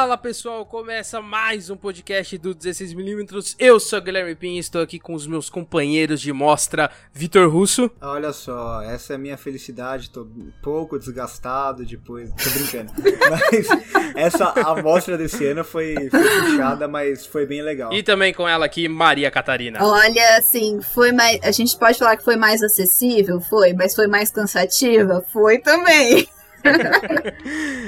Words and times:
Fala 0.00 0.16
pessoal, 0.16 0.64
começa 0.64 1.20
mais 1.20 1.68
um 1.68 1.76
podcast 1.76 2.38
do 2.38 2.54
16mm. 2.54 3.56
Eu 3.58 3.78
sou 3.78 3.98
o 3.98 4.02
Guilherme 4.02 4.34
Pin 4.34 4.54
e 4.54 4.58
estou 4.58 4.80
aqui 4.80 4.98
com 4.98 5.12
os 5.12 5.26
meus 5.26 5.50
companheiros 5.50 6.22
de 6.22 6.32
mostra, 6.32 6.90
Vitor 7.12 7.50
Russo. 7.50 7.90
Olha 8.00 8.32
só, 8.32 8.80
essa 8.80 9.12
é 9.12 9.16
a 9.16 9.18
minha 9.18 9.36
felicidade, 9.36 10.08
tô 10.08 10.22
um 10.22 10.50
pouco 10.62 10.98
desgastado 10.98 11.84
depois, 11.84 12.30
tô 12.30 12.48
brincando. 12.48 12.90
mas 13.28 13.68
essa 14.16 14.46
amostra 14.64 15.18
desse 15.18 15.44
ano 15.44 15.62
foi, 15.62 15.94
foi 16.08 16.40
puxada, 16.40 16.88
mas 16.88 17.26
foi 17.26 17.44
bem 17.44 17.60
legal. 17.60 17.92
E 17.92 18.02
também 18.02 18.32
com 18.32 18.48
ela 18.48 18.64
aqui, 18.64 18.88
Maria 18.88 19.30
Catarina. 19.30 19.84
Olha, 19.84 20.38
assim, 20.38 20.80
foi 20.80 21.12
mais. 21.12 21.40
A 21.42 21.50
gente 21.50 21.76
pode 21.76 21.98
falar 21.98 22.16
que 22.16 22.24
foi 22.24 22.36
mais 22.36 22.62
acessível? 22.62 23.38
Foi, 23.38 23.74
mas 23.74 23.94
foi 23.94 24.06
mais 24.06 24.30
cansativa? 24.30 25.22
Foi 25.30 25.58
também. 25.58 26.26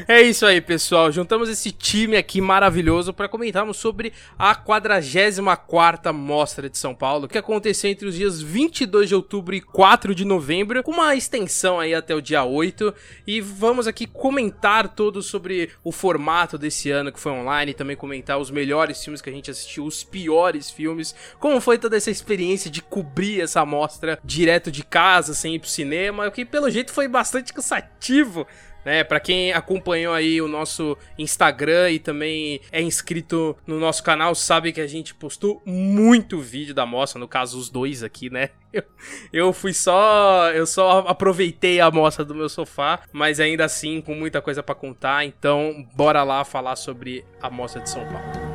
É 0.08 0.22
isso 0.22 0.46
aí, 0.46 0.60
pessoal. 0.60 1.10
Juntamos 1.12 1.48
esse 1.48 1.70
time 1.70 2.16
aqui 2.16 2.40
maravilhoso 2.40 3.12
para 3.12 3.28
comentarmos 3.28 3.76
sobre 3.76 4.12
a 4.38 4.54
44ª 4.54 6.12
Mostra 6.12 6.68
de 6.68 6.78
São 6.78 6.94
Paulo, 6.94 7.28
que 7.28 7.38
aconteceu 7.38 7.90
entre 7.90 8.06
os 8.06 8.14
dias 8.14 8.40
22 8.40 9.08
de 9.08 9.14
outubro 9.14 9.54
e 9.54 9.60
4 9.60 10.14
de 10.14 10.24
novembro, 10.24 10.82
com 10.82 10.92
uma 10.92 11.14
extensão 11.14 11.78
aí 11.78 11.94
até 11.94 12.14
o 12.14 12.22
dia 12.22 12.44
8. 12.44 12.94
E 13.26 13.40
vamos 13.40 13.86
aqui 13.86 14.06
comentar 14.06 14.88
todo 14.88 15.22
sobre 15.22 15.70
o 15.84 15.92
formato 15.92 16.56
desse 16.58 16.90
ano 16.90 17.12
que 17.12 17.20
foi 17.20 17.32
online, 17.32 17.74
também 17.74 17.96
comentar 17.96 18.38
os 18.38 18.50
melhores 18.50 19.02
filmes 19.02 19.20
que 19.20 19.30
a 19.30 19.32
gente 19.32 19.50
assistiu, 19.50 19.84
os 19.84 20.02
piores 20.02 20.70
filmes, 20.70 21.14
como 21.38 21.60
foi 21.60 21.78
toda 21.78 21.96
essa 21.96 22.10
experiência 22.10 22.70
de 22.70 22.82
cobrir 22.82 23.40
essa 23.40 23.64
mostra 23.64 24.18
direto 24.24 24.70
de 24.70 24.84
casa, 24.84 25.34
sem 25.34 25.54
ir 25.54 25.58
pro 25.58 25.68
cinema, 25.68 26.30
que 26.30 26.44
pelo 26.44 26.70
jeito 26.70 26.92
foi 26.92 27.08
bastante 27.08 27.52
cansativo 27.52 28.46
né? 28.84 29.04
Para 29.04 29.20
quem 29.20 29.52
acompanhou 29.52 30.14
aí 30.14 30.40
o 30.40 30.48
nosso 30.48 30.96
Instagram 31.18 31.90
e 31.90 31.98
também 31.98 32.60
é 32.70 32.82
inscrito 32.82 33.56
no 33.66 33.78
nosso 33.78 34.02
canal, 34.02 34.34
sabe 34.34 34.72
que 34.72 34.80
a 34.80 34.86
gente 34.86 35.14
postou 35.14 35.62
muito 35.64 36.40
vídeo 36.40 36.74
da 36.74 36.86
mostra, 36.86 37.18
no 37.18 37.28
caso 37.28 37.58
os 37.58 37.68
dois 37.68 38.02
aqui, 38.02 38.30
né? 38.30 38.50
Eu, 38.72 38.84
eu 39.30 39.52
fui 39.52 39.74
só, 39.74 40.50
eu 40.50 40.66
só 40.66 41.00
aproveitei 41.06 41.78
a 41.78 41.90
mostra 41.90 42.24
do 42.24 42.34
meu 42.34 42.48
sofá, 42.48 43.00
mas 43.12 43.38
ainda 43.38 43.66
assim 43.66 44.00
com 44.00 44.14
muita 44.14 44.40
coisa 44.40 44.62
para 44.62 44.74
contar, 44.74 45.26
então 45.26 45.86
bora 45.94 46.22
lá 46.22 46.42
falar 46.42 46.76
sobre 46.76 47.22
a 47.42 47.50
mostra 47.50 47.82
de 47.82 47.90
São 47.90 48.02
Paulo. 48.06 48.52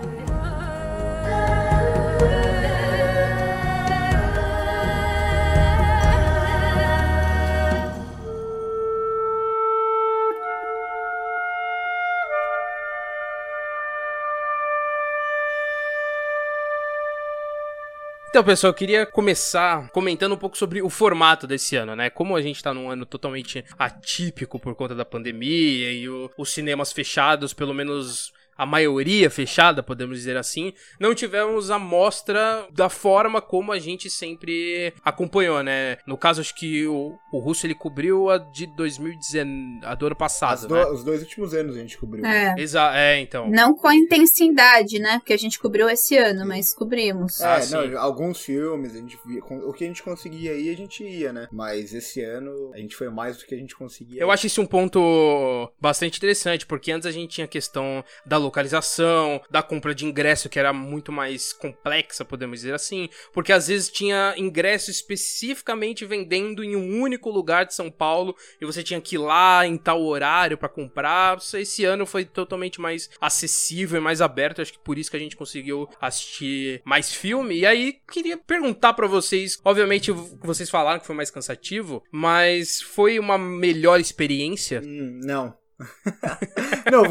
Então, 18.38 18.46
pessoal, 18.46 18.70
eu 18.70 18.76
queria 18.76 19.04
começar 19.04 19.90
comentando 19.90 20.34
um 20.34 20.38
pouco 20.38 20.56
sobre 20.56 20.80
o 20.80 20.92
formato 20.92 21.48
desse 21.48 21.76
ano, 21.76 21.96
né? 21.96 22.08
Como 22.12 22.36
a 22.36 22.42
gente 22.44 22.62
tá 22.62 22.72
num 22.72 22.88
ano 22.88 23.04
totalmente 23.04 23.66
atípico 23.80 24.60
por 24.60 24.76
conta 24.76 24.94
da 24.94 25.04
pandemia 25.04 25.92
e 25.92 26.08
o, 26.08 26.30
os 26.38 26.52
cinemas 26.52 26.94
fechados, 26.94 27.52
pelo 27.52 27.74
menos 27.74 28.32
a 28.58 28.66
maioria 28.66 29.30
fechada, 29.30 29.84
podemos 29.84 30.18
dizer 30.18 30.38
assim, 30.38 30.74
não 31.00 31.14
tivemos 31.14 31.70
a 31.70 31.78
mostra 31.78 32.68
da 32.72 32.90
forma 32.90 33.42
como 33.42 33.72
a 33.72 33.80
gente 33.80 34.10
sempre 34.10 34.94
acompanhou, 35.04 35.62
né? 35.62 35.98
No 36.06 36.18
caso, 36.18 36.42
acho 36.42 36.56
que 36.56 36.88
o, 36.88 37.18
o 37.32 37.40
Russo 37.40 37.66
ele 37.66 37.76
cobriu 37.76 38.30
a 38.30 38.38
de 38.38 38.66
2019, 38.68 39.86
a 39.86 39.96
do 39.96 40.08
ano 40.08 40.16
passado, 40.16 40.68
do, 40.68 40.74
né? 40.76 40.86
Os 40.88 41.04
dois 41.04 41.22
últimos 41.22 41.54
anos 41.54 41.76
a 41.76 41.80
gente 41.80 41.98
cobriu. 41.98 42.26
É. 42.26 42.56
Exa 42.58 42.92
é, 42.96 43.20
então. 43.20 43.50
Não 43.50 43.76
com 43.76 43.88
a 43.88 43.96
intensidade, 43.96 45.00
né? 45.00 45.20
Porque 45.20 45.34
a 45.34 45.38
gente 45.38 45.60
cobriu 45.60 45.90
esse 45.90 46.18
ano, 46.18 46.46
mas 46.46 46.74
cobrimos. 46.74 47.40
É, 47.40 47.46
Ah, 47.46 47.60
não, 47.60 47.88
sim. 47.88 47.96
alguns 47.96 48.42
filmes, 48.42 48.96
a 48.96 48.98
gente 48.98 49.18
via, 49.26 49.44
o 49.44 49.74
que 49.74 49.84
a 49.84 49.88
gente 49.88 50.02
conseguia 50.02 50.54
ir, 50.54 50.70
a 50.70 50.76
gente 50.76 51.04
ia, 51.04 51.32
né? 51.32 51.48
Mas 51.52 51.94
esse 51.94 52.22
ano 52.22 52.72
a 52.74 52.78
gente 52.78 52.96
foi 52.96 53.10
mais 53.10 53.38
do 53.38 53.46
que 53.46 53.54
a 53.54 53.58
gente 53.58 53.76
conseguia. 53.76 54.22
Eu 54.22 54.30
ir. 54.30 54.32
acho 54.32 54.48
isso 54.48 54.62
um 54.62 54.66
ponto 54.66 55.72
bastante 55.80 56.18
interessante, 56.18 56.66
porque 56.66 56.92
antes 56.92 57.06
a 57.06 57.12
gente 57.12 57.32
tinha 57.32 57.46
a 57.46 57.48
questão 57.48 58.04
da 58.26 58.38
localização, 58.48 59.42
da 59.50 59.62
compra 59.62 59.94
de 59.94 60.06
ingresso, 60.06 60.50
que 60.50 60.60
era 60.60 60.74
muito 60.74 61.12
mais 61.12 61.54
complexa, 61.54 62.26
podemos 62.26 62.60
dizer 62.60 62.74
assim, 62.74 63.10
porque 63.34 63.54
às 63.54 63.68
vezes 63.68 63.90
tinha 63.90 64.34
ingresso 64.38 64.90
especificamente 64.90 66.06
vendendo 66.06 66.64
em 66.64 66.76
um 66.76 67.02
único 67.02 67.30
lugar 67.30 67.66
de 67.66 67.74
São 67.74 67.92
Paulo 67.92 68.36
e 68.60 68.66
você 68.66 68.84
tinha 68.84 69.02
que 69.02 69.16
ir 69.16 69.20
lá 69.20 69.66
em 69.66 69.78
tal 69.78 70.02
horário 70.04 70.58
pra 70.58 70.70
comprar. 70.70 71.38
Esse 71.54 71.86
ano 71.86 72.06
foi 72.06 72.26
totalmente 72.26 72.80
mais 72.80 73.10
acessível 73.20 74.00
e 74.00 74.04
mais 74.04 74.22
aberto, 74.22 74.62
acho 74.62 74.74
que 74.74 74.80
por 74.80 74.98
isso 74.98 75.12
que 75.12 75.18
a 75.18 75.20
gente 75.20 75.36
conseguiu 75.36 75.90
assistir 76.00 76.82
mais 76.84 77.14
filme. 77.14 77.60
E 77.60 77.66
aí, 77.66 77.98
queria 78.12 78.38
perguntar 78.38 78.94
pra 78.94 79.08
vocês, 79.08 79.60
obviamente 79.64 80.12
vocês 80.12 80.70
falaram 80.70 81.00
que 81.00 81.08
foi 81.08 81.16
mais 81.16 81.32
cansativo, 81.32 82.04
mas 82.12 82.82
foi 82.82 83.20
uma 83.20 83.38
melhor 83.38 84.00
experiência? 84.00 84.82
Hum, 84.84 85.20
não. 85.24 85.67
não, 86.92 87.04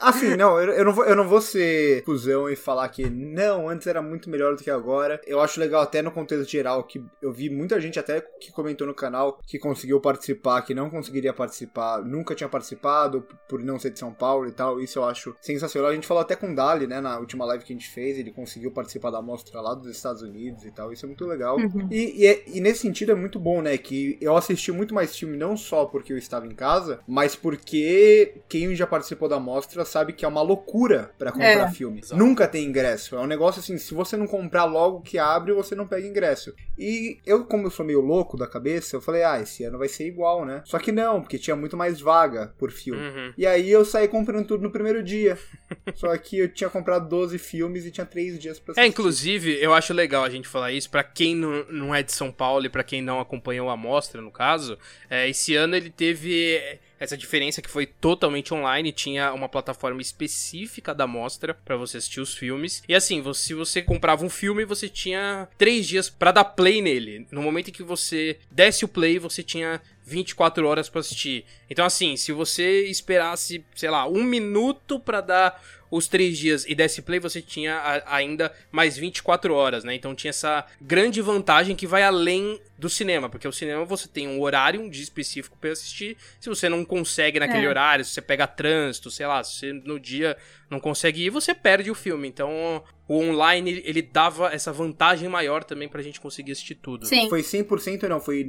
assim, 0.00 0.36
não, 0.36 0.60
eu, 0.60 0.72
eu 0.72 0.84
não 0.84 0.92
vou, 0.92 1.04
eu 1.04 1.16
não 1.16 1.28
vou 1.28 1.40
ser 1.40 2.02
cuzão 2.04 2.48
e 2.48 2.56
falar 2.56 2.88
que 2.88 3.08
não, 3.08 3.68
antes 3.68 3.86
era 3.86 4.00
muito 4.00 4.30
melhor 4.30 4.54
do 4.54 4.62
que 4.62 4.70
agora. 4.70 5.20
Eu 5.26 5.40
acho 5.40 5.58
legal 5.58 5.82
até 5.82 6.00
no 6.02 6.10
contexto 6.10 6.48
geral 6.50 6.84
que 6.84 7.04
eu 7.20 7.32
vi 7.32 7.50
muita 7.50 7.80
gente 7.80 7.98
até 7.98 8.20
que 8.20 8.52
comentou 8.52 8.86
no 8.86 8.94
canal 8.94 9.38
que 9.46 9.58
conseguiu 9.58 10.00
participar, 10.00 10.62
que 10.62 10.74
não 10.74 10.88
conseguiria 10.90 11.32
participar, 11.32 12.02
nunca 12.02 12.34
tinha 12.34 12.48
participado 12.48 13.26
por 13.48 13.60
não 13.62 13.78
ser 13.78 13.90
de 13.90 13.98
São 13.98 14.12
Paulo 14.12 14.46
e 14.46 14.52
tal. 14.52 14.80
Isso 14.80 14.98
eu 14.98 15.04
acho 15.04 15.34
sensacional. 15.40 15.90
A 15.90 15.94
gente 15.94 16.06
falou 16.06 16.20
até 16.22 16.36
com 16.36 16.52
o 16.52 16.54
Dali, 16.54 16.86
né, 16.86 17.00
na 17.00 17.18
última 17.18 17.44
live 17.46 17.64
que 17.64 17.72
a 17.72 17.76
gente 17.76 17.88
fez, 17.90 18.18
ele 18.18 18.30
conseguiu 18.32 18.70
participar 18.70 19.10
da 19.10 19.20
mostra 19.22 19.60
lá 19.60 19.74
dos 19.74 19.88
Estados 19.88 20.22
Unidos 20.22 20.64
e 20.64 20.70
tal. 20.70 20.92
Isso 20.92 21.04
é 21.04 21.08
muito 21.08 21.26
legal. 21.26 21.56
Uhum. 21.58 21.88
E, 21.90 22.22
e, 22.22 22.26
é- 22.26 22.42
e 22.46 22.60
nesse 22.60 22.80
sentido 22.80 23.12
é 23.12 23.14
muito 23.14 23.38
bom, 23.38 23.60
né? 23.60 23.76
Que 23.76 24.16
eu 24.20 24.36
assisti 24.36 24.70
muito 24.70 24.94
mais 24.94 25.16
filme 25.16 25.36
não 25.36 25.56
só 25.56 25.84
porque 25.84 26.12
eu 26.12 26.18
estava 26.18 26.46
em 26.46 26.54
casa, 26.54 27.00
mas 27.06 27.34
porque 27.34 28.03
quem 28.48 28.74
já 28.74 28.86
participou 28.86 29.28
da 29.28 29.38
mostra 29.40 29.84
sabe 29.84 30.12
que 30.12 30.24
é 30.24 30.28
uma 30.28 30.42
loucura 30.42 31.10
pra 31.18 31.32
comprar 31.32 31.68
É. 31.68 31.70
filme. 31.70 32.00
Exato. 32.00 32.16
Nunca 32.16 32.46
tem 32.48 32.64
ingresso. 32.66 33.16
É 33.16 33.20
um 33.20 33.26
negócio 33.26 33.60
assim, 33.60 33.76
se 33.78 33.94
você 33.94 34.16
não 34.16 34.26
comprar 34.26 34.64
logo 34.64 35.00
que 35.00 35.18
abre, 35.18 35.52
você 35.52 35.74
não 35.74 35.86
pega 35.86 36.06
ingresso. 36.06 36.54
E 36.78 37.18
eu, 37.26 37.44
como 37.44 37.66
eu 37.66 37.70
sou 37.70 37.84
meio 37.84 38.00
louco 38.00 38.36
da 38.36 38.46
cabeça, 38.46 38.96
eu 38.96 39.00
falei, 39.00 39.22
ah, 39.22 39.40
esse 39.40 39.64
ano 39.64 39.78
vai 39.78 39.88
ser 39.88 40.06
igual, 40.06 40.44
né? 40.44 40.62
Só 40.64 40.78
que 40.78 40.90
não, 40.92 41.20
porque 41.20 41.38
tinha 41.38 41.56
muito 41.56 41.76
mais 41.76 42.00
vaga 42.00 42.52
por 42.58 42.70
filme. 42.70 43.00
Uhum. 43.00 43.32
E 43.36 43.46
aí 43.46 43.70
eu 43.70 43.84
saí 43.84 44.08
comprando 44.08 44.46
tudo 44.46 44.62
no 44.62 44.70
primeiro 44.70 45.02
dia. 45.02 45.38
Só 45.94 46.16
que 46.16 46.38
eu 46.38 46.48
tinha 46.52 46.70
comprado 46.70 47.08
12 47.08 47.38
filmes 47.38 47.84
e 47.84 47.90
tinha 47.90 48.06
3 48.06 48.38
dias 48.38 48.58
pra 48.58 48.72
assistir. 48.72 48.84
É, 48.84 48.88
inclusive, 48.88 49.58
eu 49.62 49.72
acho 49.72 49.92
legal 49.94 50.24
a 50.24 50.30
gente 50.30 50.48
falar 50.48 50.72
isso 50.72 50.90
pra 50.90 51.02
quem 51.04 51.34
não, 51.36 51.64
não 51.70 51.94
é 51.94 52.02
de 52.02 52.12
São 52.12 52.30
Paulo 52.32 52.66
e 52.66 52.68
pra 52.68 52.82
quem 52.84 53.00
não 53.02 53.20
acompanhou 53.20 53.68
a 53.70 53.76
mostra, 53.76 54.20
no 54.20 54.30
caso. 54.30 54.78
É, 55.08 55.28
esse 55.28 55.54
ano 55.54 55.76
ele 55.76 55.90
teve 55.90 56.60
essa 56.98 57.16
diferença 57.16 57.60
que 57.60 57.70
foi 57.70 57.86
totalmente 57.86 58.54
online, 58.54 58.92
tinha 58.92 59.32
uma 59.32 59.48
plataforma 59.48 60.00
específica 60.00 60.94
da 60.94 61.06
mostra 61.06 61.54
pra 61.54 61.76
você 61.76 61.98
assistir 61.98 62.20
os 62.20 62.34
filmes. 62.34 62.82
E 62.88 62.94
assim, 62.94 63.22
se 63.34 63.54
você 63.54 63.82
comprava 63.82 64.24
um 64.24 64.30
filme, 64.30 64.64
você 64.64 64.88
tinha 64.88 65.48
três 65.58 65.86
dias 65.86 66.08
pra 66.08 66.32
dar 66.32 66.44
play 66.44 66.80
nele. 66.80 67.26
No 67.30 67.42
momento 67.42 67.68
em 67.68 67.72
que 67.72 67.82
você 67.82 68.38
desse 68.50 68.84
o 68.84 68.88
play, 68.88 69.18
você 69.18 69.42
tinha 69.42 69.80
24 70.06 70.66
horas 70.66 70.88
pra 70.88 71.00
assistir. 71.00 71.44
Então, 71.68 71.84
assim, 71.84 72.16
se 72.16 72.32
você 72.32 72.86
esperasse, 72.86 73.64
sei 73.74 73.90
lá, 73.90 74.06
um 74.06 74.22
minuto 74.22 75.00
pra 75.00 75.20
dar 75.20 75.62
os 75.90 76.08
três 76.08 76.36
dias 76.36 76.64
e 76.66 76.74
desse 76.74 77.00
play, 77.02 77.20
você 77.20 77.40
tinha 77.40 78.02
ainda 78.06 78.52
mais 78.72 78.96
24 78.96 79.54
horas, 79.54 79.84
né? 79.84 79.94
Então 79.94 80.14
tinha 80.14 80.30
essa 80.30 80.66
grande 80.80 81.20
vantagem 81.20 81.76
que 81.76 81.86
vai 81.86 82.02
além 82.02 82.60
do 82.78 82.88
cinema, 82.88 83.28
porque 83.28 83.46
o 83.46 83.52
cinema 83.52 83.84
você 83.84 84.08
tem 84.08 84.26
um 84.26 84.40
horário, 84.40 84.80
um 84.80 84.88
dia 84.88 85.02
específico 85.02 85.56
pra 85.60 85.70
assistir. 85.70 86.16
Se 86.40 86.48
você 86.48 86.68
não 86.68 86.84
consegue 86.84 87.38
naquele 87.38 87.66
É. 87.66 87.68
horário, 87.68 88.04
se 88.04 88.10
você 88.12 88.20
pega 88.20 88.46
trânsito, 88.46 89.10
sei 89.10 89.26
lá, 89.26 89.42
se 89.44 89.58
você 89.58 89.72
no 89.72 89.98
dia 90.00 90.36
não 90.68 90.80
consegue 90.80 91.24
ir, 91.26 91.30
você 91.30 91.54
perde 91.54 91.90
o 91.90 91.94
filme. 91.94 92.26
Então 92.26 92.82
o 93.06 93.16
online 93.18 93.82
ele 93.84 94.00
dava 94.02 94.48
essa 94.52 94.72
vantagem 94.72 95.28
maior 95.28 95.62
também 95.62 95.88
pra 95.88 96.02
gente 96.02 96.20
conseguir 96.20 96.52
assistir 96.52 96.74
tudo. 96.74 97.06
Sim. 97.06 97.28
Foi 97.28 97.42
100% 97.42 98.08
não, 98.08 98.20
foi 98.20 98.42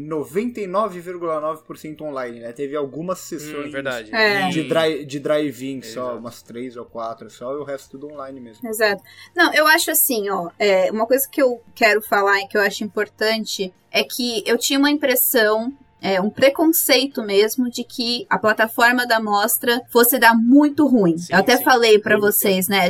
99,9% 0.86 2.02
online, 2.02 2.40
né? 2.40 2.52
Teve 2.52 2.76
algumas 2.76 3.20
sessões 3.20 3.68
Hum, 3.68 3.72
verdade. 3.72 4.14
É. 4.14 4.50
de, 4.50 4.64
dri 4.64 5.06
de 5.06 5.20
drive-in 5.20 5.82
só, 5.82 6.02
Exato. 6.06 6.18
umas 6.18 6.42
três 6.42 6.76
ou 6.78 6.86
quatro 6.86 7.30
só, 7.30 7.54
e 7.54 7.58
o 7.58 7.64
resto 7.64 7.92
tudo 7.92 8.12
online 8.12 8.40
mesmo. 8.40 8.68
Exato. 8.68 9.04
Não, 9.36 9.54
eu 9.54 9.68
acho 9.68 9.92
assim, 9.92 10.30
ó, 10.30 10.50
é, 10.58 10.92
uma 10.92 11.06
coisa 11.06 11.28
que 11.30 11.42
eu 11.42 11.62
quero 11.74 12.02
falar 12.02 12.40
e 12.42 12.48
que 12.48 12.58
eu 12.58 12.62
acho 12.62 12.84
importante 12.84 13.74
é 13.96 14.04
que 14.04 14.44
eu 14.46 14.58
tinha 14.58 14.78
uma 14.78 14.92
impressão 14.92 15.72
é, 16.02 16.22
um 16.22 16.30
preconceito 16.30 17.24
mesmo 17.24 17.68
de 17.68 17.84
que 17.84 18.28
a 18.30 18.38
plataforma 18.38 19.08
da 19.08 19.20
mostra 19.20 19.82
fosse 19.90 20.20
dar 20.20 20.36
muito 20.36 20.86
ruim. 20.86 21.18
Sim, 21.18 21.34
Eu 21.34 21.40
até 21.40 21.58
sim. 21.58 21.64
falei 21.64 21.98
pra 21.98 22.16
vocês, 22.16 22.68
né? 22.68 22.90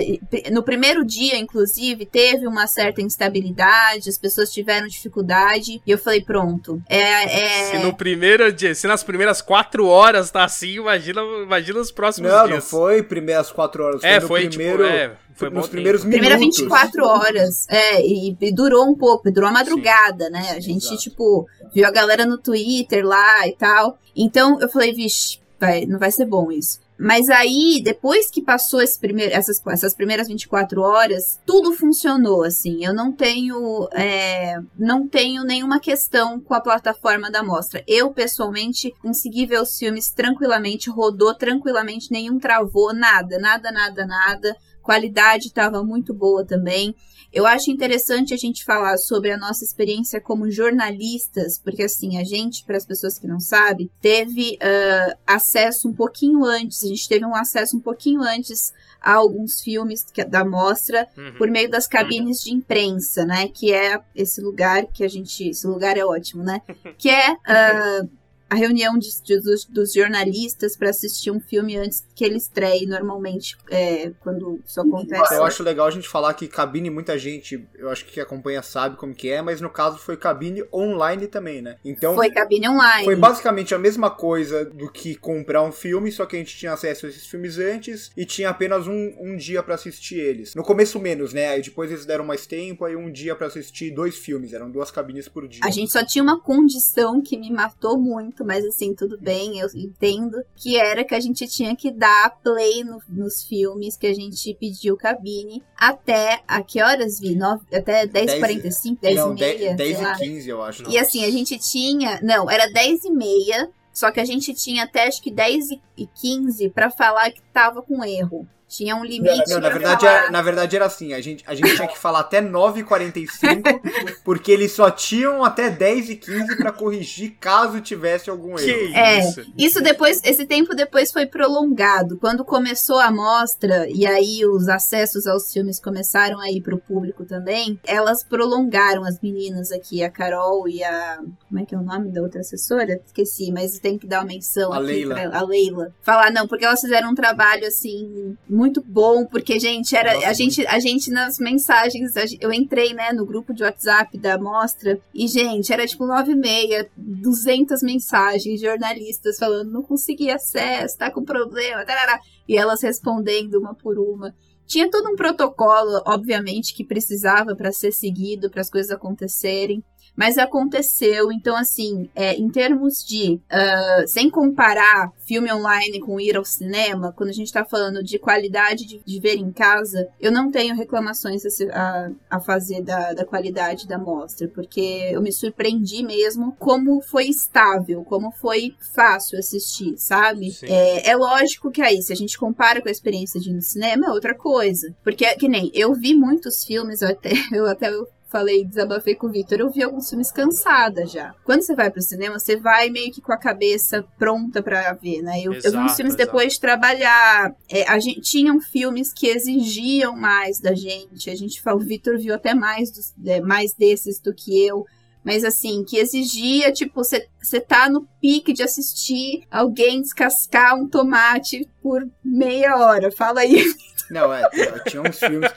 No 0.51 0.61
primeiro 0.61 1.05
dia, 1.05 1.37
inclusive, 1.37 2.05
teve 2.05 2.45
uma 2.45 2.67
certa 2.67 3.01
instabilidade, 3.01 4.09
as 4.09 4.17
pessoas 4.17 4.51
tiveram 4.51 4.87
dificuldade, 4.87 5.81
e 5.85 5.91
eu 5.91 5.97
falei, 5.97 6.21
pronto. 6.21 6.81
É, 6.89 6.99
é... 6.99 7.71
Se 7.71 7.77
no 7.77 7.93
primeiro 7.95 8.51
dia, 8.51 8.75
se 8.75 8.85
nas 8.85 9.01
primeiras 9.01 9.41
quatro 9.41 9.87
horas 9.87 10.29
tá 10.29 10.43
assim, 10.43 10.73
imagina, 10.75 11.21
imagina 11.41 11.79
os 11.79 11.91
próximos 11.91 12.29
Não, 12.29 12.47
dias. 12.47 12.55
não 12.55 12.61
foi 12.61 13.01
primeiras 13.01 13.49
quatro 13.49 13.81
horas. 13.85 14.03
É, 14.03 14.19
no 14.19 14.27
foi 14.27 14.49
primeiro, 14.49 14.83
tipo, 14.83 14.93
é, 14.93 15.15
foi 15.35 15.49
nos 15.49 15.67
primeiros 15.67 16.01
tempo. 16.01 16.11
Primeira 16.11 16.37
minutos. 16.37 16.59
24 16.59 17.05
horas. 17.05 17.67
É, 17.69 18.01
e, 18.01 18.35
e 18.39 18.51
durou 18.53 18.85
um 18.85 18.95
pouco, 18.95 19.29
durou 19.31 19.49
a 19.49 19.53
madrugada, 19.53 20.29
né? 20.29 20.51
A 20.51 20.59
gente, 20.59 20.85
Exato. 20.85 21.01
tipo, 21.01 21.47
viu 21.73 21.85
a 21.85 21.91
galera 21.91 22.25
no 22.25 22.37
Twitter 22.37 23.05
lá 23.05 23.47
e 23.47 23.53
tal. 23.53 23.99
Então 24.15 24.59
eu 24.61 24.69
falei, 24.69 24.93
vixe, 24.93 25.39
vai, 25.59 25.85
não 25.85 25.99
vai 25.99 26.09
ser 26.09 26.25
bom 26.25 26.51
isso. 26.51 26.79
Mas 26.97 27.27
aí, 27.27 27.81
depois 27.83 28.31
que 28.31 28.41
passou 28.41 28.81
esse 28.81 28.97
primeiro, 28.97 29.33
essas, 29.33 29.61
essas 29.67 29.93
primeiras 29.93 30.29
24 30.29 30.81
horas, 30.81 31.41
tudo 31.45 31.73
funcionou, 31.73 32.43
assim. 32.43 32.85
Eu 32.85 32.93
não 32.93 33.11
tenho, 33.11 33.89
é, 33.91 34.57
não 34.79 35.05
tenho 35.05 35.43
nenhuma 35.43 35.79
questão 35.79 36.39
com 36.39 36.53
a 36.53 36.61
plataforma 36.61 37.29
da 37.29 37.43
mostra. 37.43 37.83
Eu, 37.85 38.11
pessoalmente, 38.11 38.93
consegui 39.01 39.45
ver 39.45 39.61
os 39.61 39.77
filmes 39.77 40.09
tranquilamente, 40.09 40.89
rodou 40.89 41.35
tranquilamente, 41.35 42.11
nenhum 42.11 42.39
travou, 42.39 42.93
nada, 42.93 43.37
nada, 43.39 43.71
nada, 43.71 44.05
nada. 44.05 44.55
Qualidade 44.85 45.47
estava 45.47 45.83
muito 45.83 46.13
boa 46.13 46.45
também. 46.45 46.95
Eu 47.33 47.45
acho 47.45 47.71
interessante 47.71 48.33
a 48.33 48.37
gente 48.37 48.63
falar 48.63 48.95
sobre 48.97 49.31
a 49.31 49.37
nossa 49.37 49.65
experiência 49.65 50.21
como 50.21 50.49
jornalistas, 50.49 51.59
porque 51.59 51.83
assim, 51.83 52.17
a 52.17 52.23
gente, 52.23 52.63
para 52.63 52.77
as 52.77 52.85
pessoas 52.85 53.17
que 53.17 53.27
não 53.27 53.39
sabem, 53.39 53.89
teve 53.99 54.57
uh, 54.61 55.17
acesso 55.25 55.89
um 55.89 55.93
pouquinho 55.93 56.45
antes, 56.45 56.83
a 56.83 56.87
gente 56.87 57.09
teve 57.09 57.25
um 57.25 57.35
acesso 57.35 57.75
um 57.75 57.79
pouquinho 57.81 58.21
antes 58.21 58.71
a 59.01 59.13
alguns 59.15 59.59
filmes 59.59 60.05
que, 60.13 60.23
da 60.23 60.45
mostra 60.45 61.07
Uhum. 61.17 61.33
por 61.37 61.49
meio 61.49 61.69
das 61.69 61.87
cabines 61.87 62.41
de 62.41 62.53
imprensa, 62.53 63.25
né? 63.25 63.47
Que 63.47 63.73
é 63.73 63.99
esse 64.15 64.39
lugar 64.39 64.85
que 64.85 65.03
a 65.03 65.07
gente. 65.07 65.49
Esse 65.49 65.65
lugar 65.67 65.97
é 65.97 66.05
ótimo, 66.05 66.43
né? 66.43 66.61
Que 66.97 67.09
é 67.09 67.33
uh, 67.33 68.09
a 68.49 68.55
reunião 68.55 68.97
de- 68.97 69.21
de- 69.23 69.39
dos, 69.41 69.65
dos 69.65 69.93
jornalistas 69.93 70.75
para 70.77 70.89
assistir 70.89 71.31
um 71.31 71.39
filme 71.39 71.75
antes 71.77 72.05
que 72.15 72.23
ele 72.23 72.37
estreie, 72.37 72.85
normalmente, 72.85 73.57
é, 73.69 74.11
quando 74.19 74.59
isso 74.65 74.79
acontece. 74.79 75.33
Eu 75.33 75.43
acho 75.43 75.63
legal 75.63 75.87
a 75.87 75.91
gente 75.91 76.07
falar 76.07 76.33
que 76.33 76.47
cabine, 76.47 76.89
muita 76.89 77.17
gente, 77.17 77.67
eu 77.75 77.89
acho 77.89 78.05
que 78.05 78.13
quem 78.13 78.23
acompanha 78.23 78.61
sabe 78.61 78.97
como 78.97 79.13
que 79.13 79.29
é, 79.29 79.41
mas 79.41 79.61
no 79.61 79.69
caso 79.69 79.97
foi 79.97 80.15
cabine 80.17 80.63
online 80.73 81.27
também, 81.27 81.61
né? 81.61 81.77
Então 81.83 82.15
Foi 82.15 82.29
cabine 82.29 82.67
online. 82.69 83.05
foi 83.05 83.15
basicamente 83.15 83.73
a 83.73 83.79
mesma 83.79 84.09
coisa 84.09 84.65
do 84.65 84.91
que 84.91 85.15
comprar 85.15 85.63
um 85.63 85.71
filme, 85.71 86.11
só 86.11 86.25
que 86.25 86.35
a 86.35 86.39
gente 86.39 86.55
tinha 86.57 86.73
acesso 86.73 87.05
a 87.05 87.09
esses 87.09 87.25
filmes 87.27 87.57
antes 87.57 88.11
e 88.15 88.25
tinha 88.25 88.49
apenas 88.49 88.87
um, 88.87 89.13
um 89.19 89.35
dia 89.35 89.61
pra 89.63 89.75
assistir 89.75 90.15
eles. 90.19 90.53
No 90.55 90.63
começo 90.63 90.99
menos, 90.99 91.33
né? 91.33 91.49
Aí 91.49 91.61
depois 91.61 91.89
eles 91.91 92.05
deram 92.05 92.25
mais 92.25 92.45
tempo, 92.45 92.85
aí 92.85 92.95
um 92.95 93.11
dia 93.11 93.35
pra 93.35 93.47
assistir 93.47 93.91
dois 93.91 94.15
filmes, 94.17 94.53
eram 94.53 94.69
duas 94.69 94.91
cabines 94.91 95.27
por 95.27 95.47
dia. 95.47 95.61
A 95.63 95.69
gente 95.71 95.91
só 95.91 96.03
tinha 96.05 96.23
uma 96.23 96.39
condição 96.39 97.21
que 97.21 97.37
me 97.37 97.51
matou 97.51 97.97
muito, 97.97 98.34
mas 98.43 98.65
assim, 98.65 98.93
tudo 98.95 99.17
bem, 99.19 99.59
eu 99.59 99.67
entendo. 99.75 100.43
Que 100.55 100.77
era 100.77 101.03
que 101.03 101.13
a 101.15 101.19
gente 101.19 101.47
tinha 101.47 101.75
que 101.75 101.91
dar 101.91 102.37
play 102.43 102.83
no- 102.83 103.01
nos 103.07 103.43
filmes 103.43 103.95
que 103.95 104.07
a 104.07 104.13
gente 104.13 104.53
pediu 104.59 104.97
cabine 104.97 105.63
até. 105.77 106.41
A 106.47 106.61
que 106.63 106.81
horas 106.81 107.19
vi? 107.19 107.35
Nove- 107.35 107.63
até 107.73 108.05
10h45, 108.07 108.97
10 109.01 109.15
Não, 109.15 109.31
e 109.31 109.39
meia. 109.39 109.73
10 109.75 109.97
sei 109.97 110.05
lá. 110.05 110.13
e 110.13 110.17
15, 110.19 110.49
eu 110.49 110.61
acho. 110.61 110.89
E 110.89 110.97
assim, 110.97 111.23
a 111.23 111.31
gente 111.31 111.57
tinha. 111.59 112.19
Não, 112.21 112.49
era 112.49 112.67
10 112.71 113.05
e 113.05 113.11
meia. 113.11 113.69
Só 113.93 114.11
que 114.11 114.19
a 114.19 114.25
gente 114.25 114.53
tinha 114.53 114.83
até 114.83 115.07
acho 115.07 115.21
que 115.21 115.31
10 115.31 115.69
e 115.97 116.05
15 116.19 116.69
pra 116.69 116.91
falar 116.91 117.31
que 117.31 117.41
tava 117.53 117.81
com 117.81 118.03
erro. 118.03 118.45
Tinha 118.67 118.95
um 118.95 119.03
limite. 119.05 119.49
Não, 119.49 119.59
na 119.59 119.69
verdade, 119.69 120.05
falar. 120.05 120.17
era, 120.17 120.31
na 120.31 120.41
verdade 120.41 120.75
era 120.75 120.85
assim, 120.85 121.13
a 121.13 121.21
gente, 121.21 121.43
a 121.47 121.53
gente 121.53 121.75
tinha 121.75 121.87
que 121.87 121.97
falar 121.97 122.21
até 122.21 122.41
9h45, 122.41 124.19
porque 124.25 124.51
eles 124.51 124.71
só 124.71 124.89
tinham 124.89 125.43
até 125.43 125.69
10h15 125.69 126.57
pra 126.57 126.71
corrigir 126.71 127.35
caso 127.39 127.79
tivesse 127.79 128.29
algum 128.29 128.55
Que 128.55 128.69
erro. 128.69 128.95
É, 128.95 129.19
isso? 129.19 129.45
Isso 129.57 129.81
depois, 129.81 130.19
esse 130.23 130.45
tempo 130.45 130.75
depois 130.75 131.11
foi 131.11 131.25
prolongado. 131.25 132.17
Quando 132.17 132.43
começou 132.43 132.99
a 132.99 133.11
mostra 133.11 133.87
e 133.89 134.05
aí 134.05 134.45
os 134.45 134.67
acessos 134.67 135.27
aos 135.27 135.53
filmes 135.53 135.79
começaram 135.79 136.39
a 136.39 136.49
ir 136.49 136.61
pro 136.61 136.77
público 136.77 137.23
também, 137.23 137.79
elas 137.85 138.23
prolongaram 138.23 139.03
as 139.05 139.19
meninas 139.21 139.71
aqui, 139.71 140.03
a 140.03 140.09
Carol 140.09 140.67
e 140.67 140.83
a. 140.83 141.19
Como 141.47 141.59
é 141.59 141.65
que 141.65 141.75
é 141.75 141.77
o 141.77 141.83
nome 141.83 142.11
da 142.11 142.21
outra 142.21 142.41
assessora? 142.41 142.99
Esqueci, 143.05 143.51
mas 143.51 143.79
tem 143.79 143.97
que 143.97 144.07
dar 144.07 144.19
uma 144.19 144.25
menção 144.25 144.73
A 144.73 144.77
aqui 144.77 144.85
Leila. 144.87 145.15
pra. 145.15 145.37
A 145.39 145.43
Leila. 145.43 145.93
Falar, 146.01 146.31
não, 146.31 146.47
porque 146.47 146.65
elas 146.65 146.81
fizeram 146.81 147.11
um 147.11 147.15
trabalho 147.15 147.67
assim, 147.67 148.35
muito 148.55 148.81
bom, 148.81 149.25
porque, 149.25 149.59
gente, 149.59 149.95
era. 149.95 150.13
Nossa, 150.13 150.29
a 150.29 150.33
gente, 150.33 150.65
a 150.65 150.79
gente 150.79 151.11
nas 151.11 151.37
mensagens, 151.37 152.13
eu 152.39 152.53
entrei, 152.53 152.93
né, 152.93 153.11
no 153.11 153.25
grupo 153.25 153.53
de 153.53 153.63
WhatsApp 153.63 154.17
da 154.17 154.37
mostra, 154.37 154.97
e, 155.13 155.27
gente, 155.27 155.73
era 155.73 155.85
tipo 155.85 156.05
nove 156.05 156.31
e 156.31 156.35
meia, 156.35 156.89
200 156.95 157.83
mensagens, 157.83 158.61
jornalistas 158.61 159.37
falando, 159.37 159.71
não 159.71 159.83
consegui 159.83 160.31
acesso, 160.31 160.97
tá 160.97 161.11
com 161.11 161.23
problema, 161.23 161.85
tarará. 161.85 162.19
e 162.47 162.55
elas 162.55 162.81
respondendo 162.81 163.55
uma 163.55 163.75
por 163.75 163.99
uma. 163.99 164.33
Tinha 164.65 164.89
todo 164.89 165.09
um 165.09 165.15
protocolo, 165.15 166.01
obviamente, 166.07 166.73
que 166.73 166.83
precisava 166.83 167.55
para 167.55 167.71
ser 167.71 167.91
seguido, 167.91 168.49
para 168.49 168.61
as 168.61 168.69
coisas 168.69 168.89
acontecerem. 168.89 169.83
Mas 170.15 170.37
aconteceu, 170.37 171.31
então 171.31 171.55
assim, 171.55 172.09
é, 172.15 172.33
em 172.35 172.49
termos 172.49 173.03
de, 173.03 173.39
ah, 173.49 174.03
sem 174.07 174.29
comparar 174.29 175.11
filme 175.25 175.51
online 175.51 175.99
com 175.99 176.19
ir 176.19 176.37
ao 176.37 176.45
cinema, 176.45 177.11
quando 177.15 177.29
a 177.29 177.33
gente 177.33 177.51
tá 177.51 177.65
falando 177.65 178.03
de 178.03 178.17
qualidade 178.17 178.85
de, 178.85 179.01
de 179.05 179.19
ver 179.19 179.35
em 179.35 179.51
casa, 179.51 180.07
eu 180.19 180.31
não 180.31 180.49
tenho 180.51 180.75
reclamações 180.75 181.43
a, 181.73 182.11
a- 182.29 182.39
fazer 182.39 182.81
da, 182.81 183.13
da 183.13 183.25
qualidade 183.25 183.87
da 183.87 183.97
mostra, 183.97 184.47
porque 184.47 185.09
eu 185.11 185.21
me 185.21 185.31
surpreendi 185.31 186.03
mesmo 186.03 186.55
como 186.59 187.01
foi 187.01 187.25
estável, 187.25 188.03
como 188.03 188.31
foi 188.31 188.73
fácil 188.93 189.37
assistir, 189.39 189.95
sabe? 189.97 190.55
É, 190.63 191.09
é 191.11 191.15
lógico 191.15 191.71
que 191.71 191.81
aí, 191.81 192.01
se 192.01 192.13
a 192.13 192.15
gente 192.15 192.37
compara 192.37 192.81
com 192.81 192.87
a 192.87 192.91
experiência 192.91 193.39
de 193.39 193.49
ir 193.49 193.53
no 193.53 193.61
cinema, 193.61 194.07
é 194.07 194.11
outra 194.11 194.35
coisa. 194.35 194.95
Porque, 195.03 195.25
que 195.35 195.47
nem, 195.47 195.71
eu 195.73 195.93
vi 195.93 196.13
muitos 196.13 196.63
filmes, 196.63 197.01
eu 197.01 197.09
até, 197.09 197.31
eu 197.51 197.65
até 197.67 197.89
falei, 198.35 198.65
desabafei 198.65 199.15
com 199.15 199.27
o 199.27 199.31
Victor, 199.31 199.61
eu 199.61 199.69
vi 199.69 199.81
alguns 199.81 200.09
filmes 200.09 200.29
cansada 200.29 201.05
já. 201.05 201.33
Quando 201.45 201.61
você 201.61 201.73
vai 201.73 201.89
pro 201.89 202.01
cinema, 202.01 202.37
você 202.37 202.57
vai 202.57 202.89
meio 202.89 203.09
que 203.09 203.21
com 203.21 203.31
a 203.31 203.37
cabeça 203.37 204.03
pronta 204.19 204.61
pra 204.61 204.91
ver, 204.91 205.21
né? 205.21 205.39
Eu, 205.39 205.53
eu 205.53 205.61
vi 205.61 205.67
uns 205.67 205.67
Exato, 205.67 205.95
filmes 205.95 206.15
exato. 206.15 206.25
depois 206.25 206.53
de 206.53 206.59
trabalhar. 206.59 207.55
É, 207.69 207.87
a 207.87 207.97
gente 207.97 208.19
tinham 208.19 208.59
filmes 208.59 209.13
que 209.13 209.27
exigiam 209.27 210.17
mais 210.17 210.59
da 210.59 210.73
gente. 210.73 211.29
A 211.29 211.35
gente 211.35 211.61
fala, 211.61 211.77
o 211.77 211.85
Victor 211.85 212.17
viu 212.17 212.35
até 212.35 212.53
mais, 212.53 212.91
dos, 212.91 213.13
é, 213.25 213.39
mais 213.39 213.73
desses 213.73 214.19
do 214.19 214.33
que 214.33 214.65
eu. 214.65 214.85
Mas 215.23 215.45
assim, 215.45 215.83
que 215.85 215.97
exigia, 215.97 216.73
tipo, 216.73 217.01
você 217.03 217.59
tá 217.61 217.89
no 217.89 218.05
pique 218.21 218.51
de 218.51 218.63
assistir 218.63 219.43
alguém 219.49 220.01
descascar 220.01 220.75
um 220.75 220.89
tomate 220.89 221.67
por 221.81 222.05
meia 222.23 222.75
hora. 222.75 223.09
Fala 223.11 223.39
aí. 223.39 223.63
Não, 224.09 224.33
é, 224.33 224.47
tinha 224.87 225.01
uns 225.01 225.19
filmes. 225.19 225.49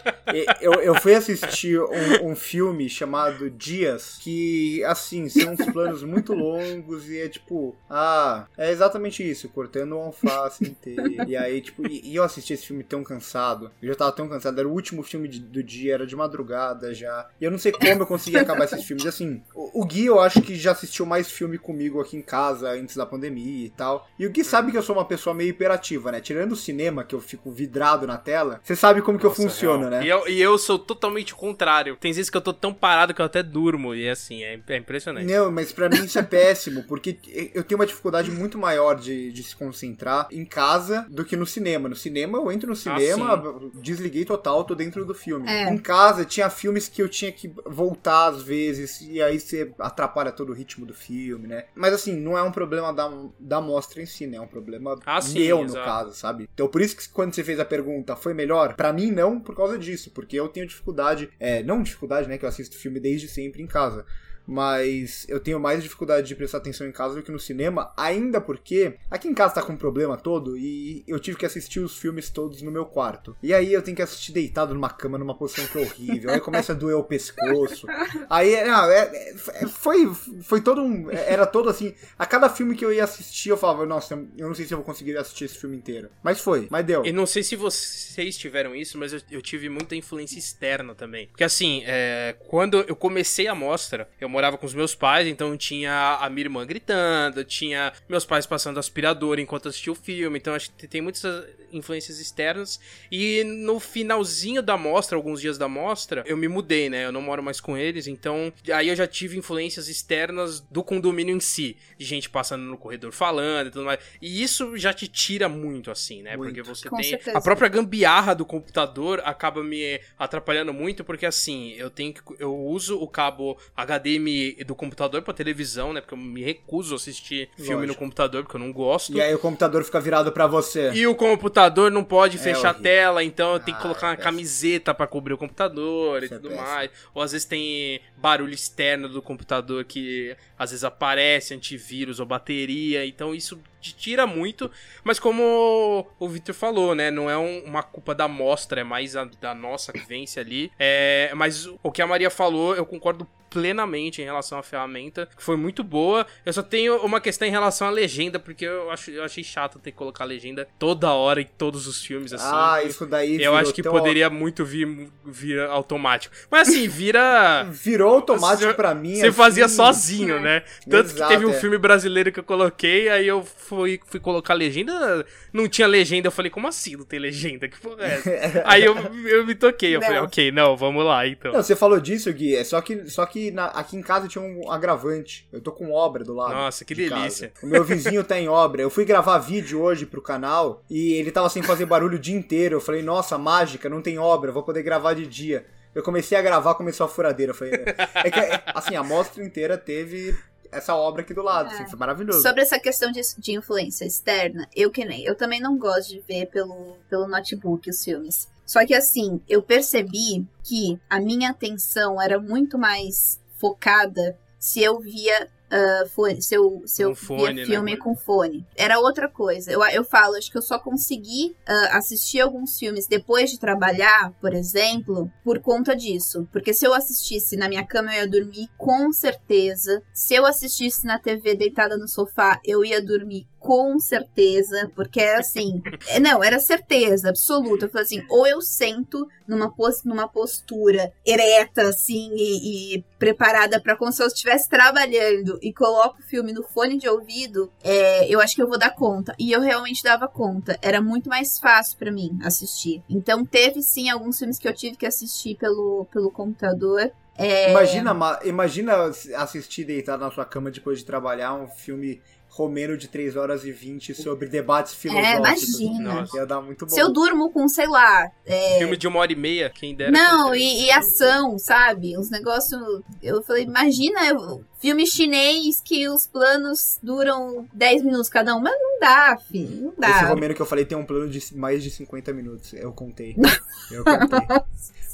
Eu, 0.60 0.74
eu 0.74 0.94
fui 0.96 1.14
assistir 1.14 1.80
um, 1.80 2.30
um 2.30 2.36
filme 2.36 2.88
chamado 2.88 3.50
Dias, 3.50 4.18
que, 4.20 4.82
assim, 4.84 5.28
são 5.28 5.52
uns 5.52 5.64
planos 5.72 6.02
muito 6.02 6.32
longos 6.34 7.08
e 7.08 7.18
é 7.18 7.28
tipo, 7.28 7.76
ah, 7.88 8.46
é 8.56 8.70
exatamente 8.70 9.28
isso, 9.28 9.48
cortando 9.48 9.96
um 9.96 10.00
alface 10.00 10.64
inteiro. 10.64 11.28
E 11.28 11.36
aí, 11.36 11.60
tipo, 11.60 11.86
e, 11.86 12.00
e 12.10 12.16
eu 12.16 12.22
assisti 12.22 12.52
esse 12.52 12.66
filme 12.66 12.82
tão 12.84 13.02
cansado. 13.02 13.70
Eu 13.82 13.88
já 13.88 13.94
tava 13.94 14.12
tão 14.12 14.28
cansado, 14.28 14.58
era 14.58 14.68
o 14.68 14.72
último 14.72 15.02
filme 15.02 15.28
de- 15.28 15.40
do 15.40 15.62
dia, 15.62 15.94
era 15.94 16.06
de 16.06 16.16
madrugada 16.16 16.92
já. 16.94 17.28
E 17.40 17.44
eu 17.44 17.50
não 17.50 17.58
sei 17.58 17.72
como 17.72 17.86
eu 18.02 18.06
consegui 18.06 18.36
acabar 18.38 18.64
esses 18.64 18.84
filmes. 18.84 19.06
Assim, 19.06 19.42
o, 19.80 19.84
Gui 19.84 20.06
eu 20.06 20.20
acho 20.20 20.40
que 20.42 20.54
já 20.54 20.72
assistiu 20.72 21.06
mais 21.06 21.30
filme 21.30 21.58
comigo 21.58 22.00
aqui 22.00 22.16
em 22.16 22.22
casa 22.22 22.70
antes 22.70 22.96
da 22.96 23.06
pandemia 23.06 23.66
e 23.66 23.70
tal. 23.70 24.08
E 24.18 24.26
o 24.26 24.30
Gui 24.30 24.44
sabe 24.44 24.72
que 24.72 24.78
eu 24.78 24.82
sou 24.82 24.96
uma 24.96 25.04
pessoa 25.04 25.34
meio 25.34 25.50
hiperativa, 25.50 26.12
né? 26.12 26.20
Tirando 26.20 26.52
o 26.52 26.56
cinema, 26.56 27.04
que 27.04 27.14
eu 27.14 27.20
fico 27.20 27.50
vidrado 27.50 28.06
na 28.06 28.16
tela, 28.16 28.60
você 28.62 28.76
sabe 28.76 29.02
como 29.02 29.18
que 29.18 29.26
eu 29.26 29.30
Nossa, 29.30 29.42
funciono, 29.42 29.88
real. 29.88 29.90
né? 29.90 30.04
E 30.04 30.08
eu, 30.08 30.28
e 30.28 30.40
eu 30.40 30.58
sou 30.58 30.78
totalmente 30.78 31.32
o 31.32 31.36
contrário. 31.36 31.96
Tem 31.96 32.12
vezes 32.12 32.30
que 32.30 32.36
eu 32.36 32.40
tô 32.40 32.52
tão 32.52 32.72
parado 32.72 33.14
que 33.14 33.20
eu 33.20 33.26
até 33.26 33.42
durmo. 33.42 33.94
E 33.94 34.08
assim, 34.08 34.42
é, 34.42 34.60
é 34.68 34.76
impressionante. 34.76 35.26
Não, 35.26 35.50
mas 35.50 35.72
pra 35.72 35.88
mim 35.88 36.04
isso 36.04 36.18
é 36.18 36.22
péssimo, 36.22 36.82
porque 36.84 37.18
eu 37.54 37.62
tenho 37.64 37.78
uma 37.78 37.86
dificuldade 37.86 38.30
muito 38.30 38.58
maior 38.58 38.94
de, 38.94 39.32
de 39.32 39.42
se 39.42 39.56
concentrar 39.56 40.28
em 40.30 40.44
casa 40.44 41.06
do 41.08 41.24
que 41.24 41.36
no 41.36 41.46
cinema. 41.46 41.88
No 41.88 41.96
cinema, 41.96 42.38
eu 42.38 42.50
entro 42.52 42.68
no 42.68 42.76
cinema, 42.76 43.42
desliguei 43.74 44.24
total, 44.24 44.64
tô 44.64 44.74
dentro 44.74 45.04
do 45.04 45.14
filme. 45.14 45.48
É. 45.48 45.68
Em 45.68 45.78
casa, 45.78 46.24
tinha 46.24 46.50
filmes 46.50 46.88
que 46.88 47.02
eu 47.02 47.08
tinha 47.08 47.32
que 47.32 47.52
voltar 47.66 48.28
às 48.28 48.42
vezes, 48.42 49.00
e 49.00 49.22
aí 49.22 49.38
você 49.38 49.67
atrapalha 49.78 50.32
todo 50.32 50.50
o 50.50 50.52
ritmo 50.54 50.84
do 50.86 50.94
filme, 50.94 51.46
né? 51.46 51.64
Mas 51.74 51.92
assim, 51.94 52.16
não 52.16 52.36
é 52.36 52.42
um 52.42 52.52
problema 52.52 52.92
da, 52.92 53.10
da 53.38 53.60
mostra 53.60 54.02
em 54.02 54.06
si, 54.06 54.26
né? 54.26 54.36
É 54.36 54.40
um 54.40 54.46
problema 54.46 54.98
Ah, 55.04 55.20
sim, 55.20 55.38
meu, 55.40 55.58
no 55.58 55.64
exato. 55.64 55.84
caso, 55.84 56.14
sabe? 56.14 56.48
Então 56.52 56.68
por 56.68 56.80
isso 56.80 56.96
que 56.96 57.08
quando 57.08 57.34
você 57.34 57.42
fez 57.44 57.58
a 57.60 57.64
pergunta, 57.64 58.16
foi 58.16 58.34
melhor? 58.34 58.74
Pra 58.74 58.92
mim, 58.92 59.10
não, 59.10 59.40
por 59.40 59.54
causa 59.54 59.78
disso, 59.78 60.10
porque 60.10 60.36
eu 60.36 60.48
tenho 60.48 60.66
dificuldade, 60.66 61.30
é, 61.38 61.62
não 61.62 61.82
dificuldade, 61.82 62.28
né? 62.28 62.38
Que 62.38 62.44
eu 62.44 62.48
assisto 62.48 62.76
filme 62.76 63.00
desde 63.00 63.28
sempre 63.28 63.62
em 63.62 63.66
casa. 63.66 64.04
Mas 64.48 65.26
eu 65.28 65.38
tenho 65.38 65.60
mais 65.60 65.82
dificuldade 65.82 66.26
de 66.26 66.34
prestar 66.34 66.56
atenção 66.56 66.86
em 66.86 66.92
casa 66.92 67.14
do 67.14 67.22
que 67.22 67.30
no 67.30 67.38
cinema, 67.38 67.92
ainda 67.94 68.40
porque 68.40 68.94
aqui 69.10 69.28
em 69.28 69.34
casa 69.34 69.56
tá 69.56 69.62
com 69.62 69.74
um 69.74 69.76
problema 69.76 70.16
todo 70.16 70.56
e 70.56 71.04
eu 71.06 71.20
tive 71.20 71.36
que 71.36 71.44
assistir 71.44 71.80
os 71.80 71.98
filmes 71.98 72.30
todos 72.30 72.62
no 72.62 72.70
meu 72.70 72.86
quarto. 72.86 73.36
E 73.42 73.52
aí 73.52 73.70
eu 73.70 73.82
tenho 73.82 73.94
que 73.94 74.02
assistir 74.02 74.32
deitado 74.32 74.72
numa 74.72 74.88
cama, 74.88 75.18
numa 75.18 75.34
posição 75.34 75.66
que 75.66 75.76
é 75.76 75.82
horrível, 75.82 76.30
aí 76.30 76.40
começa 76.40 76.72
a 76.72 76.74
doer 76.74 76.96
o 76.96 77.04
pescoço. 77.04 77.86
Aí, 78.30 78.64
não, 78.64 78.90
é, 78.90 79.34
é, 79.54 79.66
foi, 79.66 80.10
foi 80.42 80.60
todo 80.62 80.82
um. 80.82 81.10
Era 81.10 81.46
todo 81.46 81.68
assim. 81.68 81.94
A 82.18 82.24
cada 82.24 82.48
filme 82.48 82.74
que 82.74 82.84
eu 82.84 82.92
ia 82.92 83.04
assistir, 83.04 83.50
eu 83.50 83.56
falava, 83.56 83.84
nossa, 83.84 84.14
eu 84.36 84.46
não 84.48 84.54
sei 84.54 84.64
se 84.64 84.72
eu 84.72 84.78
vou 84.78 84.84
conseguir 84.84 85.16
assistir 85.16 85.44
esse 85.44 85.58
filme 85.58 85.76
inteiro. 85.76 86.08
Mas 86.22 86.40
foi, 86.40 86.68
mas 86.70 86.86
deu. 86.86 87.04
E 87.04 87.12
não 87.12 87.26
sei 87.26 87.42
se 87.42 87.54
vocês 87.54 88.38
tiveram 88.38 88.74
isso, 88.74 88.96
mas 88.96 89.12
eu, 89.12 89.20
eu 89.30 89.42
tive 89.42 89.68
muita 89.68 89.94
influência 89.94 90.38
externa 90.38 90.94
também. 90.94 91.26
Porque 91.28 91.44
assim, 91.44 91.82
é, 91.86 92.36
quando 92.48 92.80
eu 92.80 92.96
comecei 92.96 93.46
a 93.46 93.54
mostra, 93.54 94.08
eu 94.20 94.28
morava 94.38 94.56
com 94.56 94.66
os 94.66 94.74
meus 94.74 94.94
pais, 94.94 95.26
então 95.26 95.56
tinha 95.56 96.16
a 96.20 96.30
minha 96.30 96.44
irmã 96.44 96.64
gritando, 96.64 97.44
tinha 97.44 97.92
meus 98.08 98.24
pais 98.24 98.46
passando 98.46 98.78
aspirador 98.78 99.40
enquanto 99.40 99.68
assistia 99.68 99.92
o 99.92 99.96
filme, 99.96 100.38
então 100.38 100.54
acho 100.54 100.70
que 100.70 100.86
tem 100.86 101.00
muitas 101.00 101.44
influências 101.72 102.18
externas. 102.20 102.80
E 103.10 103.44
no 103.44 103.78
finalzinho 103.80 104.62
da 104.62 104.76
mostra, 104.76 105.16
alguns 105.16 105.40
dias 105.40 105.58
da 105.58 105.68
mostra, 105.68 106.22
eu 106.26 106.36
me 106.36 106.48
mudei, 106.48 106.88
né? 106.88 107.04
Eu 107.04 107.12
não 107.12 107.22
moro 107.22 107.42
mais 107.42 107.60
com 107.60 107.76
eles, 107.76 108.06
então 108.06 108.52
aí 108.72 108.88
eu 108.88 108.96
já 108.96 109.06
tive 109.06 109.36
influências 109.38 109.88
externas 109.88 110.60
do 110.60 110.82
condomínio 110.82 111.36
em 111.36 111.40
si, 111.40 111.76
de 111.98 112.04
gente 112.04 112.28
passando 112.30 112.62
no 112.64 112.76
corredor 112.76 113.12
falando 113.12 113.68
e 113.68 113.70
tudo 113.70 113.84
mais. 113.84 113.98
E 114.20 114.42
isso 114.42 114.76
já 114.76 114.92
te 114.92 115.08
tira 115.08 115.48
muito, 115.48 115.90
assim, 115.90 116.22
né? 116.22 116.36
Muito. 116.36 116.54
Porque 116.54 116.62
você 116.62 116.88
Com 116.88 116.96
tem. 116.96 117.10
certeza. 117.10 117.36
A 117.36 117.40
própria 117.40 117.68
gambiarra 117.68 118.34
do 118.34 118.44
computador 118.44 119.20
acaba 119.24 119.62
me 119.62 120.00
atrapalhando 120.18 120.72
muito, 120.72 121.04
porque 121.04 121.26
assim, 121.26 121.72
eu 121.76 121.90
tenho 121.90 122.14
que. 122.14 122.20
Eu 122.38 122.54
uso 122.56 122.98
o 122.98 123.08
cabo 123.08 123.58
HDMI 123.76 124.64
do 124.64 124.74
computador 124.74 125.22
pra 125.22 125.34
televisão, 125.34 125.92
né? 125.92 126.00
Porque 126.00 126.14
eu 126.14 126.18
me 126.18 126.42
recuso 126.42 126.94
a 126.94 126.96
assistir 126.96 127.48
filme 127.56 127.72
no 127.72 127.78
Lógico. 127.80 127.98
computador, 127.98 128.42
porque 128.42 128.56
eu 128.56 128.60
não 128.60 128.72
gosto. 128.72 129.12
E 129.16 129.20
aí 129.20 129.34
o 129.34 129.38
computador 129.38 129.84
fica 129.84 130.00
virado 130.00 130.30
pra 130.32 130.46
você. 130.46 130.90
E 130.92 131.06
o 131.06 131.14
computador 131.14 131.57
não 131.90 132.04
pode 132.04 132.36
É 132.36 132.40
fechar 132.40 132.70
a 132.70 132.74
tela, 132.74 133.22
então 133.24 133.54
eu 133.54 133.60
tenho 133.60 133.76
que 133.76 133.80
Ah, 133.80 133.82
colocar 133.82 134.06
uma 134.06 134.12
é 134.12 134.16
péssimo. 134.16 134.32
camiseta 134.32 134.94
pra 134.94 135.06
cobrir 135.06 135.32
o 135.34 135.38
computador 135.38 136.22
Isso 136.22 136.32
e 136.32 136.36
é 136.36 136.38
tudo 136.38 136.48
péssimo. 136.50 136.66
mais. 136.68 136.90
Ou 137.14 137.22
às 137.22 137.32
vezes 137.32 137.44
tem 137.46 138.00
barulho 138.16 138.52
externo 138.54 139.08
do 139.08 139.20
computador 139.20 139.84
que 139.84 140.36
às 140.58 140.70
vezes 140.70 140.84
aparece, 140.84 141.54
antivírus 141.54 142.20
ou 142.20 142.26
bateria, 142.26 143.04
então 143.06 143.34
isso 143.34 143.60
te 143.80 143.94
tira 143.94 144.26
muito. 144.26 144.70
Mas 145.04 145.18
como 145.20 146.06
o 146.18 146.28
Victor 146.28 146.54
falou, 146.54 146.94
né, 146.94 147.10
não 147.10 147.30
é 147.30 147.36
um- 147.38 147.64
uma 147.64 147.82
culpa 147.82 148.14
da 148.14 148.26
mostra, 148.26 148.80
é 148.80 148.84
mais 148.84 149.14
a- 149.16 149.28
da 149.40 149.54
nossa 149.54 149.92
vivência 149.92 150.40
ali. 150.42 150.70
É, 150.78 151.30
mas 151.34 151.66
o 151.82 151.90
que 151.92 152.02
a 152.02 152.06
Maria 152.06 152.30
falou, 152.30 152.74
eu 152.74 152.84
concordo 152.84 153.26
plenamente 153.50 154.20
em 154.20 154.24
relação 154.24 154.58
à 154.58 154.62
ferramenta, 154.62 155.28
que 155.36 155.42
foi 155.42 155.56
muito 155.56 155.82
boa. 155.82 156.26
Eu 156.44 156.52
só 156.52 156.62
tenho 156.62 156.96
uma 156.98 157.20
questão 157.20 157.46
em 157.46 157.50
relação 157.50 157.86
à 157.86 157.90
legenda, 157.90 158.38
porque 158.38 158.64
eu, 158.64 158.90
acho, 158.90 159.10
eu 159.10 159.24
achei 159.24 159.42
chato 159.42 159.78
ter 159.78 159.90
que 159.90 159.96
colocar 159.96 160.24
legenda 160.24 160.68
toda 160.78 161.12
hora 161.12 161.40
em 161.40 161.48
todos 161.58 161.86
os 161.86 162.04
filmes, 162.04 162.32
assim. 162.32 162.44
ah, 162.46 162.82
isso 162.84 163.06
daí 163.06 163.42
eu 163.42 163.54
acho 163.54 163.72
que 163.72 163.82
poderia 163.82 164.28
muito 164.30 164.64
vir, 164.64 165.08
vir 165.24 165.60
automático. 165.60 166.34
Mas 166.50 166.68
assim, 166.68 166.88
vira. 166.88 167.64
Virou 167.70 168.14
automático 168.14 168.72
pra 168.74 168.94
mim. 168.94 169.16
Você 169.16 169.28
assim, 169.28 169.36
fazia 169.36 169.68
sozinho, 169.68 170.40
né? 170.40 170.62
Tanto 170.88 171.10
Exato, 171.10 171.22
que 171.22 171.28
teve 171.28 171.46
um 171.46 171.50
é. 171.50 171.60
filme 171.60 171.78
brasileiro 171.78 172.32
que 172.32 172.40
eu 172.40 172.44
coloquei, 172.44 173.08
aí 173.08 173.26
eu 173.26 173.42
fui, 173.44 174.00
fui 174.06 174.20
colocar 174.20 174.54
legenda, 174.54 175.24
não 175.52 175.68
tinha 175.68 175.86
legenda. 175.86 176.28
Eu 176.28 176.32
falei, 176.32 176.50
como 176.50 176.66
assim 176.66 176.96
não 176.96 177.04
tem 177.04 177.18
legenda? 177.18 177.68
Que 177.68 177.80
porra 177.80 178.04
é 178.04 178.14
essa? 178.14 178.62
aí 178.66 178.84
eu, 178.84 178.96
eu 179.26 179.46
me 179.46 179.54
toquei, 179.54 179.96
eu 179.96 180.00
falei, 180.00 180.18
Não. 180.18 180.24
ok, 180.24 180.52
não, 180.52 180.76
vamos 180.76 181.04
lá 181.04 181.26
então. 181.26 181.52
Não, 181.52 181.62
você 181.62 181.76
falou 181.76 182.00
disso, 182.00 182.32
Gui, 182.32 182.54
é 182.54 182.64
só 182.64 182.80
que, 182.80 183.08
só 183.08 183.24
que 183.26 183.37
na- 183.52 183.66
aqui 183.66 183.96
em 183.96 184.02
casa 184.02 184.28
tinha 184.28 184.42
um 184.42 184.70
agravante. 184.70 185.48
Eu 185.52 185.60
tô 185.60 185.72
com 185.72 185.92
obra 185.92 186.24
do 186.24 186.34
lado. 186.34 186.54
Nossa, 186.54 186.84
que 186.84 186.94
de 186.94 187.08
delícia. 187.08 187.48
casa. 187.48 187.66
O 187.66 187.68
meu 187.68 187.84
vizinho 187.84 188.22
tá 188.24 188.38
em 188.38 188.48
obra. 188.48 188.82
Eu 188.82 188.90
fui 188.90 189.04
gravar 189.04 189.38
vídeo 189.38 189.80
hoje 189.80 190.04
pro 190.06 190.20
canal 190.22 190.82
e 190.90 191.12
ele 191.14 191.30
tava 191.30 191.48
sem 191.48 191.62
fazer 191.62 191.86
barulho 191.86 192.16
o 192.16 192.20
dia 192.20 192.36
inteiro. 192.36 192.76
Eu 192.76 192.80
falei, 192.80 193.02
nossa, 193.02 193.36
mágica, 193.38 193.88
não 193.88 194.02
tem 194.02 194.18
obra, 194.18 194.52
vou 194.52 194.62
poder 194.62 194.82
gravar 194.82 195.14
de 195.14 195.26
dia. 195.26 195.66
Eu 195.94 196.02
comecei 196.02 196.36
a 196.38 196.42
gravar, 196.42 196.74
começou 196.74 197.04
a 197.06 197.08
furadeira. 197.08 197.50
Eu 197.50 197.56
falei, 197.56 197.72
é 198.14 198.30
que, 198.30 198.40
assim, 198.74 198.94
a 198.94 199.02
mostra 199.02 199.42
inteira 199.42 199.76
teve 199.78 200.36
essa 200.70 200.94
obra 200.94 201.22
aqui 201.22 201.32
do 201.32 201.42
lado, 201.42 201.70
assim, 201.70 201.86
foi 201.86 201.98
maravilhoso. 201.98 202.42
Sobre 202.42 202.60
essa 202.60 202.78
questão 202.78 203.10
de, 203.10 203.20
de 203.38 203.52
influência 203.52 204.04
externa, 204.04 204.68
eu 204.76 204.90
que 204.90 205.04
nem. 205.04 205.24
Eu 205.24 205.34
também 205.34 205.60
não 205.60 205.78
gosto 205.78 206.10
de 206.10 206.20
ver 206.20 206.46
pelo, 206.46 206.96
pelo 207.08 207.26
notebook 207.26 207.88
os 207.88 208.04
filmes. 208.04 208.46
Só 208.68 208.84
que 208.84 208.92
assim, 208.92 209.40
eu 209.48 209.62
percebi 209.62 210.46
que 210.62 211.00
a 211.08 211.18
minha 211.18 211.48
atenção 211.48 212.20
era 212.20 212.38
muito 212.38 212.76
mais 212.76 213.40
focada 213.56 214.38
se 214.58 214.82
eu 214.82 215.00
via. 215.00 215.48
Ah, 215.70 216.04
fone, 216.14 216.42
se 216.42 216.54
eu, 216.54 216.82
se 216.86 217.02
eu 217.02 217.14
fone, 217.14 217.60
né, 217.60 217.66
filme 217.66 217.92
mano? 217.92 218.02
com 218.02 218.16
fone. 218.16 218.66
Era 218.76 218.98
outra 218.98 219.28
coisa. 219.28 219.70
Eu, 219.70 219.82
eu 219.84 220.04
falo, 220.04 220.36
acho 220.36 220.50
que 220.50 220.58
eu 220.58 220.62
só 220.62 220.78
consegui 220.78 221.56
ah, 221.66 221.98
assistir 221.98 222.40
alguns 222.40 222.78
filmes 222.78 223.06
depois 223.06 223.50
de 223.50 223.58
trabalhar, 223.58 224.32
por 224.40 224.54
exemplo, 224.54 225.30
por 225.44 225.60
conta 225.60 225.94
disso. 225.94 226.48
Porque 226.52 226.72
se 226.72 226.86
eu 226.86 226.94
assistisse 226.94 227.56
na 227.56 227.68
minha 227.68 227.86
cama, 227.86 228.14
eu 228.14 228.22
ia 228.22 228.28
dormir 228.28 228.68
com 228.76 229.12
certeza. 229.12 230.02
Se 230.12 230.34
eu 230.34 230.46
assistisse 230.46 231.06
na 231.06 231.18
TV 231.18 231.54
deitada 231.54 231.96
no 231.96 232.08
sofá, 232.08 232.60
eu 232.64 232.84
ia 232.84 233.02
dormir 233.02 233.46
com 233.58 233.98
certeza. 233.98 234.90
Porque 234.94 235.20
é 235.20 235.36
assim. 235.36 235.82
é, 236.08 236.18
não, 236.20 236.42
era 236.42 236.58
certeza 236.58 237.28
absoluta. 237.28 237.86
Eu 237.86 237.90
falei 237.90 238.04
assim: 238.04 238.22
ou 238.30 238.46
eu 238.46 238.60
sento 238.60 239.26
numa, 239.46 239.70
pos, 239.74 240.04
numa 240.04 240.28
postura 240.28 241.12
ereta, 241.26 241.82
assim, 241.88 242.30
e, 242.34 242.96
e 242.96 243.04
preparada 243.18 243.80
para 243.80 243.96
como 243.96 244.12
se 244.12 244.22
eu 244.22 244.26
estivesse 244.26 244.68
trabalhando 244.68 245.58
e 245.60 245.72
coloco 245.72 246.20
o 246.20 246.22
filme 246.24 246.52
no 246.52 246.62
fone 246.62 246.98
de 246.98 247.08
ouvido, 247.08 247.70
é, 247.82 248.26
eu 248.32 248.40
acho 248.40 248.54
que 248.54 248.62
eu 248.62 248.68
vou 248.68 248.78
dar 248.78 248.90
conta. 248.94 249.34
E 249.38 249.50
eu 249.52 249.60
realmente 249.60 250.02
dava 250.02 250.28
conta. 250.28 250.78
Era 250.80 251.00
muito 251.00 251.28
mais 251.28 251.58
fácil 251.58 251.98
para 251.98 252.12
mim 252.12 252.38
assistir. 252.42 253.02
Então 253.08 253.44
teve 253.44 253.82
sim 253.82 254.08
alguns 254.08 254.38
filmes 254.38 254.58
que 254.58 254.68
eu 254.68 254.74
tive 254.74 254.96
que 254.96 255.06
assistir 255.06 255.56
pelo, 255.56 256.06
pelo 256.12 256.30
computador. 256.30 257.10
É, 257.36 257.70
Imagina, 257.70 258.12
ma- 258.12 258.40
imagina 258.44 258.94
assistir 259.36 259.84
deitado 259.84 260.24
na 260.24 260.30
sua 260.30 260.44
cama 260.44 260.70
depois 260.70 260.98
de 260.98 261.04
trabalhar 261.04 261.54
um 261.54 261.68
filme 261.68 262.20
romeno 262.58 262.96
de 262.96 263.06
3 263.06 263.36
horas 263.36 263.64
e 263.64 263.70
20 263.70 264.14
sobre 264.14 264.48
debates 264.48 264.92
filosóficos. 264.94 265.78
imagina. 265.80 266.14
Nossa. 266.14 266.36
Ia 266.36 266.44
dar 266.44 266.60
muito 266.60 266.84
bom. 266.84 266.92
Se 266.92 266.98
eu 267.00 267.12
durmo 267.12 267.50
com, 267.50 267.68
sei 267.68 267.86
lá, 267.86 268.28
é, 268.44 268.78
Filme 268.78 268.96
de 268.96 269.06
uma 269.06 269.20
hora 269.20 269.32
e 269.32 269.36
meia, 269.36 269.70
quem 269.70 269.94
dera. 269.94 270.10
Não, 270.10 270.52
e, 270.54 270.86
e 270.86 270.90
ação, 270.90 271.56
sabe? 271.56 272.18
Uns 272.18 272.30
negócios. 272.30 272.80
Eu 273.22 273.42
falei, 273.44 273.62
imagina 273.62 274.26
eu- 274.26 274.64
filme 274.80 275.06
chinês 275.06 275.80
que 275.84 276.08
os 276.08 276.26
planos 276.26 276.98
duram 277.02 277.66
10 277.72 278.02
minutos 278.02 278.28
cada 278.28 278.54
um. 278.56 278.60
Mas 278.60 278.74
não 278.80 278.98
dá, 279.00 279.38
filho. 279.50 279.94
Não 279.96 280.08
Esse 280.08 280.20
dá. 280.22 280.28
romeno 280.28 280.54
que 280.54 280.62
eu 280.62 280.66
falei 280.66 280.84
tem 280.84 280.98
um 280.98 281.04
plano 281.06 281.28
de 281.28 281.54
mais 281.56 281.82
de 281.82 281.90
50 281.90 282.32
minutos. 282.32 282.72
Eu 282.74 282.92
contei. 282.92 283.36
Eu 283.90 284.04
contei. 284.04 284.58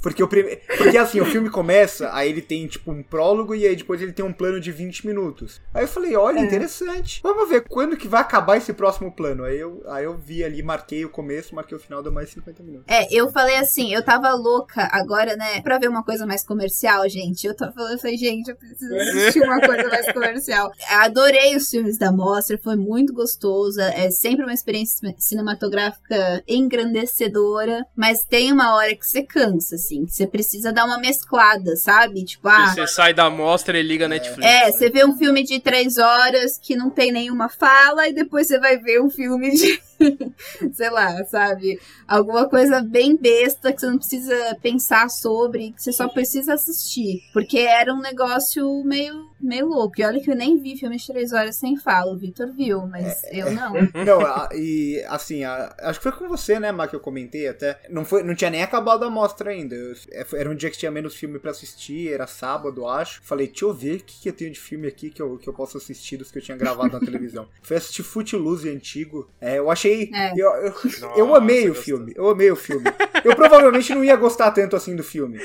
Porque, 0.05 0.23
o 0.23 0.29
prime... 0.29 0.57
Porque 0.77 0.99
assim, 0.99 1.19
o 1.19 1.25
filme 1.25 1.49
começa, 1.49 2.13
aí 2.13 2.29
ele 2.29 2.43
tem 2.43 2.67
tipo 2.67 2.93
um 2.93 3.03
prólogo 3.03 3.55
e 3.55 3.67
aí 3.67 3.75
depois 3.75 4.03
ele 4.03 4.13
tem 4.13 4.23
um 4.23 4.35
plano 4.35 4.61
de 4.61 4.71
20 4.71 5.07
minutos. 5.07 5.63
Aí 5.73 5.85
eu 5.85 5.89
falei, 5.89 6.15
olha, 6.15 6.41
É. 6.41 6.43
interessante. 6.43 7.21
Vamos 7.23 7.49
ver 7.49 7.63
quando 7.67 7.97
que 7.97 8.07
vai 8.07 8.21
acabar 8.21 8.59
esse 8.59 8.75
próximo 8.75 9.11
plano. 9.11 9.45
Aí 9.45 9.59
eu, 9.59 9.83
aí 9.89 10.05
eu 10.05 10.15
vi 10.15 10.45
ali, 10.45 10.63
marquei 10.63 11.07
o 11.07 11.09
começo, 11.09 11.55
marquei 11.55 11.75
o 11.75 11.81
final, 11.81 12.03
deu 12.03 12.13
mais 12.13 12.29
50 12.29 12.63
minutos. 12.63 12.85
É, 12.87 13.07
eu 13.11 13.33
falei 13.33 13.57
assim, 13.57 13.95
eu 13.95 14.05
tava 14.05 14.31
louca 14.35 14.87
agora, 14.93 15.37
né? 15.37 15.63
Pra 15.63 15.79
ver 15.79 15.89
uma 15.89 16.05
coisa 16.05 16.27
mais 16.27 16.45
comercial, 16.45 17.09
gente. 17.09 17.47
Eu 17.47 17.57
tava 17.57 17.73
falando, 17.73 17.93
eu 17.93 17.99
falei, 17.99 18.19
gente, 18.19 18.51
eu 18.51 18.57
preciso 18.57 18.95
assistir 18.95 19.41
uma 19.41 19.59
coisa 19.59 19.89
mais 19.89 20.13
comercial. 20.13 20.71
Adorei 20.91 21.57
os 21.57 21.71
filmes 21.71 21.97
da 21.97 22.13
mostra, 22.13 22.59
foi 22.63 22.77
muito 22.77 23.15
gostosa. 23.15 23.85
É 23.85 24.11
sempre 24.11 24.45
uma 24.45 24.53
experiência 24.53 25.15
cinematográfica 25.19 26.45
engrandecedora. 26.47 27.87
Mas 27.97 28.25
tem 28.25 28.53
uma 28.53 28.75
hora 28.75 28.95
que 28.95 29.07
você 29.07 29.23
cansa, 29.23 29.77
assim, 29.77 29.94
que 30.05 30.13
você 30.13 30.27
precisa 30.27 30.73
dar 30.73 30.85
uma 30.85 30.99
mesclada, 30.99 31.77
sabe? 31.77 32.25
Tipo, 32.25 32.49
ah. 32.49 32.73
Você 32.75 32.87
sai 32.87 33.13
da 33.15 33.27
amostra 33.27 33.79
e 33.79 33.83
liga 33.83 34.07
a 34.07 34.09
Netflix. 34.09 34.45
É, 34.45 34.67
né? 34.67 34.73
você 34.73 34.91
vê 34.91 35.05
um 35.05 35.17
filme 35.17 35.43
de 35.43 35.61
três 35.61 35.99
horas 35.99 36.59
que 36.59 36.75
não 36.75 36.91
tem 36.91 37.13
nenhuma 37.13 37.49
fala, 37.49 38.09
e 38.09 38.13
depois 38.13 38.47
você 38.47 38.59
vai 38.59 38.79
ver 38.79 39.01
um 39.01 39.11
filme 39.11 39.51
de. 39.51 39.81
sei 40.73 40.91
lá, 40.91 41.25
sabe? 41.25 41.81
Alguma 42.07 42.49
coisa 42.49 42.83
bem 42.83 43.17
besta 43.17 43.73
que 43.73 43.81
você 43.81 43.87
não 43.87 43.99
precisa 43.99 44.57
pensar 44.63 45.09
sobre, 45.09 45.73
que 45.73 45.83
você 45.83 45.93
só 45.93 46.09
precisa 46.09 46.55
assistir. 46.55 47.23
Porque 47.33 47.59
era 47.59 47.93
um 47.93 48.01
negócio 48.01 48.83
meio, 48.85 49.29
meio 49.41 49.67
louco. 49.67 50.01
E 50.01 50.05
olha 50.05 50.21
que 50.21 50.31
eu 50.31 50.37
nem 50.37 50.59
vi 50.61 50.77
filme 50.77 50.97
de 50.97 51.07
três 51.07 51.33
horas 51.33 51.57
sem 51.57 51.77
fala. 51.77 52.13
O 52.13 52.19
Victor 52.19 52.53
viu, 52.53 52.87
mas 52.87 53.23
eu 53.31 53.51
não. 53.53 53.75
Não, 54.05 54.21
a- 54.21 54.49
e 54.55 55.03
assim, 55.09 55.45
a- 55.45 55.75
acho 55.81 55.99
que 55.99 56.03
foi 56.03 56.13
com 56.13 56.29
você, 56.29 56.59
né, 56.61 56.71
Mar, 56.73 56.89
que 56.89 56.97
eu 56.97 57.01
comentei 57.01 57.49
até. 57.49 57.81
Não, 57.89 58.05
foi, 58.05 58.23
não 58.23 58.35
tinha 58.35 58.51
nem 58.51 58.63
acabado 58.63 59.05
a 59.05 59.11
mostra 59.11 59.51
ainda. 59.51 59.75
Eu- 59.75 59.95
é, 60.13 60.25
foi- 60.25 60.41
era 60.41 60.51
um 60.51 60.55
dia 60.55 60.71
que 60.71 60.79
tinha 60.79 60.91
menos 60.91 61.15
filme 61.15 61.39
pra 61.39 61.51
assistir, 61.53 62.13
era 62.13 62.27
sábado, 62.27 62.87
acho. 62.87 63.21
Falei, 63.23 63.47
deixa 63.49 63.65
eu 63.65 63.73
ver 63.75 63.97
o 63.97 64.05
que, 64.05 64.21
que 64.23 64.29
eu 64.29 64.33
tenho 64.33 64.51
de 64.53 64.61
filme 64.61 64.87
aqui 64.87 65.11
que 65.11 65.23
eu, 65.23 65.39
que 65.39 65.49
eu 65.49 65.53
posso 65.55 65.77
assistir 65.79 66.17
dos 66.17 66.31
que 66.31 66.39
eu 66.39 66.43
tinha 66.43 66.57
gravado 66.57 66.93
na 66.93 67.01
televisão. 67.01 67.47
Fui 67.63 67.77
assistir 67.77 68.03
Footloose 68.03 68.69
antigo. 68.69 69.29
É, 69.41 69.59
eu 69.59 69.71
achei 69.71 69.84
achei. 69.85 70.11
É. 70.13 70.33
Eu, 70.37 70.51
eu, 70.51 70.73
Nossa, 70.85 71.19
eu 71.19 71.35
amei 71.35 71.65
o 71.65 71.69
gostou. 71.69 71.85
filme. 71.85 72.13
Eu 72.17 72.29
amei 72.29 72.51
o 72.51 72.57
filme. 72.57 72.85
Eu 73.25 73.37
provavelmente 73.37 73.95
não 73.95 74.05
ia 74.05 74.17
gostar 74.17 74.51
tanto 74.51 74.77
assim 74.77 74.97
do 74.97 75.03
filme. 75.03 75.39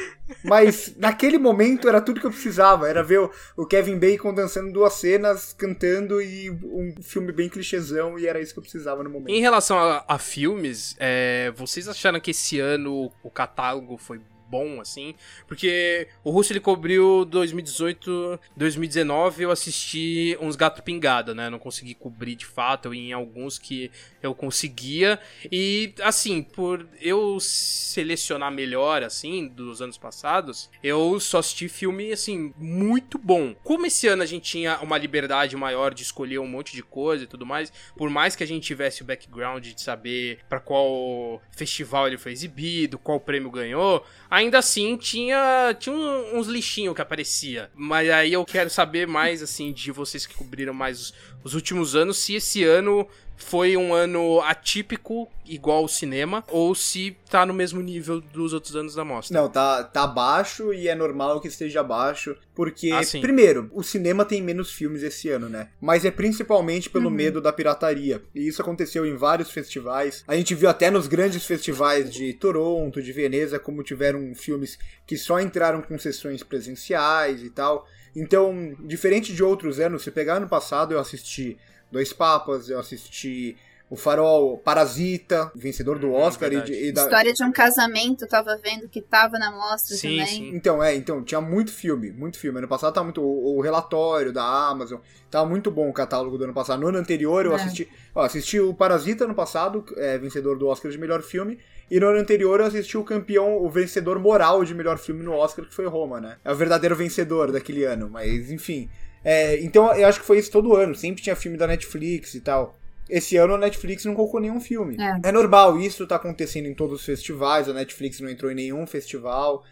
Mas 0.43 0.95
naquele 0.97 1.37
momento 1.37 1.87
era 1.87 2.01
tudo 2.01 2.19
que 2.19 2.25
eu 2.25 2.31
precisava. 2.31 2.87
Era 2.87 3.03
ver 3.03 3.19
o, 3.19 3.31
o 3.57 3.65
Kevin 3.65 3.97
Bacon 3.97 4.33
dançando 4.33 4.71
duas 4.71 4.93
cenas, 4.93 5.53
cantando 5.53 6.21
e 6.21 6.49
um 6.49 6.95
filme 7.01 7.31
bem 7.31 7.49
clichêzão. 7.49 8.17
E 8.17 8.27
era 8.27 8.39
isso 8.39 8.53
que 8.53 8.59
eu 8.59 8.63
precisava 8.63 9.03
no 9.03 9.09
momento. 9.09 9.29
Em 9.29 9.41
relação 9.41 9.77
a, 9.77 10.03
a 10.07 10.17
filmes, 10.17 10.95
é, 10.99 11.51
vocês 11.55 11.87
acharam 11.87 12.19
que 12.19 12.31
esse 12.31 12.59
ano 12.59 13.11
o 13.23 13.29
catálogo 13.29 13.97
foi 13.97 14.19
bom, 14.49 14.81
assim? 14.81 15.13
Porque 15.47 16.07
o 16.23 16.31
Russo 16.31 16.51
ele 16.51 16.59
cobriu 16.59 17.23
2018, 17.25 18.39
2019, 18.55 19.43
eu 19.43 19.51
assisti 19.51 20.37
uns 20.41 20.55
Gato 20.55 20.81
Pingada, 20.81 21.35
né? 21.35 21.49
Não 21.49 21.59
consegui 21.59 21.93
cobrir 21.93 22.35
de 22.35 22.45
fato, 22.45 22.93
em 22.93 23.13
alguns 23.13 23.59
que 23.59 23.91
eu 24.21 24.33
conseguia. 24.33 25.19
E, 25.51 25.93
assim, 26.01 26.41
por 26.41 26.87
eu 26.99 27.39
selecionar 27.39 28.51
melhor, 28.51 29.03
assim, 29.03 29.47
dos 29.47 29.81
anos 29.81 29.97
passados, 29.97 30.69
eu 30.83 31.19
só 31.19 31.39
assisti 31.39 31.69
filme, 31.69 32.11
assim, 32.11 32.53
muito 32.57 33.17
bom. 33.17 33.53
Como 33.63 33.85
esse 33.85 34.07
ano 34.07 34.23
a 34.23 34.25
gente 34.25 34.43
tinha 34.43 34.79
uma 34.79 34.97
liberdade 34.97 35.55
maior 35.55 35.93
de 35.93 36.03
escolher 36.03 36.39
um 36.39 36.47
monte 36.47 36.75
de 36.75 36.83
coisa 36.83 37.23
e 37.23 37.27
tudo 37.27 37.45
mais, 37.45 37.71
por 37.95 38.09
mais 38.09 38.35
que 38.35 38.43
a 38.43 38.47
gente 38.47 38.65
tivesse 38.65 39.01
o 39.01 39.05
background 39.05 39.65
de 39.65 39.81
saber 39.81 40.39
pra 40.49 40.59
qual 40.59 41.41
festival 41.51 42.07
ele 42.07 42.17
foi 42.17 42.31
exibido, 42.31 42.97
qual 42.97 43.19
prêmio 43.19 43.51
ganhou, 43.51 44.05
ainda 44.39 44.59
assim 44.59 44.97
tinha, 44.97 45.75
tinha 45.79 45.95
um- 45.95 46.37
uns 46.39 46.47
lixinhos 46.47 46.95
que 46.95 47.01
aparecia. 47.01 47.69
Mas 47.75 48.09
aí 48.09 48.33
eu 48.33 48.43
quero 48.45 48.69
saber 48.69 49.07
mais, 49.07 49.41
assim, 49.41 49.71
de 49.71 49.91
vocês 49.91 50.25
que 50.25 50.33
cobriram 50.33 50.73
mais 50.73 50.99
os, 50.99 51.13
os 51.43 51.53
últimos 51.53 51.95
anos, 51.95 52.17
se 52.17 52.35
esse 52.35 52.63
ano 52.63 53.07
foi 53.39 53.75
um 53.77 53.93
ano 53.93 54.41
atípico, 54.41 55.27
igual 55.45 55.83
o 55.85 55.89
cinema, 55.89 56.43
ou 56.49 56.75
se 56.75 57.17
tá 57.29 57.45
no 57.45 57.53
mesmo 57.53 57.81
nível 57.81 58.21
dos 58.21 58.53
outros 58.53 58.75
anos 58.75 58.93
da 58.93 59.03
mostra. 59.03 59.39
Não, 59.41 59.49
tá, 59.49 59.83
tá 59.83 60.03
abaixo 60.03 60.71
e 60.73 60.87
é 60.87 60.93
normal 60.93 61.39
que 61.41 61.47
esteja 61.47 61.79
abaixo, 61.79 62.35
porque, 62.53 62.91
Ah, 62.91 63.01
primeiro, 63.21 63.69
o 63.73 63.81
cinema 63.81 64.23
tem 64.25 64.41
menos 64.41 64.71
filmes 64.71 65.01
esse 65.01 65.29
ano, 65.29 65.49
né? 65.49 65.69
Mas 65.81 66.05
é 66.05 66.11
principalmente 66.11 66.89
pelo 66.89 67.05
Uhum. 67.09 67.15
medo 67.15 67.41
da 67.41 67.51
pirataria. 67.53 68.21
E 68.35 68.47
isso 68.47 68.61
aconteceu 68.61 69.05
em 69.05 69.15
vários 69.15 69.49
festivais. 69.49 70.23
A 70.27 70.35
gente 70.35 70.53
viu 70.53 70.69
até 70.69 70.91
nos 70.91 71.07
grandes 71.07 71.45
festivais 71.45 72.11
de 72.13 72.33
Toronto, 72.33 73.01
de 73.01 73.11
Veneza, 73.11 73.57
como 73.57 73.81
tiveram 73.83 74.35
filmes 74.35 74.77
que 75.07 75.17
só 75.17 75.39
entraram 75.39 75.81
com 75.81 75.97
sessões 75.97 76.43
presenciais 76.43 77.41
e 77.41 77.49
tal. 77.49 77.87
Então, 78.15 78.75
diferente 78.83 79.33
de 79.33 79.43
outros 79.43 79.79
anos, 79.79 80.03
se 80.03 80.11
pegar 80.11 80.35
ano 80.35 80.49
passado, 80.49 80.93
eu 80.93 80.99
assisti 80.99 81.57
Dois 81.91 82.13
Papas, 82.13 82.69
eu 82.69 82.79
assisti 82.79 83.57
O 83.91 83.95
Farol, 83.95 84.59
Parasita, 84.59 85.51
vencedor 85.55 85.97
do 85.97 86.09
Hum, 86.09 86.13
Oscar 86.13 86.49
e, 86.49 86.51
verdade. 86.57 86.71
de- 86.73 86.87
e 86.89 86.91
da, 86.91 87.05
História 87.05 87.33
de 87.33 87.43
um 87.43 87.51
casamento, 87.51 88.27
tava 88.27 88.55
vendo 88.57 88.87
que 88.87 89.01
tava 89.01 89.39
na 89.39 89.49
mostra 89.51 89.95
Sim, 89.97 90.09
também. 90.11 90.27
sim. 90.27 90.51
Então, 90.53 90.83
é, 90.83 90.93
então, 90.95 91.23
tinha 91.23 91.41
muito 91.41 91.71
filme, 91.71 92.11
muito 92.11 92.37
filme. 92.37 92.59
Ano 92.59 92.67
passado 92.67 92.93
tava 92.93 93.05
muito. 93.05 93.19
O, 93.19 93.57
o 93.57 93.61
relatório 93.61 94.31
da 94.31 94.43
Amazon, 94.43 94.99
tava 95.31 95.49
muito 95.49 95.71
bom 95.71 95.89
o 95.89 95.93
catálogo 95.93 96.37
do 96.37 96.43
ano 96.43 96.53
passado. 96.53 96.79
No 96.79 96.87
ano 96.89 96.99
anterior 96.99 97.43
eu 97.47 97.53
É. 97.53 97.55
assisti. 97.55 97.89
Ó, 98.13 98.21
assisti 98.21 98.59
o 98.59 98.75
Parasita 98.75 99.23
ano 99.23 99.33
passado, 99.33 99.83
é, 99.97 100.19
vencedor 100.19 100.55
do 100.59 100.67
Oscar 100.67 100.91
de 100.91 100.97
melhor 100.99 101.23
filme. 101.23 101.57
E 101.89 101.99
no 101.99 102.09
ano 102.09 102.19
anterior 102.19 102.59
eu 102.59 102.67
assisti 102.67 102.95
o 102.95 103.03
campeão, 103.03 103.57
o 103.57 103.67
vencedor 103.71 104.19
moral 104.19 104.63
de 104.63 104.75
melhor 104.75 104.99
filme 104.99 105.23
no 105.23 105.33
Oscar, 105.33 105.65
que 105.65 105.73
foi 105.73 105.87
Roma, 105.87 106.21
né? 106.21 106.37
É 106.45 106.51
o 106.51 106.55
verdadeiro 106.55 106.95
vencedor 106.95 107.51
daquele 107.51 107.85
ano, 107.85 108.07
mas 108.07 108.51
enfim. 108.51 108.87
É, 109.23 109.59
então 109.61 109.93
eu 109.95 110.07
acho 110.07 110.19
que 110.19 110.25
foi 110.25 110.37
isso 110.39 110.51
todo 110.51 110.75
ano. 110.75 110.95
Sempre 110.95 111.21
tinha 111.23 111.35
filme 111.35 111.57
da 111.57 111.67
Netflix 111.67 112.33
e 112.35 112.41
tal. 112.41 112.77
Esse 113.09 113.37
ano 113.37 113.55
a 113.55 113.57
Netflix 113.57 114.05
não 114.05 114.13
colocou 114.13 114.39
nenhum 114.39 114.59
filme. 114.61 114.95
É. 114.99 115.29
É 115.29 115.31
normal, 115.31 115.79
isso 115.79 116.05
tá 116.05 116.15
acontecendo 116.15 116.67
em 116.67 116.73
todos 116.75 116.99
os 116.99 117.05
festivais. 117.05 117.67
A 117.67 117.73
Netflix 117.73 118.19
não 118.19 118.29
entrou 118.29 118.51
em 118.51 118.55
nenhum 118.55 118.85
festival. 118.85 119.63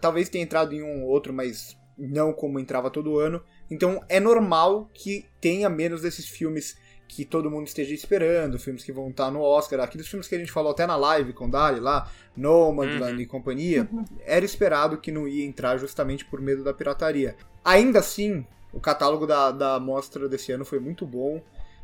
Talvez 0.00 0.28
tenha 0.28 0.44
entrado 0.44 0.74
em 0.74 0.82
um 0.82 1.02
ou 1.02 1.08
outro, 1.08 1.32
mas 1.32 1.76
não 1.98 2.32
como 2.32 2.58
entrava 2.58 2.90
todo 2.90 3.18
ano. 3.18 3.42
Então 3.70 4.00
é 4.08 4.18
normal 4.18 4.90
que 4.92 5.26
tenha 5.40 5.68
menos 5.68 6.02
desses 6.02 6.26
filmes 6.26 6.76
que 7.08 7.26
todo 7.26 7.50
mundo 7.50 7.66
esteja 7.66 7.94
esperando, 7.94 8.58
filmes 8.58 8.82
que 8.82 8.90
vão 8.92 9.10
estar 9.10 9.30
no 9.30 9.42
Oscar, 9.42 9.80
aqueles 9.80 10.08
filmes 10.08 10.26
que 10.26 10.34
a 10.34 10.38
gente 10.38 10.50
falou 10.50 10.72
até 10.72 10.86
na 10.86 10.96
live 10.96 11.34
com 11.34 11.44
o 11.44 11.50
Dali 11.50 11.78
lá, 11.78 12.10
Nomadland 12.34 13.16
Uhum. 13.16 13.20
e 13.20 13.26
companhia, 13.26 13.86
era 14.24 14.44
esperado 14.46 14.96
que 14.96 15.12
não 15.12 15.28
ia 15.28 15.44
entrar 15.44 15.76
justamente 15.76 16.24
por 16.24 16.40
medo 16.40 16.64
da 16.64 16.72
pirataria. 16.72 17.36
Ainda 17.62 17.98
assim, 17.98 18.46
o 18.72 18.80
catálogo 18.80 19.26
da, 19.26 19.50
da 19.50 19.80
mostra 19.80 20.28
desse 20.28 20.52
ano 20.52 20.64
foi 20.64 20.78
muito 20.78 21.06
bom. 21.06 21.40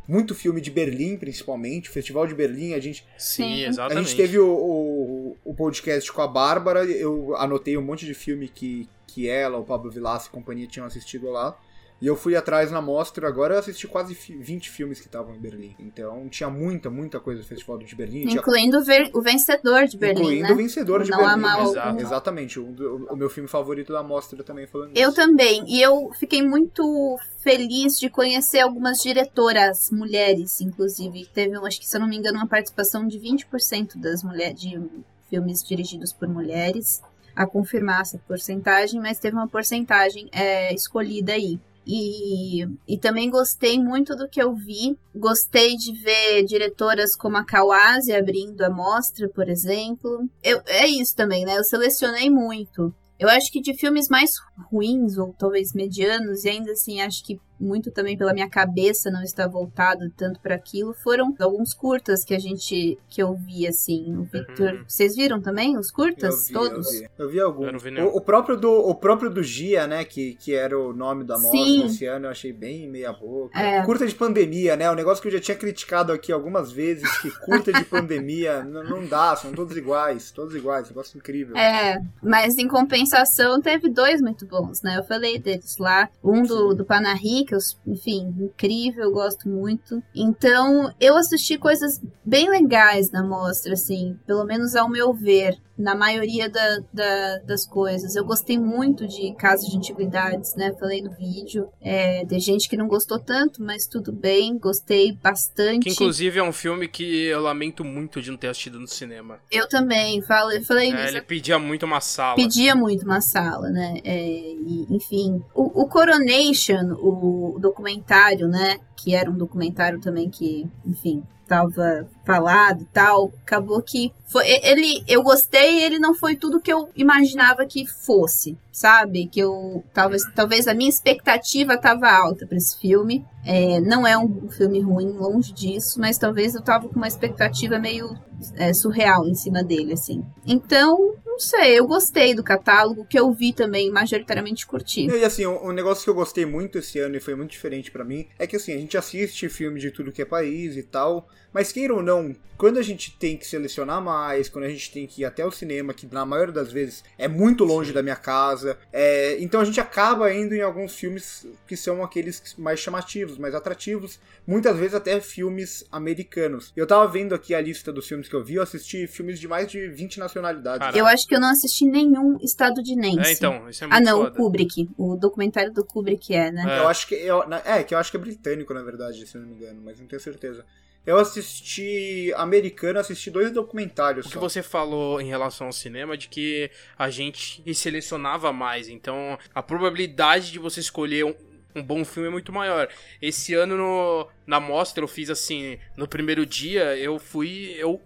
Muito 0.06 0.34
filme 0.34 0.58
de 0.58 0.70
Berlim, 0.70 1.18
principalmente. 1.18 1.90
O 1.90 1.92
Festival 1.92 2.26
de 2.26 2.34
Berlim, 2.34 2.72
a 2.72 2.80
gente 2.80 3.06
Sim, 3.18 3.42
Sim. 3.42 3.64
a 3.64 3.68
exatamente. 3.68 4.08
gente 4.08 4.16
teve 4.16 4.38
o, 4.38 4.48
o, 4.48 5.36
o 5.44 5.54
podcast 5.54 6.10
com 6.10 6.22
a 6.22 6.26
Bárbara, 6.26 6.82
eu 6.86 7.36
anotei 7.36 7.76
um 7.76 7.82
monte 7.82 8.06
de 8.06 8.14
filme 8.14 8.48
que, 8.48 8.88
que 9.06 9.28
ela, 9.28 9.58
o 9.58 9.64
Pablo 9.64 9.90
Vilaça 9.90 10.28
e 10.28 10.30
companhia 10.30 10.66
tinham 10.66 10.86
assistido 10.86 11.30
lá. 11.30 11.54
E 12.00 12.06
eu 12.06 12.14
fui 12.14 12.36
atrás 12.36 12.70
na 12.70 12.80
mostra, 12.80 13.26
agora 13.26 13.54
eu 13.54 13.58
assisti 13.58 13.88
quase 13.88 14.14
fi- 14.14 14.36
20 14.36 14.70
filmes 14.70 15.00
que 15.00 15.06
estavam 15.06 15.34
em 15.34 15.38
Berlim. 15.40 15.74
Então 15.80 16.28
tinha 16.28 16.48
muita, 16.48 16.88
muita 16.88 17.18
coisa 17.18 17.42
do 17.42 17.46
Festival 17.48 17.76
de 17.78 17.92
Berlim. 17.96 18.20
Tinha, 18.26 18.36
Incluindo 18.36 18.78
o, 18.78 18.84
ver- 18.84 19.10
o 19.12 19.20
vencedor 19.20 19.86
de 19.86 19.98
Berlim, 19.98 20.20
incluindo 20.20 20.46
né? 20.48 20.52
o 20.52 20.56
vencedor 20.56 21.02
de 21.02 21.10
Não 21.10 21.18
Berlim. 21.18 21.42
Exato. 21.70 22.00
Exatamente, 22.00 22.60
o, 22.60 22.66
o- 22.66 23.06
o 23.14 23.16
meu 23.16 23.28
filme 23.28 23.48
favorito 23.48 23.92
da 23.92 24.02
mostra 24.02 24.44
também 24.44 24.66
falando 24.68 24.96
Eu 24.96 25.12
também. 25.12 25.64
E 25.66 25.82
eu 25.82 26.12
fiquei 26.18 26.40
muito 26.40 27.18
feliz 27.42 27.98
de 27.98 28.08
conhecer 28.08 28.60
algumas 28.60 28.98
diretoras 28.98 29.90
mulheres, 29.90 30.60
inclusive. 30.60 31.26
Teve, 31.34 31.58
um, 31.58 31.66
acho 31.66 31.80
que 31.80 31.86
se 31.88 31.96
eu 31.96 32.00
não 32.00 32.08
me 32.08 32.16
engano, 32.16 32.38
uma 32.38 32.46
participação 32.46 33.08
de 33.08 33.18
20% 33.18 33.96
das 33.98 34.22
mulheres 34.22 34.60
de 34.60 34.80
filmes 35.28 35.64
dirigidos 35.64 36.12
por 36.12 36.28
mulheres. 36.28 37.02
A 37.34 37.46
confirmar 37.46 38.00
essa 38.00 38.18
porcentagem, 38.26 39.00
mas 39.00 39.18
teve 39.20 39.36
uma 39.36 39.46
porcentagem 39.46 40.28
é, 40.32 40.74
escolhida 40.74 41.32
aí. 41.32 41.58
E, 41.90 42.66
e 42.86 42.98
também 42.98 43.30
gostei 43.30 43.82
muito 43.82 44.14
do 44.14 44.28
que 44.28 44.42
eu 44.42 44.54
vi. 44.54 44.98
Gostei 45.14 45.74
de 45.74 45.94
ver 45.94 46.44
diretoras 46.44 47.16
como 47.16 47.38
a 47.38 47.44
Kawase 47.44 48.12
abrindo 48.12 48.60
a 48.60 48.68
mostra, 48.68 49.26
por 49.26 49.48
exemplo. 49.48 50.28
Eu, 50.42 50.60
é 50.66 50.86
isso 50.86 51.16
também, 51.16 51.46
né? 51.46 51.56
Eu 51.56 51.64
selecionei 51.64 52.28
muito. 52.28 52.94
Eu 53.18 53.28
acho 53.30 53.50
que 53.50 53.62
de 53.62 53.72
filmes 53.72 54.08
mais 54.08 54.32
ruins, 54.70 55.16
ou 55.16 55.34
talvez 55.38 55.72
medianos, 55.72 56.44
e 56.44 56.50
ainda 56.50 56.72
assim 56.72 57.00
acho 57.00 57.24
que 57.24 57.40
muito 57.60 57.90
também 57.90 58.16
pela 58.16 58.32
minha 58.32 58.48
cabeça 58.48 59.10
não 59.10 59.22
está 59.22 59.46
voltado 59.46 60.10
tanto 60.16 60.40
para 60.40 60.54
aquilo, 60.54 60.94
foram 60.94 61.34
alguns 61.38 61.74
curtas 61.74 62.24
que 62.24 62.34
a 62.34 62.38
gente 62.38 62.98
que 63.08 63.22
eu 63.22 63.34
vi 63.34 63.66
assim. 63.66 64.16
O 64.16 64.22
Victor, 64.24 64.72
Uhum. 64.72 64.84
vocês 64.86 65.14
viram 65.16 65.40
também 65.40 65.76
os 65.76 65.90
curtas 65.90 66.34
Eu 66.34 66.46
vi, 66.46 66.52
todos? 66.52 66.86
Eu 66.94 67.00
vi, 67.00 67.08
eu 67.18 67.28
vi 67.30 67.40
alguns. 67.40 67.66
Eu 67.66 67.72
não 67.72 67.78
vi 67.78 68.00
o, 68.00 68.16
o 68.16 68.20
próprio 68.20 68.56
do, 68.56 68.70
o 68.70 68.94
próprio 68.94 69.30
do 69.30 69.42
Gia, 69.42 69.86
né, 69.86 70.04
que, 70.04 70.34
que 70.34 70.54
era 70.54 70.78
o 70.78 70.92
nome 70.92 71.24
da 71.24 71.36
Sim. 71.36 71.86
esse 71.86 72.04
ano, 72.06 72.26
eu 72.26 72.30
achei 72.30 72.52
bem 72.52 72.88
meia 72.88 73.12
boca. 73.12 73.58
É. 73.58 73.82
Curta 73.84 74.06
de 74.06 74.14
pandemia, 74.14 74.76
né, 74.76 74.90
o 74.90 74.94
negócio 74.94 75.20
que 75.22 75.28
eu 75.28 75.32
já 75.32 75.40
tinha 75.40 75.56
criticado 75.56 76.12
aqui 76.12 76.32
algumas 76.32 76.70
vezes, 76.70 77.10
que 77.18 77.30
curta 77.30 77.72
de 77.72 77.84
pandemia 77.86 78.62
não, 78.64 78.84
não 78.84 79.06
dá, 79.06 79.34
são 79.36 79.52
todos 79.52 79.76
iguais, 79.76 80.30
todos 80.30 80.54
iguais, 80.54 80.88
negócio 80.88 81.16
incrível. 81.16 81.56
É, 81.56 82.00
mas 82.22 82.58
em 82.58 82.68
compensação 82.68 83.60
teve 83.60 83.88
dois 83.88 84.20
muito 84.20 84.46
bons, 84.46 84.82
né? 84.82 84.98
Eu 84.98 85.04
falei 85.04 85.38
deles 85.38 85.76
lá. 85.78 86.08
Um 86.22 86.42
do, 86.42 86.74
do 86.74 86.84
Panahi, 86.84 87.44
que 87.48 87.54
eu, 87.54 87.58
enfim, 87.86 88.34
incrível, 88.38 89.04
eu 89.04 89.12
gosto 89.12 89.48
muito. 89.48 90.02
Então, 90.14 90.92
eu 91.00 91.16
assisti 91.16 91.56
coisas 91.56 91.98
bem 92.22 92.50
legais 92.50 93.10
na 93.10 93.26
mostra, 93.26 93.72
assim, 93.72 94.18
pelo 94.26 94.44
menos 94.44 94.76
ao 94.76 94.88
meu 94.88 95.14
ver, 95.14 95.58
na 95.78 95.94
maioria 95.94 96.48
da, 96.50 96.78
da- 96.92 97.38
das 97.46 97.64
coisas. 97.64 98.16
Eu 98.16 98.24
gostei 98.24 98.58
muito 98.58 99.06
de 99.06 99.32
Casa 99.34 99.66
de 99.68 99.76
Antiguidades, 99.76 100.54
né? 100.56 100.72
Falei 100.78 101.00
no 101.00 101.10
vídeo. 101.12 101.68
É, 101.80 102.24
tem 102.26 102.40
gente 102.40 102.68
que 102.68 102.76
não 102.76 102.88
gostou 102.88 103.18
tanto, 103.18 103.62
mas 103.62 103.86
tudo 103.86 104.10
bem, 104.12 104.58
gostei 104.58 105.12
bastante. 105.12 105.84
Que 105.84 105.90
inclusive 105.90 106.38
é 106.38 106.42
um 106.42 106.52
filme 106.52 106.88
que 106.88 107.26
eu 107.26 107.40
lamento 107.40 107.84
muito 107.84 108.20
de 108.20 108.30
não 108.30 108.36
ter 108.36 108.48
assistido 108.48 108.80
no 108.80 108.88
cinema. 108.88 109.38
Eu 109.50 109.68
também, 109.68 110.20
falei, 110.22 110.60
falei 110.62 110.92
É, 110.92 111.08
ele 111.08 111.22
pedia 111.22 111.58
muito 111.58 111.86
uma 111.86 112.00
sala. 112.00 112.34
pedia 112.36 112.74
muito 112.74 113.04
uma 113.04 113.20
sala, 113.20 113.70
né? 113.70 113.98
É, 114.04 114.26
e, 114.28 114.86
enfim, 114.90 115.42
o, 115.54 115.82
o 115.82 115.86
Coronation, 115.88 116.92
o 117.00 117.56
documentário, 117.60 118.48
né? 118.48 118.78
Que 118.96 119.14
era 119.14 119.30
um 119.30 119.36
documentário 119.36 120.00
também 120.00 120.28
que, 120.28 120.66
enfim, 120.84 121.22
tava 121.48 122.06
falado 122.24 122.86
tal. 122.92 123.32
Acabou 123.42 123.80
que 123.82 124.12
foi, 124.26 124.46
ele, 124.62 125.02
eu 125.08 125.22
gostei. 125.22 125.82
Ele 125.82 125.98
não 125.98 126.14
foi 126.14 126.36
tudo 126.36 126.60
que 126.60 126.72
eu 126.72 126.90
imaginava 126.94 127.64
que 127.64 127.86
fosse, 127.86 128.56
sabe? 128.70 129.26
Que 129.26 129.40
eu 129.40 129.82
talvez, 129.92 130.22
talvez 130.34 130.68
a 130.68 130.74
minha 130.74 130.90
expectativa 130.90 131.78
tava 131.78 132.08
alta 132.10 132.46
para 132.46 132.58
esse 132.58 132.78
filme. 132.78 133.24
É, 133.44 133.80
não 133.80 134.06
é 134.06 134.16
um 134.16 134.48
filme 134.50 134.80
ruim, 134.80 135.10
longe 135.12 135.52
disso, 135.52 135.98
mas 135.98 136.18
talvez 136.18 136.54
eu 136.54 136.62
tava 136.62 136.88
com 136.88 136.96
uma 136.96 137.08
expectativa 137.08 137.78
meio 137.78 138.14
é, 138.54 138.72
surreal 138.74 139.26
em 139.26 139.34
cima 139.34 139.64
dele, 139.64 139.94
assim. 139.94 140.22
Então, 140.46 141.14
não 141.38 141.40
sei, 141.40 141.78
eu 141.78 141.86
gostei 141.86 142.34
do 142.34 142.42
catálogo, 142.42 143.06
que 143.08 143.16
eu 143.16 143.32
vi 143.32 143.52
também, 143.52 143.92
majoritariamente 143.92 144.66
curti. 144.66 145.06
E 145.06 145.24
assim, 145.24 145.46
um, 145.46 145.68
um 145.68 145.72
negócio 145.72 146.02
que 146.02 146.10
eu 146.10 146.14
gostei 146.14 146.44
muito 146.44 146.78
esse 146.78 146.98
ano 146.98 147.16
e 147.16 147.20
foi 147.20 147.36
muito 147.36 147.52
diferente 147.52 147.92
para 147.92 148.04
mim 148.04 148.26
é 148.36 148.44
que 148.44 148.56
assim, 148.56 148.72
a 148.74 148.76
gente 148.76 148.98
assiste 148.98 149.48
filme 149.48 149.78
de 149.78 149.92
tudo 149.92 150.10
que 150.10 150.20
é 150.20 150.24
país 150.24 150.76
e 150.76 150.82
tal, 150.82 151.28
mas 151.52 151.72
queira 151.72 151.94
ou 151.94 152.02
não, 152.02 152.34
quando 152.58 152.78
a 152.78 152.82
gente 152.82 153.16
tem 153.16 153.36
que 153.36 153.46
selecionar 153.46 154.02
mais, 154.02 154.48
quando 154.48 154.64
a 154.64 154.68
gente 154.68 154.90
tem 154.90 155.06
que 155.06 155.22
ir 155.22 155.24
até 155.24 155.46
o 155.46 155.50
cinema, 155.50 155.94
que 155.94 156.12
na 156.12 156.26
maioria 156.26 156.52
das 156.52 156.72
vezes 156.72 157.04
é 157.16 157.28
muito 157.28 157.62
longe 157.64 157.92
da 157.92 158.02
minha 158.02 158.16
casa, 158.16 158.76
é, 158.92 159.36
então 159.40 159.60
a 159.60 159.64
gente 159.64 159.80
acaba 159.80 160.32
indo 160.34 160.54
em 160.54 160.60
alguns 160.60 160.96
filmes 160.96 161.46
que 161.68 161.76
são 161.76 162.02
aqueles 162.02 162.56
mais 162.58 162.80
chamativos, 162.80 163.38
mais 163.38 163.54
atrativos, 163.54 164.18
muitas 164.44 164.76
vezes 164.76 164.94
até 164.94 165.20
filmes 165.20 165.86
americanos. 165.92 166.72
Eu 166.76 166.84
tava 166.84 167.06
vendo 167.06 167.32
aqui 167.32 167.54
a 167.54 167.60
lista 167.60 167.92
dos 167.92 168.08
filmes 168.08 168.28
que 168.28 168.34
eu 168.34 168.42
vi, 168.42 168.56
eu 168.56 168.62
assisti 168.62 169.06
filmes 169.06 169.38
de 169.38 169.46
mais 169.46 169.70
de 169.70 169.86
20 169.88 170.18
nacionalidades. 170.18 170.80
Caraca. 170.80 170.98
Eu 170.98 171.06
acho 171.06 171.28
que 171.28 171.36
eu 171.36 171.40
não 171.40 171.50
assisti 171.50 171.84
nenhum 171.84 172.38
estadunidense. 172.42 173.20
É, 173.20 173.32
então, 173.32 173.68
isso 173.70 173.84
é 173.84 173.86
muito 173.86 173.96
Ah, 173.96 174.00
não, 174.00 174.24
foda. 174.24 174.30
o 174.30 174.34
Kubrick. 174.34 174.90
O 174.98 175.14
documentário 175.16 175.72
do 175.72 175.84
Kubrick 175.84 176.34
é, 176.34 176.50
né? 176.50 176.64
É. 176.68 176.80
Eu 176.80 176.88
acho 176.88 177.06
que 177.06 177.14
eu, 177.14 177.44
é 177.64 177.84
que 177.84 177.94
eu 177.94 177.98
acho 177.98 178.10
que 178.10 178.16
é 178.16 178.20
britânico 178.20 178.74
na 178.74 178.82
verdade, 178.82 179.24
se 179.24 179.36
eu 179.36 179.42
não 179.42 179.48
me 179.48 179.54
engano, 179.54 179.80
mas 179.84 180.00
não 180.00 180.08
tenho 180.08 180.20
certeza. 180.20 180.64
Eu 181.08 181.16
assisti 181.16 182.34
americano, 182.36 182.98
assisti 182.98 183.30
dois 183.30 183.50
documentários. 183.50 184.26
O 184.26 184.28
que 184.28 184.34
só. 184.34 184.40
você 184.40 184.62
falou 184.62 185.18
em 185.22 185.26
relação 185.26 185.68
ao 185.68 185.72
cinema 185.72 186.18
de 186.18 186.28
que 186.28 186.70
a 186.98 187.08
gente 187.08 187.62
selecionava 187.74 188.52
mais, 188.52 188.90
então 188.90 189.38
a 189.54 189.62
probabilidade 189.62 190.52
de 190.52 190.58
você 190.58 190.80
escolher 190.80 191.24
um, 191.24 191.34
um 191.74 191.82
bom 191.82 192.04
filme 192.04 192.28
é 192.28 192.30
muito 192.30 192.52
maior. 192.52 192.90
Esse 193.22 193.54
ano 193.54 193.74
no, 193.74 194.28
na 194.46 194.60
mostra 194.60 195.02
eu 195.02 195.08
fiz 195.08 195.30
assim, 195.30 195.78
no 195.96 196.06
primeiro 196.06 196.44
dia 196.44 196.94
eu 196.98 197.18
fui 197.18 197.74
eu 197.78 198.02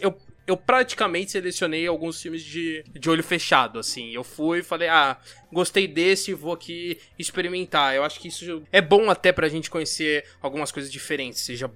eu, 0.00 0.18
eu 0.46 0.56
praticamente 0.56 1.32
selecionei 1.32 1.86
alguns 1.86 2.22
filmes 2.22 2.42
de, 2.42 2.82
de 2.98 3.10
olho 3.10 3.22
fechado, 3.22 3.78
assim. 3.78 4.14
Eu 4.14 4.24
fui 4.24 4.60
e 4.60 4.62
falei, 4.62 4.88
ah, 4.88 5.18
gostei 5.52 5.86
desse, 5.86 6.32
vou 6.32 6.54
aqui 6.54 6.98
experimentar. 7.18 7.94
Eu 7.94 8.02
acho 8.04 8.18
que 8.18 8.28
isso 8.28 8.62
é 8.72 8.80
bom 8.80 9.10
até 9.10 9.32
pra 9.32 9.50
gente 9.50 9.68
conhecer 9.68 10.24
algumas 10.40 10.72
coisas 10.72 10.90
diferentes, 10.90 11.42
seja 11.42 11.70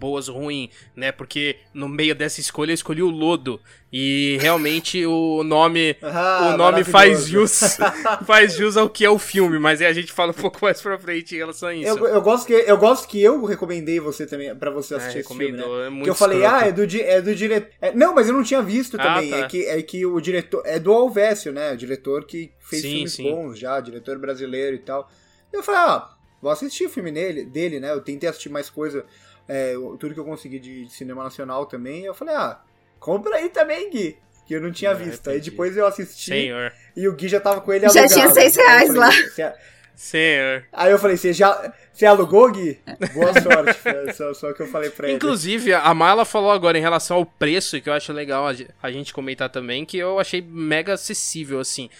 boas 0.00 0.28
ou 0.28 0.36
ruins, 0.36 0.70
né? 0.96 1.12
Porque 1.12 1.56
no 1.74 1.88
meio 1.88 2.14
dessa 2.14 2.40
escolha 2.40 2.70
eu 2.70 2.74
escolhi 2.74 3.02
o 3.02 3.10
Lodo. 3.10 3.60
E 3.92 4.38
realmente 4.40 5.04
o 5.04 5.42
nome 5.42 5.96
Ah, 6.02 6.52
o 6.54 6.56
nome 6.56 6.84
faz 6.84 7.26
jus 7.26 7.76
faz 8.24 8.54
jus 8.54 8.76
ao 8.76 8.88
que 8.88 9.04
é 9.04 9.10
o 9.10 9.18
filme, 9.18 9.58
mas 9.58 9.80
aí 9.80 9.86
a 9.88 9.92
gente 9.92 10.12
fala 10.12 10.30
um 10.30 10.34
pouco 10.34 10.58
mais 10.62 10.80
pra 10.80 10.96
frente 10.98 11.34
em 11.34 11.38
relação 11.38 11.68
a 11.68 11.74
isso. 11.74 11.88
Eu, 11.98 12.06
eu 12.06 12.22
gosto 12.22 12.46
que 12.46 12.52
eu 12.52 12.78
gosto 12.78 13.08
que 13.08 13.20
eu 13.20 13.44
recomendei 13.44 13.98
você 14.00 14.26
também 14.26 14.54
para 14.54 14.70
você 14.70 14.94
É, 14.94 14.96
assistir 14.96 15.18
esse 15.18 15.28
filme, 15.28 15.52
né? 15.52 15.64
é 15.86 15.90
muito 15.90 16.04
Que 16.04 16.10
eu 16.10 16.14
falei, 16.14 16.38
escroto. 16.38 16.64
ah, 16.64 16.68
é 16.68 16.72
do, 16.72 16.82
é 16.82 17.20
do 17.20 17.34
diretor. 17.34 17.70
não, 17.94 18.14
mas 18.14 18.28
eu 18.28 18.34
não 18.34 18.42
tinha 18.44 18.62
visto 18.62 18.96
Ah, 18.98 19.14
também. 19.14 19.30
tá. 19.30 19.36
É, 19.38 19.48
que, 19.48 19.64
é 19.66 19.82
que 19.82 20.06
o 20.06 20.20
diretor. 20.20 20.62
É 20.64 20.78
do 20.78 20.92
Alvécio, 20.92 21.50
né? 21.52 21.72
O 21.72 21.76
diretor 21.76 22.24
que 22.24 22.52
fez 22.60 22.82
Sim, 22.82 22.90
filmes 22.92 23.12
sim. 23.14 23.24
bons 23.24 23.58
já, 23.58 23.80
diretor 23.80 24.18
brasileiro 24.18 24.76
e 24.76 24.80
tal. 24.80 25.10
Eu 25.52 25.62
falei, 25.64 25.80
ah, 25.80 26.10
vou 26.40 26.50
assistir 26.52 26.86
o 26.86 26.90
filme 26.90 27.10
nele, 27.10 27.44
dele, 27.44 27.80
né? 27.80 27.90
Eu 27.90 28.00
tentei 28.00 28.28
assistir 28.28 28.48
mais 28.50 28.70
coisa, 28.70 29.04
é, 29.50 29.74
tudo 29.98 30.14
que 30.14 30.20
eu 30.20 30.24
consegui 30.24 30.58
de, 30.58 30.84
de 30.86 30.92
cinema 30.92 31.24
nacional 31.24 31.66
também. 31.66 32.04
Eu 32.04 32.14
falei, 32.14 32.34
ah, 32.34 32.60
compra 32.98 33.36
aí 33.36 33.48
também, 33.48 33.90
Gui. 33.90 34.16
Que 34.46 34.54
eu 34.54 34.60
não 34.60 34.72
tinha 34.72 34.90
É, 34.92 34.94
visto. 34.94 35.28
Aí 35.30 35.40
depois 35.40 35.76
eu 35.76 35.86
assisti 35.86 36.30
Senhor. 36.30 36.72
e 36.96 37.06
o 37.08 37.12
Gui 37.14 37.28
já 37.28 37.40
tava 37.40 37.60
com 37.60 37.72
ele 37.72 37.88
Já 37.88 38.00
alugado. 38.00 38.14
tinha 38.14 38.30
seis 38.30 38.56
reais 38.56 38.86
falei, 38.94 39.00
lá. 39.00 39.10
"Você- 40.00 40.10
Senhor. 40.10 40.64
Aí 40.72 40.90
eu 40.90 40.98
falei, 40.98 41.16
você 41.16 41.32
já. 41.32 41.72
Você 41.92 42.06
alugou, 42.06 42.50
Gui? 42.50 42.78
Boa 43.12 43.32
sorte. 43.38 44.14
Só, 44.16 44.32
só 44.32 44.50
o 44.50 44.54
que 44.54 44.62
eu 44.62 44.66
falei 44.68 44.88
pra 44.88 45.06
ele. 45.06 45.16
Inclusive, 45.16 45.74
a 45.74 45.92
Mala 45.92 46.24
falou 46.24 46.50
agora 46.50 46.78
em 46.78 46.80
relação 46.80 47.18
ao 47.18 47.26
preço, 47.26 47.78
que 47.80 47.90
eu 47.90 47.92
acho 47.92 48.10
legal 48.10 48.46
a 48.46 48.54
ge- 48.54 48.68
a 48.82 48.90
gente 48.90 49.12
comentar 49.12 49.50
também, 49.50 49.84
que 49.84 49.98
eu 49.98 50.18
achei 50.18 50.40
mega 50.40 50.94
acessível, 50.94 51.60
assim. 51.60 51.90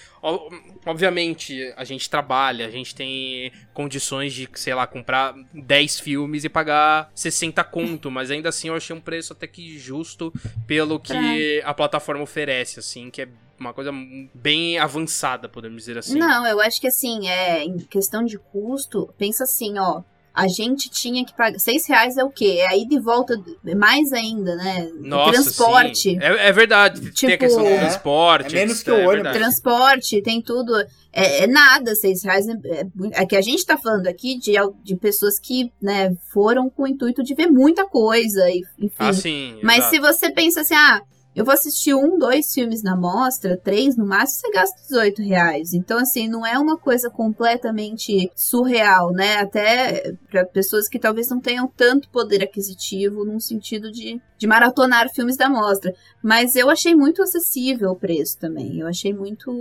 Obviamente, 0.87 1.73
a 1.77 1.85
gente 1.85 2.09
trabalha, 2.09 2.67
a 2.67 2.71
gente 2.71 2.95
tem 2.95 3.53
condições 3.75 4.33
de, 4.33 4.49
sei 4.55 4.75
lá, 4.75 4.87
comprar 4.87 5.35
10 5.53 6.01
filmes 6.01 6.45
e 6.45 6.49
pagar 6.49 7.11
60 7.15 7.63
conto, 7.65 8.11
mas 8.11 8.31
ainda 8.31 8.49
assim 8.49 8.69
eu 8.69 8.75
achei 8.75 8.95
um 8.97 9.01
preço 9.01 9.33
até 9.33 9.47
que 9.47 9.79
justo 9.79 10.33
pelo 10.67 10.99
que 10.99 11.61
a 11.65 11.75
plataforma 11.75 12.23
oferece, 12.23 12.79
assim, 12.81 13.11
que 13.11 13.23
é 13.23 13.29
uma 13.61 13.75
coisa 13.75 13.93
bem 14.35 14.79
avançada, 14.79 15.49
podemos 15.49 15.83
dizer 15.83 15.99
assim. 15.99 16.19
Não, 16.19 16.47
eu 16.47 16.61
acho 16.61 16.81
que 16.81 16.87
assim, 16.87 17.29
é, 17.29 17.63
em 17.65 17.79
questão 17.79 18.25
de 18.25 18.39
custo, 18.39 19.13
pensa 19.19 19.45
assim, 19.45 19.79
ó. 19.79 20.03
A 20.33 20.47
gente 20.47 20.89
tinha 20.89 21.25
que 21.27 21.37
pagar. 21.37 21.59
Seis 21.59 21.87
reais 21.89 22.17
é 22.17 22.23
o 22.23 22.31
quê? 22.31 22.59
É 22.61 22.69
aí 22.69 22.87
de 22.87 23.01
volta, 23.01 23.35
mais 23.77 24.13
ainda, 24.13 24.55
né? 24.55 24.89
Nossa, 25.01 25.33
Transporte. 25.43 25.99
sim. 25.99 26.19
É, 26.23 26.47
é 26.49 26.53
verdade, 26.53 27.01
tem 27.01 27.09
a 27.11 27.13
Tipo- 27.33 27.39
questão 27.39 27.65
do 27.65 27.69
É, 27.69 27.79
transporte. 27.81 28.57
é 28.57 28.61
menos 28.61 28.81
que 28.81 28.91
o 28.93 28.95
ônibus. 28.95 29.13
verdade. 29.15 29.39
Transporte, 29.39 30.23
tem 30.23 30.41
tudo. 30.41 30.73
É, 31.13 31.43
é 31.43 31.47
nada, 31.49 31.97
seis 31.97 32.23
reais. 32.23 32.47
É, 32.49 32.53
é, 32.53 32.87
muito- 32.95 33.13
é 33.19 33.27
que 33.27 33.35
a 33.37 33.43
gente 33.43 33.67
tá 33.67 33.77
falando 33.77 34.07
aqui 34.07 34.39
de, 34.39 34.53
de 34.85 34.95
pessoas 34.97 35.39
que, 35.41 35.73
né, 35.83 36.15
foram 36.33 36.71
com 36.71 36.85
o 36.85 36.87
intuito 36.87 37.25
de 37.25 37.35
ver 37.35 37.49
muita 37.49 37.85
coisa, 37.87 38.49
enfim. 38.51 38.95
Ah, 39.01 39.13
sim. 39.13 39.59
Mas 39.65 39.79
exato. 39.79 39.91
se 39.97 40.01
você 40.01 40.31
pensa 40.31 40.61
assim, 40.61 40.75
ah, 40.75 41.03
eu 41.35 41.45
vou 41.45 41.55
assistir 41.55 41.95
um, 41.95 42.19
dois 42.19 42.53
filmes 42.53 42.83
na 42.83 42.97
mostra, 42.97 43.57
três 43.57 43.97
no 43.97 44.05
máximo, 44.05 44.41
você 44.41 44.51
gasta 44.51 44.83
18 44.83 45.23
reais. 45.23 45.73
Então, 45.73 45.99
assim, 45.99 46.29
não 46.29 46.45
é 46.45 46.59
uma 46.59 46.77
coisa 46.77 47.09
completamente 47.09 48.31
surreal, 48.35 49.13
né? 49.13 49.37
Até 49.37 50.13
para 50.29 50.45
pessoas 50.45 50.89
que 50.89 50.99
talvez 50.99 51.29
não 51.29 51.41
tenham 51.41 51.69
tanto 51.69 52.11
poder 52.11 52.43
aquisitivo 52.43 53.25
num 53.25 53.39
sentido 53.39 53.93
de, 53.93 54.21
de 54.37 54.47
maratonar 54.47 55.09
filmes 55.15 55.37
da 55.37 55.49
mostra. 55.49 55.95
Mas 56.21 56.57
eu 56.57 56.69
achei 56.69 56.97
muito 56.97 57.23
acessível 57.23 57.91
o 57.91 57.97
preço 57.97 58.37
também. 58.37 58.81
Eu 58.81 58.89
achei 58.89 59.15
muito, 59.15 59.53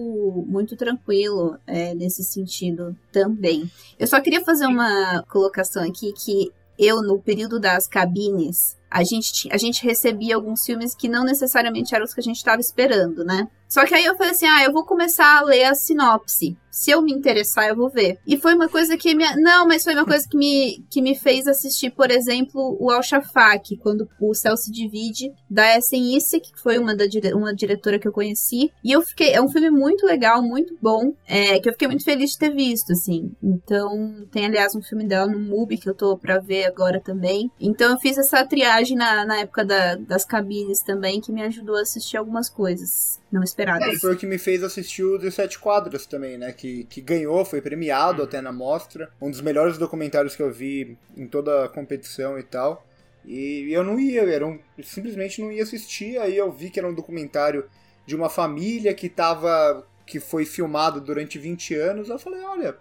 muito 0.48 0.76
tranquilo 0.76 1.56
é, 1.68 1.94
nesse 1.94 2.24
sentido 2.24 2.98
também. 3.12 3.70
Eu 4.00 4.08
só 4.08 4.20
queria 4.20 4.44
fazer 4.44 4.66
uma 4.66 5.24
colocação 5.30 5.84
aqui 5.84 6.12
que 6.14 6.52
eu, 6.80 7.04
no 7.04 7.20
período 7.20 7.60
das 7.60 7.88
cabines, 7.88 8.79
a 8.90 9.04
gente, 9.04 9.48
a 9.52 9.58
gente 9.58 9.84
recebia 9.84 10.36
alguns 10.36 10.66
filmes 10.66 10.96
que 10.96 11.08
não 11.08 11.24
necessariamente 11.24 11.94
eram 11.94 12.06
os 12.06 12.14
que 12.14 12.20
a 12.20 12.24
gente 12.24 12.38
estava 12.38 12.60
esperando, 12.60 13.24
né? 13.24 13.48
Só 13.70 13.86
que 13.86 13.94
aí 13.94 14.04
eu 14.04 14.18
falei 14.18 14.32
assim: 14.32 14.48
ah, 14.48 14.64
eu 14.64 14.74
vou 14.74 14.84
começar 14.84 15.38
a 15.38 15.44
ler 15.44 15.66
a 15.66 15.76
sinopse. 15.76 16.58
Se 16.72 16.92
eu 16.92 17.02
me 17.02 17.12
interessar, 17.12 17.68
eu 17.68 17.76
vou 17.76 17.90
ver. 17.90 18.20
E 18.26 18.38
foi 18.38 18.54
uma 18.54 18.70
coisa 18.70 18.98
que 18.98 19.14
me. 19.14 19.26
Não, 19.36 19.68
mas 19.68 19.84
foi 19.84 19.94
uma 19.94 20.06
coisa 20.06 20.28
que 20.28 20.38
me, 20.38 20.84
que 20.90 21.02
me 21.02 21.16
fez 21.16 21.46
assistir, 21.46 21.92
por 21.92 22.10
exemplo, 22.10 22.78
o 22.80 22.90
Al 22.90 23.04
Shafak, 23.04 23.78
quando 23.78 24.08
o 24.20 24.34
céu 24.34 24.56
se 24.56 24.72
divide, 24.72 25.32
da 25.50 25.78
Essen 25.78 26.16
Issek, 26.16 26.52
que 26.52 26.60
foi 26.60 26.78
uma, 26.78 26.96
da 26.96 27.06
dire... 27.06 27.34
uma 27.34 27.54
diretora 27.54 28.00
que 28.00 28.08
eu 28.08 28.12
conheci. 28.12 28.72
E 28.84 28.92
eu 28.92 29.02
fiquei. 29.02 29.34
É 29.34 29.42
um 29.42 29.50
filme 29.50 29.70
muito 29.70 30.06
legal, 30.06 30.42
muito 30.42 30.76
bom, 30.82 31.14
é, 31.28 31.60
que 31.60 31.70
eu 31.70 31.74
fiquei 31.74 31.88
muito 31.88 32.04
feliz 32.04 32.32
de 32.32 32.40
ter 32.40 32.52
visto, 32.52 32.94
assim. 32.94 33.32
Então, 33.44 34.26
tem 34.32 34.46
aliás 34.46 34.74
um 34.74 34.82
filme 34.82 35.06
dela 35.06 35.28
no 35.28 35.40
MUBI 35.40 35.78
que 35.78 35.90
eu 35.90 35.94
tô 35.94 36.18
pra 36.18 36.40
ver 36.40 36.66
agora 36.66 37.00
também. 37.00 37.52
Então, 37.60 37.92
eu 37.92 38.00
fiz 38.00 38.18
essa 38.18 38.46
triagem 38.46 38.79
na, 38.96 39.26
na 39.26 39.38
época 39.40 39.64
da- 39.66 39.96
das 39.96 40.24
cabines 40.26 40.82
também, 40.82 41.20
que 41.22 41.32
me 41.32 41.42
ajudou 41.44 41.76
a 41.76 41.82
assistir 41.82 42.18
algumas 42.18 42.50
coisas 42.50 43.20
não 43.32 43.42
É, 43.42 43.46
esperadas. 43.46 44.00
foi 44.00 44.14
o 44.14 44.18
que 44.18 44.26
me 44.26 44.38
fez 44.38 44.64
assistir 44.64 45.04
o 45.04 45.18
17 45.18 45.60
Quadros 45.60 46.06
também, 46.06 46.38
né? 46.38 46.52
Que, 46.54 46.84
que 46.86 47.02
ganhou, 47.02 47.44
foi 47.46 47.62
premiado 47.62 48.24
até 48.24 48.42
na 48.42 48.52
mostra. 48.52 49.12
Um 49.22 49.30
dos 49.30 49.42
melhores 49.42 49.78
documentários 49.78 50.36
que 50.36 50.42
eu 50.42 50.52
vi 50.52 50.98
em 51.18 51.28
toda 51.28 51.66
a 51.66 51.70
competição 51.70 52.38
e 52.40 52.44
tal. 52.44 52.86
E 53.26 53.70
eu 53.72 53.84
não 53.84 54.00
ia, 54.00 54.24
eu 54.24 54.30
era 54.30 54.48
um, 54.48 54.58
eu 54.78 54.84
simplesmente 54.84 55.42
não 55.42 55.52
ia 55.52 55.64
assistir. 55.64 56.18
Aí 56.20 56.36
eu 56.38 56.52
vi 56.52 56.70
que 56.70 56.80
era 56.80 56.88
um 56.88 56.94
documentário 56.94 57.70
de 58.06 58.16
uma 58.16 58.30
família 58.30 58.94
que 58.94 59.10
tava. 59.10 59.86
que 60.06 60.20
foi 60.20 60.44
filmado 60.46 61.00
durante 61.00 61.38
20 61.38 61.76
anos. 61.76 62.10
Eu 62.10 62.18
falei, 62.18 62.42
olha, 62.42 62.76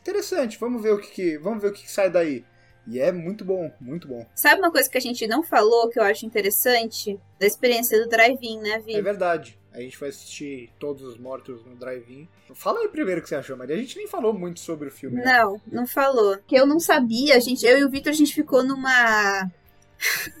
interessante, 0.00 0.58
vamos 0.58 0.82
ver 0.82 0.92
o 0.92 0.98
que, 0.98 1.10
que- 1.10 1.38
vamos 1.38 1.60
ver 1.62 1.68
o 1.68 1.72
que, 1.72 1.82
que 1.82 1.90
sai 1.90 2.10
daí. 2.10 2.44
E 2.86 2.98
é 2.98 3.12
muito 3.12 3.44
bom, 3.44 3.70
muito 3.80 4.08
bom. 4.08 4.26
Sabe 4.34 4.60
uma 4.60 4.70
coisa 4.72 4.90
que 4.90 4.98
a 4.98 5.00
gente 5.00 5.26
não 5.26 5.42
falou, 5.42 5.88
que 5.88 5.98
eu 5.98 6.02
acho 6.02 6.26
interessante? 6.26 7.18
Da 7.38 7.46
experiência 7.46 8.00
do 8.02 8.08
drive-in, 8.08 8.58
né, 8.60 8.78
Vi? 8.84 8.94
É 8.94 9.02
verdade. 9.02 9.58
A 9.72 9.80
gente 9.80 9.98
vai 9.98 10.10
assistir 10.10 10.70
Todos 10.78 11.02
os 11.02 11.16
Mortos 11.16 11.64
no 11.64 11.74
Drive-In. 11.76 12.28
Fala 12.54 12.80
aí 12.80 12.88
primeiro 12.88 13.20
o 13.20 13.22
que 13.22 13.28
você 13.30 13.36
achou, 13.36 13.56
Maria. 13.56 13.74
A 13.74 13.78
gente 13.78 13.96
nem 13.96 14.06
falou 14.06 14.34
muito 14.34 14.60
sobre 14.60 14.88
o 14.88 14.90
filme. 14.90 15.16
né? 15.16 15.24
Não, 15.38 15.58
não 15.66 15.86
falou. 15.86 16.36
Que 16.46 16.54
eu 16.56 16.66
não 16.66 16.78
sabia, 16.78 17.36
a 17.36 17.40
gente, 17.40 17.64
eu 17.64 17.78
e 17.78 17.84
o 17.84 17.88
Vitor, 17.88 18.10
a 18.10 18.14
gente 18.14 18.34
ficou 18.34 18.62
numa. 18.62 19.50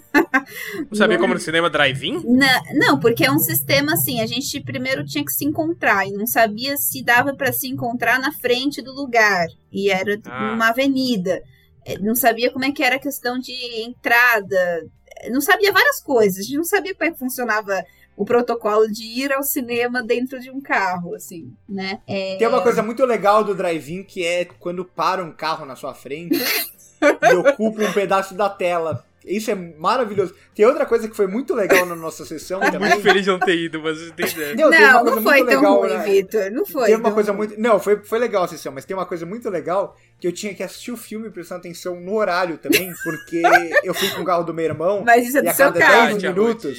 Não 0.90 0.96
sabia 0.96 1.18
como 1.18 1.32
no 1.34 1.40
cinema 1.40 1.70
drive-in? 1.70 2.20
Na- 2.36 2.62
não, 2.74 3.00
porque 3.00 3.24
é 3.24 3.30
um 3.32 3.38
sistema 3.38 3.94
assim, 3.94 4.20
a 4.20 4.26
gente 4.26 4.60
primeiro 4.60 5.04
tinha 5.06 5.24
que 5.24 5.32
se 5.32 5.44
encontrar 5.44 6.06
e 6.06 6.12
não 6.12 6.26
sabia 6.26 6.76
se 6.76 7.02
dava 7.02 7.34
pra 7.34 7.50
se 7.52 7.66
encontrar 7.68 8.18
na 8.20 8.30
frente 8.32 8.82
do 8.82 8.92
lugar. 8.92 9.46
E 9.72 9.90
era 9.90 10.20
Ah. 10.26 10.50
numa 10.50 10.68
avenida. 10.68 11.42
É, 11.84 11.98
Não 11.98 12.14
sabia 12.14 12.50
como 12.50 12.64
é 12.64 12.72
que 12.72 12.82
era 12.82 12.96
a 12.96 13.00
questão 13.00 13.38
de 13.38 13.52
entrada. 13.82 14.86
É, 15.18 15.30
Não 15.30 15.40
sabia 15.40 15.72
várias 15.72 16.00
coisas. 16.00 16.38
A 16.38 16.42
gente 16.42 16.56
não 16.56 16.64
sabia 16.64 16.94
como 16.94 17.08
é 17.08 17.12
que 17.12 17.18
funcionava 17.18 17.84
o 18.16 18.24
protocolo 18.24 18.90
de 18.90 19.04
ir 19.04 19.32
ao 19.32 19.42
cinema 19.42 20.02
dentro 20.02 20.38
de 20.38 20.50
um 20.50 20.60
carro, 20.60 21.14
assim, 21.14 21.52
né? 21.68 22.00
É, 22.06 22.36
Tem 22.36 22.46
uma 22.46 22.62
coisa 22.62 22.82
muito 22.82 23.04
legal 23.06 23.42
do 23.42 23.54
drive-in 23.54 24.04
que 24.04 24.24
é 24.24 24.44
quando 24.44 24.84
para 24.84 25.24
um 25.24 25.32
carro 25.32 25.64
na 25.64 25.74
sua 25.74 25.94
frente 25.94 26.38
e 27.00 27.34
ocupa 27.34 27.82
um 27.82 27.92
pedaço 27.92 28.34
da 28.34 28.50
tela. 28.50 29.04
Isso 29.24 29.50
é 29.50 29.54
maravilhoso. 29.54 30.34
Tem 30.54 30.66
outra 30.66 30.84
coisa 30.84 31.08
que 31.08 31.16
foi 31.16 31.26
muito 31.26 31.54
legal 31.54 31.86
na 31.86 31.94
nossa 31.94 32.24
sessão 32.24 32.60
também. 32.60 32.90
Muito 32.90 33.02
feliz 33.02 33.24
de 33.24 33.30
não 33.30 33.38
ter 33.38 33.56
ido, 33.56 33.80
mas 33.80 33.98
você 33.98 34.12
tem 34.12 34.26
ideia. 34.26 34.54
Não, 34.56 34.70
tem 34.70 34.80
Não, 34.80 35.00
coisa 35.00 35.16
não 35.16 35.22
foi 35.22 35.38
tão 35.38 35.46
legal, 35.46 35.78
ruim, 35.80 35.88
né? 35.90 36.04
Vitor. 36.04 36.50
Não 36.50 36.66
foi. 36.66 36.86
Tem 36.86 36.96
uma 36.96 37.12
coisa 37.12 37.32
ruim. 37.32 37.46
muito. 37.48 37.60
Não, 37.60 37.78
foi, 37.78 37.96
foi 38.04 38.18
legal 38.18 38.44
a 38.44 38.48
sessão, 38.48 38.72
mas 38.72 38.84
tem 38.84 38.96
uma 38.96 39.06
coisa 39.06 39.24
muito 39.24 39.48
legal 39.48 39.96
que 40.18 40.26
eu 40.26 40.32
tinha 40.32 40.54
que 40.54 40.62
assistir 40.62 40.90
o 40.92 40.96
filme 40.96 41.30
prestando 41.30 41.60
atenção 41.60 42.00
no 42.00 42.14
horário 42.14 42.58
também, 42.58 42.92
porque 43.04 43.42
eu 43.84 43.94
fui 43.94 44.10
com 44.10 44.22
o 44.22 44.24
carro 44.24 44.44
do 44.44 44.52
meu 44.52 44.64
irmão. 44.64 45.02
Mas 45.04 45.28
isso 45.28 45.38
é 45.38 45.40
E 45.40 45.44
do 45.44 45.50
a 45.50 45.54
seu 45.54 45.66
cada 45.66 45.80
carro. 45.80 46.06
10 46.08 46.18
tinha 46.18 46.32
minutos. 46.32 46.78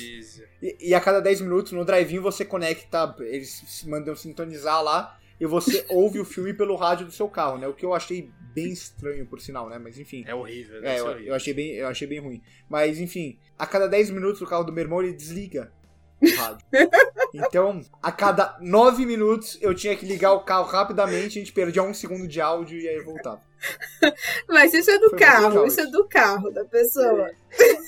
E, 0.62 0.90
e 0.90 0.94
a 0.96 1.00
cada 1.00 1.20
10 1.20 1.42
minutos 1.42 1.72
no 1.72 1.84
drive-in 1.84 2.20
você 2.20 2.46
conecta, 2.46 3.16
eles 3.20 3.84
mandam 3.88 4.16
sintonizar 4.16 4.82
lá 4.84 5.18
e 5.40 5.46
você 5.46 5.86
ouve 5.90 6.20
o 6.20 6.26
filme 6.26 6.54
pelo 6.54 6.76
rádio 6.76 7.06
do 7.06 7.12
seu 7.12 7.28
carro, 7.28 7.58
né? 7.58 7.68
O 7.68 7.74
que 7.74 7.86
eu 7.86 7.94
achei 7.94 8.32
bem 8.54 8.72
estranho, 8.72 9.26
por 9.26 9.40
sinal, 9.42 9.70
né? 9.70 9.78
Mas 9.78 9.98
enfim. 10.00 10.24
É 10.28 10.34
horrível, 10.36 10.82
deve 10.82 10.88
É, 10.96 11.00
eu, 11.00 11.06
horrível. 11.08 11.28
eu 11.28 11.36
achei 11.36 11.54
bem, 11.54 11.72
eu 11.74 11.88
achei 11.88 12.08
bem 12.08 12.20
ruim. 12.20 12.42
Mas 12.70 13.00
enfim, 13.00 13.38
a 13.58 13.66
cada 13.66 13.88
10 13.88 14.10
minutos 14.12 14.42
o 14.42 14.46
carro 14.48 14.64
do 14.64 14.72
meu 14.72 14.84
irmão 14.84 15.02
ele 15.02 15.14
desliga 15.14 15.72
o 16.22 16.26
rádio. 16.38 16.66
Então, 17.34 17.82
a 18.02 18.12
cada 18.12 18.58
9 18.62 19.06
minutos 19.06 19.58
eu 19.62 19.74
tinha 19.74 19.96
que 19.96 20.06
ligar 20.06 20.34
o 20.34 20.42
carro 20.42 20.66
rapidamente, 20.66 21.38
a 21.40 21.42
gente 21.42 21.52
perdia 21.54 21.84
um 21.84 21.94
segundo 21.94 22.28
de 22.28 22.40
áudio 22.40 22.80
e 22.80 22.88
aí 22.88 23.00
voltava. 23.02 23.42
Mas 24.48 24.74
isso 24.74 24.92
é 24.92 25.00
do 25.00 25.10
Foi 25.10 25.20
carro, 25.20 25.66
isso 25.66 25.80
é 25.80 25.86
do 25.88 26.06
carro 26.06 26.50
da 26.52 26.66
pessoa. 26.66 27.32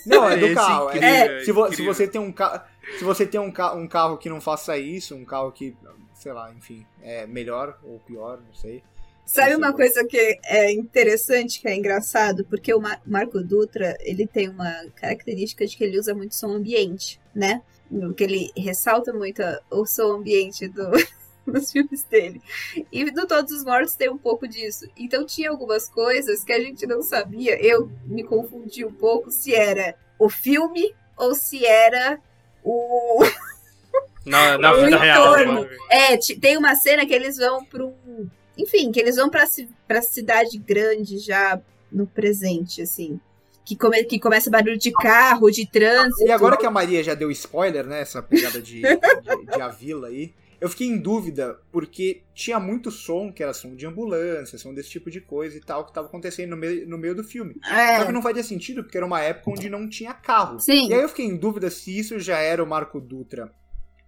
Não, 0.06 0.28
é 0.30 0.38
do 0.38 0.46
Esse 0.48 0.56
carro. 0.56 0.90
é- 0.90 0.96
incrível, 0.98 1.46
se, 1.46 1.52
vo- 1.52 1.72
se 1.74 1.82
você 1.84 2.08
tem 2.08 2.22
um 2.22 2.32
carro. 2.32 2.62
Se 2.98 3.04
você 3.04 3.26
tem 3.26 3.40
um, 3.42 3.52
ca 3.52 3.74
um 3.74 3.88
carro 3.88 4.18
que 4.18 4.30
não 4.30 4.40
faça 4.40 4.78
isso, 4.78 5.16
um 5.16 5.26
carro 5.26 5.52
que, 5.52 5.76
sei 6.14 6.32
lá, 6.32 6.54
enfim, 6.54 6.86
é 7.02 7.26
melhor 7.26 7.78
ou 7.84 8.00
pior, 8.00 8.40
não 8.46 8.54
sei. 8.54 8.84
Sabe 9.26 9.56
uma 9.56 9.74
coisa 9.74 10.06
que 10.06 10.40
é 10.46 10.72
interessante, 10.72 11.60
que 11.60 11.68
é 11.68 11.76
engraçado? 11.76 12.46
Porque 12.46 12.74
o 12.74 12.80
Ma- 12.80 13.00
Marco 13.06 13.42
Dutra, 13.44 13.98
ele 14.02 14.28
tem 14.28 14.48
uma 14.50 14.72
característica 14.96 15.66
de 15.66 15.76
que 15.76 15.84
ele 15.84 16.00
usa 16.00 16.14
muito 16.14 16.36
som 16.36 16.50
ambiente, 16.52 17.20
né? 17.34 17.62
Que 18.16 18.24
ele 18.24 18.52
ressalta 18.56 19.12
muito 19.12 19.42
o 19.72 19.86
som 19.86 20.12
ambiente 20.14 20.68
do, 20.68 20.90
nos 21.46 21.72
filmes 21.72 22.04
dele. 22.04 22.40
E 22.92 23.04
no 23.12 23.26
Todos 23.28 23.52
os 23.52 23.64
Mortos 23.64 23.96
tem 23.96 24.10
um 24.10 24.18
pouco 24.18 24.48
disso. 24.48 24.86
Então 24.96 25.26
tinha 25.26 25.50
algumas 25.50 25.90
coisas 25.90 26.44
que 26.44 26.54
a 26.54 26.60
gente 26.60 26.86
não 26.86 27.02
sabia. 27.02 27.60
Eu 27.64 27.92
me 28.06 28.24
confundi 28.24 28.86
um 28.86 28.94
pouco 28.94 29.32
se 29.32 29.54
era 29.56 29.96
o 30.20 30.30
filme 30.30 30.94
ou 31.18 31.34
se 31.34 31.66
era 31.66 32.20
o, 32.64 33.24
Na, 34.26 34.58
na 34.58 34.74
vida 34.86 34.98
real. 34.98 35.46
mano. 35.46 35.68
É, 35.90 36.16
tem 36.40 36.58
uma 36.58 36.76
cena 36.76 37.06
que 37.06 37.14
eles 37.14 37.38
vão 37.38 37.66
para 37.66 37.86
um. 37.86 38.30
Enfim, 38.58 38.92
que 38.92 39.00
eles 39.00 39.16
vão 39.16 39.30
pra, 39.30 39.46
pra 39.88 40.02
cidade 40.02 40.58
grande 40.58 41.18
já 41.20 41.60
no 41.92 42.08
presente, 42.08 42.82
assim. 42.82 43.20
Que, 43.64 43.76
come, 43.76 44.04
que 44.04 44.20
começa 44.20 44.50
barulho 44.50 44.78
de 44.78 44.92
carro, 44.92 45.50
de 45.50 45.66
trânsito. 45.66 46.28
E 46.28 46.32
agora 46.32 46.56
que 46.56 46.66
a 46.66 46.72
Maria 46.72 47.04
já 47.04 47.16
deu 47.16 47.32
spoiler, 47.32 47.86
né? 47.86 48.02
Essa 48.02 48.22
pegada 48.22 48.62
de, 48.62 48.82
de, 48.84 49.46
de 49.46 49.62
a 49.62 49.70
vila 49.70 50.08
aí. 50.08 50.34
Eu 50.62 50.70
fiquei 50.70 50.88
em 50.88 50.98
dúvida, 50.98 51.60
porque 51.72 52.22
tinha 52.34 52.60
muito 52.60 52.90
som, 52.90 53.32
que 53.32 53.44
era 53.44 53.54
som 53.54 53.76
de 53.76 53.86
ambulância, 53.86 54.58
som 54.58 54.74
desse 54.74 54.90
tipo 54.90 55.12
de 55.12 55.20
coisa 55.20 55.58
e 55.58 55.60
tal, 55.60 55.86
que 55.86 55.94
tava 55.94 56.08
acontecendo 56.08 56.52
no 56.52 56.58
meio, 56.58 56.88
no 56.88 56.98
meio 56.98 57.14
do 57.14 57.24
filme. 57.24 57.56
Só 57.62 57.70
que 57.70 58.10
É, 58.10 58.12
não 58.12 58.22
fazia 58.22 58.44
sentido, 58.44 58.84
porque 58.84 58.98
era 58.98 59.06
uma 59.06 59.22
época 59.22 59.52
onde 59.52 59.70
não 59.70 59.90
tinha 59.90 60.14
carro. 60.14 60.60
Sim. 60.60 60.90
E 60.90 60.94
aí 60.94 61.02
eu 61.02 61.10
fiquei 61.10 61.26
em 61.26 61.36
dúvida 61.36 61.70
se 61.70 61.98
isso 61.98 62.20
já 62.20 62.40
era 62.40 62.64
o 62.64 62.68
Marco 62.68 63.02
Dutra 63.02 63.52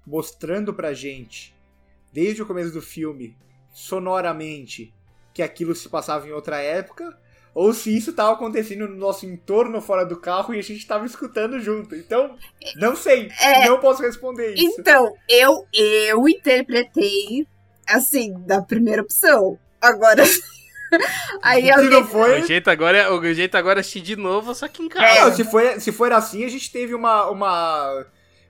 mostrando 0.06 0.74
pra 0.74 0.94
gente, 0.94 1.54
desde 2.14 2.42
o 2.42 2.46
começo 2.46 2.72
do 2.72 2.82
filme, 2.82 3.36
sonoramente, 3.78 4.92
que 5.34 5.44
aquilo 5.44 5.76
se 5.76 5.88
passava 5.88 6.28
em 6.28 6.32
outra 6.32 6.58
época, 6.60 7.16
ou 7.54 7.74
se 7.74 7.96
isso 7.96 8.14
tava 8.14 8.34
acontecendo 8.34 8.88
no 8.88 8.96
nosso 8.96 9.26
entorno 9.26 9.80
fora 9.82 10.06
do 10.06 10.20
carro 10.20 10.54
e 10.54 10.60
a 10.60 10.64
gente 10.64 10.86
tava 10.86 11.06
escutando 11.06 11.60
junto. 11.60 11.96
Então, 11.96 12.36
não 12.76 12.96
sei. 12.96 13.30
É. 13.40 13.68
Não 13.68 13.80
posso 13.80 14.02
responder 14.02 14.54
isso. 14.56 14.80
então, 14.80 15.14
eu, 15.30 15.66
eu 15.74 16.28
interpretei 16.28 17.48
assim, 17.88 18.34
da 18.46 18.62
primeira 18.62 19.02
opção. 19.02 19.58
Agora. 19.82 20.24
Aí 21.44 21.64
Se 21.66 21.72
alguém. 21.72 21.90
não 21.90 22.08
foi. 22.08 22.42
O 22.42 22.46
jeito 22.48 22.70
agora 22.70 22.98
é, 22.98 23.10
o 23.10 23.34
jeito 23.34 23.56
agora 23.56 23.80
é 23.80 23.82
assistir 23.82 24.02
de 24.02 24.16
novo, 24.16 24.56
só 24.56 24.68
que 24.68 24.82
em 24.82 24.86
É. 24.88 24.90
casa. 24.90 25.26
Não, 25.30 25.36
se, 25.36 25.44
foi, 25.44 25.80
se 25.80 25.92
for 25.92 26.12
assim, 26.14 26.46
a 26.46 26.50
gente 26.50 26.72
teve 26.72 26.96
uma, 26.96 27.30
uma, 27.30 28.06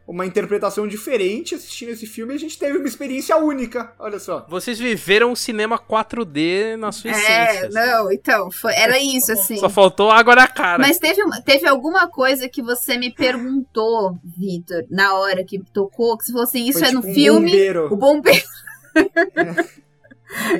uma 0.08 0.26
interpretação 0.26 0.88
diferente 0.88 1.54
assistindo 1.54 1.90
esse 1.90 2.08
filme 2.08 2.34
e 2.34 2.38
a 2.38 2.40
gente 2.40 2.58
teve 2.58 2.78
uma 2.78 2.88
experiência 2.88 3.36
única. 3.36 3.92
Olha 4.00 4.18
só. 4.20 4.46
Vocês 4.50 4.80
viveram 4.80 5.34
o 5.34 5.36
cinema 5.36 5.78
4D 5.78 6.78
na 6.78 6.94
sua 6.94 7.12
É, 7.12 7.14
essência. 7.14 7.66
assim. 7.68 7.74
não, 7.76 8.12
então, 8.12 8.50
foi, 8.50 8.74
era 8.74 8.98
isso, 8.98 9.34
assim. 9.34 9.58
Só 9.58 9.70
faltou 9.70 10.10
água 10.10 10.34
na 10.36 10.48
cara. 10.48 10.80
Mas 10.82 10.98
teve, 10.98 11.22
teve 11.44 11.68
alguma 11.68 12.08
coisa 12.08 12.48
que 12.48 12.62
você 12.62 12.98
me 12.98 13.14
perguntou, 13.14 14.18
Vitor, 14.24 14.86
na 14.90 15.14
hora 15.16 15.44
que 15.44 15.60
tocou, 15.74 16.18
que 16.18 16.24
se 16.26 16.32
fosse 16.32 16.58
isso 16.66 16.80
Foi 16.80 16.88
é 16.88 16.92
no 16.92 17.02
tipo 17.02 17.12
um 17.12 17.14
filme, 17.14 17.46
bombeiro. 17.52 17.94
o 17.94 17.98
bombeiro. 17.98 18.46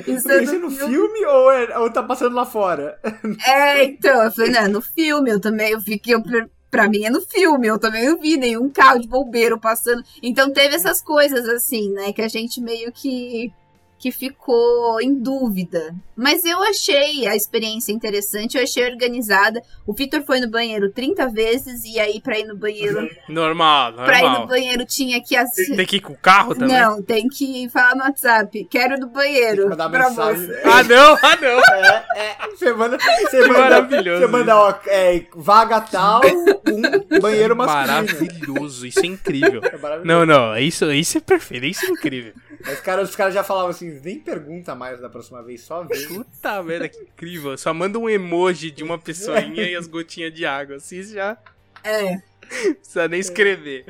isso 0.06 0.30
é 0.30 0.42
Isso 0.42 0.54
é 0.54 0.58
no 0.58 0.68
no 0.68 0.70
filme. 0.70 0.92
filme 0.94 1.24
ou, 1.26 1.50
é, 1.50 1.78
ou 1.78 1.90
tá 1.90 2.02
passando 2.02 2.34
lá 2.34 2.44
fora? 2.46 2.98
É, 3.46 3.84
então, 3.84 4.22
eu 4.22 4.30
falei, 4.30 4.50
não, 4.52 4.60
é 4.60 4.68
no 4.68 4.80
filme, 4.82 5.30
eu 5.30 5.40
também, 5.40 5.72
eu 5.72 5.80
fiquei, 5.80 6.14
eu, 6.14 6.22
pra 6.70 6.88
mim 6.88 7.04
é 7.04 7.10
no 7.10 7.20
filme, 7.20 7.66
eu 7.66 7.78
também 7.78 8.06
não 8.06 8.18
vi 8.18 8.36
nenhum 8.36 8.68
carro 8.68 9.00
de 9.00 9.08
bombeiro 9.08 9.58
passando. 9.58 10.02
Então 10.22 10.52
teve 10.52 10.74
essas 10.74 11.02
coisas 11.02 11.48
assim, 11.48 11.90
né, 11.90 12.12
que 12.12 12.22
a 12.22 12.28
gente 12.28 12.60
meio 12.60 12.92
que 12.92 13.52
que 13.98 14.12
ficou 14.12 15.00
em 15.00 15.14
dúvida. 15.14 15.94
Mas 16.16 16.44
eu 16.44 16.60
achei 16.62 17.26
a 17.28 17.36
experiência 17.36 17.92
interessante, 17.92 18.56
eu 18.56 18.62
achei 18.62 18.84
organizada. 18.90 19.60
O 19.86 19.92
Vitor 19.92 20.22
foi 20.24 20.40
no 20.40 20.48
banheiro 20.50 20.90
30 20.90 21.28
vezes 21.28 21.84
e 21.84 21.98
aí 21.98 22.20
pra 22.20 22.38
ir 22.38 22.44
no 22.44 22.56
banheiro, 22.56 23.08
Normal, 23.28 23.92
pra 23.92 24.18
ir 24.18 24.22
no 24.22 24.28
normal. 24.30 24.46
banheiro 24.48 24.84
tinha 24.84 25.22
que 25.22 25.36
assi- 25.36 25.76
Tem 25.76 25.86
que 25.86 25.96
ir 25.96 26.00
com 26.00 26.12
o 26.12 26.16
carro 26.18 26.54
também? 26.54 26.76
Não, 26.76 27.02
tem 27.02 27.28
que 27.28 27.68
falar 27.70 27.94
no 27.94 28.02
WhatsApp. 28.02 28.64
Quero 28.70 28.94
ir 28.94 29.00
no 29.00 29.08
banheiro. 29.08 29.68
mandar 29.68 29.88
mensagem. 29.88 30.46
você. 30.46 30.62
Ah, 30.64 30.82
não, 30.82 31.18
ah, 31.22 31.36
não. 31.40 31.74
É, 31.74 32.04
é, 32.16 32.36
você 32.50 32.72
manda, 32.72 32.98
você 32.98 33.40
manda, 33.46 33.58
maravilhoso 33.58 34.20
você 34.20 34.26
manda 34.26 34.56
ó, 34.56 34.74
é, 34.86 35.24
vaga 35.36 35.80
tal, 35.80 36.20
um 36.66 37.20
banheiro 37.20 37.54
masculino. 37.56 37.86
Maravilhoso, 37.86 38.86
isso 38.86 39.00
é 39.00 39.06
incrível. 39.06 39.60
É. 39.64 40.04
Não, 40.04 40.26
não, 40.26 40.56
isso, 40.58 40.90
isso 40.92 41.18
é 41.18 41.20
perfeito, 41.20 41.64
isso 41.66 41.84
é 41.86 41.88
incrível. 41.90 42.32
Os 42.60 42.80
caras, 42.80 43.08
os 43.10 43.16
caras 43.16 43.32
já 43.34 43.44
falavam 43.44 43.70
assim, 43.70 44.00
nem 44.04 44.18
pergunta 44.18 44.74
mais 44.74 45.00
da 45.00 45.08
próxima 45.08 45.42
vez, 45.42 45.62
só 45.62 45.82
vem. 45.84 46.06
Puta 46.08 46.62
merda, 46.62 46.88
que 46.88 46.98
incrível. 46.98 47.56
Só 47.56 47.72
manda 47.72 47.98
um 47.98 48.08
emoji 48.08 48.70
de 48.70 48.82
uma 48.82 48.98
pessoinha 48.98 49.62
e 49.62 49.76
as 49.76 49.86
gotinhas 49.86 50.32
de 50.34 50.44
água. 50.44 50.76
Assim 50.76 51.02
já 51.02 51.38
É. 51.84 52.14
não 52.14 52.74
precisa 52.74 53.06
nem 53.08 53.20
escrever. 53.20 53.84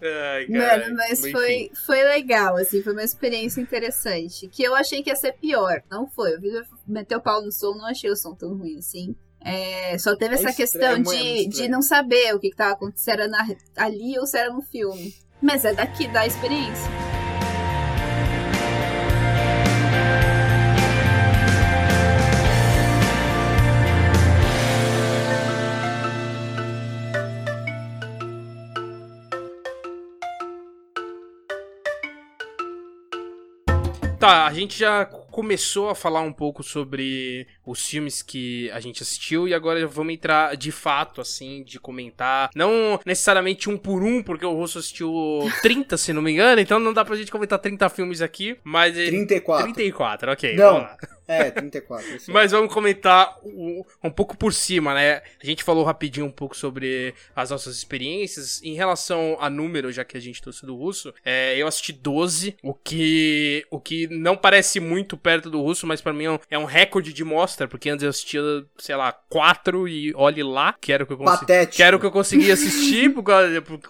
Ai, 0.00 0.46
cara. 0.46 0.84
Mano, 0.84 0.96
mas 0.96 1.20
foi, 1.20 1.70
foi 1.84 2.02
legal, 2.04 2.56
assim, 2.56 2.82
foi 2.82 2.92
uma 2.92 3.02
experiência 3.04 3.60
interessante. 3.60 4.48
Que 4.48 4.62
eu 4.62 4.74
achei 4.74 5.02
que 5.02 5.10
ia 5.10 5.16
ser 5.16 5.32
pior. 5.32 5.82
Não 5.90 6.06
foi. 6.08 6.36
O 6.36 6.40
Vitor 6.40 6.64
meteu 6.86 7.18
o 7.18 7.22
pau 7.22 7.42
no 7.42 7.52
som, 7.52 7.74
não 7.74 7.86
achei 7.86 8.10
o 8.10 8.16
som 8.16 8.34
tão 8.34 8.56
ruim 8.56 8.78
assim. 8.78 9.14
É, 9.44 9.96
só 9.98 10.16
teve 10.16 10.34
É 10.34 10.38
essa 10.38 10.62
estranho, 10.62 11.04
questão 11.04 11.12
é 11.12 11.18
de, 11.44 11.46
de 11.48 11.68
não 11.68 11.80
saber 11.82 12.34
o 12.34 12.40
que, 12.40 12.50
que 12.50 12.56
tava 12.56 12.72
acontecendo, 12.72 13.04
se 13.04 13.10
era 13.10 13.28
na- 13.28 13.46
ali 13.76 14.18
ou 14.18 14.26
se 14.26 14.36
era 14.38 14.50
no 14.52 14.62
filme. 14.62 15.14
Mas 15.40 15.64
é 15.64 15.72
daqui, 15.74 16.08
da 16.08 16.26
experiência. 16.26 16.90
Tá, 34.26 34.46
a 34.46 34.52
gente 34.52 34.78
já 34.78 35.04
começou 35.04 35.88
a 35.88 35.94
falar 35.94 36.20
um 36.20 36.32
pouco 36.32 36.62
sobre 36.62 37.46
os 37.64 37.86
filmes 37.86 38.22
que 38.22 38.70
a 38.72 38.80
gente 38.80 39.02
assistiu 39.02 39.46
e 39.46 39.54
agora 39.54 39.86
vamos 39.86 40.14
entrar 40.14 40.56
de 40.56 40.72
fato, 40.72 41.20
assim, 41.20 41.62
de 41.62 41.78
comentar. 41.78 42.50
Não 42.54 42.98
necessariamente 43.06 43.70
um 43.70 43.76
por 43.76 44.02
um, 44.02 44.22
porque 44.22 44.44
o 44.44 44.52
Russo 44.52 44.78
assistiu 44.78 45.12
30, 45.62 45.96
se 45.96 46.12
não 46.12 46.22
me 46.22 46.32
engano, 46.32 46.60
então 46.60 46.78
não 46.80 46.92
dá 46.92 47.04
pra 47.04 47.16
gente 47.16 47.30
comentar 47.30 47.58
30 47.58 47.88
filmes 47.88 48.20
aqui, 48.20 48.56
mas. 48.64 48.96
ele- 48.96 49.10
34. 49.10 49.64
34, 49.72 50.32
ok. 50.32 50.56
Não. 50.56 50.88
É, 51.28 51.50
34. 51.50 52.16
isso. 52.16 52.32
Mas 52.32 52.52
vamos 52.52 52.72
comentar 52.72 53.38
um, 53.44 53.84
um 54.02 54.10
pouco 54.10 54.36
por 54.36 54.52
cima, 54.52 54.94
né? 54.94 55.22
A 55.42 55.46
gente 55.46 55.64
falou 55.64 55.84
rapidinho 55.84 56.26
um 56.26 56.30
pouco 56.30 56.56
sobre 56.56 57.14
as 57.34 57.50
nossas 57.50 57.76
experiências. 57.76 58.62
Em 58.62 58.74
relação 58.74 59.36
a 59.40 59.50
número, 59.50 59.90
já 59.90 60.04
que 60.04 60.16
a 60.16 60.20
gente 60.20 60.40
trouxe 60.40 60.64
do 60.64 60.76
russo, 60.76 61.12
é, 61.24 61.56
eu 61.56 61.66
assisti 61.66 61.92
12, 61.92 62.56
o 62.62 62.72
que, 62.72 63.66
o 63.70 63.80
que 63.80 64.06
não 64.08 64.36
parece 64.36 64.78
muito 64.78 65.16
perto 65.16 65.50
do 65.50 65.60
russo, 65.60 65.86
mas 65.86 66.00
pra 66.00 66.12
mim 66.12 66.24
é 66.24 66.30
um, 66.30 66.38
é 66.50 66.58
um 66.58 66.64
recorde 66.64 67.12
de 67.12 67.24
mostra, 67.24 67.66
porque 67.66 67.90
antes 67.90 68.04
eu 68.04 68.10
assistia, 68.10 68.40
sei 68.78 68.94
lá, 68.94 69.12
4 69.12 69.88
e 69.88 70.12
olhe 70.14 70.42
lá, 70.42 70.74
que 70.80 70.92
era 70.92 71.04
o 71.04 71.06
que 71.06 71.12
eu 71.12 71.18
consegui. 71.18 71.40
Patético. 71.40 71.76
Que 71.76 71.82
era 71.82 71.96
o 71.96 72.00
que 72.00 72.06
eu 72.06 72.12
conseguia 72.12 72.54
assistir 72.54 73.12
por, 73.12 73.24
por, 73.24 73.62
por, 73.62 73.80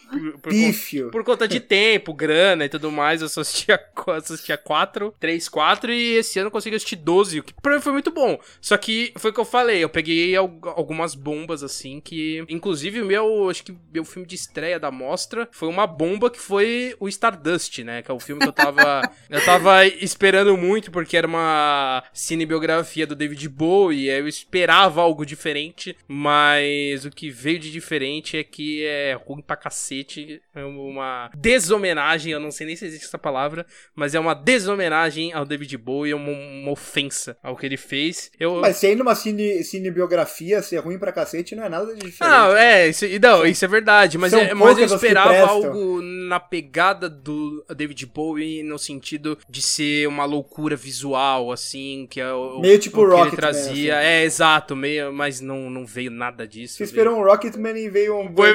por, 0.42 1.10
por 1.12 1.24
conta 1.24 1.46
de 1.46 1.60
tempo, 1.60 2.14
grana 2.14 2.64
e 2.64 2.68
tudo 2.68 2.90
mais, 2.90 3.20
eu 3.20 3.28
só 3.28 3.40
assistia, 3.42 3.78
assistia 4.16 4.56
4, 4.56 5.14
3, 5.18 5.48
4 5.48 5.92
e 5.92 6.16
esse 6.16 6.38
ano 6.38 6.48
eu 6.48 6.52
consegui 6.52 6.76
assistir 6.76 6.96
12 6.96 7.25
12, 7.26 7.40
o 7.40 7.42
que 7.42 7.54
pra 7.54 7.74
mim 7.74 7.80
foi 7.80 7.92
muito 7.92 8.10
bom. 8.10 8.38
Só 8.60 8.76
que 8.76 9.12
foi 9.16 9.30
o 9.30 9.34
que 9.34 9.40
eu 9.40 9.44
falei, 9.44 9.82
eu 9.82 9.88
peguei 9.88 10.34
algumas 10.36 11.14
bombas 11.14 11.62
assim 11.62 12.00
que. 12.00 12.44
Inclusive, 12.48 13.02
o 13.02 13.06
meu, 13.06 13.50
acho 13.50 13.64
que 13.64 13.76
meu 13.92 14.04
filme 14.04 14.26
de 14.26 14.34
estreia 14.34 14.78
da 14.78 14.90
mostra 14.90 15.48
foi 15.50 15.68
uma 15.68 15.86
bomba 15.86 16.30
que 16.30 16.38
foi 16.38 16.94
o 17.00 17.08
Stardust, 17.08 17.78
né? 17.82 18.02
Que 18.02 18.10
é 18.10 18.14
o 18.14 18.20
filme 18.20 18.40
que 18.40 18.48
eu 18.48 18.52
tava. 18.52 19.02
eu 19.28 19.44
tava 19.44 19.86
esperando 19.86 20.56
muito, 20.56 20.90
porque 20.90 21.16
era 21.16 21.26
uma 21.26 22.02
cinebiografia 22.12 23.06
do 23.06 23.14
David 23.14 23.48
Bowie, 23.48 24.08
eu 24.08 24.28
esperava 24.28 25.02
algo 25.02 25.26
diferente, 25.26 25.96
mas 26.06 27.04
o 27.04 27.10
que 27.10 27.30
veio 27.30 27.58
de 27.58 27.70
diferente 27.70 28.36
é 28.36 28.44
que 28.44 28.84
é 28.84 29.14
ruim 29.14 29.42
pra 29.42 29.56
cacete. 29.56 30.40
É 30.54 30.64
uma 30.64 31.30
deshomenagem, 31.34 32.32
eu 32.32 32.40
não 32.40 32.50
sei 32.50 32.66
nem 32.66 32.76
se 32.76 32.86
existe 32.86 33.06
essa 33.06 33.18
palavra, 33.18 33.66
mas 33.94 34.14
é 34.14 34.20
uma 34.20 34.34
deshomenagem 34.34 35.32
ao 35.32 35.44
David 35.44 35.76
Bowie, 35.76 36.12
é 36.12 36.16
uma, 36.16 36.30
uma 36.30 36.70
ofensa 36.70 37.15
ao 37.42 37.56
que 37.56 37.66
ele 37.66 37.76
fez. 37.76 38.30
Eu... 38.38 38.56
Mas 38.56 38.76
sendo 38.76 39.02
uma 39.02 39.14
cine, 39.14 39.62
cinebiografia, 39.64 40.62
ser 40.62 40.78
ruim 40.78 40.98
pra 40.98 41.12
cacete 41.12 41.54
não 41.54 41.64
é 41.64 41.68
nada 41.68 41.94
de 41.94 42.00
diferente. 42.00 42.18
Ah, 42.20 42.54
é, 42.58 42.88
isso, 42.88 43.04
não, 43.20 43.46
isso 43.46 43.64
é 43.64 43.68
verdade, 43.68 44.18
mas, 44.18 44.32
é, 44.32 44.54
mas 44.54 44.78
eu 44.78 44.84
esperava 44.84 45.46
algo 45.46 46.00
na 46.02 46.40
pegada 46.40 47.08
do 47.08 47.64
David 47.74 48.06
Bowie 48.06 48.62
no 48.62 48.78
sentido 48.78 49.38
de 49.48 49.62
ser 49.62 50.06
uma 50.08 50.24
loucura 50.24 50.76
visual, 50.76 51.52
assim, 51.52 52.06
que 52.10 52.20
é 52.20 52.32
o, 52.32 52.60
meio 52.60 52.78
tipo 52.78 53.02
o 53.02 53.04
que 53.04 53.10
Rocket 53.10 53.32
ele 53.32 53.36
trazia. 53.36 53.94
Man, 53.94 54.00
assim. 54.00 54.08
É, 54.08 54.24
exato, 54.24 54.76
meio, 54.76 55.12
mas 55.12 55.40
não, 55.40 55.70
não 55.70 55.86
veio 55.86 56.10
nada 56.10 56.46
disso. 56.46 56.76
Você 56.76 56.84
esperou 56.84 57.18
um 57.18 57.22
Rocketman 57.22 57.78
e 57.78 57.88
veio 57.88 58.18
um 58.18 58.28
Boy 58.28 58.50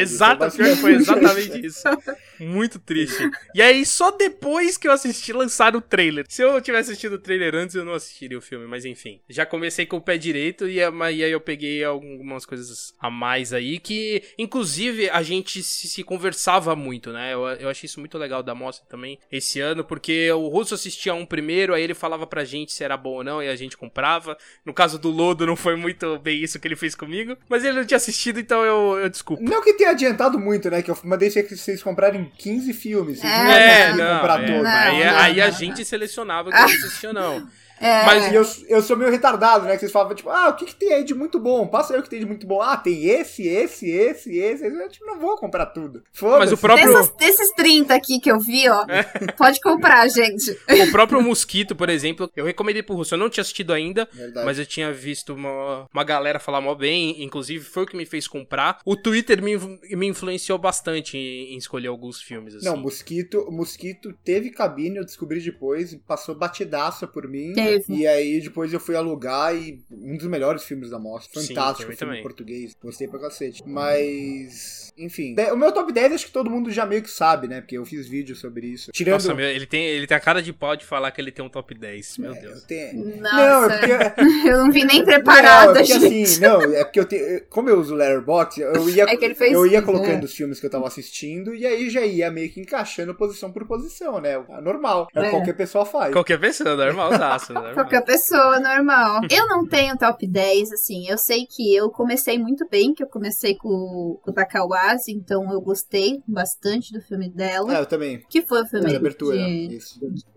Exato, 0.00 0.50
foi 0.80 0.94
exatamente 0.94 1.66
isso. 1.66 1.82
Muito 2.38 2.78
triste. 2.78 3.30
E 3.54 3.62
aí, 3.62 3.84
só 3.86 4.10
depois 4.10 4.76
que 4.76 4.88
eu 4.88 4.92
assisti, 4.92 5.32
lançaram 5.32 5.78
o 5.78 5.82
trailer. 5.82 6.24
Se 6.28 6.42
eu 6.42 6.60
tivesse 6.60 6.90
assistido 6.90 7.14
o 7.14 7.18
trailer 7.18 7.54
antes, 7.54 7.74
eu 7.76 7.84
não 7.84 7.92
assistiria 8.02 8.38
o 8.38 8.42
filme, 8.42 8.66
mas 8.66 8.84
enfim. 8.84 9.20
Já 9.28 9.46
comecei 9.46 9.86
com 9.86 9.96
o 9.96 10.00
pé 10.00 10.16
direito 10.16 10.68
e, 10.68 10.78
aí 10.82 11.20
eu 11.20 11.40
peguei 11.40 11.84
algumas 11.84 12.44
coisas 12.44 12.94
a 12.98 13.10
mais 13.10 13.52
aí 13.52 13.78
que, 13.78 14.22
inclusive, 14.38 15.08
a 15.10 15.22
gente 15.22 15.62
se, 15.62 15.88
se 15.88 16.02
conversava 16.02 16.74
muito, 16.76 17.12
né? 17.12 17.32
Eu, 17.32 17.46
eu 17.48 17.68
achei 17.68 17.86
isso 17.86 18.00
muito 18.00 18.18
legal 18.18 18.42
da 18.42 18.54
mostra 18.54 18.86
também 18.88 19.18
esse 19.30 19.60
ano, 19.60 19.84
porque 19.84 20.30
o 20.32 20.48
Russo 20.48 20.74
assistia 20.74 21.14
um 21.14 21.26
primeiro, 21.26 21.74
aí 21.74 21.82
ele 21.82 21.94
falava 21.94 22.26
pra 22.26 22.44
gente 22.44 22.72
se 22.72 22.84
era 22.84 22.96
bom 22.96 23.16
ou 23.16 23.24
não, 23.24 23.42
e 23.42 23.48
a 23.48 23.56
gente 23.56 23.76
comprava. 23.76 24.36
No 24.64 24.72
caso 24.72 24.98
do 24.98 25.10
Lodo, 25.10 25.46
não 25.46 25.56
foi 25.56 25.76
muito 25.76 26.18
bem 26.18 26.42
isso 26.42 26.58
que 26.58 26.68
ele 26.68 26.76
fez 26.76 26.94
comigo, 26.94 27.36
mas 27.48 27.64
ele 27.64 27.78
não 27.78 27.84
tinha 27.84 27.96
assistido, 27.96 28.38
então 28.40 28.64
eu, 28.64 28.98
eu 28.98 29.08
desculpo. 29.08 29.42
Não 29.42 29.62
que 29.62 29.74
tenha 29.74 29.90
adiantado 29.90 30.38
muito, 30.38 30.70
né? 30.70 30.82
Que 30.82 30.90
eu 30.90 30.98
mandei 31.04 31.30
vocês 31.30 31.82
comprarem 31.82 32.30
15 32.38 32.72
filmes. 32.72 33.20
Vocês 33.20 33.32
é, 33.32 33.90
não, 33.90 33.96
não 33.96 34.16
comprar 34.16 34.42
é, 34.42 34.46
todos. 34.46 34.66
Aí, 34.66 35.02
aí, 35.02 35.40
a 35.40 35.50
gente 35.50 35.84
selecionava 35.84 36.48
o 36.48 36.52
que 36.52 36.58
assistia 36.58 37.10
ou 37.10 37.14
não. 37.14 37.48
É. 37.82 38.04
Mas 38.04 38.32
eu, 38.32 38.46
eu 38.68 38.80
sou 38.80 38.96
meio 38.96 39.10
retardado, 39.10 39.64
né? 39.64 39.72
Que 39.72 39.80
vocês 39.80 39.92
falavam, 39.92 40.14
tipo, 40.14 40.30
ah, 40.30 40.50
o 40.50 40.54
que, 40.54 40.66
que 40.66 40.74
tem 40.74 40.92
aí 40.92 41.04
de 41.04 41.14
muito 41.14 41.40
bom? 41.40 41.66
Passa 41.66 41.92
aí 41.92 42.00
o 42.00 42.02
que 42.02 42.08
tem 42.08 42.20
de 42.20 42.26
muito 42.26 42.46
bom. 42.46 42.62
Ah, 42.62 42.76
tem 42.76 43.06
esse, 43.06 43.46
esse, 43.46 43.90
esse, 43.90 44.38
esse. 44.38 44.64
Eu 44.64 44.88
tipo, 44.88 45.04
não 45.04 45.18
vou 45.18 45.36
comprar 45.36 45.66
tudo. 45.66 46.02
Mas 46.22 46.52
o 46.52 46.56
próprio. 46.56 46.86
Dessas, 46.86 47.10
desses 47.16 47.50
30 47.52 47.94
aqui 47.94 48.20
que 48.20 48.30
eu 48.30 48.38
vi, 48.38 48.68
ó, 48.68 48.84
é. 48.88 49.02
pode 49.36 49.60
comprar, 49.60 50.08
gente. 50.08 50.56
O 50.68 50.90
próprio 50.92 51.20
Mosquito, 51.20 51.74
por 51.74 51.88
exemplo, 51.88 52.30
eu 52.36 52.44
recomendei 52.44 52.82
pro 52.82 52.94
Russo. 52.94 53.14
Eu 53.14 53.18
não 53.18 53.28
tinha 53.28 53.42
assistido 53.42 53.72
ainda, 53.72 54.08
Verdade. 54.12 54.46
mas 54.46 54.58
eu 54.58 54.66
tinha 54.66 54.92
visto 54.92 55.34
uma, 55.34 55.88
uma 55.92 56.04
galera 56.04 56.38
falar 56.38 56.60
mó 56.60 56.74
bem. 56.74 57.22
Inclusive, 57.22 57.64
foi 57.64 57.82
o 57.82 57.86
que 57.86 57.96
me 57.96 58.06
fez 58.06 58.28
comprar. 58.28 58.78
O 58.84 58.96
Twitter 58.96 59.42
me, 59.42 59.56
me 59.56 60.06
influenciou 60.06 60.58
bastante 60.58 61.16
em, 61.16 61.54
em 61.54 61.56
escolher 61.56 61.88
alguns 61.88 62.20
filmes. 62.20 62.54
Assim. 62.54 62.66
Não, 62.66 62.76
Mosquito, 62.76 63.50
Mosquito 63.50 64.14
teve 64.24 64.50
cabine, 64.50 64.98
eu 64.98 65.04
descobri 65.04 65.40
depois, 65.40 65.94
passou 66.06 66.34
batidaça 66.34 67.06
por 67.06 67.28
mim. 67.28 67.52
Teve. 67.80 68.00
E 68.00 68.06
aí 68.06 68.40
depois 68.40 68.72
eu 68.72 68.80
fui 68.80 68.96
alugar 68.96 69.54
e 69.54 69.82
um 69.90 70.16
dos 70.16 70.26
melhores 70.26 70.64
filmes 70.64 70.90
da 70.90 70.98
mostra. 70.98 71.40
Fantástico 71.40 71.90
Sim, 71.90 71.96
filme 71.96 71.96
também. 71.96 72.22
português. 72.22 72.76
Gostei 72.82 73.08
pra 73.08 73.18
cacete. 73.18 73.62
Mas. 73.66 74.92
Enfim. 74.96 75.34
O 75.52 75.56
meu 75.56 75.72
top 75.72 75.92
10 75.92 76.12
acho 76.12 76.26
que 76.26 76.32
todo 76.32 76.50
mundo 76.50 76.70
já 76.70 76.84
meio 76.84 77.02
que 77.02 77.10
sabe, 77.10 77.48
né? 77.48 77.60
Porque 77.60 77.76
eu 77.76 77.84
fiz 77.84 78.06
vídeo 78.06 78.36
sobre 78.36 78.66
isso. 78.66 78.92
Tirando... 78.92 79.14
Nossa, 79.14 79.34
meu, 79.34 79.46
ele, 79.46 79.66
tem, 79.66 79.84
ele 79.86 80.06
tem 80.06 80.16
a 80.16 80.20
cara 80.20 80.42
de 80.42 80.52
pau 80.52 80.76
de 80.76 80.84
falar 80.84 81.10
que 81.10 81.20
ele 81.20 81.32
tem 81.32 81.44
um 81.44 81.48
top 81.48 81.74
10. 81.74 82.18
Meu 82.18 82.34
é, 82.34 82.40
Deus. 82.40 82.62
Tenho... 82.64 83.20
Nossa, 83.20 83.36
não, 83.36 83.70
é 83.70 84.10
porque... 84.10 84.22
eu 84.48 84.58
não 84.58 84.72
vi 84.72 84.84
nem 84.84 85.04
preparado. 85.04 85.74
Não, 85.74 85.76
é 85.76 85.78
porque 85.78 85.92
assim, 85.92 86.40
não, 86.40 86.62
é 86.62 86.84
porque 86.84 87.00
eu 87.00 87.04
tenho. 87.04 87.44
Como 87.48 87.68
eu 87.68 87.80
uso 87.80 87.94
o 87.94 87.96
Letterboxd, 87.96 88.60
eu 88.60 88.88
ia, 88.88 89.04
é 89.08 89.54
eu 89.54 89.66
ia 89.66 89.82
colocando 89.82 90.18
né? 90.18 90.24
os 90.24 90.34
filmes 90.34 90.60
que 90.60 90.66
eu 90.66 90.70
tava 90.70 90.86
assistindo 90.86 91.54
e 91.54 91.66
aí 91.66 91.88
já 91.88 92.04
ia 92.04 92.30
meio 92.30 92.50
que 92.50 92.60
encaixando 92.60 93.14
posição 93.14 93.50
por 93.50 93.66
posição, 93.66 94.20
né? 94.20 94.32
É 94.32 94.60
normal. 94.60 95.08
É, 95.14 95.26
é. 95.26 95.30
Qualquer 95.30 95.54
pessoa 95.54 95.84
faz. 95.86 96.12
Qualquer 96.12 96.38
pessoa, 96.38 96.76
normal, 96.76 97.10
né? 97.12 97.18
Normal. 97.62 97.74
Qualquer 97.74 98.04
pessoa, 98.04 98.60
normal. 98.60 99.20
Eu 99.30 99.46
não 99.46 99.66
tenho 99.66 99.96
top 99.96 100.26
10, 100.26 100.72
assim. 100.72 101.08
Eu 101.08 101.18
sei 101.18 101.46
que 101.46 101.74
eu 101.74 101.90
comecei 101.90 102.38
muito 102.38 102.66
bem, 102.68 102.94
que 102.94 103.02
eu 103.02 103.06
comecei 103.06 103.54
com, 103.56 104.18
com 104.22 104.30
o 104.30 104.34
Takawase, 104.34 105.12
então 105.12 105.52
eu 105.52 105.60
gostei 105.60 106.22
bastante 106.26 106.92
do 106.92 107.00
filme 107.00 107.28
dela. 107.30 107.76
É, 107.76 107.80
eu 107.80 107.86
também. 107.86 108.22
Que 108.28 108.42
foi 108.42 108.62
o 108.62 108.66
filme 108.66 108.90
de 108.90 108.96
abertura. 108.96 109.36
De, 109.36 109.78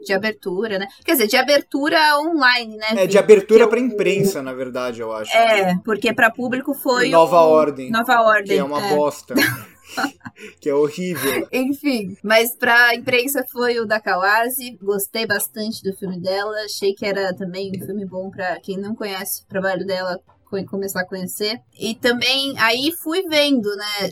de, 0.06 0.14
abertura, 0.14 0.80
né? 0.80 0.88
Quer 1.04 1.14
dizer, 1.14 1.28
de 1.28 1.38
abertura 1.38 2.00
online, 2.20 2.78
né? 2.78 3.04
É, 3.04 3.08
de 3.08 3.18
abertura 3.18 3.68
pra 3.68 3.80
imprensa, 3.80 4.42
na 4.42 4.54
verdade, 4.54 5.02
eu 5.02 5.12
acho. 5.12 5.36
É, 5.36 5.76
porque 5.84 6.14
pra 6.14 6.32
público 6.32 6.74
foi. 6.74 7.10
Nova. 7.10 7.36
Ordem. 7.46 7.92
Nova 7.92 8.22
Ordem. 8.22 8.46
Que 8.46 8.58
é 8.58 8.64
uma 8.64 8.84
é. 8.84 8.96
bosta. 8.96 9.36
que 10.60 10.70
é 10.70 10.76
horrível. 10.76 11.48
Enfim, 11.52 12.18
mas 12.24 12.56
pra 12.56 12.96
imprensa 12.96 13.46
foi 13.52 13.80
o 13.80 13.86
da 13.86 14.00
Kawase. 14.00 14.78
Gostei 14.82 15.26
bastante 15.26 15.84
do 15.84 15.96
filme 15.96 16.20
dela. 16.20 16.56
Achei 16.66 16.94
que 16.94 17.06
era 17.06 17.34
também 17.34 17.72
um 17.76 17.86
filme 17.86 18.06
bom 18.06 18.30
pra 18.30 18.60
quem 18.60 18.78
não 18.78 18.96
conhece 18.96 19.44
o 19.44 19.48
trabalho 19.48 19.86
dela 19.86 20.20
começar 20.64 21.02
a 21.02 21.06
conhecer. 21.06 21.60
E 21.78 21.96
também 21.96 22.58
aí 22.60 22.94
fui 23.04 23.24
vendo, 23.24 23.76
né? 23.76 24.12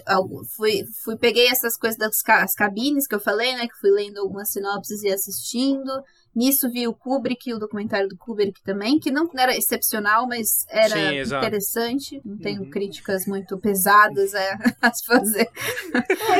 Fui, 0.56 0.84
fui 1.04 1.16
peguei 1.16 1.48
essas 1.48 1.78
coisas 1.78 1.98
das 1.98 2.22
cabines 2.54 3.08
que 3.08 3.16
eu 3.16 3.20
falei, 3.20 3.56
né? 3.56 3.68
Que 3.68 3.80
fui 3.80 3.92
lendo 3.92 4.20
algumas 4.20 4.50
sinopses 4.50 5.04
e 5.04 5.10
assistindo. 5.10 6.04
Nisso 6.36 6.70
vi 6.72 6.88
o 6.88 6.94
Kubrick, 6.94 7.54
o 7.54 7.60
documentário 7.60 8.10
do 8.10 8.18
Kubrick 8.18 8.62
também, 8.64 9.00
que 9.00 9.12
não 9.12 9.30
era 9.38 9.56
excepcional, 9.56 10.28
mas 10.28 10.66
era 10.70 10.90
Sim, 10.90 11.38
interessante. 11.38 12.22
Não 12.26 12.38
tenho 12.38 12.64
uhum. 12.64 12.70
críticas 12.70 13.26
muito 13.26 13.58
pesadas 13.58 14.34
a, 14.34 14.58
a 14.82 14.94
se 14.94 15.06
fazer 15.06 15.50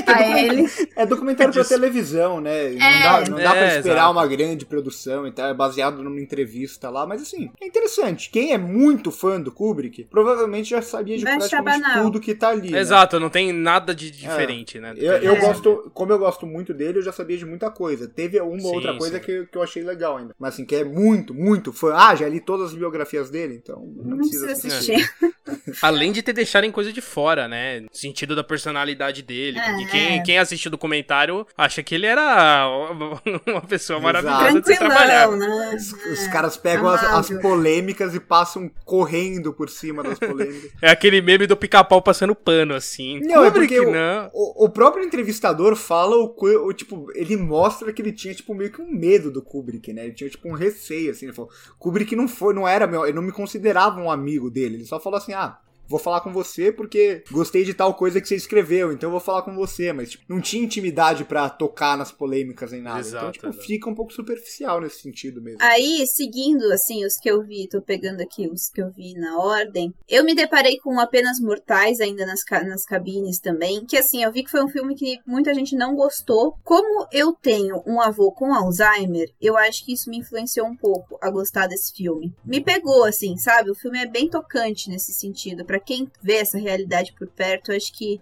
é, 0.08 0.12
a 0.12 0.22
é 0.22 0.46
ele. 0.46 0.70
É 0.96 1.06
documentário 1.06 1.54
para 1.54 1.64
televisão, 1.64 2.42
né? 2.42 2.72
Não 2.72 2.86
é. 2.86 3.04
dá, 3.04 3.30
não 3.30 3.38
dá 3.38 3.44
é, 3.44 3.60
pra 3.60 3.76
esperar 3.78 3.96
exato. 3.96 4.12
uma 4.12 4.28
grande 4.28 4.66
produção 4.66 5.28
e 5.28 5.32
tal, 5.32 5.50
é 5.50 5.54
baseado 5.54 6.02
numa 6.02 6.20
entrevista 6.20 6.90
lá, 6.90 7.06
mas 7.06 7.22
assim, 7.22 7.52
é 7.62 7.66
interessante. 7.66 8.30
Quem 8.30 8.54
é 8.54 8.58
muito 8.58 9.12
fã 9.12 9.40
do 9.40 9.52
Kubrick, 9.52 10.06
provavelmente 10.06 10.70
já 10.70 10.82
sabia 10.82 11.18
de 11.18 11.24
praticamente 11.24 11.94
tudo 11.94 12.20
que 12.20 12.34
tá 12.34 12.50
ali. 12.50 12.72
Né? 12.72 12.80
Exato, 12.80 13.20
não 13.20 13.30
tem 13.30 13.52
nada 13.52 13.94
de 13.94 14.10
diferente, 14.10 14.80
né? 14.80 14.94
Eu, 14.98 15.14
eu 15.14 15.40
gosto, 15.40 15.92
como 15.94 16.12
eu 16.12 16.20
gosto 16.20 16.46
muito 16.46 16.74
dele, 16.74 17.00
eu 17.00 17.04
já 17.04 17.12
sabia 17.12 17.38
de 17.38 17.46
muita 17.46 17.70
coisa. 17.70 18.08
Teve 18.08 18.40
uma 18.40 18.60
sim, 18.60 18.76
outra 18.76 18.98
coisa 18.98 19.20
que, 19.20 19.46
que 19.46 19.58
eu 19.58 19.64
achei 19.64 19.83
legal 19.84 20.18
ainda. 20.18 20.36
Mas 20.40 20.54
assim, 20.54 20.66
que 20.66 20.76
é 20.76 20.84
muito, 20.84 21.34
muito 21.34 21.74
fã. 21.74 21.94
Ah, 21.96 22.16
já 22.16 22.28
li 22.28 22.40
todas 22.40 22.72
as 22.72 22.76
biografias 22.76 23.30
dele, 23.30 23.56
então 23.56 23.94
não, 23.96 24.12
não 24.12 24.18
precisa 24.18 24.52
assistir. 24.52 24.94
assistir. 24.94 25.34
Além 25.82 26.12
de 26.12 26.22
ter 26.22 26.34
deixado 26.34 26.64
em 26.64 26.72
coisa 26.72 26.92
de 26.92 27.02
fora, 27.02 27.48
né? 27.48 27.82
No 27.82 27.90
sentido 27.92 28.36
da 28.36 28.44
personalidade 28.44 29.22
dele. 29.22 29.60
É, 29.60 29.72
porque 29.72 29.86
quem, 29.86 30.20
é. 30.20 30.24
quem 30.24 30.38
assiste 30.38 30.68
o 30.68 30.72
documentário 30.72 31.46
acha 31.58 31.84
que 31.84 31.96
ele 31.96 32.06
era 32.06 32.68
uma 33.48 33.62
pessoa 33.62 34.00
maravilhosa 34.00 34.62
de 34.62 34.78
trabalhar. 34.78 35.32
Né? 35.32 35.76
Os, 35.76 35.94
os, 35.94 36.28
caras 36.28 36.58
pegam 36.58 36.88
as, 36.88 37.04
as, 37.04 37.42
polêmicas 37.42 38.16
e 38.16 38.20
passam 38.20 38.70
correndo 38.86 39.54
por 39.54 39.70
cima 39.70 40.04
das 40.04 40.20
polêmicas. 40.20 40.72
É 40.82 40.90
aquele 40.90 41.22
meme 41.22 41.48
do 41.48 41.56
pica-pau 41.56 42.02
passando 42.02 42.36
pano, 42.36 42.74
assim. 42.74 43.20
Não, 43.22 43.46
é 43.46 43.52
porque 43.52 43.80
o, 43.80 43.92
não. 43.92 44.30
O, 44.34 44.66
o, 44.66 44.70
próprio 44.70 45.06
entrevistador 45.06 45.76
fala 45.76 46.16
o, 46.18 46.36
o, 46.38 46.74
tipo, 46.74 47.08
ele 47.16 47.38
mostra 47.38 47.92
que 47.94 48.02
ele 48.02 48.12
tinha, 48.12 48.34
tipo, 48.34 48.54
meio 48.54 48.72
que 48.72 48.82
um 48.82 48.92
medo 48.92 49.32
do 49.32 49.42
Kubrick, 49.42 49.73
né? 49.94 50.06
Ele 50.06 50.14
tinha, 50.14 50.30
tipo, 50.30 50.48
um 50.50 50.54
receio, 50.54 51.12
assim. 51.12 51.26
Ele 51.26 51.34
falou, 51.34 51.52
Kubrick 51.80 52.16
não 52.16 52.28
foi, 52.28 52.54
não 52.54 52.68
era 52.68 52.88
meu, 52.88 53.06
ele 53.06 53.16
não 53.16 53.22
me 53.22 53.32
considerava 53.32 54.00
um 54.00 54.12
amigo 54.12 54.50
dele. 54.50 54.76
Ele 54.76 54.86
só 54.86 55.00
falou 55.00 55.18
assim, 55.18 55.34
ah, 55.34 55.58
vou 55.88 56.00
falar 56.00 56.22
com 56.22 56.32
você 56.32 56.72
porque 56.72 57.24
gostei 57.32 57.64
de 57.64 57.74
tal 57.74 57.94
coisa 57.94 58.22
que 58.22 58.28
você 58.28 58.36
escreveu, 58.36 58.92
então 58.92 59.12
vou 59.12 59.20
falar 59.20 59.42
com 59.44 59.56
você. 59.56 59.94
Mas, 59.94 60.12
tipo, 60.12 60.24
não 60.28 60.42
tinha 60.42 60.64
intimidade 60.64 61.24
para 61.24 61.50
tocar 61.50 61.98
nas 61.98 62.12
polêmicas 62.12 62.72
nem 62.72 62.82
nada. 62.82 63.00
Exato, 63.00 63.38
então, 63.38 63.52
tipo, 63.52 63.64
fica 63.64 63.90
um 63.90 63.96
pouco 63.96 64.14
superficial 64.14 64.82
nesse 64.82 65.02
sentido 65.02 65.42
mesmo. 65.42 65.60
Aí, 65.62 66.06
seguindo, 66.08 66.72
assim, 66.72 67.06
os 67.06 67.18
que 67.18 67.30
eu 67.30 67.44
vi, 67.44 67.68
tô 67.68 67.82
pegando 67.82 68.22
aqui 68.22 68.48
os 68.48 68.70
que 68.70 68.82
eu 68.82 68.92
vi 68.92 69.14
na 69.14 69.38
ordem, 69.38 69.94
eu 70.08 70.24
me 70.24 70.36
deparei 70.36 70.78
com 70.78 71.00
apenas 71.00 71.40
mortais 71.40 72.00
ainda 72.00 72.26
nas, 72.26 72.42
nas 72.66 72.86
cabines 72.86 73.40
também, 73.40 73.86
que 73.86 73.98
assim, 73.98 74.24
eu 74.24 74.32
vi 74.32 74.44
que 74.44 74.52
foi 74.52 74.64
um 74.64 74.70
filme 74.70 74.96
que 74.96 75.20
muita 75.26 75.54
gente 75.54 75.76
não 75.76 75.96
gostou. 75.96 76.58
Como 76.64 77.08
eu 77.12 77.34
tenho 77.34 77.84
um 77.86 78.00
avô 78.00 78.32
com 78.32 78.54
Alzheimer, 78.54 79.28
eu 79.42 79.58
acho 79.58 79.86
que 79.86 79.94
isso 79.94 80.10
me 80.10 80.18
influenciou 80.18 80.68
um 80.68 80.76
pouco 80.76 81.18
a 81.22 81.30
gostar 81.30 81.68
desse 81.68 81.94
filme. 81.94 82.34
Me 82.46 82.62
pegou, 82.62 83.04
assim, 83.04 83.38
sabe? 83.38 83.72
O 83.72 83.76
filme 83.76 84.00
é 84.00 84.06
bem 84.06 84.30
tocante 84.30 84.90
nesse 84.90 85.14
sentido 85.14 85.66
para 85.74 85.80
quem 85.80 86.08
vê 86.22 86.34
essa 86.36 86.60
realidade 86.60 87.14
por 87.18 87.28
perto, 87.28 87.72
acho 87.72 87.92
que 87.98 88.22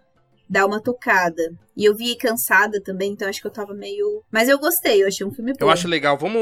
dar 0.50 0.66
uma 0.66 0.82
tocada. 0.82 1.42
E 1.76 1.84
eu 1.84 1.94
vi 1.94 2.16
cansada 2.16 2.82
também, 2.82 3.12
então 3.12 3.28
acho 3.28 3.42
que 3.42 3.48
eu 3.48 3.52
tava 3.52 3.74
meio. 3.74 4.24
Mas 4.32 4.48
eu 4.48 4.58
gostei, 4.58 5.04
eu 5.04 5.08
achei 5.08 5.26
um 5.26 5.32
filme 5.34 5.52
bom. 5.52 5.66
Eu 5.66 5.70
acho 5.70 5.86
legal. 5.88 6.18
Vamos 6.18 6.42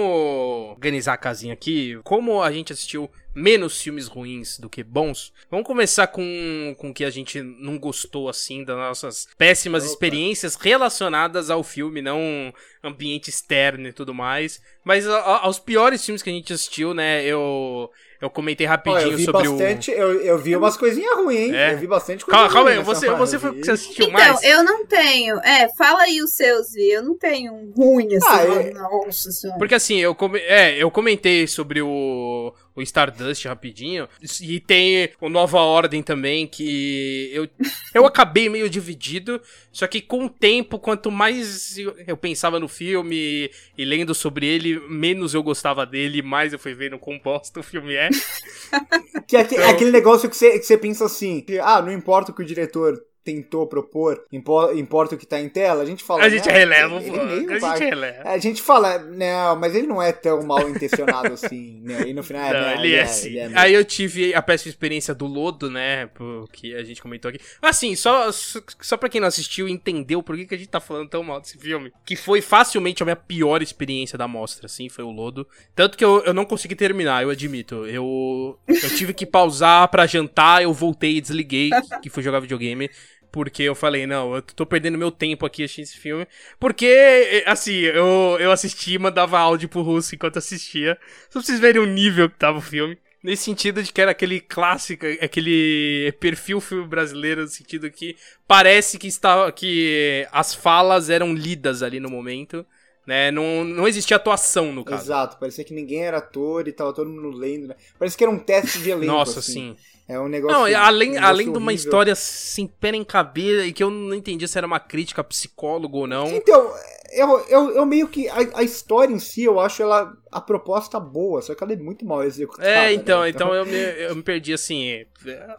organizar 0.72 1.14
a 1.14 1.18
casinha 1.18 1.54
aqui. 1.54 2.00
Como 2.04 2.44
a 2.44 2.52
gente 2.52 2.74
assistiu 2.74 3.10
menos 3.36 3.82
filmes 3.82 4.08
ruins 4.08 4.60
do 4.60 4.70
que 4.70 4.84
bons, 4.84 5.32
vamos 5.50 5.66
começar 5.66 6.06
com 6.08 6.76
com 6.78 6.94
que 6.94 7.04
a 7.06 7.10
gente 7.10 7.42
não 7.42 7.80
gostou 7.80 8.30
assim 8.30 8.64
das 8.64 8.78
nossas 8.78 9.28
péssimas 9.38 9.84
Opa. 9.84 9.92
experiências 9.94 10.56
relacionadas 10.56 11.50
ao 11.50 11.64
filme, 11.64 12.02
não 12.04 12.54
ambiente 12.84 13.30
externo 13.30 13.88
e 13.88 13.94
tudo 13.94 14.14
mais, 14.14 14.60
mas 14.84 15.08
a- 15.08 15.20
a- 15.20 15.46
aos 15.46 15.58
piores 15.60 16.04
filmes 16.06 16.22
que 16.24 16.30
a 16.30 16.34
gente 16.34 16.52
assistiu, 16.54 16.94
né? 16.94 17.24
Eu 17.24 17.90
eu 18.22 18.30
comentei 18.30 18.68
Ó, 18.68 18.70
rapidinho 18.70 19.12
eu 19.12 19.18
vi 19.18 19.24
sobre 19.26 19.48
bastante, 19.50 19.92
eu, 19.92 20.22
eu 20.22 20.38
vi 20.38 20.56
umas 20.56 20.76
coisinhas 20.78 21.16
ruins, 21.16 21.40
hein? 21.50 21.56
É? 21.56 21.74
Eu 21.74 21.78
vi 21.78 21.88
bastante 21.88 22.24
o 22.24 22.26
coisa 22.26 22.38
Calma, 22.40 22.54
calma 22.54 22.70
aí, 22.72 22.76
ruim 22.78 22.86
você 22.86 23.10
você 23.12 23.40
foi 23.40 23.50
o 23.50 23.54
que 23.54 23.64
você 23.64 23.72
assistiu 23.72 24.06
Então, 24.08 24.14
mais? 24.20 24.44
eu 24.44 24.64
não 24.64 24.86
tenho. 24.86 25.38
É, 25.40 25.70
fala 25.78 26.02
aí 26.04 26.22
os 26.22 26.32
seus, 26.32 26.72
Vi. 26.74 26.92
Eu 26.92 27.04
não 27.04 27.18
tenho 27.18 27.54
um 27.54 27.72
ruim 27.76 28.08
assim. 28.16 28.28
Ah, 28.28 28.46
ó, 28.50 28.60
é- 28.60 28.72
Nossa 29.06 29.32
senhora. 29.32 29.58
Porque 29.60 29.76
assim, 29.76 29.98
eu, 29.98 30.14
come- 30.14 30.40
é, 30.40 30.76
eu 30.82 30.92
comentei 30.92 31.48
sobre 31.48 31.82
o, 31.82 32.54
o 32.76 32.82
Stardust 32.82 33.46
rapidinho, 33.46 34.08
e 34.42 34.60
tem 34.60 35.10
o 35.20 35.30
Nova 35.30 35.60
Ordem 35.60 36.02
também, 36.02 36.48
que 36.48 37.30
eu, 37.34 37.48
eu 37.94 38.06
acabei 38.06 38.48
meio 38.50 38.70
dividido, 38.70 39.42
só 39.72 39.86
que 39.88 40.00
com 40.02 40.26
o 40.26 40.30
tempo, 40.30 40.80
quanto 40.80 41.12
mais 41.12 41.78
eu, 41.78 41.96
eu 42.08 42.16
pensava 42.16 42.60
no 42.60 42.68
filme 42.68 43.52
e 43.78 43.84
lendo 43.86 44.14
sobre 44.16 44.46
ele, 44.48 44.80
menos 44.88 45.34
eu 45.34 45.44
gostava 45.44 45.86
dele, 45.86 46.22
mais 46.22 46.54
eu 46.54 46.60
fui 46.60 46.74
vendo 46.74 46.98
quão 46.98 47.20
bosta 47.20 47.60
o 47.60 47.64
filme 47.64 47.96
é. 47.96 48.10
Que 49.28 49.36
é, 49.38 49.42
é 49.42 49.44
Então- 49.44 49.70
aquele 49.70 49.92
negócio 49.92 50.30
que 50.30 50.36
você, 50.36 50.58
que 50.58 50.64
você 50.66 50.78
pensa 50.78 51.06
assim, 51.06 51.42
que, 51.42 51.60
ah, 51.60 51.82
não 51.82 51.92
importa 51.92 52.32
o 52.32 52.36
que 52.36 52.42
o 52.42 52.46
diretor 52.46 53.00
tentou 53.34 53.68
propor, 53.68 54.24
impo- 54.32 54.72
importa 54.74 55.16
o 55.16 55.18
que 55.18 55.26
tá 55.26 55.40
em 55.40 55.48
tela, 55.50 55.84
a 55.84 55.86
gente 55.86 56.04
fala... 56.04 56.24
A 56.24 56.30
gente 56.30 56.48
né, 56.48 56.54
releva, 56.54 56.96
ele- 56.96 57.10
ele 57.10 57.26
meio 57.46 57.56
a 57.56 57.60
vai- 57.60 57.78
gente 57.78 57.90
releva. 57.90 58.30
A 58.30 58.38
gente 58.38 58.62
fala, 58.62 58.98
não, 59.00 59.56
mas 59.56 59.76
ele 59.76 59.88
não 59.88 60.02
é 60.02 60.12
tão 60.12 60.42
mal 60.44 60.68
intencionado 60.70 61.34
assim, 61.34 61.80
né? 61.84 62.08
E 62.08 62.14
no 62.14 62.24
final, 62.24 62.44
é, 62.44 62.54
Não, 62.54 62.60
né, 62.62 62.74
ele 62.80 62.96
é 62.96 63.06
sim. 63.06 63.28
ele 63.30 63.40
é. 63.40 63.52
Aí 63.56 63.74
eu 63.74 63.86
tive 63.86 64.34
a 64.34 64.42
péssima 64.42 64.70
experiência 64.70 65.14
do 65.14 65.26
Lodo, 65.28 65.70
né? 65.70 66.10
Que 66.52 66.76
a 66.76 66.84
gente 66.84 67.02
comentou 67.02 67.30
aqui. 67.30 67.40
Assim, 67.62 67.96
só, 67.96 68.32
só, 68.32 68.98
pra 68.98 69.10
quem 69.10 69.22
não 69.22 69.28
assistiu 69.28 69.68
e 69.68 69.72
entendeu 69.72 70.24
por 70.24 70.36
que, 70.36 70.46
que 70.46 70.56
a 70.56 70.58
gente 70.58 70.70
tá 70.70 70.80
falando 70.80 71.10
tão 71.10 71.24
mal 71.24 71.40
desse 71.40 71.58
filme. 71.58 71.92
Que 72.06 72.16
foi 72.16 72.42
facilmente 72.42 73.04
a 73.04 73.06
minha 73.06 73.16
pior 73.16 73.62
experiência 73.62 74.18
da 74.18 74.28
mostra, 74.28 74.66
assim, 74.66 74.90
foi 74.90 75.04
o 75.04 75.12
Lodo. 75.12 75.48
Tanto 75.76 75.98
que 75.98 76.04
eu, 76.04 76.24
eu 76.26 76.34
não 76.34 76.46
consegui 76.46 76.76
terminar, 76.76 77.24
eu 77.24 77.30
admito. 77.30 77.86
Eu, 77.86 78.58
eu 78.68 78.90
tive 78.96 79.14
que 79.14 79.26
pausar 79.26 79.88
pra 79.90 80.08
jantar, 80.08 80.64
eu 80.64 80.74
voltei 80.74 81.18
e 81.18 81.22
desliguei, 81.22 81.70
que 82.02 82.10
fui 82.10 82.24
jogar 82.24 82.40
videogame. 82.40 82.90
Porque 83.32 83.64
eu 83.64 83.76
falei, 83.76 84.08
não, 84.08 84.36
eu 84.36 84.42
tô 84.42 84.66
perdendo 84.66 84.98
meu 84.98 85.12
tempo 85.12 85.46
aqui 85.46 85.64
assistindo 85.64 85.86
esse 85.86 85.98
filme. 85.98 86.28
Porque, 86.60 87.44
assim, 87.46 87.74
eu, 87.74 88.38
eu 88.40 88.52
assisti 88.52 88.94
e 88.94 89.00
mandava 89.00 89.40
áudio 89.40 89.70
pro 89.70 89.82
Russo 89.82 90.16
enquanto 90.16 90.38
assistia. 90.38 90.98
Só 91.30 91.40
pra 91.40 91.42
vocês 91.44 91.60
verem 91.60 91.82
o 91.82 91.86
nível 91.86 92.30
que 92.30 92.38
tava 92.38 92.58
o 92.58 92.62
filme. 92.62 92.98
Nesse 93.22 93.44
sentido 93.44 93.84
de 93.84 93.92
que 93.92 94.02
era 94.02 94.12
aquele 94.12 94.40
clássico, 94.40 95.06
aquele 95.22 96.14
perfil 96.20 96.62
filme 96.62 96.88
brasileiro, 96.88 97.42
no 97.42 97.48
sentido 97.50 97.92
que 97.92 98.16
parece 98.48 98.98
que, 98.98 99.08
está, 99.08 99.52
que 99.52 100.26
as 100.32 100.56
falas 100.56 101.10
eram 101.10 101.34
lidas 101.34 101.84
ali 101.84 102.00
no 102.00 102.10
momento. 102.10 102.66
Né? 103.06 103.30
Não, 103.32 103.64
não 103.64 103.88
existia 103.88 104.18
atuação 104.18 104.72
no 104.72 104.86
caso. 104.86 105.04
Exato, 105.04 105.38
parecia 105.38 105.64
que 105.66 105.74
ninguém 105.74 106.06
era 106.06 106.20
ator 106.20 106.68
e 106.68 106.72
tava 106.72 106.94
todo 106.94 107.10
mundo 107.10 107.36
lendo, 107.36 107.68
né? 107.68 107.76
Parece 107.98 108.16
que 108.16 108.24
era 108.24 108.32
um 108.32 108.38
teste 108.38 108.80
de 108.84 108.92
elenco, 108.92 109.12
Nossa, 109.12 109.40
assim. 109.40 109.76
sim. 109.76 109.78
É 110.10 110.20
um 110.20 110.28
negócio... 110.28 110.58
Não, 110.58 110.64
além, 110.64 111.12
um 111.12 111.14
negócio 111.14 111.30
além 111.30 111.52
de 111.52 111.58
uma 111.58 111.72
história 111.72 112.16
sem 112.16 112.66
pé 112.66 112.92
nem 112.92 113.04
cabeça 113.04 113.64
e 113.66 113.72
que 113.72 113.84
eu 113.84 113.92
não 113.92 114.16
entendi 114.16 114.48
se 114.48 114.58
era 114.58 114.66
uma 114.66 114.80
crítica 114.80 115.22
a 115.22 115.24
psicólogo 115.24 116.00
ou 116.00 116.08
não. 116.08 116.28
Então, 116.30 116.74
eu, 117.12 117.40
eu, 117.48 117.72
eu 117.76 117.86
meio 117.86 118.08
que. 118.08 118.28
A, 118.30 118.38
a 118.56 118.64
história 118.64 119.14
em 119.14 119.20
si, 119.20 119.44
eu 119.44 119.60
acho 119.60 119.82
ela. 119.82 120.18
A 120.32 120.40
proposta 120.40 121.00
boa, 121.00 121.42
só 121.42 121.56
que 121.56 121.64
ela 121.64 121.74
é 121.74 121.76
muito 121.76 122.06
mal 122.06 122.24
executada. 122.24 122.68
É, 122.68 122.94
então, 122.94 123.22
né? 123.22 123.30
então 123.30 123.54
eu 123.54 123.66
me, 123.66 123.78
eu 123.78 124.16
me 124.16 124.22
perdi 124.22 124.54
assim. 124.54 124.90
é, 124.92 125.08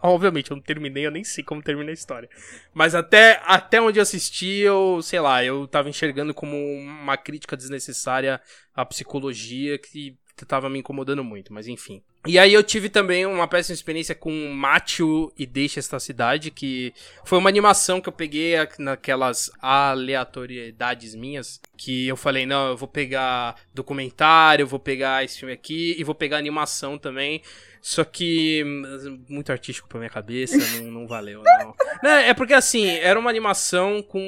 Obviamente, 0.01 0.49
eu 0.49 0.55
não 0.55 0.63
terminei, 0.63 1.05
eu 1.05 1.11
nem 1.11 1.25
sei 1.25 1.43
como 1.43 1.61
termina 1.61 1.89
a 1.89 1.93
história. 1.93 2.29
Mas 2.73 2.95
até, 2.95 3.41
até 3.45 3.81
onde 3.81 3.99
eu 3.99 4.03
assisti, 4.03 4.59
eu, 4.59 5.01
sei 5.01 5.19
lá, 5.19 5.43
eu 5.43 5.67
tava 5.67 5.89
enxergando 5.89 6.33
como 6.33 6.55
uma 6.55 7.17
crítica 7.17 7.57
desnecessária 7.57 8.39
à 8.73 8.85
psicologia 8.85 9.77
que 9.77 10.17
tava 10.45 10.69
me 10.69 10.79
incomodando 10.79 11.23
muito, 11.23 11.53
mas 11.53 11.67
enfim. 11.67 12.01
E 12.27 12.37
aí 12.37 12.53
eu 12.53 12.63
tive 12.63 12.87
também 12.87 13.25
uma 13.25 13.47
péssima 13.47 13.73
experiência 13.73 14.13
com 14.13 14.31
Matthew 14.53 15.33
e 15.35 15.45
Deixa 15.45 15.79
Esta 15.79 15.99
Cidade, 15.99 16.51
que 16.51 16.93
foi 17.25 17.39
uma 17.39 17.49
animação 17.49 17.99
que 17.99 18.07
eu 18.07 18.13
peguei 18.13 18.53
naquelas 18.77 19.49
aleatoriedades 19.59 21.15
minhas, 21.15 21.59
que 21.75 22.07
eu 22.07 22.15
falei, 22.15 22.45
não, 22.45 22.69
eu 22.69 22.77
vou 22.77 22.87
pegar 22.87 23.55
documentário, 23.73 24.67
vou 24.67 24.79
pegar 24.79 25.23
esse 25.23 25.39
filme 25.39 25.53
aqui 25.53 25.95
e 25.97 26.03
vou 26.03 26.13
pegar 26.13 26.37
animação 26.37 26.97
também. 26.97 27.41
Só 27.81 28.03
que 28.03 28.63
hum, 28.63 29.23
muito 29.27 29.51
artístico 29.51 29.89
pra 29.89 29.97
minha 29.97 30.09
cabeça, 30.09 30.55
não, 30.77 30.91
não 30.91 31.07
valeu, 31.07 31.41
não. 31.41 31.75
Não, 32.03 32.11
É 32.11 32.33
porque 32.35 32.53
assim, 32.53 32.87
era 32.87 33.19
uma 33.19 33.31
animação 33.31 34.03
com 34.03 34.21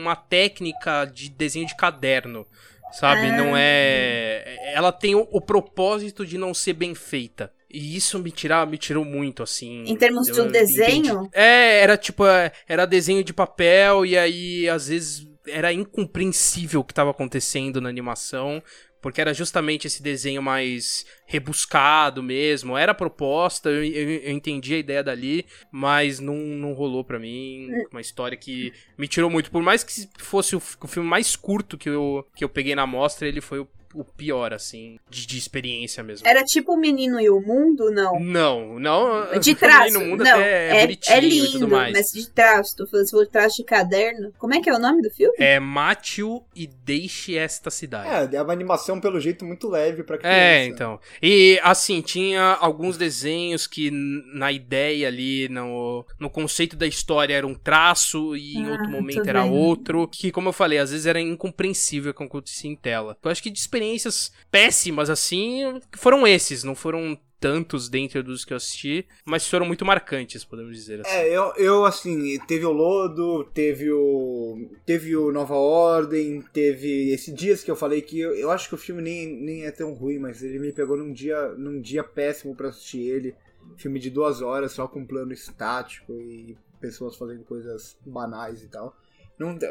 uma 0.00 0.16
técnica 0.16 1.04
de 1.04 1.28
desenho 1.28 1.66
de 1.66 1.76
caderno. 1.76 2.46
Sabe? 2.92 3.28
Ah. 3.28 3.36
Não 3.36 3.56
é. 3.56 4.72
Ela 4.72 4.92
tem 4.92 5.14
o, 5.14 5.26
o 5.30 5.40
propósito 5.40 6.24
de 6.24 6.38
não 6.38 6.54
ser 6.54 6.72
bem 6.72 6.94
feita. 6.94 7.52
E 7.70 7.96
isso 7.96 8.18
me, 8.18 8.30
tira, 8.30 8.64
me 8.64 8.78
tirou 8.78 9.04
muito, 9.04 9.42
assim. 9.42 9.84
Em 9.86 9.96
termos 9.96 10.26
de 10.26 10.40
um 10.40 10.48
desenho? 10.48 11.14
entendi. 11.14 11.28
É, 11.32 11.80
era 11.82 11.96
tipo. 11.96 12.24
é, 12.24 12.52
Era 12.68 12.86
desenho 12.86 13.22
de 13.24 13.34
papel, 13.34 14.06
e 14.06 14.16
aí, 14.16 14.68
às 14.68 14.88
vezes, 14.88 15.26
era 15.46 15.72
incompreensível 15.72 16.80
o 16.80 16.84
que 16.84 16.94
tava 16.94 17.10
acontecendo 17.10 17.80
na 17.80 17.88
animação. 17.88 18.62
Porque 19.06 19.20
era 19.20 19.32
justamente 19.32 19.86
esse 19.86 20.02
desenho 20.02 20.42
mais 20.42 21.06
rebuscado 21.26 22.24
mesmo. 22.24 22.76
Era 22.76 22.90
a 22.90 22.94
proposta, 22.94 23.68
eu, 23.68 23.84
eu, 23.84 24.10
eu 24.10 24.32
entendi 24.32 24.74
a 24.74 24.78
ideia 24.78 25.00
dali, 25.00 25.46
mas 25.70 26.18
não, 26.18 26.34
não 26.34 26.72
rolou 26.72 27.04
pra 27.04 27.16
mim. 27.16 27.68
Uma 27.92 28.00
história 28.00 28.36
que 28.36 28.72
me 28.98 29.06
tirou 29.06 29.30
muito. 29.30 29.48
Por 29.48 29.62
mais 29.62 29.84
que 29.84 30.08
fosse 30.18 30.56
o, 30.56 30.58
o 30.58 30.88
filme 30.88 31.08
mais 31.08 31.36
curto 31.36 31.78
que 31.78 31.88
eu, 31.88 32.26
que 32.34 32.42
eu 32.42 32.48
peguei 32.48 32.74
na 32.74 32.84
mostra, 32.84 33.28
ele 33.28 33.40
foi 33.40 33.60
o, 33.60 33.68
o 33.94 34.04
pior, 34.04 34.52
assim, 34.52 34.98
de, 35.08 35.26
de 35.26 35.38
experiência 35.38 36.02
mesmo. 36.02 36.26
Era 36.26 36.44
tipo 36.44 36.74
o 36.74 36.76
Menino 36.76 37.20
e 37.20 37.28
o 37.30 37.40
Mundo, 37.40 37.90
não? 37.90 38.18
Não, 38.20 38.78
não. 38.78 39.38
De 39.38 39.52
o 39.52 39.56
traço. 39.56 39.94
No 39.98 40.04
mundo 40.04 40.24
não, 40.24 40.32
até 40.32 40.68
é, 40.68 40.76
é, 40.76 40.80
bonitinho 40.82 41.16
é 41.16 41.24
e 41.24 41.40
tudo 41.46 41.52
lindo, 41.52 41.68
mais. 41.68 41.92
mas 41.92 42.12
de 42.12 42.30
traço. 42.30 42.76
Tô 42.76 42.86
falando, 42.86 43.06
se 43.06 43.10
for 43.12 43.26
traço 43.26 43.56
de 43.56 43.64
caderno. 43.64 44.32
Como 44.38 44.54
é 44.54 44.60
que 44.60 44.68
é 44.68 44.74
o 44.74 44.78
nome 44.78 45.02
do 45.02 45.10
filme? 45.10 45.34
É 45.38 45.58
Matthew 45.60 46.44
e 46.54 46.66
Deixe 46.66 47.36
Esta 47.36 47.70
Cidade. 47.70 48.34
É, 48.34 48.38
é 48.38 48.42
uma 48.42 48.52
animação 48.52 49.00
pelo 49.00 49.20
jeito 49.20 49.44
muito 49.44 49.68
leve 49.68 50.02
pra 50.02 50.18
criança. 50.18 50.36
É, 50.36 50.64
então. 50.66 51.00
E 51.22 51.58
assim, 51.62 52.00
tinha 52.00 52.54
alguns 52.60 52.96
desenhos 52.96 53.66
que 53.66 53.90
na 53.90 54.52
ideia 54.52 55.08
ali, 55.08 55.48
no, 55.48 56.04
no 56.18 56.28
conceito 56.30 56.76
da 56.76 56.86
história 56.86 57.34
era 57.34 57.46
um 57.46 57.54
traço 57.54 58.36
e 58.36 58.56
em 58.56 58.66
Ah, 58.66 58.70
outro 58.72 58.84
tô 58.86 58.90
momento 58.90 59.28
era 59.28 59.42
vendo. 59.42 59.54
outro. 59.54 60.08
Que, 60.08 60.30
como 60.30 60.48
eu 60.48 60.52
falei, 60.52 60.78
às 60.78 60.90
vezes 60.90 61.06
era 61.06 61.20
incompreensível 61.20 62.12
o 62.12 62.14
que 62.14 62.22
acontecia 62.22 62.70
em 62.70 62.76
tela. 62.76 63.16
Eu 63.22 63.30
acho 63.30 63.42
que 63.42 63.50
de 63.50 63.58
experiências 63.94 64.32
péssimas, 64.50 65.10
assim, 65.10 65.80
foram 65.96 66.26
esses, 66.26 66.64
não 66.64 66.74
foram 66.74 67.18
tantos 67.38 67.88
dentro 67.88 68.22
dos 68.22 68.44
que 68.44 68.52
eu 68.52 68.56
assisti, 68.56 69.06
mas 69.24 69.46
foram 69.46 69.66
muito 69.66 69.84
marcantes, 69.84 70.44
podemos 70.44 70.74
dizer 70.74 71.02
assim. 71.02 71.10
É, 71.10 71.28
eu, 71.28 71.52
eu 71.56 71.84
assim, 71.84 72.38
teve 72.46 72.64
o 72.64 72.72
Lodo, 72.72 73.44
teve 73.52 73.90
o. 73.92 74.68
Teve 74.86 75.14
o 75.16 75.30
Nova 75.30 75.54
Ordem, 75.54 76.42
teve 76.52 77.12
esse 77.12 77.32
dias 77.32 77.62
que 77.62 77.70
eu 77.70 77.76
falei 77.76 78.00
que 78.00 78.18
eu, 78.18 78.34
eu 78.34 78.50
acho 78.50 78.68
que 78.68 78.74
o 78.74 78.78
filme 78.78 79.02
nem, 79.02 79.26
nem 79.26 79.64
é 79.64 79.70
tão 79.70 79.92
ruim, 79.92 80.18
mas 80.18 80.42
ele 80.42 80.58
me 80.58 80.72
pegou 80.72 80.96
num 80.96 81.12
dia, 81.12 81.48
num 81.50 81.80
dia 81.80 82.02
péssimo 82.02 82.54
pra 82.54 82.68
assistir 82.68 83.02
ele. 83.02 83.34
Filme 83.76 83.98
de 83.98 84.10
duas 84.10 84.40
horas, 84.40 84.72
só 84.72 84.86
com 84.86 85.04
plano 85.04 85.32
estático 85.32 86.12
e 86.12 86.56
pessoas 86.80 87.16
fazendo 87.16 87.44
coisas 87.44 87.96
banais 88.06 88.62
e 88.62 88.68
tal. 88.68 88.96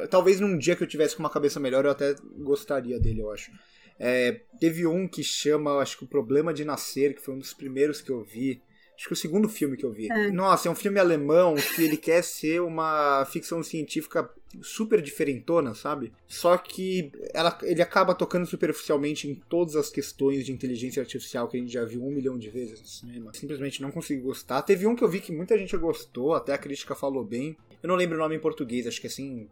Talvez 0.09 0.39
num 0.39 0.57
dia 0.57 0.75
que 0.75 0.83
eu 0.83 0.87
tivesse 0.87 1.15
com 1.15 1.23
uma 1.23 1.29
cabeça 1.29 1.59
melhor, 1.59 1.85
eu 1.85 1.91
até 1.91 2.13
gostaria 2.37 2.99
dele, 2.99 3.21
eu 3.21 3.31
acho. 3.31 3.51
É, 3.99 4.41
teve 4.59 4.85
um 4.85 5.07
que 5.07 5.23
chama, 5.23 5.77
acho 5.77 5.97
que 5.97 6.03
O 6.03 6.07
Problema 6.07 6.53
de 6.53 6.65
Nascer, 6.65 7.15
que 7.15 7.21
foi 7.21 7.33
um 7.33 7.39
dos 7.39 7.53
primeiros 7.53 8.01
que 8.01 8.11
eu 8.11 8.23
vi. 8.23 8.61
Acho 8.97 9.07
que 9.07 9.13
o 9.13 9.17
segundo 9.17 9.49
filme 9.49 9.75
que 9.75 9.85
eu 9.85 9.91
vi. 9.91 10.07
Nossa, 10.31 10.69
é 10.69 10.71
um 10.71 10.75
filme 10.75 10.99
alemão 10.99 11.55
que 11.55 11.83
ele 11.83 11.97
quer 11.97 12.23
ser 12.23 12.61
uma 12.61 13.25
ficção 13.25 13.61
científica 13.61 14.29
super 14.61 15.01
diferentona, 15.01 15.73
sabe? 15.73 16.13
Só 16.27 16.57
que 16.57 17.11
ela, 17.33 17.57
ele 17.63 17.81
acaba 17.81 18.15
tocando 18.15 18.45
superficialmente 18.45 19.27
em 19.27 19.35
todas 19.49 19.75
as 19.75 19.89
questões 19.89 20.45
de 20.45 20.53
inteligência 20.53 21.01
artificial 21.01 21.49
que 21.49 21.57
a 21.57 21.59
gente 21.59 21.73
já 21.73 21.83
viu 21.83 22.05
um 22.05 22.11
milhão 22.11 22.37
de 22.37 22.49
vezes 22.49 22.79
no 22.79 22.87
cinema. 22.87 23.31
Simplesmente 23.33 23.81
não 23.81 23.91
consegui 23.91 24.21
gostar. 24.21 24.61
Teve 24.61 24.87
um 24.87 24.95
que 24.95 25.03
eu 25.03 25.09
vi 25.09 25.19
que 25.19 25.33
muita 25.33 25.57
gente 25.57 25.75
gostou, 25.75 26.33
até 26.33 26.53
a 26.53 26.57
crítica 26.57 26.95
falou 26.95 27.25
bem. 27.25 27.57
Eu 27.83 27.89
não 27.89 27.95
lembro 27.95 28.15
o 28.15 28.19
nome 28.19 28.35
em 28.35 28.39
português, 28.39 28.87
acho 28.87 29.01
que 29.01 29.07
é 29.07 29.09
assim, 29.09 29.49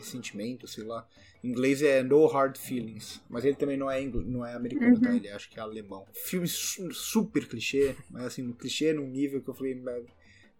ressentimento, 0.00 0.66
sei 0.66 0.84
lá. 0.84 1.06
Em 1.42 1.48
inglês 1.48 1.82
é 1.82 2.02
No 2.02 2.26
Hard 2.26 2.56
Feelings, 2.58 3.20
mas 3.30 3.44
ele 3.44 3.56
também 3.56 3.76
não 3.76 3.90
é, 3.90 4.00
não 4.04 4.44
é 4.44 4.54
americano, 4.54 5.00
tá? 5.00 5.14
Ele 5.16 5.28
acho 5.30 5.48
que 5.48 5.58
é 5.58 5.62
alemão. 5.62 6.04
Filme 6.12 6.46
su- 6.48 6.92
super 6.92 7.46
clichê, 7.48 7.94
mas 8.10 8.24
assim, 8.24 8.46
um 8.46 8.52
clichê 8.52 8.92
num 8.92 9.06
nível 9.06 9.40
que 9.40 9.48
eu 9.48 9.54
falei, 9.54 9.74
"Mas 9.74 10.04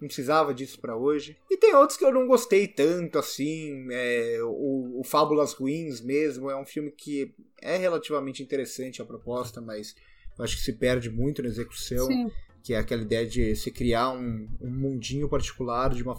não 0.01 0.07
precisava 0.09 0.55
disso 0.55 0.81
para 0.81 0.97
hoje. 0.97 1.37
E 1.51 1.59
tem 1.59 1.75
outros 1.75 1.99
que 1.99 2.05
eu 2.05 2.13
não 2.13 2.27
gostei 2.27 2.67
tanto 2.67 3.19
assim. 3.19 3.87
É, 3.91 4.39
o, 4.43 5.01
o 5.01 5.05
Fábulas 5.05 5.53
Ruins 5.53 6.01
mesmo 6.01 6.49
é 6.51 6.57
um 6.57 6.65
filme 6.65 6.91
que 6.91 7.35
é 7.61 7.77
relativamente 7.77 8.43
interessante 8.43 9.03
a 9.03 9.05
proposta, 9.05 9.61
mas 9.61 9.95
eu 10.39 10.43
acho 10.45 10.57
que 10.57 10.63
se 10.63 10.73
perde 10.73 11.11
muito 11.11 11.43
na 11.43 11.49
execução. 11.49 12.07
Sim. 12.07 12.31
Que 12.63 12.75
é 12.75 12.79
aquela 12.79 13.03
ideia 13.03 13.27
de 13.27 13.55
se 13.57 13.71
criar 13.71 14.11
um, 14.11 14.49
um 14.61 14.71
mundinho 14.71 15.29
particular 15.29 15.95
de 15.95 16.03
uma, 16.03 16.17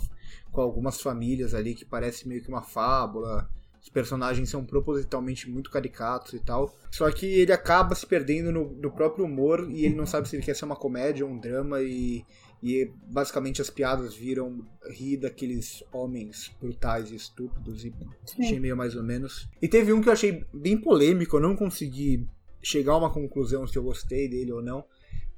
com 0.52 0.62
algumas 0.62 1.02
famílias 1.02 1.54
ali 1.54 1.76
que 1.76 1.86
parece 1.86 2.28
meio 2.28 2.42
que 2.42 2.50
uma 2.50 2.62
fábula. 2.62 3.50
Os 3.82 3.89
personagens 3.89 4.48
são 4.50 4.64
propositalmente 4.64 5.50
muito 5.50 5.72
caricatos 5.72 6.34
e 6.34 6.39
tal. 6.39 6.78
Só 6.92 7.10
que 7.12 7.26
ele 7.26 7.52
acaba 7.52 7.96
se 7.96 8.06
perdendo 8.06 8.52
no, 8.52 8.72
no 8.74 8.92
próprio 8.92 9.26
humor 9.26 9.68
e 9.72 9.86
ele 9.86 9.96
não 9.96 10.06
sabe 10.06 10.30
se 10.30 10.36
ele 10.36 10.44
quer 10.44 10.56
ser 10.56 10.66
uma 10.66 10.76
comédia 10.76 11.26
ou 11.26 11.32
um 11.32 11.39
drama 11.39 11.82
e 11.82 12.24
e 12.64 12.92
basicamente 13.08 13.62
as 13.62 13.70
piadas 13.70 14.14
viram 14.14 14.64
rir 14.88 15.18
daqueles 15.18 15.84
homens 15.92 16.52
brutais 16.62 17.12
e 17.12 17.16
estúpidos 17.16 17.84
e 17.84 17.94
Sim. 18.26 18.44
achei 18.44 18.60
meio 18.60 18.78
mais 18.78 18.96
ou 18.96 19.04
menos. 19.04 19.50
E 19.62 19.68
teve 19.68 19.92
um 19.92 20.02
que 20.02 20.10
eu 20.10 20.14
achei 20.14 20.46
bem 20.54 20.78
polêmico, 20.78 21.38
eu 21.38 21.42
não 21.42 21.56
consegui 21.56 22.28
chegar 22.62 22.94
a 22.94 22.98
uma 22.98 23.10
conclusão 23.10 23.66
se 23.66 23.78
eu 23.78 23.84
gostei 23.84 24.28
dele 24.30 24.52
ou 24.52 24.62
não, 24.62 24.86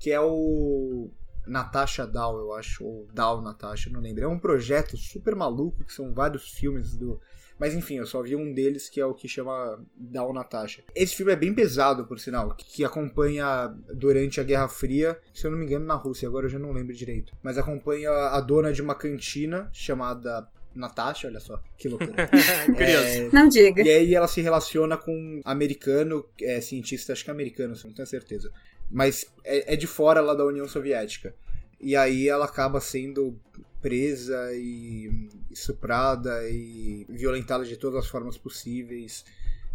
que 0.03 0.11
é 0.11 0.19
o 0.19 1.09
Natasha 1.47 2.05
Dow, 2.05 2.37
eu 2.37 2.53
acho, 2.53 2.83
ou 2.83 3.07
Dow 3.13 3.41
Natasha, 3.41 3.89
não 3.89 4.01
lembro. 4.01 4.21
É 4.21 4.27
um 4.27 4.37
projeto 4.37 4.97
super 4.97 5.33
maluco, 5.33 5.81
que 5.85 5.93
são 5.93 6.13
vários 6.13 6.49
filmes 6.49 6.93
do 6.97 7.21
mas 7.57 7.75
enfim, 7.75 7.95
eu 7.95 8.05
só 8.05 8.21
vi 8.21 8.35
um 8.35 8.51
deles 8.51 8.89
que 8.89 8.99
é 8.99 9.05
o 9.05 9.13
que 9.13 9.27
chama 9.27 9.81
Down 9.95 10.33
Natasha. 10.33 10.83
Esse 10.93 11.15
filme 11.15 11.31
é 11.31 11.35
bem 11.35 11.53
pesado, 11.53 12.05
por 12.05 12.19
sinal, 12.19 12.53
que 12.57 12.83
acompanha 12.83 13.73
durante 13.93 14.41
a 14.41 14.43
Guerra 14.43 14.67
Fria, 14.67 15.17
se 15.33 15.45
eu 15.45 15.51
não 15.51 15.57
me 15.57 15.65
engano, 15.65 15.85
na 15.85 15.93
Rússia, 15.93 16.27
agora 16.27 16.47
eu 16.47 16.49
já 16.49 16.59
não 16.59 16.73
lembro 16.73 16.93
direito. 16.93 17.31
Mas 17.41 17.57
acompanha 17.57 18.09
a 18.09 18.41
dona 18.41 18.73
de 18.73 18.81
uma 18.81 18.95
cantina 18.95 19.69
chamada 19.71 20.45
Natasha, 20.75 21.27
olha 21.27 21.39
só, 21.39 21.61
que 21.77 21.87
loucura. 21.87 22.13
é, 22.77 23.29
não 23.31 23.47
diga. 23.47 23.83
E 23.83 23.89
aí 23.89 24.15
ela 24.15 24.27
se 24.27 24.41
relaciona 24.41 24.97
com 24.97 25.13
um 25.13 25.41
americano, 25.45 26.25
é, 26.41 26.59
cientista, 26.59 27.13
acho 27.13 27.23
que 27.23 27.29
é 27.29 27.33
americano, 27.33 27.75
não 27.85 27.93
tenho 27.93 28.07
certeza. 28.07 28.51
Mas 28.93 29.25
é, 29.43 29.73
é 29.73 29.75
de 29.75 29.87
fora 29.87 30.21
lá 30.21 30.35
da 30.35 30.45
União 30.45 30.67
Soviética. 30.67 31.33
E 31.81 31.95
aí 31.95 32.29
ela 32.29 32.45
acaba 32.45 32.79
sendo 32.79 33.37
presa 33.81 34.53
e 34.53 35.29
estuprada 35.51 36.47
e 36.47 37.05
violentada 37.09 37.65
de 37.65 37.75
todas 37.75 38.05
as 38.05 38.07
formas 38.07 38.37
possíveis 38.37 39.25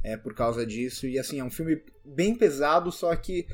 é, 0.02 0.16
por 0.16 0.32
causa 0.32 0.64
disso. 0.64 1.06
E 1.06 1.18
assim, 1.18 1.40
é 1.40 1.44
um 1.44 1.50
filme 1.50 1.82
bem 2.04 2.34
pesado, 2.34 2.92
só 2.92 3.14
que 3.16 3.46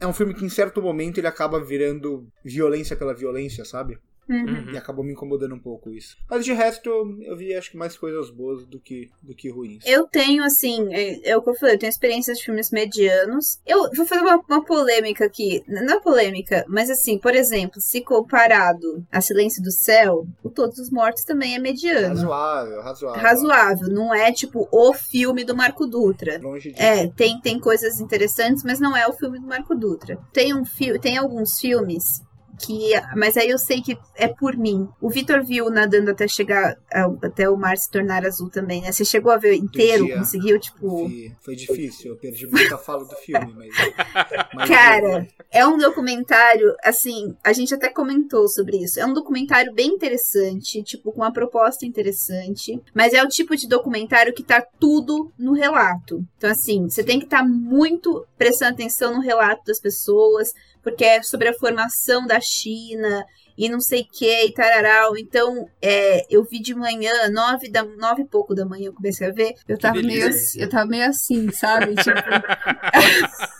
é 0.00 0.06
um 0.06 0.12
filme 0.12 0.34
que 0.34 0.44
em 0.44 0.48
certo 0.48 0.82
momento 0.82 1.18
ele 1.18 1.26
acaba 1.26 1.62
virando 1.62 2.26
violência 2.42 2.96
pela 2.96 3.14
violência, 3.14 3.64
sabe? 3.64 3.98
Uhum. 4.28 4.72
E 4.72 4.76
acabou 4.76 5.04
me 5.04 5.12
incomodando 5.12 5.54
um 5.54 5.58
pouco 5.58 5.90
isso. 5.90 6.16
Mas 6.28 6.44
de 6.44 6.52
resto, 6.52 6.88
eu 7.22 7.36
vi 7.36 7.54
acho 7.54 7.70
que 7.70 7.76
mais 7.76 7.96
coisas 7.96 8.30
boas 8.30 8.64
do 8.66 8.80
que, 8.80 9.10
do 9.22 9.34
que 9.34 9.50
ruins. 9.50 9.82
Eu 9.86 10.06
tenho, 10.06 10.42
assim, 10.44 10.92
é, 10.92 11.30
é 11.30 11.36
o 11.36 11.42
que 11.42 11.50
eu 11.50 11.54
falei, 11.54 11.74
eu 11.74 11.78
tenho 11.78 11.90
experiências 11.90 12.38
de 12.38 12.44
filmes 12.44 12.70
medianos. 12.70 13.60
Eu 13.66 13.90
vou 13.94 14.06
fazer 14.06 14.22
uma, 14.22 14.42
uma 14.48 14.64
polêmica 14.64 15.24
aqui. 15.24 15.62
Não 15.68 15.96
é 15.96 16.00
polêmica, 16.00 16.64
mas 16.68 16.90
assim, 16.90 17.18
por 17.18 17.34
exemplo, 17.34 17.80
se 17.80 18.00
comparado 18.00 19.04
a 19.10 19.20
Silêncio 19.20 19.62
do 19.62 19.70
Céu, 19.70 20.26
o 20.42 20.50
Todos 20.50 20.78
os 20.78 20.90
Mortos 20.90 21.24
também 21.24 21.54
é 21.54 21.58
mediano. 21.58 22.08
Razoável, 22.08 22.82
razoável. 22.82 23.22
Razoável. 23.22 23.88
Não 23.88 24.14
é 24.14 24.32
tipo 24.32 24.68
o 24.70 24.92
filme 24.92 25.44
do 25.44 25.56
Marco 25.56 25.86
Dutra. 25.86 26.38
Longe 26.42 26.70
disso. 26.70 26.82
É, 26.82 27.06
tem, 27.08 27.40
tem 27.40 27.58
coisas 27.58 28.00
interessantes, 28.00 28.62
mas 28.62 28.80
não 28.80 28.96
é 28.96 29.06
o 29.06 29.12
filme 29.12 29.38
do 29.38 29.46
Marco 29.46 29.74
Dutra. 29.74 30.18
Tem 30.32 30.54
um 30.54 30.64
fi 30.64 30.98
tem 30.98 31.16
alguns 31.16 31.58
filmes 31.58 32.22
que 32.58 32.92
mas 33.16 33.36
aí 33.36 33.48
eu 33.48 33.58
sei 33.58 33.80
que 33.80 33.96
é 34.14 34.28
por 34.28 34.56
mim. 34.56 34.88
O 35.00 35.10
Vitor 35.10 35.44
viu 35.44 35.70
nadando 35.70 36.10
até 36.10 36.26
chegar 36.28 36.76
até 37.22 37.48
o 37.48 37.56
mar 37.56 37.76
se 37.76 37.90
tornar 37.90 38.24
azul 38.24 38.50
também, 38.50 38.82
né? 38.82 38.92
Você 38.92 39.04
chegou 39.04 39.32
a 39.32 39.36
ver 39.36 39.54
inteiro, 39.54 40.08
conseguiu 40.14 40.58
tipo 40.58 41.08
Vi. 41.08 41.34
Foi 41.40 41.54
difícil, 41.54 42.12
eu 42.12 42.16
perdi 42.16 42.46
muita 42.46 42.78
fala 42.78 43.04
do 43.04 43.16
filme, 43.16 43.54
mas, 43.56 43.74
mas 44.54 44.68
Cara, 44.68 45.26
é 45.50 45.66
um 45.66 45.78
documentário, 45.78 46.74
assim, 46.82 47.36
a 47.42 47.52
gente 47.52 47.74
até 47.74 47.88
comentou 47.88 48.48
sobre 48.48 48.78
isso. 48.78 49.00
É 49.00 49.06
um 49.06 49.12
documentário 49.12 49.72
bem 49.72 49.88
interessante, 49.88 50.82
tipo 50.82 51.12
com 51.12 51.20
uma 51.20 51.32
proposta 51.32 51.86
interessante, 51.86 52.80
mas 52.94 53.12
é 53.12 53.22
o 53.22 53.28
tipo 53.28 53.56
de 53.56 53.68
documentário 53.68 54.34
que 54.34 54.42
tá 54.42 54.64
tudo 54.78 55.32
no 55.38 55.52
relato. 55.52 56.24
Então 56.36 56.50
assim, 56.50 56.88
você 56.88 57.02
tem 57.02 57.18
que 57.18 57.26
estar 57.26 57.42
tá 57.42 57.48
muito 57.48 58.26
prestando 58.36 58.74
atenção 58.74 59.14
no 59.14 59.20
relato 59.20 59.64
das 59.66 59.80
pessoas, 59.80 60.52
porque 60.84 61.04
é 61.04 61.22
sobre 61.22 61.48
a 61.48 61.54
formação 61.54 62.26
da 62.26 62.40
China 62.40 63.26
e 63.56 63.68
não 63.68 63.80
sei 63.80 64.02
o 64.02 64.08
que, 64.10 64.46
e 64.46 64.52
tararau. 64.52 65.16
Então, 65.16 65.68
é, 65.80 66.26
eu 66.28 66.44
vi 66.44 66.60
de 66.60 66.74
manhã, 66.74 67.12
nove, 67.30 67.70
da, 67.70 67.82
nove 67.84 68.22
e 68.22 68.26
pouco 68.26 68.54
da 68.54 68.64
manhã, 68.64 68.86
eu 68.86 68.92
comecei 68.92 69.28
a 69.28 69.32
ver. 69.32 69.54
Eu 69.68 69.78
tava, 69.78 70.02
meio, 70.02 70.28
assim, 70.28 70.60
eu 70.60 70.68
tava 70.68 70.86
meio 70.86 71.08
assim, 71.08 71.50
sabe? 71.52 71.94
tipo... 72.02 72.14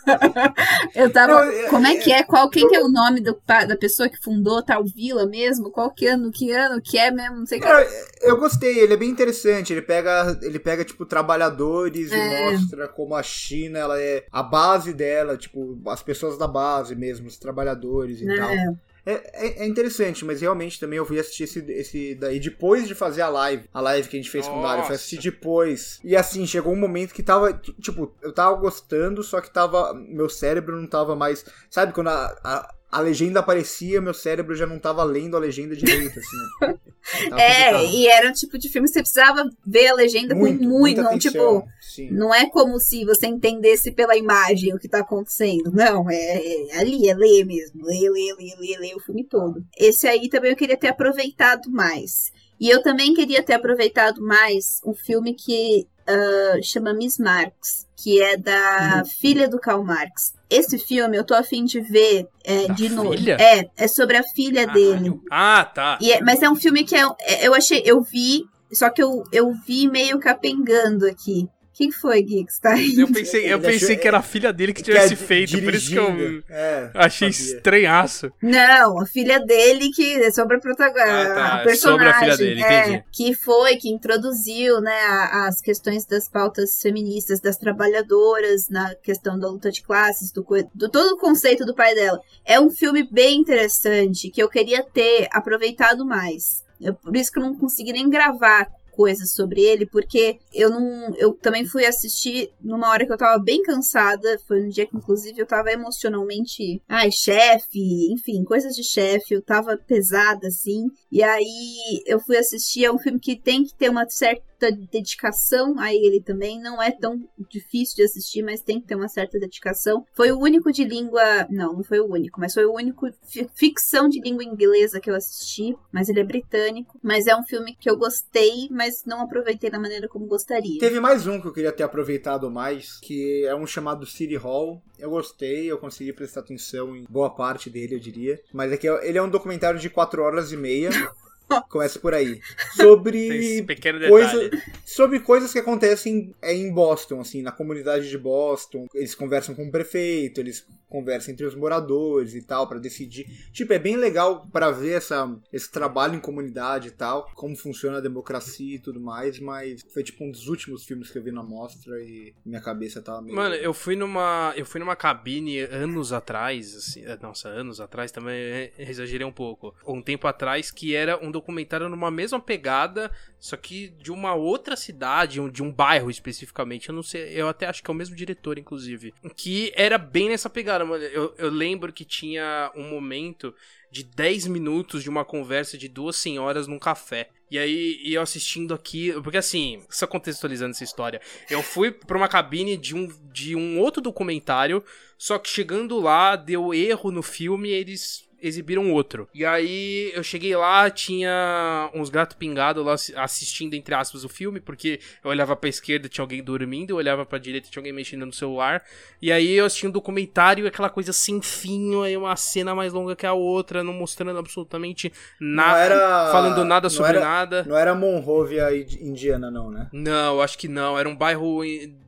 eu 0.95 1.11
tava. 1.11 1.45
Não, 1.45 1.69
como 1.69 1.87
é 1.87 1.95
que 1.95 2.11
é? 2.11 2.23
Qual, 2.23 2.49
quem 2.49 2.67
que 2.67 2.75
é 2.75 2.83
o 2.83 2.89
nome 2.89 3.21
do, 3.21 3.39
da 3.45 3.77
pessoa 3.77 4.09
que 4.09 4.21
fundou 4.21 4.63
tal 4.63 4.83
vila 4.83 5.25
mesmo? 5.25 5.71
Qual 5.71 5.91
que 5.91 6.07
ano, 6.07 6.31
que 6.31 6.51
ano 6.51 6.81
que 6.81 6.97
é 6.97 7.11
mesmo? 7.11 7.37
Não 7.37 7.45
sei 7.45 7.59
Não, 7.59 7.79
eu 8.21 8.37
gostei, 8.37 8.79
ele 8.79 8.93
é 8.93 8.97
bem 8.97 9.09
interessante. 9.09 9.73
Ele 9.73 9.81
pega, 9.81 10.37
ele 10.41 10.59
pega 10.59 10.83
tipo, 10.83 11.05
trabalhadores 11.05 12.11
é. 12.11 12.15
e 12.15 12.51
mostra 12.51 12.87
como 12.87 13.15
a 13.15 13.23
China 13.23 13.79
ela 13.79 13.99
é 13.99 14.25
a 14.31 14.43
base 14.43 14.93
dela, 14.93 15.37
tipo, 15.37 15.79
as 15.87 16.03
pessoas 16.03 16.37
da 16.37 16.47
base 16.47 16.95
mesmo, 16.95 17.27
os 17.27 17.37
trabalhadores 17.37 18.21
e 18.21 18.29
é. 18.29 18.35
tal. 18.37 18.77
É, 19.05 19.13
é, 19.33 19.63
é, 19.63 19.67
interessante, 19.67 20.25
mas 20.25 20.41
realmente 20.41 20.79
também 20.79 20.97
eu 20.97 21.05
fui 21.05 21.19
assistir 21.19 21.43
esse, 21.43 21.59
esse 21.71 22.15
daí 22.15 22.39
depois 22.39 22.87
de 22.87 22.95
fazer 22.95 23.21
a 23.21 23.29
live. 23.29 23.69
A 23.71 23.79
live 23.79 24.09
que 24.09 24.17
a 24.17 24.19
gente 24.19 24.31
fez 24.31 24.45
Nossa. 24.45 24.55
com 24.55 24.63
o 24.63 24.67
Dario. 24.67 24.81
Eu 24.81 24.85
fui 24.87 24.95
assistir 24.95 25.19
depois. 25.19 25.99
E 26.03 26.15
assim, 26.15 26.47
chegou 26.47 26.73
um 26.73 26.79
momento 26.79 27.13
que 27.13 27.21
tava. 27.21 27.53
Tipo, 27.53 28.13
eu 28.21 28.33
tava 28.33 28.55
gostando, 28.57 29.23
só 29.23 29.39
que 29.39 29.51
tava. 29.51 29.93
Meu 29.93 30.27
cérebro 30.27 30.79
não 30.79 30.87
tava 30.87 31.15
mais. 31.15 31.45
Sabe 31.69 31.93
quando 31.93 32.07
a, 32.07 32.35
a 32.43 32.74
a 32.95 33.01
legenda 33.01 33.41
aparecia, 33.41 33.99
meu 33.99 34.13
cérebro 34.13 34.55
já 34.55 34.65
não 34.65 34.79
tava 34.79 35.03
lendo 35.03 35.35
a 35.35 35.39
legenda 35.39 35.75
direito, 35.75 36.17
assim. 36.17 37.35
é, 37.37 37.85
e 37.87 38.07
era 38.07 38.29
um 38.29 38.31
tipo 38.31 38.57
de 38.57 38.69
filme 38.69 38.87
que 38.87 38.93
você 38.93 39.01
precisava 39.01 39.49
ver 39.67 39.87
a 39.87 39.93
legenda 39.93 40.33
muito, 40.33 40.59
com 40.59 40.65
muito, 40.65 41.01
não, 41.01 41.19
tipo, 41.19 41.67
sim. 41.81 42.09
não 42.09 42.33
é 42.33 42.49
como 42.49 42.79
se 42.79 43.03
você 43.03 43.27
entendesse 43.27 43.91
pela 43.91 44.15
imagem 44.15 44.73
o 44.73 44.79
que 44.79 44.87
tá 44.87 44.99
acontecendo, 44.99 45.73
não, 45.73 46.09
é, 46.09 46.69
é 46.69 46.79
ali, 46.79 47.09
é 47.09 47.13
ler 47.13 47.43
mesmo, 47.43 47.85
ler, 47.85 48.09
ler, 48.09 48.33
ler, 48.37 48.55
ler, 48.57 48.79
ler 48.79 48.95
o 48.95 49.01
filme 49.01 49.25
todo. 49.25 49.61
Esse 49.77 50.07
aí 50.07 50.29
também 50.29 50.51
eu 50.51 50.57
queria 50.57 50.77
ter 50.77 50.87
aproveitado 50.87 51.69
mais. 51.69 52.31
E 52.57 52.69
eu 52.69 52.81
também 52.81 53.13
queria 53.13 53.43
ter 53.43 53.55
aproveitado 53.55 54.21
mais 54.21 54.79
um 54.85 54.93
filme 54.93 55.35
que 55.35 55.85
uh, 56.09 56.63
chama 56.63 56.93
Miss 56.93 57.17
Marx, 57.17 57.87
que 57.95 58.21
é 58.21 58.37
da 58.37 58.97
uhum. 58.97 59.05
filha 59.05 59.47
do 59.47 59.59
Karl 59.59 59.83
Marx. 59.83 60.33
Esse 60.49 60.77
filme 60.77 61.17
eu 61.17 61.23
tô 61.23 61.33
afim 61.33 61.65
de 61.65 61.79
ver 61.79 62.27
é, 62.43 62.71
de 62.73 62.89
novo. 62.89 63.13
É, 63.39 63.69
é 63.75 63.87
sobre 63.87 64.17
a 64.17 64.23
filha 64.23 64.67
dele. 64.67 65.19
Ah, 65.31 65.65
tá. 65.65 65.97
É, 66.01 66.21
mas 66.21 66.41
é 66.41 66.49
um 66.49 66.55
filme 66.55 66.83
que 66.83 66.95
é, 66.95 67.03
é, 67.21 67.47
eu 67.47 67.53
achei, 67.53 67.81
eu 67.85 68.01
vi, 68.01 68.45
só 68.71 68.89
que 68.89 69.01
eu, 69.01 69.23
eu 69.31 69.51
vi 69.65 69.87
meio 69.87 70.19
capengando 70.19 71.07
aqui. 71.07 71.49
Quem 71.75 71.91
foi, 71.91 72.21
Gui, 72.21 72.45
que 72.45 72.53
está 72.53 72.71
aí? 72.71 72.95
Eu 72.97 73.11
pensei, 73.11 73.51
eu 73.51 73.59
pensei 73.59 73.97
que 73.97 74.07
era 74.07 74.19
a 74.19 74.21
filha 74.21 74.53
dele 74.53 74.73
que 74.73 74.81
tivesse 74.81 75.13
que 75.13 75.21
é 75.21 75.27
feito, 75.27 75.61
por 75.61 75.75
isso 75.75 75.89
que 75.89 75.97
eu 75.97 76.41
é, 76.49 76.89
achei 76.93 77.33
sabia. 77.33 77.55
estranhaço. 77.57 78.31
Não, 78.41 79.01
a 79.01 79.05
filha 79.05 79.45
dele 79.45 79.89
que 79.89 80.23
é 80.23 80.31
sobre 80.31 80.55
a 80.55 80.59
protagonista, 80.61 81.33
ah, 81.33 81.35
tá. 81.35 81.53
a 81.55 81.63
personagem. 81.63 81.77
Sobre 81.77 82.07
a 82.07 82.19
filha 82.19 82.37
dele, 82.37 82.63
é, 82.63 82.81
entendi. 82.81 83.03
Que 83.11 83.33
foi, 83.33 83.75
que 83.75 83.89
introduziu, 83.89 84.79
né, 84.79 84.97
as 85.33 85.59
questões 85.59 86.05
das 86.05 86.29
pautas 86.29 86.79
feministas, 86.81 87.41
das 87.41 87.57
trabalhadoras, 87.57 88.69
na 88.69 88.95
questão 88.95 89.37
da 89.37 89.49
luta 89.49 89.69
de 89.69 89.83
classes, 89.83 90.31
do, 90.31 90.45
do 90.73 90.87
todo 90.87 91.15
o 91.15 91.17
conceito 91.17 91.65
do 91.65 91.75
pai 91.75 91.93
dela. 91.93 92.21
É 92.45 92.57
um 92.57 92.69
filme 92.69 93.05
bem 93.11 93.37
interessante, 93.37 94.29
que 94.29 94.41
eu 94.41 94.47
queria 94.47 94.81
ter 94.81 95.27
aproveitado 95.29 96.05
mais. 96.05 96.63
Eu, 96.79 96.93
por 96.93 97.15
isso 97.17 97.31
que 97.33 97.39
eu 97.39 97.43
não 97.43 97.57
consegui 97.57 97.91
nem 97.91 98.09
gravar 98.09 98.69
coisas 98.95 99.31
sobre 99.31 99.61
ele, 99.61 99.85
porque 99.85 100.39
eu 100.53 100.69
não. 100.69 101.13
Eu 101.15 101.33
também 101.33 101.65
fui 101.65 101.85
assistir 101.85 102.51
numa 102.61 102.89
hora 102.89 103.05
que 103.05 103.11
eu 103.11 103.17
tava 103.17 103.37
bem 103.41 103.61
cansada. 103.61 104.39
Foi 104.47 104.61
um 104.61 104.69
dia 104.69 104.85
que, 104.85 104.95
inclusive, 104.95 105.39
eu 105.39 105.45
tava 105.45 105.71
emocionalmente. 105.71 106.81
Ai, 106.87 107.11
chefe, 107.11 108.11
enfim, 108.11 108.43
coisas 108.43 108.75
de 108.75 108.83
chefe. 108.83 109.33
Eu 109.33 109.41
tava 109.41 109.77
pesada, 109.77 110.47
assim. 110.47 110.87
E 111.11 111.21
aí 111.21 112.03
eu 112.05 112.19
fui 112.19 112.37
assistir. 112.37 112.85
É 112.85 112.91
um 112.91 112.99
filme 112.99 113.19
que 113.19 113.35
tem 113.35 113.63
que 113.63 113.75
ter 113.75 113.89
uma 113.89 114.07
certa 114.09 114.43
dedicação 114.59 115.79
a 115.79 115.93
ele 115.93 116.21
também. 116.21 116.61
Não 116.61 116.81
é 116.81 116.91
tão 116.91 117.27
difícil 117.49 117.95
de 117.97 118.03
assistir, 118.03 118.43
mas 118.43 118.61
tem 118.61 118.79
que 118.79 118.87
ter 118.87 118.95
uma 118.95 119.07
certa 119.07 119.39
dedicação. 119.39 120.05
Foi 120.13 120.31
o 120.31 120.39
único 120.39 120.71
de 120.71 120.83
língua. 120.83 121.47
Não, 121.49 121.73
não 121.73 121.83
foi 121.83 121.99
o 121.99 122.05
único, 122.05 122.39
mas 122.39 122.53
foi 122.53 122.65
o 122.65 122.73
único 122.73 123.07
ficção 123.55 124.07
de 124.07 124.19
língua 124.19 124.43
inglesa 124.43 124.99
que 124.99 125.09
eu 125.09 125.15
assisti. 125.15 125.75
Mas 125.91 126.09
ele 126.09 126.19
é 126.19 126.23
britânico. 126.23 126.99
Mas 127.01 127.27
é 127.27 127.35
um 127.35 127.43
filme 127.43 127.75
que 127.79 127.89
eu 127.89 127.97
gostei, 127.97 128.67
mas 128.71 129.03
não 129.05 129.21
aproveitei 129.21 129.69
da 129.69 129.79
maneira 129.79 130.07
como 130.07 130.25
gostaria. 130.25 130.79
Teve 130.79 130.99
mais 130.99 131.27
um 131.27 131.39
que 131.39 131.47
eu 131.47 131.53
queria 131.53 131.71
ter 131.71 131.83
aproveitado 131.83 132.49
mais, 132.49 132.99
que 132.99 133.45
é 133.45 133.55
um 133.55 133.67
chamado 133.67 134.05
City 134.05 134.35
Hall. 134.35 134.81
Eu 134.97 135.09
gostei, 135.09 135.69
eu 135.69 135.77
consegui 135.77 136.13
prestar 136.13 136.41
atenção 136.41 136.95
em 136.95 137.05
boa 137.09 137.29
parte 137.29 137.69
dele, 137.69 137.95
eu 137.95 137.99
diria. 137.99 138.39
Mas 138.53 138.71
é 138.71 138.77
que 138.77 138.87
ele 138.87 139.17
é 139.17 139.21
um 139.21 139.29
documentário 139.29 139.79
de 139.79 139.89
4 139.89 140.21
horas 140.21 140.51
e 140.51 140.57
meia. 140.57 140.89
Começa 141.69 141.99
por 141.99 142.13
aí. 142.13 142.39
Sobre 142.75 143.65
coisa, 144.07 144.51
sobre 144.85 145.19
coisas 145.19 145.51
que 145.51 145.59
acontecem 145.59 146.33
é, 146.41 146.53
em 146.53 146.71
Boston, 146.71 147.21
assim, 147.21 147.41
na 147.41 147.51
comunidade 147.51 148.09
de 148.09 148.17
Boston. 148.17 148.87
Eles 148.93 149.15
conversam 149.15 149.55
com 149.55 149.67
o 149.67 149.71
prefeito, 149.71 150.39
eles 150.39 150.65
conversa 150.95 151.31
entre 151.31 151.45
os 151.45 151.55
moradores 151.55 152.35
e 152.35 152.41
tal, 152.41 152.67
para 152.67 152.79
decidir. 152.79 153.25
Tipo, 153.51 153.73
é 153.73 153.79
bem 153.79 153.97
legal 153.97 154.47
para 154.47 154.71
ver 154.71 154.93
essa, 154.93 155.35
esse 155.51 155.69
trabalho 155.69 156.15
em 156.15 156.19
comunidade 156.19 156.87
e 156.87 156.91
tal, 156.91 157.29
como 157.35 157.55
funciona 157.55 157.97
a 157.97 158.01
democracia 158.01 158.75
e 158.75 158.79
tudo 158.79 158.99
mais, 158.99 159.39
mas 159.39 159.81
foi 159.93 160.03
tipo 160.03 160.23
um 160.23 160.31
dos 160.31 160.47
últimos 160.47 160.85
filmes 160.85 161.11
que 161.11 161.17
eu 161.17 161.23
vi 161.23 161.31
na 161.31 161.43
mostra 161.43 162.01
e 162.01 162.33
minha 162.45 162.61
cabeça 162.61 163.01
tava 163.01 163.21
meio... 163.21 163.35
Mano, 163.35 163.55
eu 163.55 163.73
fui 163.73 163.95
numa, 163.95 164.53
eu 164.55 164.65
fui 164.65 164.79
numa 164.79 164.95
cabine 164.95 165.59
anos 165.59 166.13
atrás, 166.13 166.75
assim, 166.75 167.03
é, 167.03 167.17
nossa, 167.21 167.49
anos 167.49 167.81
atrás 167.81 168.11
também 168.11 168.71
exagerei 168.77 169.25
um 169.25 169.33
pouco. 169.33 169.75
Um 169.85 170.01
tempo 170.01 170.27
atrás 170.27 170.71
que 170.71 170.95
era 170.95 171.17
um 171.21 171.31
documentário 171.35 171.89
numa 171.89 172.09
mesma 172.09 172.39
pegada, 172.39 173.11
só 173.39 173.55
que 173.55 173.89
de 173.89 174.11
uma 174.11 174.33
outra 174.33 174.75
cidade, 174.75 175.39
de 175.51 175.61
um 175.61 175.71
bairro 175.71 176.09
especificamente, 176.09 176.89
eu 176.89 176.95
não 176.95 177.03
sei, 177.03 177.33
eu 177.33 177.47
até 177.47 177.67
acho 177.67 177.83
que 177.83 177.89
é 177.89 177.93
o 177.93 177.95
mesmo 177.95 178.15
diretor, 178.15 178.57
inclusive, 178.57 179.13
que 179.35 179.71
era 179.75 179.97
bem 179.97 180.29
nessa 180.29 180.49
pegada. 180.49 180.83
Eu, 180.83 181.33
eu 181.37 181.49
lembro 181.49 181.93
que 181.93 182.05
tinha 182.05 182.71
um 182.75 182.89
momento 182.89 183.53
de 183.91 184.03
10 184.03 184.47
minutos 184.47 185.03
de 185.03 185.09
uma 185.09 185.23
conversa 185.23 185.77
de 185.77 185.87
duas 185.87 186.15
senhoras 186.17 186.67
num 186.67 186.79
café. 186.79 187.29
E 187.49 187.57
aí, 187.57 188.01
eu 188.03 188.21
assistindo 188.21 188.73
aqui, 188.73 189.13
porque 189.21 189.37
assim, 189.37 189.83
só 189.89 190.07
contextualizando 190.07 190.71
essa 190.71 190.83
história, 190.83 191.21
eu 191.49 191.61
fui 191.61 191.91
pra 191.91 192.17
uma 192.17 192.27
cabine 192.27 192.75
de 192.75 192.95
um, 192.95 193.07
de 193.31 193.55
um 193.55 193.79
outro 193.79 194.01
documentário, 194.01 194.83
só 195.17 195.37
que 195.37 195.47
chegando 195.47 195.99
lá, 195.99 196.35
deu 196.35 196.73
erro 196.73 197.11
no 197.11 197.21
filme 197.21 197.69
e 197.69 197.73
eles 197.73 198.24
exibiram 198.47 198.91
outro. 198.91 199.27
E 199.33 199.45
aí 199.45 200.11
eu 200.13 200.23
cheguei 200.23 200.55
lá, 200.55 200.89
tinha 200.89 201.89
uns 201.93 202.09
gatos 202.09 202.37
pingados 202.37 202.85
lá 202.85 203.23
assistindo, 203.23 203.73
entre 203.73 203.93
aspas, 203.93 204.23
o 204.23 204.29
filme, 204.29 204.59
porque 204.59 204.99
eu 205.23 205.29
olhava 205.29 205.55
pra 205.55 205.69
esquerda, 205.69 206.09
tinha 206.09 206.23
alguém 206.23 206.43
dormindo, 206.43 206.91
eu 206.91 206.97
olhava 206.97 207.25
pra 207.25 207.37
direita, 207.37 207.69
tinha 207.69 207.81
alguém 207.81 207.93
mexendo 207.93 208.25
no 208.25 208.33
celular. 208.33 208.83
E 209.21 209.31
aí 209.31 209.53
eu 209.53 209.65
assisti 209.65 209.87
um 209.87 209.91
documentário, 209.91 210.67
aquela 210.67 210.89
coisa 210.89 211.11
sem 211.13 211.41
fim, 211.41 212.03
aí 212.03 212.15
uma 212.15 212.35
cena 212.35 212.75
mais 212.75 212.93
longa 212.93 213.15
que 213.15 213.25
a 213.25 213.33
outra, 213.33 213.83
não 213.83 213.93
mostrando 213.93 214.37
absolutamente 214.37 215.11
nada, 215.39 215.79
era... 215.79 216.31
falando 216.31 216.63
nada 216.63 216.89
sobre 216.89 217.17
era... 217.17 217.19
nada. 217.21 217.63
Não 217.63 217.77
era 217.77 217.95
Monrovia 217.95 218.69
Indiana, 219.01 219.49
não, 219.49 219.69
né? 219.69 219.89
Não, 219.91 220.41
acho 220.41 220.57
que 220.57 220.67
não. 220.67 220.97
Era 220.97 221.07
um 221.07 221.15
bairro 221.15 221.61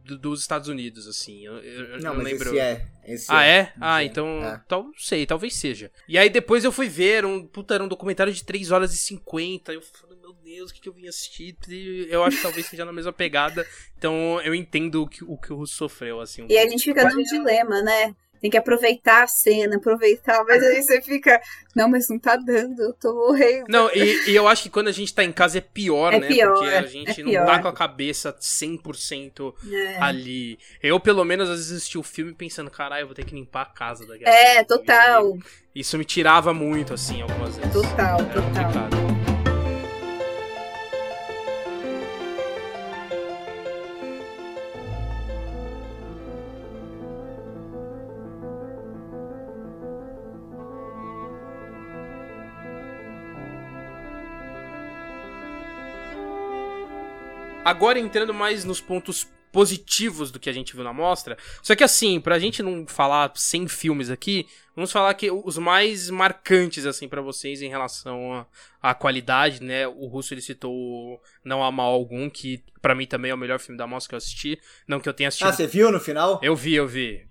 dos 0.04 0.42
Estados 0.42 0.68
Unidos, 0.68 1.08
assim. 1.08 1.46
Eu, 1.46 1.58
eu 1.58 1.90
não, 2.00 2.10
não 2.10 2.16
mas 2.16 2.26
lembro. 2.26 2.50
Esse 2.50 2.60
é. 2.60 2.86
Esse 3.08 3.28
ah, 3.30 3.43
é? 3.43 3.49
é? 3.49 3.74
Ah, 3.80 4.03
então. 4.03 4.43
É. 4.43 4.62
Tal, 4.68 4.91
sei, 4.97 5.26
talvez 5.26 5.55
seja. 5.55 5.89
E 6.10 6.18
aí 6.18 6.30
depois 6.30 6.66
eu 6.66 6.72
fui 6.74 6.89
ver, 6.89 7.26
um, 7.26 7.47
puta, 7.47 7.74
era 7.74 7.84
um 7.84 7.88
documentário 7.88 8.34
de 8.34 8.43
3 8.43 8.70
horas 8.72 8.93
e 8.93 8.97
50. 8.97 9.72
Eu 9.72 9.82
falei, 9.82 10.18
meu 10.20 10.34
Deus, 10.34 10.70
o 10.70 10.74
que, 10.74 10.82
que 10.82 10.89
eu 10.89 10.93
vim 10.93 11.08
assistir? 11.08 11.55
Eu 12.10 12.24
acho 12.24 12.36
que 12.36 12.43
talvez 12.43 12.66
seja 12.66 12.84
na 12.84 12.91
mesma 12.91 13.14
pegada. 13.14 13.66
Então 13.97 14.41
eu 14.41 14.53
entendo 14.53 15.03
o 15.03 15.08
que 15.08 15.24
o, 15.24 15.38
que 15.38 15.53
o 15.53 15.55
Russo 15.55 15.76
sofreu, 15.76 16.20
assim. 16.20 16.43
Um 16.43 16.47
e 16.49 16.58
a 16.58 16.68
gente 16.68 16.84
fica 16.84 17.08
num 17.10 17.24
dilema, 17.24 17.82
né? 17.82 18.14
Tem 18.42 18.50
que 18.50 18.58
aproveitar 18.58 19.24
a 19.24 19.28
cena, 19.28 19.78
aproveitar, 19.78 20.44
mas 20.46 20.64
aí 20.64 20.82
você 20.82 21.02
fica, 21.02 21.40
não, 21.76 21.90
mas 21.90 22.08
não 22.10 22.20
tá 22.20 22.36
dando, 22.36 22.82
eu 22.82 22.94
tô 22.94 23.14
morrendo. 23.14 23.66
Não, 23.70 23.90
e, 23.94 24.30
e 24.30 24.36
eu 24.36 24.48
acho 24.48 24.64
que 24.64 24.70
quando 24.70 24.88
a 24.88 24.92
gente 24.92 25.14
tá 25.14 25.24
em 25.24 25.32
casa 25.32 25.58
é 25.58 25.62
pior, 25.62 26.14
é 26.14 26.20
né? 26.20 26.28
Pior, 26.28 26.54
Porque 26.54 26.70
a 26.70 26.82
é 26.82 26.88
gente 26.88 27.22
é 27.22 27.24
não 27.24 27.46
tá 27.46 27.62
com 27.62 27.68
a 27.68 27.74
cabeça 27.74 28.34
100% 28.34 29.54
é. 29.72 29.98
ali. 30.02 30.58
Eu, 30.82 31.00
pelo 31.00 31.24
menos, 31.24 31.50
às 31.50 31.58
vezes 31.58 31.78
assisti 31.78 31.98
o 31.98 32.04
filme 32.04 32.34
pensando, 32.34 32.70
caralho, 32.70 33.04
eu 33.04 33.08
vou 33.08 33.16
ter 33.16 33.26
que 33.26 33.36
limpar 33.36 33.62
a 33.64 33.66
casa 33.66 34.06
daqui 34.06 34.28
a 34.28 34.30
É, 34.30 34.64
total. 34.64 35.38
Isso 35.74 35.98
me 35.98 36.06
tirava 36.06 36.54
muito, 36.54 36.94
assim, 36.94 37.22
algumas 37.22 37.58
vezes. 37.58 37.74
Total, 37.74 38.20
Era 38.20 38.34
total. 38.34 38.44
Complicado. 38.44 39.07
Agora 57.68 57.99
entrando 57.99 58.34
mais 58.34 58.63
nos 58.63 58.80
pontos 58.80 59.28
positivos 59.51 60.32
do 60.32 60.39
que 60.39 60.49
a 60.49 60.53
gente 60.53 60.74
viu 60.74 60.86
na 60.86 60.93
mostra. 60.93 61.38
Só 61.61 61.76
que 61.76 61.84
assim, 61.84 62.18
pra 62.18 62.39
gente 62.39 62.63
não 62.63 62.88
falar 62.88 63.30
100 63.36 63.68
filmes 63.68 64.09
aqui, 64.09 64.47
vamos 64.78 64.92
falar 64.92 65.12
que 65.16 65.32
os 65.32 65.58
mais 65.58 66.08
marcantes 66.08 66.86
assim 66.86 67.10
para 67.10 67.20
vocês 67.20 67.64
em 67.64 67.68
relação 67.68 68.46
à 68.80 68.94
qualidade, 68.94 69.64
né? 69.64 69.88
O 69.88 70.06
Russo 70.06 70.36
ele 70.36 70.42
citou 70.42 71.20
Não 71.44 71.64
Há 71.64 71.72
Mal 71.72 71.92
Algum, 71.92 72.30
que 72.30 72.64
para 72.80 72.94
mim 72.94 73.08
também 73.08 73.32
é 73.32 73.34
o 73.34 73.38
melhor 73.38 73.60
filme 73.60 73.78
da 73.78 73.88
mostra 73.88 74.10
que 74.10 74.16
eu 74.16 74.18
assisti. 74.18 74.60
Não 74.88 75.00
que 75.00 75.10
eu 75.10 75.14
tenha 75.14 75.30
assistido. 75.30 75.48
Ah, 75.50 75.54
você 75.54 75.66
viu 75.66 75.92
no 75.92 76.00
final? 76.00 76.40
Eu 76.44 76.56
vi, 76.56 76.76
eu 76.76 76.88
vi. 76.88 77.26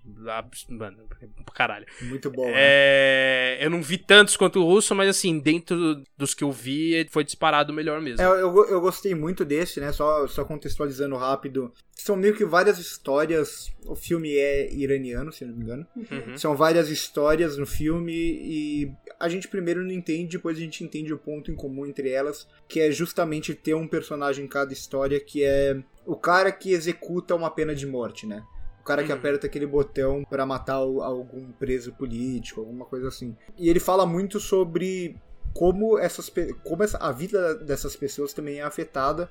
Mano, 0.67 1.07
caralho. 1.53 1.85
Muito 2.01 2.29
bom. 2.29 2.45
É... 2.47 3.57
Né? 3.57 3.65
Eu 3.65 3.69
não 3.69 3.81
vi 3.81 3.97
tantos 3.97 4.35
quanto 4.35 4.59
o 4.59 4.65
Russo, 4.65 4.93
mas 4.93 5.09
assim, 5.09 5.39
dentro 5.39 6.03
dos 6.17 6.33
que 6.33 6.43
eu 6.43 6.51
vi, 6.51 7.07
foi 7.09 7.23
disparado 7.23 7.71
o 7.71 7.75
melhor 7.75 8.01
mesmo. 8.01 8.21
É, 8.21 8.25
eu, 8.25 8.69
eu 8.69 8.81
gostei 8.81 9.15
muito 9.15 9.43
desse, 9.45 9.79
né? 9.79 9.91
Só, 9.91 10.27
só 10.27 10.43
contextualizando 10.43 11.15
rápido. 11.15 11.73
São 11.91 12.15
meio 12.15 12.35
que 12.35 12.45
várias 12.45 12.77
histórias. 12.77 13.71
O 13.85 13.95
filme 13.95 14.35
é 14.35 14.71
iraniano, 14.71 15.31
se 15.31 15.45
não 15.45 15.55
me 15.55 15.63
engano. 15.63 15.87
Uhum. 15.95 16.37
São 16.37 16.55
várias 16.55 16.89
histórias 16.89 17.36
no 17.57 17.65
filme 17.65 18.13
e 18.13 18.91
a 19.19 19.27
gente 19.29 19.47
primeiro 19.47 19.83
não 19.83 19.91
entende, 19.91 20.37
depois 20.37 20.57
a 20.57 20.61
gente 20.61 20.83
entende 20.83 21.13
o 21.13 21.17
ponto 21.17 21.51
em 21.51 21.55
comum 21.55 21.85
entre 21.85 22.09
elas, 22.09 22.47
que 22.67 22.79
é 22.79 22.91
justamente 22.91 23.53
ter 23.53 23.73
um 23.73 23.87
personagem 23.87 24.45
em 24.45 24.47
cada 24.47 24.73
história 24.73 25.19
que 25.19 25.43
é 25.43 25.77
o 26.05 26.15
cara 26.15 26.51
que 26.51 26.71
executa 26.71 27.35
uma 27.35 27.49
pena 27.49 27.75
de 27.75 27.85
morte, 27.85 28.25
né? 28.25 28.43
O 28.79 28.83
cara 28.83 29.03
que 29.03 29.11
uhum. 29.11 29.17
aperta 29.17 29.47
aquele 29.47 29.67
botão 29.67 30.23
para 30.23 30.45
matar 30.45 30.75
algum 30.75 31.51
preso 31.51 31.93
político, 31.93 32.61
alguma 32.61 32.85
coisa 32.85 33.09
assim. 33.09 33.35
E 33.57 33.69
ele 33.69 33.81
fala 33.81 34.05
muito 34.05 34.39
sobre 34.39 35.17
como 35.53 35.97
essas 35.97 36.31
como 36.63 36.83
essa, 36.83 36.97
a 36.97 37.11
vida 37.11 37.55
dessas 37.55 37.95
pessoas 37.95 38.31
também 38.31 38.59
é 38.59 38.61
afetada 38.61 39.29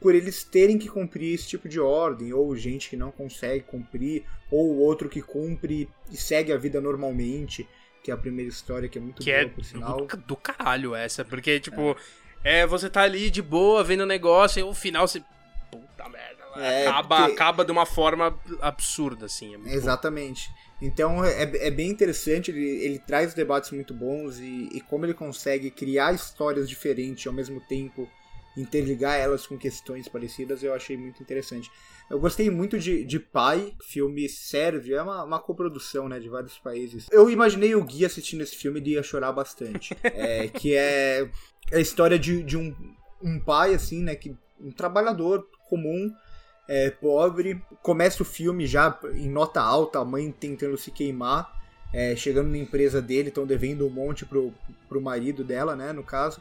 por 0.00 0.14
eles 0.14 0.44
terem 0.44 0.78
que 0.78 0.88
cumprir 0.88 1.34
esse 1.34 1.48
tipo 1.48 1.68
de 1.68 1.80
ordem, 1.80 2.32
ou 2.32 2.56
gente 2.56 2.88
que 2.88 2.96
não 2.96 3.10
consegue 3.10 3.64
cumprir, 3.64 4.24
ou 4.50 4.78
outro 4.78 5.08
que 5.08 5.20
cumpre 5.20 5.88
e 6.10 6.16
segue 6.16 6.52
a 6.52 6.56
vida 6.56 6.80
normalmente, 6.80 7.68
que 8.02 8.10
é 8.10 8.14
a 8.14 8.16
primeira 8.16 8.48
história 8.48 8.88
que 8.88 8.98
é 8.98 9.00
muito 9.00 9.22
que 9.22 9.30
boa, 9.30 9.42
é 9.42 9.46
por 9.46 9.64
sinal. 9.64 10.06
Do, 10.06 10.16
do 10.16 10.36
caralho 10.36 10.94
essa, 10.94 11.24
porque, 11.24 11.58
tipo, 11.58 11.96
é. 12.44 12.60
é. 12.60 12.66
você 12.66 12.88
tá 12.88 13.02
ali 13.02 13.30
de 13.30 13.42
boa, 13.42 13.82
vendo 13.82 14.02
o 14.02 14.06
negócio, 14.06 14.60
e 14.60 14.62
o 14.62 14.72
final 14.72 15.06
você. 15.06 15.22
Puta 15.70 16.08
merda, 16.08 16.44
é, 16.56 16.86
acaba, 16.86 17.16
porque... 17.16 17.32
acaba 17.32 17.64
de 17.64 17.72
uma 17.72 17.84
forma 17.84 18.38
absurda, 18.60 19.26
assim. 19.26 19.54
É 19.66 19.74
Exatamente. 19.74 20.48
Bom. 20.48 20.68
Então 20.80 21.24
é, 21.24 21.42
é 21.42 21.70
bem 21.70 21.90
interessante, 21.90 22.52
ele, 22.52 22.64
ele 22.84 22.98
traz 23.00 23.34
debates 23.34 23.72
muito 23.72 23.92
bons 23.92 24.38
e, 24.38 24.68
e 24.72 24.80
como 24.80 25.04
ele 25.04 25.14
consegue 25.14 25.70
criar 25.70 26.14
histórias 26.14 26.68
diferentes 26.68 27.26
ao 27.26 27.32
mesmo 27.32 27.60
tempo 27.60 28.08
interligar 28.56 29.18
elas 29.18 29.46
com 29.46 29.56
questões 29.56 30.08
parecidas, 30.08 30.62
eu 30.62 30.74
achei 30.74 30.96
muito 30.96 31.22
interessante. 31.22 31.70
Eu 32.10 32.18
gostei 32.18 32.50
muito 32.50 32.78
de, 32.78 33.04
de 33.04 33.20
Pai, 33.20 33.74
filme 33.82 34.28
sérvio, 34.28 34.96
é 34.96 35.02
uma, 35.02 35.24
uma 35.24 35.38
coprodução 35.38 36.08
né, 36.08 36.18
de 36.18 36.28
vários 36.28 36.58
países. 36.58 37.06
Eu 37.10 37.28
imaginei 37.30 37.74
o 37.74 37.84
Gui 37.84 38.04
assistindo 38.04 38.42
esse 38.42 38.56
filme 38.56 38.80
e 38.80 38.90
ia 38.92 39.02
chorar 39.02 39.32
bastante. 39.32 39.96
é, 40.02 40.48
que 40.48 40.74
é 40.74 41.28
a 41.72 41.78
história 41.78 42.18
de, 42.18 42.42
de 42.42 42.56
um, 42.56 42.74
um 43.22 43.38
pai, 43.38 43.74
assim, 43.74 44.02
né, 44.02 44.14
que, 44.14 44.34
um 44.58 44.72
trabalhador 44.72 45.46
comum, 45.68 46.10
é, 46.66 46.90
pobre. 46.90 47.62
Começa 47.82 48.22
o 48.22 48.26
filme 48.26 48.66
já 48.66 48.98
em 49.14 49.28
nota 49.28 49.60
alta, 49.60 49.98
a 49.98 50.04
mãe 50.04 50.32
tentando 50.32 50.76
se 50.76 50.90
queimar. 50.90 51.56
É, 51.90 52.14
chegando 52.14 52.50
na 52.50 52.58
empresa 52.58 53.00
dele, 53.00 53.28
estão 53.28 53.46
devendo 53.46 53.86
um 53.86 53.90
monte 53.90 54.26
pro, 54.26 54.52
pro 54.88 55.00
marido 55.00 55.42
dela, 55.42 55.74
né, 55.74 55.92
no 55.92 56.02
caso. 56.02 56.40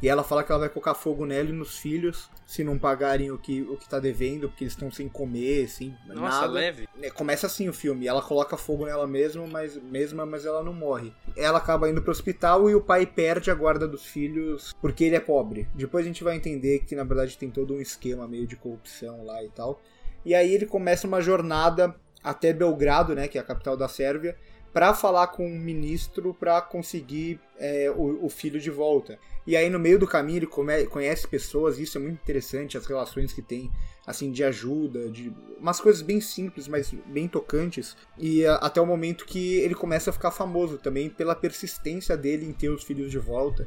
E 0.00 0.08
ela 0.08 0.22
fala 0.22 0.44
que 0.44 0.52
ela 0.52 0.60
vai 0.60 0.68
colocar 0.68 0.94
fogo 0.94 1.26
nela 1.26 1.48
e 1.48 1.52
nos 1.52 1.78
filhos 1.78 2.30
se 2.46 2.62
não 2.62 2.78
pagarem 2.78 3.30
o 3.30 3.38
que, 3.38 3.62
o 3.62 3.76
que 3.76 3.88
tá 3.88 3.98
devendo, 3.98 4.48
porque 4.48 4.64
eles 4.64 4.72
estão 4.72 4.90
sem 4.90 5.08
comer, 5.08 5.64
assim, 5.64 5.94
Nossa, 6.06 6.42
nada. 6.42 6.52
leve. 6.52 6.88
É, 7.02 7.10
Começa 7.10 7.46
assim 7.46 7.68
o 7.68 7.72
filme, 7.72 8.06
ela 8.06 8.22
coloca 8.22 8.56
fogo 8.56 8.86
nela 8.86 9.06
mesma, 9.06 9.46
mas, 9.46 9.76
mesma, 9.76 10.24
mas 10.24 10.46
ela 10.46 10.62
não 10.62 10.72
morre. 10.72 11.12
Ela 11.36 11.58
acaba 11.58 11.90
indo 11.90 12.00
pro 12.00 12.12
hospital 12.12 12.70
e 12.70 12.74
o 12.74 12.80
pai 12.80 13.04
perde 13.04 13.50
a 13.50 13.54
guarda 13.54 13.86
dos 13.86 14.06
filhos 14.06 14.72
porque 14.80 15.04
ele 15.04 15.16
é 15.16 15.20
pobre. 15.20 15.68
Depois 15.74 16.04
a 16.04 16.08
gente 16.08 16.24
vai 16.24 16.36
entender 16.36 16.80
que 16.80 16.94
na 16.94 17.04
verdade 17.04 17.36
tem 17.36 17.50
todo 17.50 17.74
um 17.74 17.80
esquema 17.80 18.26
meio 18.26 18.46
de 18.46 18.56
corrupção 18.56 19.24
lá 19.24 19.42
e 19.42 19.48
tal. 19.48 19.80
E 20.24 20.34
aí 20.34 20.52
ele 20.54 20.66
começa 20.66 21.06
uma 21.06 21.20
jornada 21.20 21.94
até 22.22 22.52
Belgrado, 22.52 23.14
né, 23.14 23.28
que 23.28 23.38
é 23.38 23.40
a 23.40 23.44
capital 23.44 23.76
da 23.76 23.88
Sérvia, 23.88 24.36
para 24.72 24.94
falar 24.94 25.28
com 25.28 25.46
um 25.46 25.58
ministro 25.58 26.34
para 26.34 26.60
conseguir 26.60 27.40
é, 27.58 27.90
o, 27.90 28.26
o 28.26 28.28
filho 28.28 28.60
de 28.60 28.70
volta. 28.70 29.18
E 29.46 29.56
aí 29.56 29.68
no 29.70 29.78
meio 29.78 29.98
do 29.98 30.06
caminho 30.06 30.38
ele 30.40 30.46
come- 30.46 30.84
conhece 30.86 31.26
pessoas, 31.26 31.78
isso 31.78 31.96
é 31.98 32.00
muito 32.00 32.20
interessante, 32.22 32.76
as 32.76 32.86
relações 32.86 33.32
que 33.32 33.40
tem, 33.42 33.70
assim, 34.06 34.30
de 34.30 34.44
ajuda, 34.44 35.08
de 35.10 35.32
umas 35.58 35.80
coisas 35.80 36.02
bem 36.02 36.20
simples, 36.20 36.68
mas 36.68 36.92
bem 37.06 37.26
tocantes. 37.26 37.96
E 38.18 38.44
a- 38.44 38.56
até 38.56 38.80
o 38.80 38.86
momento 38.86 39.24
que 39.24 39.56
ele 39.56 39.74
começa 39.74 40.10
a 40.10 40.12
ficar 40.12 40.30
famoso 40.30 40.76
também 40.78 41.08
pela 41.08 41.34
persistência 41.34 42.16
dele 42.16 42.44
em 42.46 42.52
ter 42.52 42.68
os 42.68 42.84
filhos 42.84 43.10
de 43.10 43.18
volta. 43.18 43.66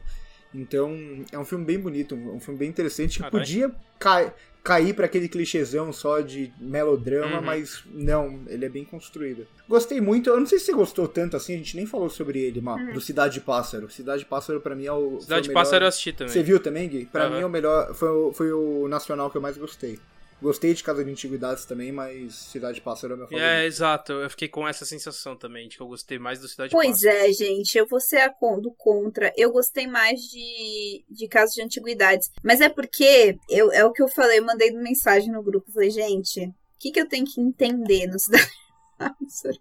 Então, 0.54 0.94
é 1.32 1.40
um 1.40 1.46
filme 1.46 1.64
bem 1.64 1.80
bonito, 1.80 2.14
um, 2.14 2.36
um 2.36 2.40
filme 2.40 2.60
bem 2.60 2.70
interessante 2.70 3.14
que 3.18 3.24
Caralho. 3.24 3.40
podia 3.40 3.72
ca- 3.98 4.34
cair 4.64 4.94
para 4.94 5.06
aquele 5.08 5.28
clichêzão 5.28 5.92
só 5.92 6.20
de 6.20 6.54
melodrama, 6.60 7.38
Uhum. 7.40 7.42
mas 7.46 7.84
não, 7.92 8.42
ele 8.48 8.64
é 8.66 8.70
bem 8.70 8.86
construído. 8.86 9.48
Gostei 9.68 10.00
muito, 10.00 10.30
eu 10.30 10.40
não 10.40 10.46
sei 10.46 10.60
se 10.60 10.66
você 10.66 10.74
gostou 10.74 11.08
tanto 11.08 11.36
assim, 11.36 11.56
a 11.56 11.58
gente 11.58 11.76
nem 11.76 11.86
falou 11.88 12.10
sobre 12.10 12.40
ele, 12.40 12.62
Má, 12.62 12.76
do 12.94 13.02
Cidade 13.02 13.34
de 13.36 13.42
Pássaro. 13.42 13.90
Cidade 13.90 14.20
de 14.20 14.26
Pássaro 14.28 14.62
pra 14.62 14.76
mim 14.76 14.86
é 14.86 14.92
o 14.92 15.20
Cidade 15.20 15.40
o 15.40 15.44
de 15.44 15.48
melhor- 15.50 15.62
Pássaro 15.64 15.84
eu 15.86 15.88
assisti 15.88 16.14
também. 16.14 16.32
Você 16.34 16.44
viu 16.44 16.60
também, 16.60 16.88
Gui? 16.88 17.06
Pra 17.06 17.26
Aham. 17.26 17.36
mim 17.38 17.42
é 17.42 17.46
o 17.46 17.50
melhor, 17.50 17.94
foi 17.96 18.10
o, 18.10 18.34
foi 18.34 18.52
o 18.54 18.88
nacional 18.88 19.32
que 19.32 19.38
eu 19.38 19.42
mais 19.42 19.58
gostei. 19.58 19.98
Gostei 20.42 20.74
de 20.74 20.84
Casa 20.84 21.04
de 21.06 21.12
Antiguidades 21.12 21.66
também, 21.66 21.92
mas 21.92 22.34
Cidade 22.34 22.76
de 22.76 22.82
Pássaro 22.82 23.14
é 23.14 23.16
o 23.16 23.18
meu 23.20 23.28
favorito. 23.28 23.46
É, 23.46 23.66
exato. 23.66 24.12
Eu 24.14 24.30
fiquei 24.30 24.48
com 24.48 24.68
essa 24.68 24.86
sensação 24.86 25.36
também, 25.36 25.68
de 25.68 25.78
que 25.78 25.84
eu 25.84 25.88
gostei 25.88 26.18
mais 26.18 26.40
do 26.40 26.48
Cidade 26.48 26.70
de 26.70 26.76
Pois 26.76 27.02
Pássaro. 27.02 27.16
é, 27.16 27.32
gente, 27.32 27.78
eu 27.78 27.86
vou 27.88 28.00
ser 28.00 28.18
a 28.22 28.30
con- 28.30 28.60
do 28.60 28.72
contra. 28.72 29.32
Eu 29.38 29.52
gostei 29.52 29.86
mais 29.86 30.20
de, 30.22 31.06
de 31.10 31.28
casos 31.28 31.54
de 31.54 31.62
antiguidades. 31.62 32.30
Mas 32.44 32.60
é 32.60 32.70
porque, 32.70 33.38
eu, 33.50 33.72
é 33.72 33.86
o 33.86 33.92
que 33.94 34.02
eu 34.02 34.08
falei, 34.08 34.40
eu 34.40 34.46
mandei 34.46 34.72
mensagem 34.72 35.32
no 35.32 35.44
grupo. 35.44 35.72
Falei, 35.72 35.92
gente, 35.92 36.40
o 36.48 36.54
que, 36.80 36.92
que 36.92 37.00
eu 37.00 37.08
tenho 37.08 37.26
que 37.26 37.40
entender 37.40 38.08
no 38.08 38.20
Cidade 38.20 38.46
de 38.46 38.52
Pássaro? 38.98 39.58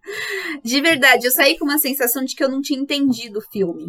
De 0.64 0.80
verdade, 0.80 1.26
eu 1.26 1.30
saí 1.32 1.58
com 1.58 1.64
uma 1.66 1.78
sensação 1.78 2.24
de 2.24 2.34
que 2.34 2.42
eu 2.42 2.48
não 2.48 2.62
tinha 2.62 2.80
entendido 2.80 3.38
o 3.38 3.52
filme. 3.52 3.86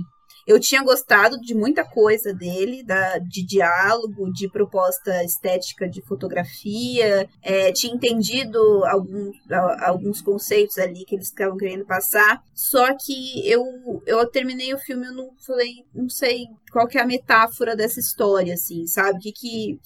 Eu 0.47 0.59
tinha 0.59 0.83
gostado 0.83 1.39
de 1.39 1.53
muita 1.53 1.83
coisa 1.83 2.33
dele, 2.33 2.83
da, 2.83 3.17
de 3.19 3.45
diálogo, 3.45 4.31
de 4.33 4.49
proposta 4.49 5.23
estética 5.23 5.87
de 5.89 6.01
fotografia, 6.01 7.27
é, 7.41 7.71
tinha 7.71 7.93
entendido 7.93 8.59
alguns, 8.85 9.35
a- 9.51 9.87
alguns 9.89 10.21
conceitos 10.21 10.77
ali 10.77 11.05
que 11.05 11.15
eles 11.15 11.27
estavam 11.27 11.57
querendo 11.57 11.85
passar. 11.85 12.41
Só 12.53 12.93
que 12.95 13.47
eu, 13.49 13.63
eu 14.05 14.25
terminei 14.27 14.73
o 14.73 14.79
filme 14.79 15.05
e 15.07 15.11
não 15.15 15.29
falei, 15.45 15.85
não 15.93 16.09
sei 16.09 16.45
qual 16.72 16.88
que 16.88 16.97
é 16.97 17.01
a 17.01 17.05
metáfora 17.05 17.76
dessa 17.76 17.99
história, 17.99 18.53
assim, 18.53 18.88
sabe? 18.88 19.17
O 19.17 19.22
que 19.22 19.32
que, 19.32 19.80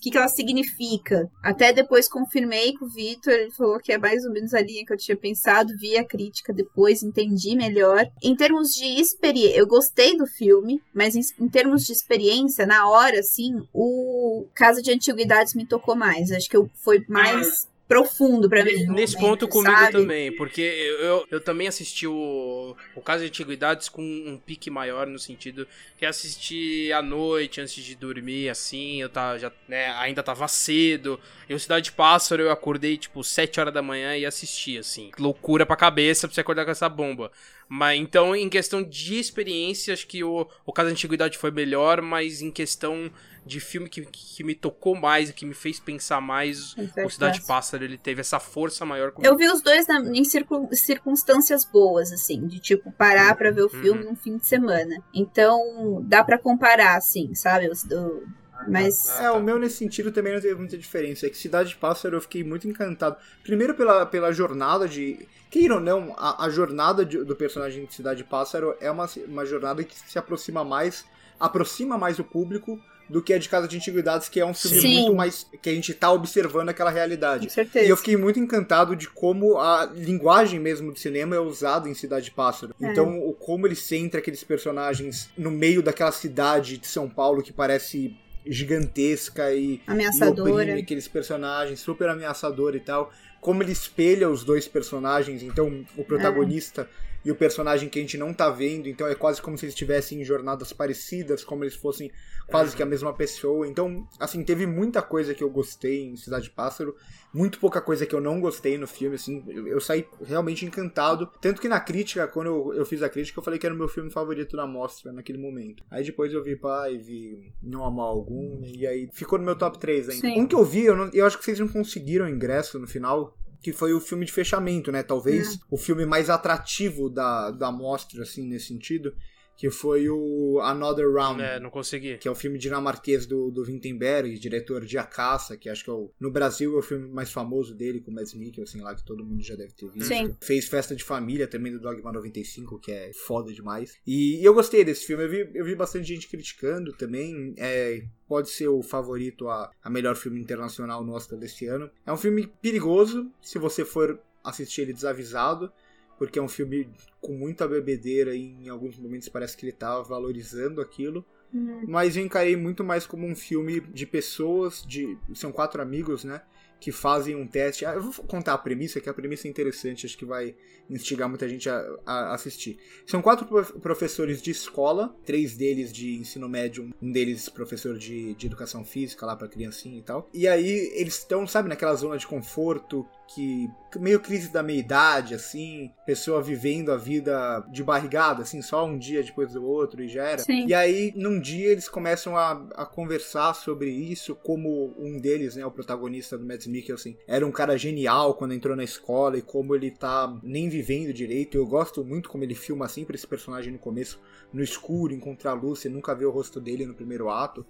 que, 0.00 0.10
que 0.10 0.18
ela 0.18 0.28
significa. 0.28 1.28
Até 1.42 1.72
depois 1.72 2.08
confirmei 2.08 2.74
com 2.74 2.84
o 2.84 2.88
Vitor, 2.88 3.32
ele 3.32 3.50
falou 3.50 3.78
que 3.78 3.92
é 3.92 3.98
mais 3.98 4.24
ou 4.24 4.32
menos 4.32 4.54
a 4.54 4.60
linha 4.60 4.84
que 4.84 4.92
eu 4.92 4.96
tinha 4.96 5.16
pensado, 5.16 5.76
vi 5.78 5.96
a 5.96 6.04
crítica 6.04 6.52
depois, 6.52 7.02
entendi 7.02 7.56
melhor. 7.56 8.06
Em 8.22 8.36
termos 8.36 8.70
de 8.70 9.00
experiência, 9.00 9.56
eu 9.56 9.66
gostei 9.66 10.16
do 10.16 10.26
filme, 10.26 10.80
mas 10.94 11.16
em, 11.16 11.20
em 11.40 11.48
termos 11.48 11.84
de 11.84 11.92
experiência, 11.92 12.66
na 12.66 12.88
hora, 12.88 13.20
assim, 13.20 13.54
o 13.72 14.46
Casa 14.54 14.82
de 14.82 14.92
Antiguidades 14.92 15.54
me 15.54 15.66
tocou 15.66 15.96
mais. 15.96 16.30
Acho 16.30 16.48
que 16.48 16.56
eu, 16.56 16.68
foi 16.84 17.04
mais 17.08 17.66
profundo 17.88 18.48
pra 18.48 18.62
mim. 18.62 18.86
Nesse 18.88 19.14
momento, 19.14 19.48
ponto 19.48 19.48
comigo 19.48 19.74
sabe? 19.74 19.92
também, 19.92 20.30
porque 20.36 20.60
eu, 20.60 21.26
eu, 21.30 21.40
também 21.40 21.66
assisti 21.66 22.06
o, 22.06 22.76
o 22.94 23.00
Caso 23.00 23.22
de 23.22 23.30
Antiguidades 23.30 23.88
com 23.88 24.02
um 24.02 24.38
pique 24.38 24.70
maior, 24.70 25.06
no 25.06 25.18
sentido 25.18 25.66
que 25.96 26.04
assisti 26.04 26.92
à 26.92 27.00
noite, 27.00 27.60
antes 27.60 27.82
de 27.82 27.96
dormir, 27.96 28.50
assim, 28.50 29.00
eu 29.00 29.08
tava, 29.08 29.38
já, 29.38 29.50
né, 29.66 29.90
ainda 29.92 30.22
tava 30.22 30.46
cedo, 30.46 31.18
e 31.48 31.54
o 31.54 31.58
Cidade 31.58 31.86
de 31.86 31.92
Pássaro 31.92 32.42
eu 32.42 32.50
acordei, 32.50 32.98
tipo, 32.98 33.24
7 33.24 33.58
horas 33.58 33.72
da 33.72 33.80
manhã 33.80 34.14
e 34.16 34.26
assisti, 34.26 34.76
assim. 34.76 35.10
Loucura 35.18 35.64
pra 35.64 35.74
cabeça 35.74 36.28
pra 36.28 36.34
você 36.34 36.42
acordar 36.42 36.66
com 36.66 36.70
essa 36.70 36.88
bomba. 36.88 37.32
Mas, 37.68 38.00
então, 38.00 38.34
em 38.34 38.48
questão 38.48 38.82
de 38.82 39.18
experiência, 39.18 39.92
acho 39.92 40.06
que 40.06 40.24
o, 40.24 40.48
o 40.64 40.72
Caso 40.72 40.88
de 40.88 40.94
Antiguidade 40.94 41.36
foi 41.36 41.50
melhor, 41.50 42.00
mas 42.00 42.40
em 42.40 42.50
questão 42.50 43.10
de 43.44 43.60
filme 43.60 43.88
que, 43.88 44.02
que 44.06 44.42
me 44.44 44.54
tocou 44.54 44.94
mais, 44.94 45.30
que 45.32 45.44
me 45.46 45.54
fez 45.54 45.78
pensar 45.78 46.20
mais, 46.20 46.74
o 47.06 47.10
Cidade 47.10 47.40
de 47.40 47.46
Pássaro, 47.46 47.84
ele 47.84 47.96
teve 47.98 48.20
essa 48.20 48.38
força 48.40 48.84
maior 48.84 49.10
comigo. 49.12 49.30
Eu 49.32 49.36
vi 49.38 49.48
os 49.50 49.60
dois 49.62 49.86
na- 49.86 50.00
em 50.14 50.24
circun- 50.24 50.68
circunstâncias 50.72 51.64
boas, 51.64 52.12
assim, 52.12 52.46
de 52.46 52.58
tipo 52.58 52.90
parar 52.92 53.34
pra 53.36 53.50
ver 53.50 53.62
o 53.62 53.68
filme 53.68 54.04
num 54.04 54.16
fim 54.16 54.36
de 54.38 54.46
semana. 54.46 55.02
Então, 55.14 56.02
dá 56.06 56.22
pra 56.24 56.38
comparar, 56.38 56.96
assim, 56.96 57.34
sabe? 57.34 57.68
Os 57.70 57.84
do- 57.84 58.26
Mas. 58.66 59.08
Ah, 59.10 59.14
É, 59.18 59.22
tá. 59.24 59.32
o 59.34 59.42
meu 59.42 59.58
nesse 59.58 59.76
sentido 59.76 60.10
também 60.10 60.32
não 60.34 60.40
teve 60.40 60.54
muita 60.54 60.76
diferença. 60.78 61.26
É 61.26 61.30
que 61.30 61.36
Cidade 61.38 61.68
de 61.70 61.76
Pássaro 61.76 62.16
eu 62.16 62.20
fiquei 62.20 62.42
muito 62.42 62.66
encantado. 62.66 63.16
Primeiro 63.42 63.74
pela, 63.74 64.04
pela 64.06 64.32
jornada 64.32 64.88
de. 64.88 65.28
Queira 65.50 65.74
ou 65.76 65.80
não, 65.80 66.14
a, 66.18 66.44
a 66.44 66.50
jornada 66.50 67.04
de- 67.04 67.24
do 67.24 67.34
personagem 67.36 67.84
de 67.86 67.94
Cidade 67.94 68.18
de 68.18 68.24
Pássaro 68.28 68.74
é 68.80 68.90
uma, 68.90 69.08
uma 69.26 69.46
jornada 69.46 69.82
que 69.84 69.94
se 69.98 70.18
aproxima 70.18 70.64
mais. 70.64 71.04
aproxima 71.38 71.96
mais 71.96 72.18
o 72.18 72.24
público 72.24 72.78
do 73.08 73.22
que 73.22 73.32
a 73.32 73.38
de 73.38 73.48
Casa 73.48 73.66
de 73.66 73.74
Antiguidades, 73.74 74.28
que 74.28 74.38
é 74.38 74.44
um 74.44 74.52
filme 74.52 74.80
Sim. 74.82 74.94
muito 75.04 75.14
mais. 75.14 75.46
que 75.62 75.70
a 75.70 75.72
gente 75.74 75.94
tá 75.94 76.12
observando 76.12 76.68
aquela 76.68 76.90
realidade. 76.90 77.46
Com 77.46 77.52
certeza. 77.54 77.86
E 77.86 77.88
eu 77.88 77.96
fiquei 77.96 78.18
muito 78.18 78.38
encantado 78.38 78.94
de 78.94 79.08
como 79.08 79.56
a 79.56 79.86
linguagem 79.94 80.60
mesmo 80.60 80.92
do 80.92 80.98
cinema 80.98 81.34
é 81.34 81.40
usada 81.40 81.88
em 81.88 81.94
Cidade 81.94 82.26
de 82.26 82.32
Pássaro. 82.32 82.74
É. 82.78 82.90
Então, 82.92 83.18
o 83.26 83.32
como 83.32 83.66
ele 83.66 83.74
centra 83.76 84.20
aqueles 84.20 84.44
personagens 84.44 85.30
no 85.38 85.50
meio 85.50 85.82
daquela 85.82 86.12
cidade 86.12 86.76
de 86.76 86.86
São 86.86 87.08
Paulo 87.08 87.42
que 87.42 87.50
parece 87.52 88.14
gigantesca 88.48 89.52
e, 89.52 89.74
e 89.74 89.82
Ameaçadora. 89.86 90.52
oprime 90.52 90.80
aqueles 90.80 91.06
personagens, 91.06 91.80
super 91.80 92.08
ameaçador 92.08 92.74
e 92.74 92.80
tal. 92.80 93.12
Como 93.40 93.62
ele 93.62 93.72
espelha 93.72 94.28
os 94.28 94.42
dois 94.42 94.66
personagens, 94.66 95.42
então 95.42 95.84
o 95.96 96.04
protagonista 96.04 96.88
e 97.28 97.30
o 97.30 97.36
personagem 97.36 97.90
que 97.90 97.98
a 97.98 98.02
gente 98.02 98.16
não 98.16 98.32
tá 98.32 98.48
vendo, 98.48 98.88
então 98.88 99.06
é 99.06 99.14
quase 99.14 99.42
como 99.42 99.58
se 99.58 99.66
eles 99.66 99.74
estivessem 99.74 100.18
em 100.20 100.24
jornadas 100.24 100.72
parecidas, 100.72 101.44
como 101.44 101.62
eles 101.62 101.74
fossem 101.74 102.10
quase 102.46 102.74
que 102.74 102.82
a 102.82 102.86
mesma 102.86 103.12
pessoa. 103.12 103.68
Então, 103.68 104.08
assim, 104.18 104.42
teve 104.42 104.66
muita 104.66 105.02
coisa 105.02 105.34
que 105.34 105.44
eu 105.44 105.50
gostei 105.50 106.04
em 106.06 106.16
Cidade 106.16 106.44
de 106.44 106.50
Pássaro, 106.50 106.96
muito 107.34 107.58
pouca 107.60 107.82
coisa 107.82 108.06
que 108.06 108.14
eu 108.14 108.20
não 108.22 108.40
gostei 108.40 108.78
no 108.78 108.86
filme, 108.86 109.16
assim, 109.16 109.44
eu, 109.46 109.66
eu 109.68 109.80
saí 109.80 110.06
realmente 110.24 110.64
encantado. 110.64 111.30
Tanto 111.42 111.60
que 111.60 111.68
na 111.68 111.78
crítica, 111.78 112.26
quando 112.26 112.46
eu, 112.46 112.72
eu 112.74 112.86
fiz 112.86 113.02
a 113.02 113.10
crítica, 113.10 113.38
eu 113.38 113.44
falei 113.44 113.58
que 113.58 113.66
era 113.66 113.74
o 113.74 113.78
meu 113.78 113.88
filme 113.88 114.10
favorito 114.10 114.56
da 114.56 114.66
mostra 114.66 115.12
naquele 115.12 115.36
momento. 115.36 115.84
Aí 115.90 116.02
depois 116.02 116.32
eu 116.32 116.42
vi 116.42 116.56
Pai, 116.56 116.96
vi 116.96 117.52
Não 117.62 117.84
Amar 117.84 118.06
Algum, 118.06 118.62
e 118.64 118.86
aí 118.86 119.10
ficou 119.12 119.38
no 119.38 119.44
meu 119.44 119.54
top 119.54 119.78
3 119.78 120.08
ainda. 120.08 120.20
Sim. 120.22 120.40
Um 120.40 120.46
que 120.46 120.54
eu 120.56 120.64
vi, 120.64 120.86
eu, 120.86 120.96
não- 120.96 121.10
eu 121.12 121.26
acho 121.26 121.36
que 121.38 121.44
vocês 121.44 121.60
não 121.60 121.68
conseguiram 121.68 122.26
ingresso 122.26 122.78
no 122.78 122.86
final, 122.86 123.36
que 123.60 123.72
foi 123.72 123.92
o 123.92 124.00
filme 124.00 124.24
de 124.24 124.32
fechamento, 124.32 124.92
né? 124.92 125.02
Talvez 125.02 125.58
o 125.70 125.76
filme 125.76 126.06
mais 126.06 126.30
atrativo 126.30 127.08
da, 127.08 127.50
da 127.50 127.72
mostra, 127.72 128.22
assim, 128.22 128.46
nesse 128.46 128.68
sentido, 128.68 129.14
que 129.58 129.70
foi 129.70 130.08
o 130.08 130.60
Another 130.62 131.12
Round. 131.12 131.42
É, 131.42 131.58
não 131.58 131.68
consegui. 131.68 132.16
Que 132.16 132.28
é 132.28 132.30
o 132.30 132.34
filme 132.34 132.56
dinamarquês 132.56 133.26
do, 133.26 133.50
do 133.50 133.64
Vinterberg, 133.64 134.38
diretor 134.38 134.86
de 134.86 134.96
A 134.96 135.02
Caça, 135.02 135.56
que 135.56 135.68
acho 135.68 135.82
que 135.82 135.90
é 135.90 135.92
o, 135.92 136.12
no 136.20 136.30
Brasil 136.30 136.76
é 136.76 136.78
o 136.78 136.82
filme 136.82 137.08
mais 137.08 137.32
famoso 137.32 137.74
dele, 137.74 138.00
com 138.00 138.12
o 138.12 138.14
Mads 138.14 138.34
Mikkelsen 138.34 138.80
lá, 138.80 138.94
que 138.94 139.04
todo 139.04 139.24
mundo 139.24 139.42
já 139.42 139.56
deve 139.56 139.72
ter 139.72 139.90
visto. 139.90 140.06
Sim. 140.06 140.36
Fez 140.40 140.68
Festa 140.68 140.94
de 140.94 141.02
Família 141.02 141.48
também 141.48 141.72
do 141.72 141.80
Dogma 141.80 142.12
95, 142.12 142.78
que 142.78 142.92
é 142.92 143.10
foda 143.12 143.52
demais. 143.52 143.96
E, 144.06 144.40
e 144.40 144.44
eu 144.44 144.54
gostei 144.54 144.84
desse 144.84 145.04
filme, 145.04 145.24
eu 145.24 145.28
vi, 145.28 145.50
eu 145.52 145.64
vi 145.64 145.74
bastante 145.74 146.06
gente 146.06 146.28
criticando 146.28 146.92
também. 146.92 147.52
É, 147.58 148.04
pode 148.28 148.50
ser 148.50 148.68
o 148.68 148.80
favorito 148.80 149.48
a, 149.48 149.72
a 149.82 149.90
melhor 149.90 150.14
filme 150.14 150.40
internacional 150.40 151.04
no 151.04 151.14
Oscar 151.14 151.36
desse 151.36 151.66
ano. 151.66 151.90
É 152.06 152.12
um 152.12 152.16
filme 152.16 152.46
perigoso, 152.62 153.28
se 153.42 153.58
você 153.58 153.84
for 153.84 154.20
assistir 154.44 154.82
ele 154.82 154.92
desavisado, 154.92 155.72
porque 156.18 156.38
é 156.38 156.42
um 156.42 156.48
filme 156.48 156.88
com 157.20 157.32
muita 157.32 157.66
bebedeira 157.66 158.34
e 158.34 158.42
em 158.64 158.68
alguns 158.68 158.98
momentos 158.98 159.28
parece 159.28 159.56
que 159.56 159.64
ele 159.64 159.72
tá 159.72 160.00
valorizando 160.02 160.80
aquilo. 160.80 161.24
Uhum. 161.52 161.84
Mas 161.88 162.16
eu 162.16 162.22
encarei 162.22 162.56
muito 162.56 162.84
mais 162.84 163.06
como 163.06 163.26
um 163.26 163.34
filme 163.34 163.80
de 163.80 164.04
pessoas, 164.04 164.84
de 164.86 165.16
são 165.34 165.50
quatro 165.50 165.80
amigos, 165.80 166.22
né? 166.24 166.42
Que 166.80 166.92
fazem 166.92 167.34
um 167.34 167.46
teste. 167.46 167.84
Ah, 167.86 167.94
eu 167.94 168.02
vou 168.02 168.12
contar 168.26 168.52
a 168.52 168.58
premissa, 168.58 169.00
que 169.00 169.08
a 169.08 169.14
premissa 169.14 169.48
é 169.48 169.50
interessante, 169.50 170.06
acho 170.06 170.16
que 170.16 170.26
vai 170.26 170.54
instigar 170.88 171.28
muita 171.28 171.48
gente 171.48 171.68
a, 171.68 171.98
a 172.06 172.34
assistir. 172.34 172.78
São 173.06 173.20
quatro 173.20 173.46
prof- 173.46 173.72
professores 173.80 174.40
de 174.40 174.50
escola, 174.50 175.16
três 175.24 175.56
deles 175.56 175.92
de 175.92 176.16
ensino 176.16 176.48
médio, 176.48 176.90
um 177.02 177.10
deles 177.10 177.48
professor 177.48 177.98
de, 177.98 178.34
de 178.34 178.46
educação 178.46 178.84
física 178.84 179.26
lá 179.26 179.34
pra 179.34 179.48
criancinha 179.48 179.98
e 179.98 180.02
tal. 180.02 180.28
E 180.32 180.46
aí 180.46 180.92
eles 180.94 181.18
estão, 181.18 181.46
sabe, 181.46 181.68
naquela 181.68 181.94
zona 181.94 182.16
de 182.16 182.26
conforto, 182.26 183.04
que 183.28 183.70
meio 183.96 184.20
crise 184.20 184.48
da 184.48 184.62
meia-idade, 184.62 185.34
assim, 185.34 185.92
pessoa 186.06 186.42
vivendo 186.42 186.90
a 186.90 186.96
vida 186.96 187.60
de 187.70 187.84
barrigada, 187.84 188.42
assim, 188.42 188.62
só 188.62 188.86
um 188.86 188.98
dia 188.98 189.22
depois 189.22 189.52
do 189.52 189.64
outro 189.64 190.02
e 190.02 190.08
já 190.08 190.24
era. 190.24 190.38
Sim. 190.38 190.66
E 190.66 190.72
aí, 190.72 191.12
num 191.14 191.38
dia, 191.38 191.68
eles 191.68 191.88
começam 191.88 192.36
a, 192.36 192.52
a 192.74 192.86
conversar 192.86 193.54
sobre 193.54 193.90
isso, 193.90 194.34
como 194.34 194.94
um 194.98 195.20
deles, 195.20 195.56
né, 195.56 195.66
o 195.66 195.70
protagonista 195.70 196.38
do 196.38 196.46
Mads 196.46 196.66
Mikkelsen, 196.66 197.18
era 197.26 197.46
um 197.46 197.52
cara 197.52 197.76
genial 197.76 198.34
quando 198.34 198.54
entrou 198.54 198.74
na 198.74 198.84
escola 198.84 199.36
e 199.36 199.42
como 199.42 199.74
ele 199.74 199.90
tá 199.90 200.34
nem 200.42 200.70
vivendo 200.70 201.12
direito. 201.12 201.56
Eu 201.56 201.66
gosto 201.66 202.02
muito 202.02 202.30
como 202.30 202.44
ele 202.44 202.54
filma 202.54 202.88
sempre 202.88 203.14
esse 203.14 203.26
personagem 203.26 203.72
no 203.72 203.78
começo, 203.78 204.18
no 204.52 204.62
escuro, 204.62 205.12
encontrar 205.12 205.50
a 205.50 205.54
luz, 205.54 205.80
você 205.80 205.88
nunca 205.90 206.14
vê 206.14 206.24
o 206.24 206.30
rosto 206.30 206.60
dele 206.60 206.86
no 206.86 206.94
primeiro 206.94 207.28
ato. 207.28 207.66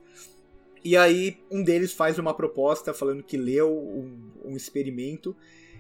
E 0.85 0.97
aí, 0.97 1.39
um 1.51 1.63
deles 1.63 1.93
faz 1.93 2.19
uma 2.19 2.35
proposta 2.35 2.95
falando 2.95 3.23
que 3.23 3.37
leu 3.37 3.71
um, 3.71 4.17
um 4.45 4.57
experimento 4.57 5.37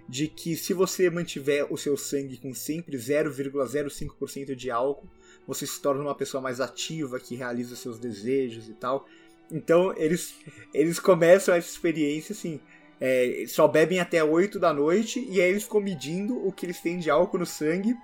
de 0.09 0.27
que 0.27 0.57
se 0.57 0.73
você 0.73 1.11
mantiver 1.11 1.71
o 1.71 1.77
seu 1.77 1.97
sangue 1.97 2.39
com 2.39 2.55
sempre 2.55 2.97
0,05% 2.97 4.55
de 4.55 4.71
álcool, 4.71 5.09
você 5.47 5.67
se 5.67 5.81
torna 5.81 6.03
uma 6.03 6.15
pessoa 6.15 6.41
mais 6.41 6.61
ativa, 6.61 7.21
que 7.21 7.37
realiza 7.37 7.77
seus 7.77 7.99
desejos 7.99 8.69
e 8.69 8.75
tal. 8.75 9.07
Então 9.51 9.95
eles, 9.97 10.35
eles 10.73 10.99
começam 10.99 11.55
essa 11.55 11.69
experiência 11.69 12.33
assim. 12.33 12.61
É, 13.01 13.45
só 13.47 13.69
bebem 13.69 14.01
até 14.01 14.25
8 14.25 14.59
da 14.59 14.75
noite 14.75 15.25
e 15.31 15.41
aí 15.41 15.51
eles 15.51 15.63
ficam 15.63 15.81
medindo 15.81 16.37
o 16.45 16.51
que 16.51 16.67
eles 16.67 16.81
têm 16.81 16.99
de 16.99 17.09
álcool 17.09 17.39
no 17.39 17.47
sangue 17.47 17.95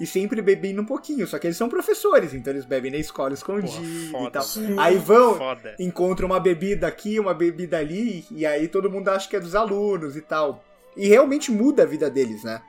e 0.00 0.06
sempre 0.06 0.40
bebendo 0.40 0.80
um 0.82 0.84
pouquinho. 0.84 1.26
Só 1.26 1.38
que 1.38 1.46
eles 1.46 1.56
são 1.56 1.68
professores, 1.68 2.32
então 2.34 2.52
eles 2.52 2.64
bebem 2.64 2.90
na 2.90 2.98
escola 2.98 3.34
escondido 3.34 4.10
Porra, 4.12 4.28
e 4.28 4.30
tal. 4.30 4.42
foda. 4.42 4.82
Aí 4.82 4.96
vão, 4.98 5.34
Foda. 5.36 5.74
encontra 5.78 6.24
uma 6.24 6.38
bebida 6.38 6.86
aqui, 6.86 7.18
uma 7.18 7.34
bebida 7.34 7.78
ali, 7.78 8.24
e 8.30 8.46
aí 8.46 8.68
todo 8.68 8.90
mundo 8.90 9.08
acha 9.08 9.28
que 9.28 9.36
é 9.36 9.40
dos 9.40 9.54
alunos 9.54 10.16
e 10.16 10.20
tal. 10.20 10.64
E 10.96 11.08
realmente 11.08 11.50
muda 11.50 11.82
a 11.82 11.86
vida 11.86 12.08
deles, 12.10 12.44
né? 12.44 12.62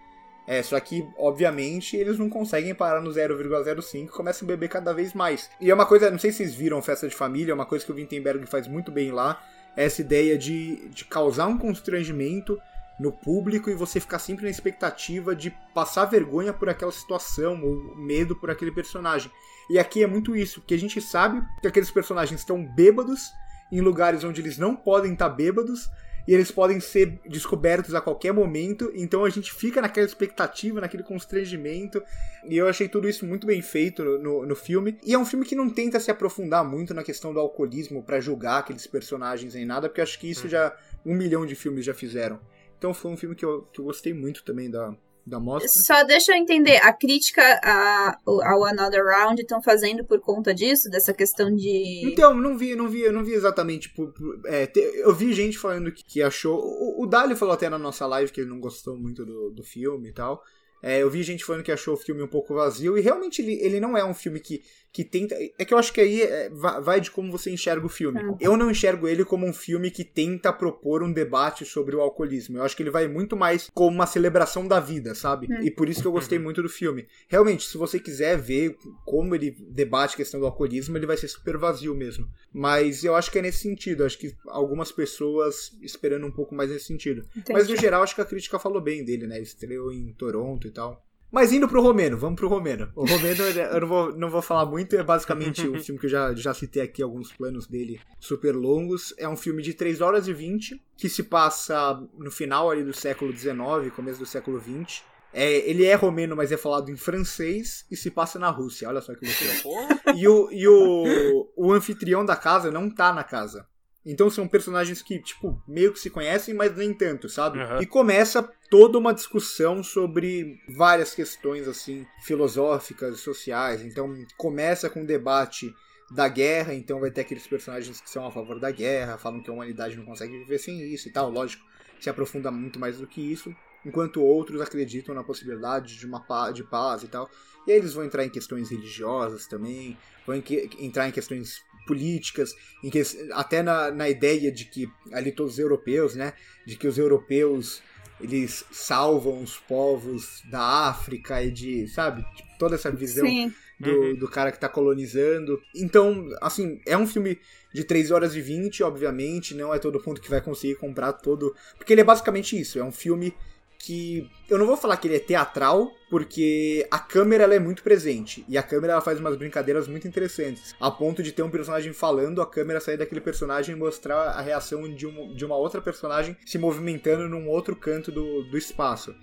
É, 0.48 0.64
só 0.64 0.80
que, 0.80 1.08
obviamente, 1.16 1.96
eles 1.96 2.18
não 2.18 2.28
conseguem 2.28 2.74
parar 2.74 3.02
no 3.02 3.12
0,05 3.12 4.06
e 4.06 4.08
começam 4.08 4.48
a 4.48 4.50
beber 4.50 4.68
cada 4.68 4.92
vez 4.92 5.14
mais. 5.14 5.48
E 5.62 5.70
é 5.70 5.74
uma 5.74 5.86
coisa, 5.86 6.10
não 6.10 6.18
sei 6.18 6.32
se 6.32 6.38
vocês 6.38 6.56
viram 6.56 6.82
Festa 6.82 7.08
de 7.08 7.16
Família, 7.16 7.52
é 7.52 7.54
uma 7.54 7.68
coisa 7.68 7.86
que 7.86 7.92
o 7.92 7.96
Wittenberg 7.96 8.44
faz 8.48 8.68
muito 8.68 8.92
bem 8.92 9.12
lá, 9.12 9.40
é 9.78 9.86
essa 9.86 10.02
ideia 10.02 10.36
de, 10.36 10.90
de 10.90 11.06
causar 11.06 11.46
um 11.46 11.56
constrangimento 11.56 12.60
no 13.00 13.12
público 13.12 13.70
e 13.70 13.76
você 13.76 14.00
ficar 14.00 14.20
sempre 14.20 14.44
na 14.44 14.52
expectativa 14.52 15.36
de 15.36 15.52
passar 15.74 16.06
vergonha 16.06 16.52
por 16.52 16.70
aquela 16.70 16.92
situação 16.92 17.64
ou 17.64 17.96
medo 17.96 18.36
por 18.36 18.50
aquele 18.50 18.72
personagem. 18.72 19.32
E 19.70 19.80
aqui 19.80 20.04
é 20.04 20.08
muito 20.08 20.36
isso, 20.36 20.60
porque 20.60 20.74
a 20.74 20.80
gente 20.80 21.00
sabe 21.00 21.42
que 21.62 21.68
aqueles 21.68 21.92
personagens 21.92 22.42
estão 22.42 22.64
bêbados 22.66 23.32
em 23.72 23.82
lugares 23.82 24.24
onde 24.24 24.42
eles 24.42 24.58
não 24.58 24.76
podem 24.76 25.14
estar 25.14 25.30
bêbados 25.30 25.90
e 26.28 26.34
eles 26.34 26.52
podem 26.52 26.80
ser 26.80 27.20
descobertos 27.28 27.96
a 27.96 28.02
qualquer 28.02 28.32
momento, 28.32 28.92
então 28.94 29.26
a 29.26 29.30
gente 29.32 29.52
fica 29.52 29.82
naquela 29.82 30.06
expectativa, 30.06 30.80
naquele 30.80 31.02
constrangimento, 31.02 32.04
e 32.48 32.56
eu 32.56 32.68
achei 32.68 32.88
tudo 32.88 33.10
isso 33.10 33.26
muito 33.26 33.48
bem 33.48 33.62
feito 33.64 34.04
no, 34.04 34.46
no, 34.46 34.56
filme. 34.56 35.00
E 35.04 35.14
é 35.14 35.18
um 35.18 35.26
filme 35.26 35.44
que 35.44 35.56
não 35.56 35.70
tenta 35.70 36.00
se 36.00 36.12
aprofundar 36.12 36.64
muito 36.64 36.94
na 36.94 37.04
questão 37.04 37.34
do 37.34 37.40
alcoolismo 37.40 38.04
pra 38.04 38.20
julgar 38.20 38.60
aqueles 38.60 38.86
personagens 38.86 39.56
em 39.56 39.66
nada, 39.66 39.90
porque 39.90 40.02
acho 40.02 40.20
que 40.20 40.30
isso 40.30 40.48
já 40.48 40.76
um 41.04 41.16
milhão 41.16 41.48
de 41.48 41.56
filmes 41.56 41.84
já 41.84 41.96
fizeram. 41.96 42.40
Então 42.80 42.94
foi 42.94 43.12
um 43.12 43.18
filme 43.18 43.36
que 43.36 43.46
eu, 43.46 43.62
que 43.72 43.80
eu 43.80 43.86
gostei 43.86 44.14
muito 44.14 44.44
também 44.44 44.72
da, 44.72 44.96
da 45.28 45.40
mostra. 45.40 45.70
Só 45.86 46.04
deixa 46.06 46.32
eu 46.32 46.38
entender, 46.38 46.78
a 46.78 46.92
crítica 46.94 47.42
a- 47.62 48.18
ao 48.26 48.64
Another 48.66 49.04
Round 49.06 49.40
estão 49.42 49.62
fazendo 49.62 50.04
por 50.04 50.20
conta 50.22 50.54
disso, 50.56 50.90
dessa 50.90 51.14
questão 51.14 51.54
de. 51.54 52.02
Então, 52.10 52.34
não 52.34 52.58
vi, 52.58 52.76
não 52.76 52.88
vi, 52.88 53.08
não 53.12 53.24
vi 53.24 53.34
exatamente. 53.34 53.90
Por, 53.94 54.12
por- 54.14 54.40
é, 54.46 54.66
te- 54.66 54.80
eu 54.80 55.14
vi 55.14 55.34
gente 55.34 55.58
falando 55.60 55.92
que, 55.92 56.04
que 56.04 56.22
achou. 56.24 56.58
O, 56.58 57.04
o 57.04 57.06
Dali 57.06 57.36
falou 57.36 57.54
até 57.54 57.70
na 57.70 57.78
nossa 57.78 58.08
live 58.08 58.32
que 58.32 58.40
ele 58.42 58.50
não 58.50 58.60
gostou 58.62 58.98
muito 58.98 59.26
do, 59.26 59.52
do 59.52 59.62
filme 59.64 60.10
e 60.10 60.14
tal. 60.14 60.42
É, 60.82 61.00
eu 61.04 61.10
vi 61.10 61.22
gente 61.24 61.44
falando 61.44 61.62
que 61.62 61.74
achou 61.74 61.94
o 61.96 61.98
filme 61.98 62.24
um 62.24 62.28
pouco 62.28 62.54
vazio, 62.56 62.98
e 62.98 63.02
realmente 63.02 63.42
ele, 63.42 63.56
ele 63.62 63.82
não 63.82 63.98
é 63.98 64.06
um 64.06 64.14
filme 64.14 64.40
que, 64.40 64.62
que 64.92 65.04
tenta. 65.04 65.36
É 65.58 65.64
que 65.66 65.74
eu 65.74 65.78
acho 65.78 65.94
que 65.94 66.02
aí 66.02 66.22
é, 66.22 66.50
va- 66.50 66.80
vai 66.80 67.00
de 67.00 67.12
como 67.12 67.32
você 67.32 67.52
enxerga 67.52 67.86
o 67.86 67.90
filme. 67.90 68.24
Hum. 68.24 68.38
Eu 68.40 68.58
não 68.58 68.72
enxergo 68.72 69.08
ele 69.08 69.24
como 69.24 69.46
um 69.46 69.54
filme 69.54 69.92
que 69.92 70.04
tenta 70.04 70.52
propor 70.52 71.04
um 71.04 71.12
debate 71.12 71.66
sobre 71.66 71.96
o 71.96 72.02
alcoolismo. 72.02 72.58
Eu 72.58 72.64
acho 72.64 72.76
que 72.76 72.84
ele 72.84 72.90
vai 72.90 73.08
muito 73.08 73.36
mais 73.38 73.70
como 73.74 73.96
uma 73.96 74.08
celebração 74.08 74.68
da 74.68 74.80
vida, 74.80 75.14
sabe? 75.14 75.48
Hum. 75.50 75.62
E 75.62 75.70
por 75.72 75.88
isso 75.90 76.02
que 76.02 76.08
eu 76.08 76.12
gostei 76.12 76.40
muito 76.40 76.62
do 76.62 76.70
filme. 76.70 77.08
Realmente, 77.28 77.66
se 77.68 77.78
você 77.78 78.00
quiser 78.00 78.38
ver 78.38 78.76
como 79.06 79.36
ele 79.36 79.56
debate 79.70 80.14
a 80.14 80.18
questão 80.18 80.40
do 80.40 80.46
alcoolismo, 80.46 80.98
ele 80.98 81.06
vai 81.06 81.18
ser 81.18 81.28
super 81.28 81.58
vazio 81.58 81.94
mesmo. 81.96 82.28
Mas 82.52 83.04
eu 83.04 83.16
acho 83.16 83.32
que 83.32 83.40
é 83.40 83.42
nesse 83.42 83.60
sentido. 83.60 84.02
Eu 84.02 84.08
acho 84.08 84.18
que 84.18 84.36
algumas 84.48 84.92
pessoas 84.92 85.72
esperando 85.82 86.26
um 86.26 86.32
pouco 86.32 86.56
mais 86.56 86.70
nesse 86.70 86.86
sentido. 86.86 87.28
Mas 87.50 87.68
no 87.70 87.76
geral, 87.76 88.02
acho 88.04 88.16
que 88.16 88.22
a 88.22 88.26
crítica 88.26 88.58
falou 88.60 88.82
bem 88.82 89.04
dele, 89.06 89.28
né? 89.28 89.36
Ele 89.36 89.44
Estreou 89.44 89.92
em 89.92 90.14
Toronto 90.14 90.68
e 90.68 90.72
tal. 90.72 91.04
Mas 91.32 91.54
indo 91.54 91.68
pro 91.68 91.82
Romeno, 91.82 92.18
vamos 92.18 92.40
pro 92.40 92.48
Romeno. 92.48 92.92
O 92.96 93.06
Romeno, 93.06 93.44
eu 93.44 93.82
não 93.82 93.88
vou, 93.88 94.16
não 94.16 94.30
vou 94.30 94.42
falar 94.42 94.66
muito, 94.66 94.96
é 94.96 95.04
basicamente 95.04 95.68
um 95.68 95.78
filme 95.82 96.00
que 96.00 96.08
eu 96.08 96.10
já, 96.10 96.34
já 96.34 96.54
citei 96.54 96.82
aqui, 96.82 97.04
alguns 97.04 97.32
planos 97.32 97.68
dele 97.68 98.02
super 98.20 98.56
longos. 98.56 99.14
É 99.18 99.30
um 99.30 99.38
filme 99.38 99.62
de 99.62 99.74
3 99.74 100.02
horas 100.02 100.28
e 100.28 100.34
20, 100.34 100.82
que 100.98 101.08
se 101.08 101.24
passa 101.24 102.02
no 102.18 102.32
final 102.32 102.72
ali 102.72 102.84
do 102.84 102.94
século 102.94 103.32
XIX, 103.32 103.94
começo 103.96 104.20
do 104.20 104.26
século 104.26 104.60
XX. 104.60 105.04
É, 105.32 105.70
ele 105.70 105.86
é 105.86 105.94
romeno, 105.94 106.36
mas 106.36 106.52
é 106.52 106.58
falado 106.58 106.90
em 106.90 106.96
francês 106.96 107.86
e 107.92 107.96
se 107.96 108.10
passa 108.10 108.40
na 108.40 108.50
Rússia. 108.50 108.90
Olha 108.90 109.00
só 109.00 109.14
que 109.14 109.26
loucura. 109.26 110.16
E 110.16 110.28
o, 110.28 110.52
e 110.52 110.68
o, 110.68 111.48
o 111.56 111.72
anfitrião 111.72 112.26
da 112.26 112.36
casa 112.36 112.72
não 112.72 112.90
tá 112.90 113.14
na 113.14 113.24
casa. 113.24 113.68
Então 114.06 114.30
são 114.30 114.48
personagens 114.48 115.02
que, 115.02 115.20
tipo, 115.20 115.62
meio 115.68 115.92
que 115.92 116.00
se 116.00 116.10
conhecem, 116.10 116.54
mas 116.54 116.76
nem 116.76 116.94
tanto, 116.94 117.28
sabe? 117.28 117.60
Aham. 117.60 117.82
E 117.82 117.86
começa 117.86 118.42
toda 118.70 118.98
uma 118.98 119.14
discussão 119.14 119.84
sobre 119.84 120.60
várias 120.70 121.14
questões, 121.14 121.68
assim, 121.68 122.06
filosóficas, 122.24 123.20
sociais. 123.20 123.82
Então 123.84 124.14
começa 124.38 124.90
com 124.90 125.04
o 125.04 125.06
debate 125.06 125.74
da 126.12 126.28
guerra, 126.28 126.74
então 126.74 127.00
vai 127.00 127.12
ter 127.12 127.22
aqueles 127.22 127.46
personagens 127.46 128.02
que 128.02 128.10
são 128.10 128.26
a 128.26 128.32
favor 128.32 128.60
da 128.60 128.72
guerra, 128.72 129.18
falam 129.18 129.44
que 129.44 129.50
a 129.50 129.54
humanidade 129.54 129.96
não 129.96 130.06
consegue 130.06 130.38
viver 130.40 130.58
sem 130.58 130.82
isso 130.82 131.08
e 131.08 131.12
tal. 131.12 131.30
Lógico, 131.30 131.64
se 132.00 132.10
aprofunda 132.10 132.50
muito 132.50 132.80
mais 132.80 132.98
do 132.98 133.06
que 133.06 133.22
isso. 133.22 133.54
Enquanto 133.86 134.22
outros 134.22 134.60
acreditam 134.60 135.16
na 135.16 135.24
possibilidade 135.24 135.98
de 135.98 136.06
uma 136.06 136.20
paz, 136.20 136.54
de 136.54 136.64
paz 136.64 137.04
e 137.04 137.08
tal. 137.08 137.30
E 137.66 137.72
aí 137.72 137.78
eles 137.78 137.94
vão 137.94 138.04
entrar 138.04 138.26
em 138.26 138.30
questões 138.30 138.70
religiosas 138.70 139.46
também, 139.48 139.98
vão 140.26 140.36
entrar 140.80 141.08
em 141.08 141.12
questões 141.12 141.64
políticas, 141.90 142.56
em 142.84 142.90
que, 142.92 143.02
até 143.32 143.64
na, 143.64 143.90
na 143.90 144.08
ideia 144.08 144.52
de 144.52 144.66
que 144.66 144.88
ali 145.12 145.32
todos 145.32 145.54
os 145.54 145.60
europeus, 145.60 146.14
né, 146.14 146.34
de 146.68 146.76
que 146.76 146.88
os 146.88 147.00
europeus 147.00 147.82
eles 148.22 148.66
salvam 148.72 149.42
os 149.42 149.58
povos 149.58 150.44
da 150.52 150.90
África 150.90 151.42
e 151.42 151.50
de, 151.50 151.88
sabe, 151.88 152.22
tipo, 152.36 152.50
toda 152.60 152.76
essa 152.76 152.92
visão 152.92 153.26
Sim. 153.26 153.54
do, 153.80 153.90
Uhum. 153.90 154.16
do 154.16 154.28
cara 154.28 154.52
que 154.52 154.60
tá 154.60 154.68
colonizando. 154.68 155.60
Então, 155.74 156.28
assim, 156.42 156.82
é 156.86 156.98
um 156.98 157.08
filme 157.08 157.40
de 157.74 157.84
3 157.86 158.12
horas 158.12 158.36
e 158.36 158.42
20, 158.42 158.84
obviamente, 158.84 159.56
não 159.56 159.74
é 159.74 159.80
todo 159.80 160.04
mundo 160.06 160.20
que 160.20 160.30
vai 160.30 160.42
conseguir 160.42 160.76
comprar 160.76 161.14
todo. 161.14 161.56
Porque 161.78 161.94
ele 161.94 162.02
é 162.02 162.04
basicamente 162.04 162.60
isso, 162.60 162.78
é 162.78 162.84
um 162.84 162.92
filme 162.92 163.34
que. 163.80 164.30
Eu 164.50 164.58
não 164.58 164.68
vou 164.68 164.78
falar 164.78 164.98
que 164.98 165.08
ele 165.08 165.16
é 165.16 165.20
teatral, 165.20 165.92
porque 166.10 166.86
a 166.92 167.00
câmera 167.00 167.46
ela 167.46 167.56
é 167.56 167.60
muito 167.60 167.82
presente. 167.82 168.46
E 168.48 168.58
a 168.58 168.64
câmera 168.64 168.94
ela 168.94 169.02
faz 169.02 169.20
umas 169.20 169.36
brincadeiras 169.38 169.88
muito 169.88 170.08
interessantes. 170.08 170.76
A 170.80 170.92
ponto 170.92 171.24
de 171.24 171.32
ter 171.32 171.42
um 171.42 171.50
personagem 171.50 171.94
falando, 171.94 172.42
a 172.42 172.46
câmera 172.46 172.80
sair 172.80 172.98
daquele 172.98 173.22
personagem 173.22 173.76
e 173.76 173.80
mostrar 173.80 174.30
a 174.32 174.42
reação 174.42 174.94
de 174.94 175.08
uma, 175.08 175.34
de 175.34 175.46
uma 175.46 175.56
outra 175.56 175.82
personagem 175.82 176.36
se 176.46 176.58
movimentando 176.58 177.28
num 177.30 177.48
outro 177.48 177.76
canto 177.76 178.12
do, 178.12 178.44
do 178.44 178.58
espaço. 178.58 179.16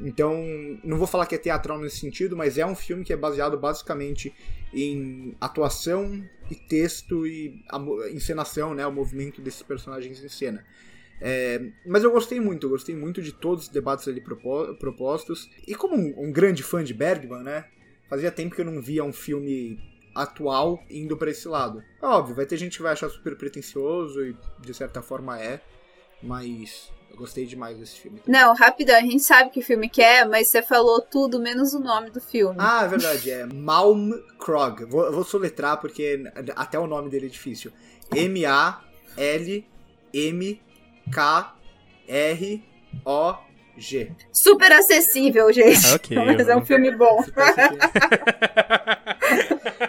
Então, 0.00 0.44
não 0.82 0.98
vou 0.98 1.06
falar 1.06 1.26
que 1.26 1.34
é 1.34 1.38
teatral 1.38 1.78
nesse 1.78 1.98
sentido, 1.98 2.36
mas 2.36 2.58
é 2.58 2.66
um 2.66 2.74
filme 2.74 3.04
que 3.04 3.12
é 3.12 3.16
baseado 3.16 3.56
basicamente 3.56 4.34
em 4.72 5.36
atuação 5.40 6.24
e 6.50 6.54
texto 6.54 7.26
e 7.26 7.62
a 7.70 7.78
encenação, 8.10 8.74
né, 8.74 8.86
o 8.86 8.92
movimento 8.92 9.40
desses 9.40 9.62
personagens 9.62 10.22
em 10.22 10.28
cena. 10.28 10.64
É, 11.20 11.60
mas 11.86 12.02
eu 12.04 12.10
gostei 12.10 12.40
muito, 12.40 12.66
eu 12.66 12.70
gostei 12.70 12.94
muito 12.94 13.22
de 13.22 13.32
todos 13.32 13.64
os 13.64 13.70
debates 13.70 14.06
ali 14.08 14.20
propo- 14.20 14.74
propostos. 14.74 15.48
E 15.66 15.74
como 15.74 15.96
um, 15.96 16.14
um 16.28 16.32
grande 16.32 16.62
fã 16.62 16.82
de 16.84 16.92
Bergman, 16.92 17.42
né, 17.42 17.64
fazia 18.08 18.30
tempo 18.30 18.54
que 18.54 18.60
eu 18.60 18.64
não 18.66 18.80
via 18.82 19.02
um 19.04 19.12
filme 19.12 19.78
atual 20.14 20.82
indo 20.90 21.16
pra 21.16 21.30
esse 21.30 21.48
lado. 21.48 21.82
Óbvio, 22.00 22.34
vai 22.36 22.46
ter 22.46 22.56
gente 22.56 22.76
que 22.76 22.82
vai 22.82 22.92
achar 22.92 23.08
super 23.08 23.36
pretencioso 23.36 24.22
e 24.24 24.36
de 24.60 24.74
certa 24.74 25.02
forma 25.02 25.40
é, 25.40 25.60
mas 26.22 26.90
eu 27.10 27.16
gostei 27.16 27.46
demais 27.46 27.78
desse 27.78 27.98
filme. 28.00 28.20
Não, 28.26 28.54
rapidão, 28.54 28.96
a 28.96 29.00
gente 29.00 29.20
sabe 29.22 29.50
que 29.50 29.62
filme 29.62 29.88
que 29.88 30.02
é, 30.02 30.24
mas 30.24 30.48
você 30.48 30.62
falou 30.62 31.00
tudo 31.00 31.40
menos 31.40 31.74
o 31.74 31.80
nome 31.80 32.10
do 32.10 32.20
filme. 32.20 32.56
Ah, 32.58 32.84
é 32.84 32.88
verdade, 32.88 33.30
é 33.30 33.46
Malmkrog. 33.46 34.84
Vou, 34.84 35.10
vou 35.12 35.24
soletrar 35.24 35.80
porque 35.80 36.22
até 36.54 36.78
o 36.78 36.86
nome 36.86 37.08
dele 37.08 37.26
é 37.26 37.30
difícil. 37.30 37.72
M-A-L-M-K-R-O-G. 43.04 44.12
Super 44.32 44.72
acessível, 44.72 45.52
gente. 45.52 45.86
Ok, 45.94 46.16
mas 46.24 46.48
é 46.48 46.56
um 46.56 46.64
filme 46.64 46.90
bom. 46.96 47.22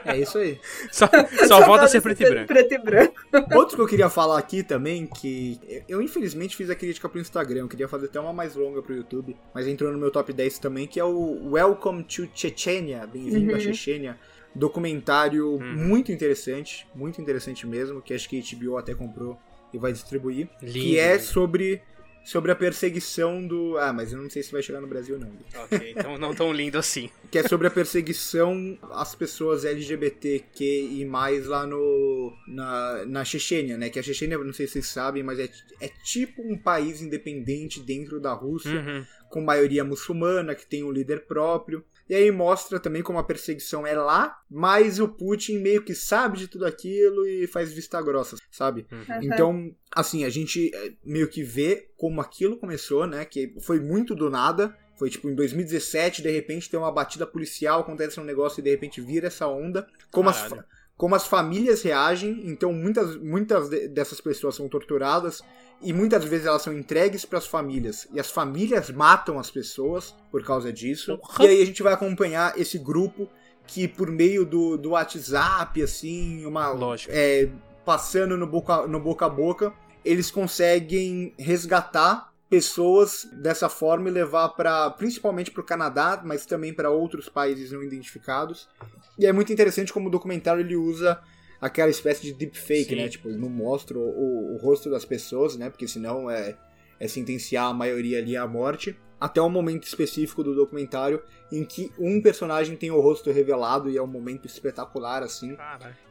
É, 0.06 0.20
isso 0.20 0.38
aí. 0.38 0.60
Só, 0.92 1.08
só 1.48 1.62
falta 1.66 1.88
ser 1.88 2.00
preto 2.02 2.22
e 2.24 2.30
branco. 2.30 2.48
Preto 2.48 2.74
e 2.74 2.78
branco. 2.78 3.14
Outro 3.56 3.76
que 3.76 3.82
eu 3.82 3.88
queria 3.88 4.10
falar 4.10 4.38
aqui 4.38 4.64
também, 4.64 5.06
que 5.08 5.60
eu 5.90 6.02
infelizmente 6.02 6.56
fiz 6.56 6.70
a 6.70 6.76
crítica 6.76 7.10
pro 7.10 7.20
Instagram, 7.20 7.62
eu 7.62 7.68
queria 7.68 7.88
fazer 7.88 8.06
até 8.06 8.20
uma 8.20 8.32
mais 8.32 8.56
longa 8.56 8.82
pro 8.82 8.96
YouTube, 8.96 9.36
mas 9.54 9.68
entrou 9.68 9.92
no 9.92 9.98
meu 9.98 10.12
top 10.12 10.32
10 10.32 10.60
também, 10.60 10.88
que 10.88 11.00
é 11.00 11.04
o 11.04 11.50
Welcome 11.52 12.04
to 12.04 12.30
Chechnya, 12.34 13.06
Bem-vindo 13.08 13.52
Uhum. 13.52 13.58
à 13.58 13.60
Chechênia. 13.60 14.18
Documentário 14.54 15.54
Uhum. 15.56 15.74
muito 15.88 16.12
interessante, 16.12 16.88
muito 16.96 17.20
interessante 17.22 17.68
mesmo, 17.68 18.02
que 18.02 18.14
acho 18.14 18.30
que 18.30 18.40
a 18.40 18.42
HBO 18.58 18.78
até 18.78 18.94
comprou 18.94 19.38
e 19.76 19.80
vai 19.80 19.92
distribuir. 19.94 20.48
Lindo, 20.62 20.74
que 20.74 20.98
é 21.00 21.14
lindo. 21.14 21.24
sobre, 21.24 21.82
sobre 22.24 22.52
a 22.52 22.56
perseguição 22.56 23.46
do. 23.46 23.78
Ah, 23.78 23.92
mas 23.94 24.12
eu 24.14 24.20
não 24.22 24.30
sei 24.30 24.42
se 24.42 24.52
vai 24.52 24.62
chegar 24.64 24.82
no 24.82 24.88
Brasil, 24.88 25.20
não. 25.20 25.32
Ok, 25.64 25.94
então 25.96 26.18
não 26.18 26.34
tão 26.34 26.52
lindo 26.54 26.78
assim. 26.78 27.10
Que 27.32 27.40
é 27.40 27.48
sobre 27.48 27.68
a 27.68 27.72
perseguição 27.72 28.78
às 28.94 29.14
pessoas 29.14 29.66
LGBTQI 29.66 31.06
lá 31.46 31.66
no. 31.68 32.34
Na, 32.48 33.06
na 33.06 33.26
Chechênia, 33.26 33.78
né? 33.78 33.90
Que 33.90 34.00
a 34.00 34.04
Chechênia, 34.04 34.38
não 34.38 34.54
sei 34.54 34.68
se 34.68 34.74
vocês 34.74 34.88
sabem, 34.88 35.22
mas 35.24 35.40
é, 35.40 35.50
é 35.82 35.90
tipo 36.04 36.42
um 36.42 36.58
país 36.58 37.02
independente 37.02 37.80
dentro 37.80 38.20
da 38.20 38.34
Rússia 38.34 38.80
Uhum. 38.80 39.06
com 39.30 39.42
maioria 39.42 39.84
muçulmana, 39.84 40.56
que 40.56 40.66
tem 40.66 40.84
um 40.84 40.92
líder 40.92 41.26
próprio. 41.26 41.84
E 42.08 42.14
aí 42.14 42.30
mostra 42.30 42.80
também 42.80 43.02
como 43.02 43.18
a 43.18 43.24
perseguição 43.24 43.86
é 43.86 43.94
lá, 43.94 44.38
mas 44.50 45.00
o 45.00 45.08
Putin 45.08 45.58
meio 45.60 45.82
que 45.84 45.96
sabe 45.96 46.38
de 46.38 46.48
tudo 46.48 46.66
aquilo 46.66 47.26
e 47.28 47.48
faz 47.48 47.72
vista 47.74 48.00
grossa, 48.02 48.36
sabe? 48.52 48.86
Então, 49.34 49.76
assim, 49.96 50.24
a 50.24 50.30
gente 50.30 50.70
eh, 50.74 50.94
meio 51.04 51.28
que 51.28 51.42
vê 51.44 51.90
como 51.98 52.22
aquilo 52.22 52.58
começou, 52.58 53.08
né? 53.08 53.26
Que 53.26 53.54
foi 53.62 53.80
muito 53.80 54.14
do 54.14 54.30
nada. 54.30 54.78
Foi 54.98 55.10
tipo 55.10 55.30
em 55.30 55.36
2017, 55.36 56.22
de 56.22 56.30
repente 56.30 56.70
tem 56.70 56.80
uma 56.80 56.92
batida 56.92 57.26
policial, 57.28 57.82
acontece 57.82 58.20
um 58.20 58.24
negócio 58.24 58.60
e 58.60 58.64
de 58.64 58.70
repente 58.70 59.02
vira 59.02 59.28
essa 59.28 59.48
onda. 59.48 59.86
Como 60.12 60.30
as, 60.30 60.38
Caralho. 60.44 60.56
fa- 60.62 60.66
como 60.96 61.16
as 61.16 61.28
famílias 61.28 61.82
reagem, 61.82 62.44
então 62.48 62.72
muitas, 62.72 63.18
muitas 63.18 63.68
de- 63.68 63.88
dessas 63.90 64.22
pessoas 64.22 64.56
são 64.56 64.70
torturadas 64.70 65.42
e 65.82 65.94
muitas 65.94 66.24
vezes 66.24 66.46
elas 66.46 66.62
são 66.62 66.74
entregues 66.74 67.26
para 67.26 67.38
as 67.38 67.48
famílias. 67.48 68.08
E 68.14 68.20
as 68.20 68.32
famílias 68.32 68.90
matam 68.90 69.40
as 69.40 69.52
pessoas 69.52 70.16
por 70.32 70.44
causa 70.44 70.72
disso. 70.72 71.20
E 71.40 71.48
aí 71.48 71.62
a 71.62 71.66
gente 71.66 71.84
vai 71.84 71.94
acompanhar 71.94 72.58
esse 72.60 72.78
grupo 72.78 73.30
que 73.68 73.88
por 73.88 74.10
meio 74.10 74.46
do, 74.46 74.78
do 74.78 74.92
WhatsApp, 74.92 75.82
assim, 75.82 76.46
uma, 76.46 76.70
Lógico. 76.70 77.12
é, 77.14 77.50
passando 77.84 78.38
no 78.38 78.48
boca, 78.48 78.88
no 78.88 79.00
boca 79.00 79.26
a 79.26 79.30
boca, 79.30 79.74
eles 80.04 80.30
conseguem 80.30 81.34
resgatar 81.38 82.32
pessoas 82.50 83.28
dessa 83.34 83.68
forma 83.68 84.08
e 84.08 84.12
levar 84.12 84.50
para 84.50 84.90
principalmente 84.92 85.52
para 85.52 85.62
o 85.62 85.66
Canadá, 85.66 86.22
mas 86.24 86.46
também 86.46 86.74
para 86.74 86.92
outros 86.92 87.28
países 87.28 87.72
não 87.72 87.84
identificados. 87.84 88.70
E 89.18 89.26
é 89.26 89.34
muito 89.34 89.52
interessante 89.52 89.92
como 89.92 90.08
o 90.08 90.12
documentário 90.12 90.62
ele 90.62 90.76
usa 90.76 91.20
aquela 91.60 91.90
espécie 91.90 92.22
de 92.22 92.34
deepfake, 92.34 92.90
Sim. 92.90 92.96
né? 92.96 93.10
Tipo, 93.10 93.30
não 93.30 93.50
mostra 93.50 93.98
o, 93.98 94.54
o 94.54 94.58
rosto 94.58 94.90
das 94.90 95.06
pessoas, 95.06 95.56
né? 95.56 95.70
Porque 95.70 95.88
senão 95.88 96.30
é, 96.30 96.58
é 97.00 97.08
sentenciar 97.08 97.66
a 97.66 97.74
maioria 97.74 98.20
ali 98.20 98.36
à 98.36 98.48
morte. 98.48 98.98
Até 99.20 99.42
o 99.42 99.50
momento 99.50 99.88
específico 99.88 100.44
do 100.44 100.54
documentário 100.54 101.22
em 101.52 101.64
que 101.64 101.92
um 101.98 102.22
personagem 102.22 102.76
tem 102.76 102.92
o 102.92 103.00
rosto 103.00 103.32
revelado 103.32 103.90
e 103.90 103.98
é 103.98 104.02
um 104.02 104.08
momento 104.08 104.46
espetacular, 104.46 105.24
assim 105.24 105.56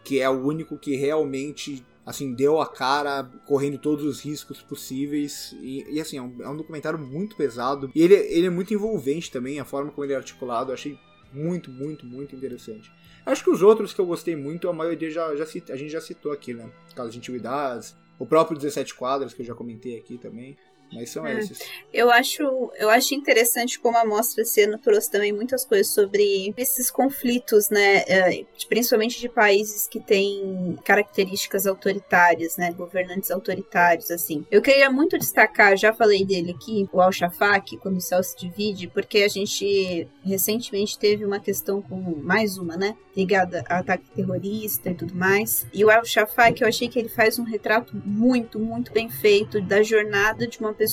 que 0.03 0.20
é 0.20 0.28
o 0.28 0.47
único 0.47 0.78
que 0.78 0.97
realmente 0.97 1.84
assim 2.07 2.34
deu 2.34 2.61
a 2.61 2.66
cara 2.66 3.24
correndo 3.47 3.78
todos 3.78 4.05
os 4.05 4.20
riscos 4.20 4.61
possíveis 4.61 5.57
e, 5.61 5.84
e, 5.90 6.01
assim 6.01 6.18
é 6.18 6.22
um, 6.22 6.42
é 6.42 6.49
um 6.49 6.57
documentário 6.57 6.99
muito 6.99 7.34
pesado 7.34 7.90
e 7.95 8.03
ele, 8.03 8.14
ele 8.14 8.47
é 8.47 8.51
muito 8.51 8.74
envolvente 8.74 9.30
também 9.30 9.59
a 9.59 9.64
forma 9.64 9.90
como 9.90 10.05
ele 10.05 10.12
é 10.12 10.16
articulado 10.16 10.70
eu 10.70 10.74
achei 10.74 10.99
muito 11.35 11.70
muito 11.70 12.07
muito 12.07 12.35
interessante. 12.35 12.91
Acho 13.26 13.43
que 13.43 13.51
os 13.51 13.62
outros 13.62 13.93
que 13.93 14.01
eu 14.01 14.07
gostei 14.07 14.37
muito 14.37 14.68
a 14.68 14.72
maioria 14.72 15.11
já, 15.11 15.35
já 15.35 15.45
a 15.45 15.76
gente 15.76 15.91
já 15.91 16.01
citou 16.01 16.32
aqui 16.32 16.55
né? 16.55 16.70
Caso 16.95 17.11
de 17.11 17.18
antiguidades 17.18 17.97
o 18.18 18.26
próprio 18.26 18.57
17 18.57 18.95
quadros 18.95 19.35
que 19.35 19.43
eu 19.43 19.47
já 19.47 19.55
comentei 19.55 19.99
aqui 19.99 20.18
também 20.18 20.57
mas 20.95 21.11
são 21.11 21.26
É. 21.26 21.38
esses 21.38 21.59
Eu 21.92 22.11
acho, 22.11 22.42
eu 22.76 22.88
acho 22.90 23.14
interessante 23.14 23.78
como 23.78 23.97
a 23.99 24.05
mostra 24.05 24.42
esse 24.42 24.62
ano 24.62 24.78
trouxe 24.78 25.11
também 25.11 25.32
muitas 25.32 25.64
coisas 25.64 25.88
sobre 25.88 26.53
esses 26.57 26.90
conflitos, 26.90 27.70
né? 27.70 28.05
é, 28.07 28.45
Principalmente 28.68 29.20
de 29.20 29.28
países 29.28 29.86
que 29.86 30.01
têm 30.01 30.78
características 30.84 31.66
autoritárias, 31.66 32.57
né? 32.57 32.72
Governantes 32.72 33.30
autoritários, 33.30 34.11
assim. 34.11 34.45
Eu 34.51 34.62
queria 34.62 34.90
muito 34.90 35.18
destacar, 35.18 35.76
já 35.76 35.92
falei 35.92 36.24
dele 36.24 36.53
aqui, 36.53 36.88
o 36.92 37.01
Al-Shafak, 37.01 37.76
quando 37.78 37.97
o 37.97 38.01
céu 38.01 38.22
se 38.22 38.36
divide, 38.36 38.88
porque 38.88 39.18
a 39.18 39.28
gente 39.28 40.09
recentemente 40.24 40.99
teve 40.99 41.24
uma 41.24 41.38
questão 41.40 41.80
com 41.82 41.97
mais 42.22 42.57
uma, 42.59 42.76
né? 42.76 42.97
Ligada 43.16 43.64
a 43.68 43.78
ataque 43.78 44.05
terrorista 44.14 44.90
e 44.90 44.95
tudo 44.95 45.14
mais. 45.14 45.66
E 45.72 45.84
o 45.84 45.90
Al-Shafak, 45.90 46.61
eu 46.62 46.68
achei 46.68 46.88
que 46.88 46.99
ele 46.99 47.09
faz 47.09 47.38
um 47.38 47.45
retrato 47.45 47.97
muito, 48.05 48.59
muito 48.59 48.92
bem 48.92 49.09
feito 49.09 49.61
da 49.61 49.82
jornada 49.82 50.47
de 50.47 50.59
uma 50.59 50.72
pessoa, 50.72 50.84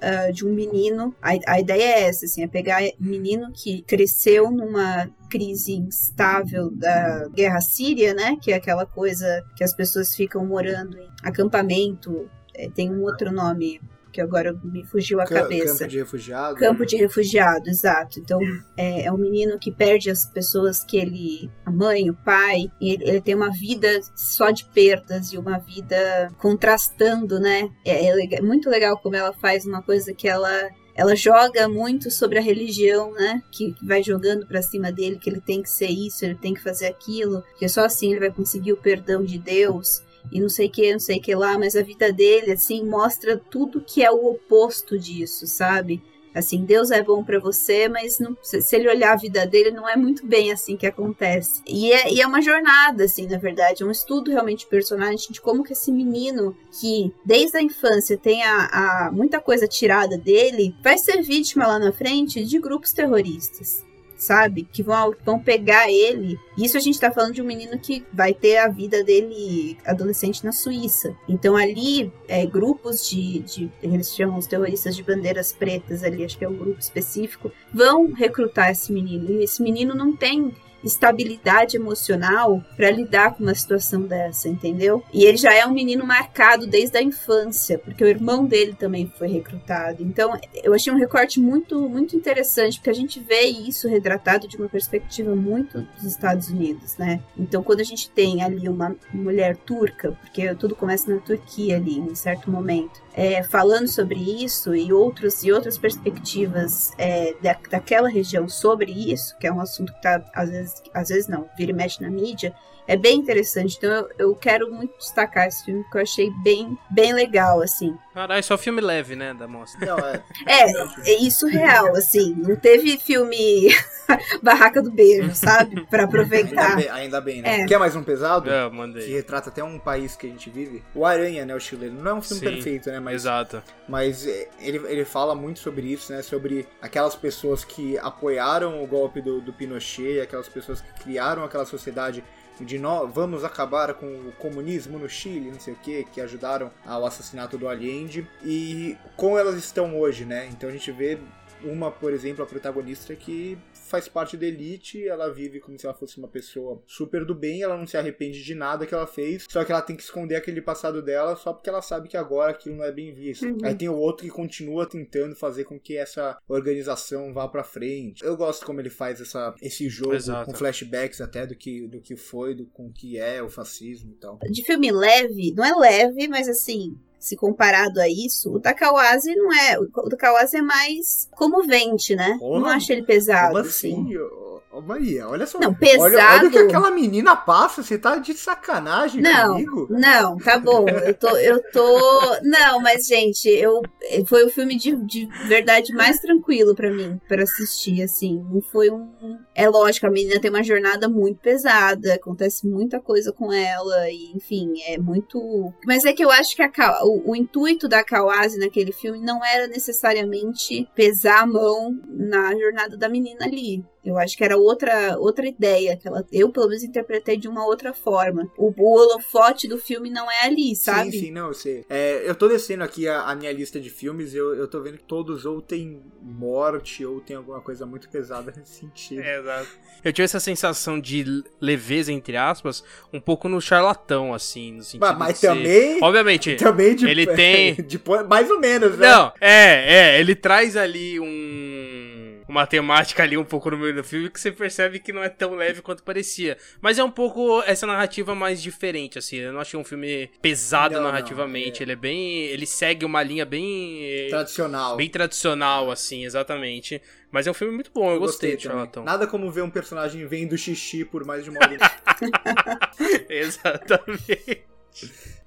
ah, 0.00 0.30
de 0.30 0.46
um 0.46 0.52
menino. 0.52 1.14
A, 1.22 1.30
a 1.46 1.60
ideia 1.60 1.82
é 1.82 2.02
essa, 2.04 2.26
assim, 2.26 2.42
é 2.42 2.48
pegar 2.48 2.80
menino 2.98 3.50
que 3.52 3.82
cresceu 3.82 4.50
numa 4.50 5.08
crise 5.30 5.72
instável 5.72 6.70
da 6.70 7.28
guerra 7.28 7.60
síria, 7.60 8.14
né? 8.14 8.36
Que 8.40 8.52
é 8.52 8.56
aquela 8.56 8.86
coisa 8.86 9.42
que 9.56 9.64
as 9.64 9.74
pessoas 9.74 10.14
ficam 10.14 10.44
morando 10.44 10.98
em 10.98 11.08
acampamento. 11.22 12.28
é, 12.54 12.68
tem 12.68 12.90
um 12.90 13.02
outro 13.02 13.32
nome 13.32 13.80
que 14.12 14.20
agora 14.20 14.52
me 14.62 14.84
fugiu 14.84 15.20
a 15.20 15.24
Ca- 15.24 15.42
cabeça. 15.42 15.78
campo 15.78 15.90
de 15.90 15.98
refugiado 15.98 16.56
Campo 16.56 16.86
de 16.86 16.96
refugiado, 16.96 17.68
exato. 17.70 18.20
Então, 18.20 18.38
é, 18.76 19.04
é 19.06 19.12
um 19.12 19.16
menino 19.16 19.58
que 19.58 19.72
perde 19.72 20.10
as 20.10 20.26
pessoas 20.26 20.84
que 20.84 20.96
ele. 20.98 21.50
a 21.64 21.70
mãe, 21.70 22.10
o 22.10 22.14
pai, 22.14 22.70
e 22.80 22.92
ele, 22.92 23.04
ele 23.08 23.20
tem 23.20 23.34
uma 23.34 23.50
vida 23.50 23.88
só 24.14 24.50
de 24.50 24.64
perdas 24.66 25.32
e 25.32 25.38
uma 25.38 25.58
vida 25.58 26.30
contrastando, 26.38 27.40
né? 27.40 27.68
É, 27.84 28.06
é 28.06 28.14
lega- 28.14 28.42
muito 28.42 28.68
legal 28.70 28.98
como 28.98 29.16
ela 29.16 29.32
faz 29.32 29.64
uma 29.64 29.82
coisa 29.82 30.12
que 30.14 30.28
ela. 30.28 30.50
Ela 30.94 31.16
joga 31.16 31.66
muito 31.70 32.10
sobre 32.10 32.38
a 32.38 32.42
religião, 32.42 33.12
né? 33.14 33.42
Que 33.50 33.74
vai 33.82 34.02
jogando 34.02 34.46
pra 34.46 34.60
cima 34.60 34.92
dele 34.92 35.18
que 35.18 35.30
ele 35.30 35.40
tem 35.40 35.62
que 35.62 35.70
ser 35.70 35.86
isso, 35.88 36.22
ele 36.22 36.34
tem 36.34 36.52
que 36.52 36.62
fazer 36.62 36.84
aquilo, 36.86 37.42
que 37.58 37.66
só 37.66 37.86
assim 37.86 38.10
ele 38.10 38.20
vai 38.20 38.30
conseguir 38.30 38.74
o 38.74 38.76
perdão 38.76 39.24
de 39.24 39.38
Deus 39.38 40.02
e 40.30 40.40
não 40.40 40.48
sei 40.48 40.68
que, 40.68 40.92
não 40.92 41.00
sei 41.00 41.18
que 41.18 41.34
lá, 41.34 41.58
mas 41.58 41.74
a 41.76 41.82
vida 41.82 42.12
dele, 42.12 42.52
assim, 42.52 42.84
mostra 42.84 43.36
tudo 43.50 43.80
que 43.80 44.02
é 44.02 44.10
o 44.10 44.26
oposto 44.26 44.98
disso, 44.98 45.46
sabe? 45.46 46.02
Assim, 46.34 46.64
Deus 46.64 46.90
é 46.90 47.02
bom 47.02 47.22
pra 47.22 47.38
você, 47.38 47.88
mas 47.88 48.18
não- 48.18 48.34
se, 48.42 48.74
ele 48.74 48.88
olhar 48.88 49.12
a 49.12 49.16
vida 49.16 49.46
dele, 49.46 49.70
não 49.70 49.86
é 49.86 49.96
muito 49.96 50.26
bem 50.26 50.50
assim 50.50 50.78
que 50.78 50.86
acontece. 50.86 51.60
E 51.66 51.92
é, 51.92 52.10
e 52.10 52.22
é 52.22 52.26
uma 52.26 52.40
jornada, 52.40 53.04
assim, 53.04 53.26
na 53.26 53.36
verdade, 53.36 53.82
é 53.82 53.86
um 53.86 53.90
estudo 53.90 54.30
realmente 54.30 54.66
personagem 54.66 55.28
de 55.30 55.40
como 55.42 55.62
que 55.62 55.74
esse 55.74 55.92
menino, 55.92 56.56
que 56.80 57.12
desde 57.22 57.58
a 57.58 57.62
infância 57.62 58.16
tem 58.16 58.42
a, 58.44 58.64
a- 59.08 59.10
muita 59.12 59.40
coisa 59.40 59.68
tirada 59.68 60.16
dele, 60.16 60.74
vai 60.82 60.96
ser 60.96 61.20
vítima 61.20 61.66
lá 61.66 61.78
na 61.78 61.92
frente 61.92 62.42
de 62.42 62.58
grupos 62.58 62.92
terroristas 62.92 63.84
sabe? 64.22 64.66
Que 64.72 64.82
vão, 64.82 65.14
vão 65.24 65.38
pegar 65.38 65.90
ele. 65.90 66.38
Isso 66.56 66.76
a 66.76 66.80
gente 66.80 67.00
tá 67.00 67.10
falando 67.10 67.34
de 67.34 67.42
um 67.42 67.46
menino 67.46 67.78
que 67.78 68.04
vai 68.12 68.32
ter 68.32 68.58
a 68.58 68.68
vida 68.68 69.02
dele 69.02 69.76
adolescente 69.84 70.44
na 70.44 70.52
Suíça. 70.52 71.14
Então 71.28 71.56
ali, 71.56 72.12
é, 72.28 72.46
grupos 72.46 73.08
de, 73.08 73.40
de. 73.40 73.72
Eles 73.82 74.14
chamam 74.14 74.38
os 74.38 74.46
terroristas 74.46 74.94
de 74.94 75.02
bandeiras 75.02 75.52
pretas 75.52 76.04
ali, 76.04 76.24
acho 76.24 76.38
que 76.38 76.44
é 76.44 76.48
um 76.48 76.56
grupo 76.56 76.78
específico, 76.78 77.50
vão 77.72 78.12
recrutar 78.12 78.70
esse 78.70 78.92
menino. 78.92 79.30
E 79.30 79.44
esse 79.44 79.62
menino 79.62 79.94
não 79.94 80.14
tem 80.14 80.54
estabilidade 80.84 81.76
emocional 81.76 82.62
para 82.76 82.90
lidar 82.90 83.34
com 83.34 83.42
uma 83.42 83.54
situação 83.54 84.02
dessa, 84.02 84.48
entendeu? 84.48 85.02
E 85.12 85.24
ele 85.24 85.36
já 85.36 85.54
é 85.54 85.66
um 85.66 85.72
menino 85.72 86.06
marcado 86.06 86.66
desde 86.66 86.98
a 86.98 87.02
infância, 87.02 87.78
porque 87.78 88.04
o 88.04 88.08
irmão 88.08 88.44
dele 88.44 88.74
também 88.74 89.12
foi 89.18 89.28
recrutado. 89.28 90.02
Então, 90.02 90.38
eu 90.62 90.74
achei 90.74 90.92
um 90.92 90.98
recorte 90.98 91.40
muito 91.40 91.88
muito 91.88 92.16
interessante, 92.16 92.78
porque 92.78 92.90
a 92.90 92.94
gente 92.94 93.20
vê 93.20 93.42
isso 93.42 93.88
retratado 93.88 94.48
de 94.48 94.56
uma 94.56 94.68
perspectiva 94.68 95.34
muito 95.34 95.86
dos 95.94 96.04
Estados 96.04 96.48
Unidos, 96.48 96.96
né? 96.96 97.20
Então, 97.36 97.62
quando 97.62 97.80
a 97.80 97.84
gente 97.84 98.10
tem 98.10 98.42
ali 98.42 98.68
uma 98.68 98.96
mulher 99.12 99.56
turca, 99.56 100.12
porque 100.12 100.54
tudo 100.54 100.74
começa 100.74 101.12
na 101.12 101.20
Turquia 101.20 101.76
ali, 101.76 101.98
em 101.98 102.14
certo 102.14 102.50
momento, 102.50 103.02
é, 103.14 103.42
falando 103.42 103.88
sobre 103.88 104.18
isso 104.44 104.74
e 104.74 104.92
outros 104.92 105.42
e 105.42 105.52
outras 105.52 105.76
perspectivas 105.76 106.92
é, 106.96 107.34
da, 107.42 107.56
daquela 107.70 108.08
região 108.08 108.48
sobre 108.48 108.90
isso, 108.90 109.36
que 109.38 109.46
é 109.46 109.52
um 109.52 109.60
assunto 109.60 109.92
que 109.92 110.02
tá 110.02 110.22
às 110.34 110.50
vezes, 110.50 110.82
às 110.94 111.08
vezes 111.08 111.28
não, 111.28 111.48
vira 111.56 111.72
e 111.72 111.74
mexe 111.74 112.00
na 112.02 112.10
mídia, 112.10 112.54
é 112.86 112.96
bem 112.96 113.18
interessante. 113.18 113.76
Então 113.76 113.90
eu, 113.90 114.10
eu 114.18 114.34
quero 114.34 114.70
muito 114.72 114.96
destacar 114.98 115.46
esse 115.48 115.64
filme 115.64 115.84
que 115.90 115.96
eu 115.96 116.02
achei 116.02 116.30
bem, 116.42 116.76
bem 116.90 117.12
legal, 117.12 117.62
assim. 117.62 117.96
Caralho, 118.12 118.44
só 118.44 118.58
filme 118.58 118.80
leve, 118.80 119.16
né, 119.16 119.32
da 119.32 119.48
mostra. 119.48 119.86
Não, 119.86 119.98
é. 119.98 120.22
É, 120.46 121.10
é 121.12 121.14
isso 121.20 121.46
real, 121.46 121.96
assim. 121.96 122.34
Não 122.36 122.56
teve 122.56 122.98
filme 122.98 123.68
Barraca 124.42 124.82
do 124.82 124.90
Beijo, 124.90 125.34
sabe? 125.34 125.86
Pra 125.86 126.00
Ainda 126.00 126.04
aproveitar. 126.04 126.76
bem, 126.76 126.88
ainda 126.88 127.20
bem, 127.20 127.40
né? 127.40 127.60
É. 127.62 127.66
Quer 127.66 127.78
mais 127.78 127.96
um 127.96 128.02
pesado? 128.02 128.50
É, 128.50 128.68
Que 128.68 128.76
mandei. 128.76 129.08
retrata 129.10 129.48
até 129.48 129.64
um 129.64 129.78
país 129.78 130.14
que 130.14 130.26
a 130.26 130.30
gente 130.30 130.50
vive. 130.50 130.82
O 130.94 131.06
Aranha, 131.06 131.46
né? 131.46 131.54
O 131.54 131.60
chileno. 131.60 132.02
Não 132.02 132.10
é 132.10 132.14
um 132.14 132.22
filme 132.22 132.40
Sim, 132.40 132.52
perfeito, 132.52 132.90
né? 132.90 133.00
Mas, 133.00 133.14
Exato. 133.14 133.62
mas 133.88 134.26
é, 134.26 134.48
ele, 134.60 134.78
ele 134.88 135.04
fala 135.04 135.34
muito 135.34 135.60
sobre 135.60 135.86
isso, 135.86 136.12
né? 136.12 136.20
Sobre 136.22 136.66
aquelas 136.80 137.14
pessoas 137.14 137.64
que 137.64 137.96
apoiaram 137.98 138.82
o 138.82 138.86
golpe 138.86 139.20
do, 139.22 139.40
do 139.40 139.52
Pinochet, 139.52 140.20
aquelas 140.20 140.48
pessoas 140.48 140.80
que 140.80 140.92
criaram 141.02 141.44
aquela 141.44 141.64
sociedade 141.64 142.22
de 142.60 142.78
no, 142.78 143.06
vamos 143.08 143.44
acabar 143.44 143.94
com 143.94 144.06
o 144.06 144.32
comunismo 144.38 144.98
no 144.98 145.08
Chile, 145.08 145.50
não 145.50 145.60
sei 145.60 145.74
o 145.74 145.76
que, 145.76 146.04
que 146.04 146.20
ajudaram 146.20 146.70
ao 146.86 147.04
assassinato 147.06 147.58
do 147.58 147.68
Allende, 147.68 148.28
e 148.44 148.96
como 149.16 149.38
elas 149.38 149.56
estão 149.56 149.98
hoje, 149.98 150.24
né? 150.24 150.48
Então 150.50 150.68
a 150.68 150.72
gente 150.72 150.90
vê 150.92 151.18
uma, 151.64 151.90
por 151.90 152.12
exemplo, 152.12 152.42
a 152.42 152.46
protagonista 152.46 153.14
que 153.14 153.58
faz 153.92 154.08
parte 154.08 154.38
da 154.38 154.46
elite, 154.46 155.06
ela 155.06 155.28
vive 155.28 155.60
como 155.60 155.78
se 155.78 155.84
ela 155.84 155.94
fosse 155.94 156.16
uma 156.16 156.26
pessoa 156.26 156.82
super 156.86 157.26
do 157.26 157.34
bem, 157.34 157.60
ela 157.60 157.76
não 157.76 157.86
se 157.86 157.98
arrepende 157.98 158.42
de 158.42 158.54
nada 158.54 158.86
que 158.86 158.94
ela 158.94 159.06
fez, 159.06 159.44
só 159.46 159.62
que 159.62 159.70
ela 159.70 159.82
tem 159.82 159.94
que 159.94 160.02
esconder 160.02 160.34
aquele 160.34 160.62
passado 160.62 161.02
dela 161.02 161.36
só 161.36 161.52
porque 161.52 161.68
ela 161.68 161.82
sabe 161.82 162.08
que 162.08 162.16
agora 162.16 162.52
aquilo 162.52 162.76
não 162.76 162.84
é 162.84 162.90
bem 162.90 163.12
visto. 163.12 163.44
Uhum. 163.44 163.58
Aí 163.62 163.74
tem 163.74 163.90
o 163.90 163.94
outro 163.94 164.24
que 164.24 164.32
continua 164.32 164.88
tentando 164.88 165.36
fazer 165.36 165.64
com 165.64 165.78
que 165.78 165.94
essa 165.98 166.38
organização 166.48 167.34
vá 167.34 167.46
para 167.46 167.62
frente. 167.62 168.24
Eu 168.24 168.34
gosto 168.34 168.64
como 168.64 168.80
ele 168.80 168.88
faz 168.88 169.20
essa, 169.20 169.54
esse 169.60 169.90
jogo 169.90 170.14
Exato. 170.14 170.46
com 170.46 170.56
flashbacks 170.56 171.20
até 171.20 171.46
do 171.46 171.54
que, 171.54 171.86
do 171.86 172.00
que 172.00 172.16
foi, 172.16 172.54
do 172.54 172.64
com 172.64 172.90
que 172.90 173.18
é 173.18 173.42
o 173.42 173.50
fascismo 173.50 174.12
e 174.12 174.16
tal. 174.16 174.38
De 174.50 174.64
filme 174.64 174.90
leve, 174.90 175.52
não 175.54 175.64
é 175.66 175.74
leve, 175.74 176.28
mas 176.28 176.48
assim, 176.48 176.96
se 177.22 177.36
comparado 177.36 178.00
a 178.00 178.08
isso, 178.08 178.52
o 178.52 178.58
Takawase 178.58 179.32
não 179.36 179.54
é. 179.54 179.78
O 179.78 180.08
Takawase 180.08 180.56
é 180.56 180.60
mais 180.62 181.28
comovente, 181.30 182.16
né? 182.16 182.36
Porra, 182.36 182.60
não 182.60 182.66
acho 182.66 182.90
ele 182.92 183.04
pesado. 183.04 183.54
Como 183.54 183.58
assim? 183.64 183.92
assim. 183.92 184.51
Ô, 184.72 184.80
Maria, 184.80 185.28
olha 185.28 185.46
só. 185.46 185.58
Não, 185.60 185.74
pesado. 185.74 186.04
Olha, 186.04 186.38
olha 186.38 186.48
o 186.48 186.50
que 186.50 186.56
aquela 186.56 186.90
menina 186.90 187.36
passa, 187.36 187.82
você 187.82 187.98
tá 187.98 188.16
de 188.16 188.32
sacanagem 188.32 189.20
não, 189.20 189.52
comigo? 189.52 189.86
Não, 189.90 190.38
tá 190.38 190.58
bom. 190.58 190.86
Eu 190.88 191.12
tô. 191.12 191.36
Eu 191.36 191.62
tô. 191.70 192.40
Não, 192.42 192.80
mas, 192.80 193.06
gente, 193.06 193.46
eu. 193.50 193.82
Foi 194.26 194.44
o 194.44 194.48
filme 194.48 194.74
de, 194.76 194.96
de 195.04 195.26
verdade 195.46 195.92
mais 195.92 196.18
tranquilo 196.20 196.74
para 196.74 196.90
mim, 196.90 197.20
para 197.28 197.42
assistir, 197.42 198.02
assim. 198.02 198.42
Não 198.50 198.62
foi 198.62 198.90
um. 198.90 199.10
É 199.54 199.68
lógico, 199.68 200.06
a 200.06 200.10
menina 200.10 200.40
tem 200.40 200.50
uma 200.50 200.62
jornada 200.62 201.06
muito 201.06 201.38
pesada, 201.40 202.14
acontece 202.14 202.66
muita 202.66 202.98
coisa 202.98 203.30
com 203.30 203.52
ela, 203.52 204.08
e, 204.08 204.32
enfim, 204.34 204.72
é 204.86 204.96
muito. 204.96 205.70
Mas 205.84 206.06
é 206.06 206.14
que 206.14 206.24
eu 206.24 206.30
acho 206.30 206.56
que 206.56 206.62
a, 206.62 206.70
o, 207.04 207.32
o 207.32 207.36
intuito 207.36 207.86
da 207.88 208.02
Kawase 208.02 208.58
naquele 208.58 208.92
filme 208.92 209.20
não 209.20 209.44
era 209.44 209.66
necessariamente 209.66 210.88
pesar 210.94 211.42
a 211.42 211.46
mão 211.46 211.94
na 212.08 212.54
jornada 212.56 212.96
da 212.96 213.08
menina 213.08 213.44
ali. 213.44 213.84
Eu 214.04 214.18
acho 214.18 214.36
que 214.36 214.42
era 214.42 214.56
outra, 214.56 215.16
outra 215.18 215.46
ideia, 215.46 215.96
que 215.96 216.08
ela, 216.08 216.26
eu 216.32 216.50
pelo 216.50 216.68
menos 216.68 216.82
interpretei 216.82 217.36
de 217.36 217.46
uma 217.46 217.64
outra 217.64 217.92
forma. 217.92 218.50
O, 218.56 218.74
o 218.76 218.98
holofote 218.98 219.68
do 219.68 219.78
filme 219.78 220.10
não 220.10 220.28
é 220.28 220.44
ali, 220.44 220.74
sabe? 220.74 221.12
Sim, 221.12 221.20
sim, 221.20 221.30
não, 221.30 221.48
eu 221.48 221.54
sei. 221.54 221.84
É, 221.88 222.28
eu 222.28 222.34
tô 222.34 222.48
descendo 222.48 222.82
aqui 222.82 223.06
a, 223.06 223.22
a, 223.22 223.34
minha 223.36 223.52
lista 223.52 223.80
de 223.80 223.88
filmes, 223.88 224.34
eu, 224.34 224.56
eu 224.56 224.66
tô 224.66 224.80
vendo 224.80 224.98
que 224.98 225.04
todos 225.04 225.46
ou 225.46 225.62
tem 225.62 226.02
morte 226.20 227.06
ou 227.06 227.20
tem 227.20 227.36
alguma 227.36 227.60
coisa 227.60 227.86
muito 227.86 228.08
pesada 228.10 228.52
nesse 228.56 228.80
sentido. 228.80 229.22
É, 229.22 229.38
exato. 229.38 229.68
Eu 230.04 230.12
tive 230.12 230.24
essa 230.24 230.40
sensação 230.40 230.98
de 230.98 231.44
leveza, 231.60 232.12
entre 232.12 232.36
aspas, 232.36 232.82
um 233.12 233.20
pouco 233.20 233.48
no 233.48 233.60
charlatão, 233.60 234.34
assim, 234.34 234.72
no 234.72 234.82
sentido 234.82 235.00
Mas, 235.00 235.18
mas 235.18 235.40
também... 235.40 235.94
Ser... 235.94 236.02
Obviamente, 236.02 236.56
também 236.62 236.96
de, 236.96 237.06
ele 237.06 237.24
tem... 237.36 237.74
De, 237.74 238.00
mais 238.28 238.50
ou 238.50 238.58
menos, 238.58 238.98
né? 238.98 239.08
Não, 239.08 239.32
é, 239.40 240.16
é, 240.16 240.20
ele 240.20 240.34
traz 240.34 240.76
ali 240.76 241.20
um 241.20 242.32
uma 242.52 242.66
temática 242.66 243.22
ali 243.22 243.36
um 243.36 243.44
pouco 243.44 243.70
no 243.70 243.78
meio 243.92 244.02
do 244.02 244.04
filme 244.04 244.30
que 244.30 244.40
você 244.40 244.50
percebe 244.50 244.98
que 244.98 245.12
não 245.12 245.22
é 245.22 245.28
tão 245.28 245.54
leve 245.54 245.82
quanto 245.82 246.02
parecia. 246.02 246.56
Mas 246.80 246.98
é 246.98 247.04
um 247.04 247.10
pouco 247.10 247.62
essa 247.62 247.86
narrativa 247.86 248.34
mais 248.34 248.62
diferente, 248.62 249.18
assim. 249.18 249.36
Eu 249.36 249.52
não 249.52 249.60
achei 249.60 249.78
um 249.78 249.84
filme 249.84 250.30
pesado 250.40 250.94
não, 250.94 251.04
narrativamente. 251.04 251.80
Não, 251.80 251.82
é. 251.82 251.82
Ele 251.84 251.92
é 251.92 251.96
bem. 251.96 252.44
Ele 252.44 252.66
segue 252.66 253.04
uma 253.04 253.22
linha 253.22 253.44
bem. 253.44 254.28
Tradicional. 254.28 254.96
Bem 254.96 255.08
tradicional, 255.08 255.90
assim, 255.90 256.24
exatamente. 256.24 257.00
Mas 257.30 257.46
é 257.46 257.50
um 257.50 257.54
filme 257.54 257.72
muito 257.72 257.90
bom, 257.94 258.08
eu, 258.08 258.14
eu 258.14 258.20
gostei, 258.20 258.50
gostei 258.50 258.56
de 258.56 258.62
Charlatão. 258.64 259.04
Nada 259.04 259.26
como 259.26 259.50
ver 259.50 259.62
um 259.62 259.70
personagem 259.70 260.26
vendo 260.26 260.56
xixi 260.56 261.02
por 261.02 261.24
mais 261.24 261.44
de 261.44 261.50
uma 261.50 261.60
hora. 261.60 261.78
Exatamente. 263.28 264.62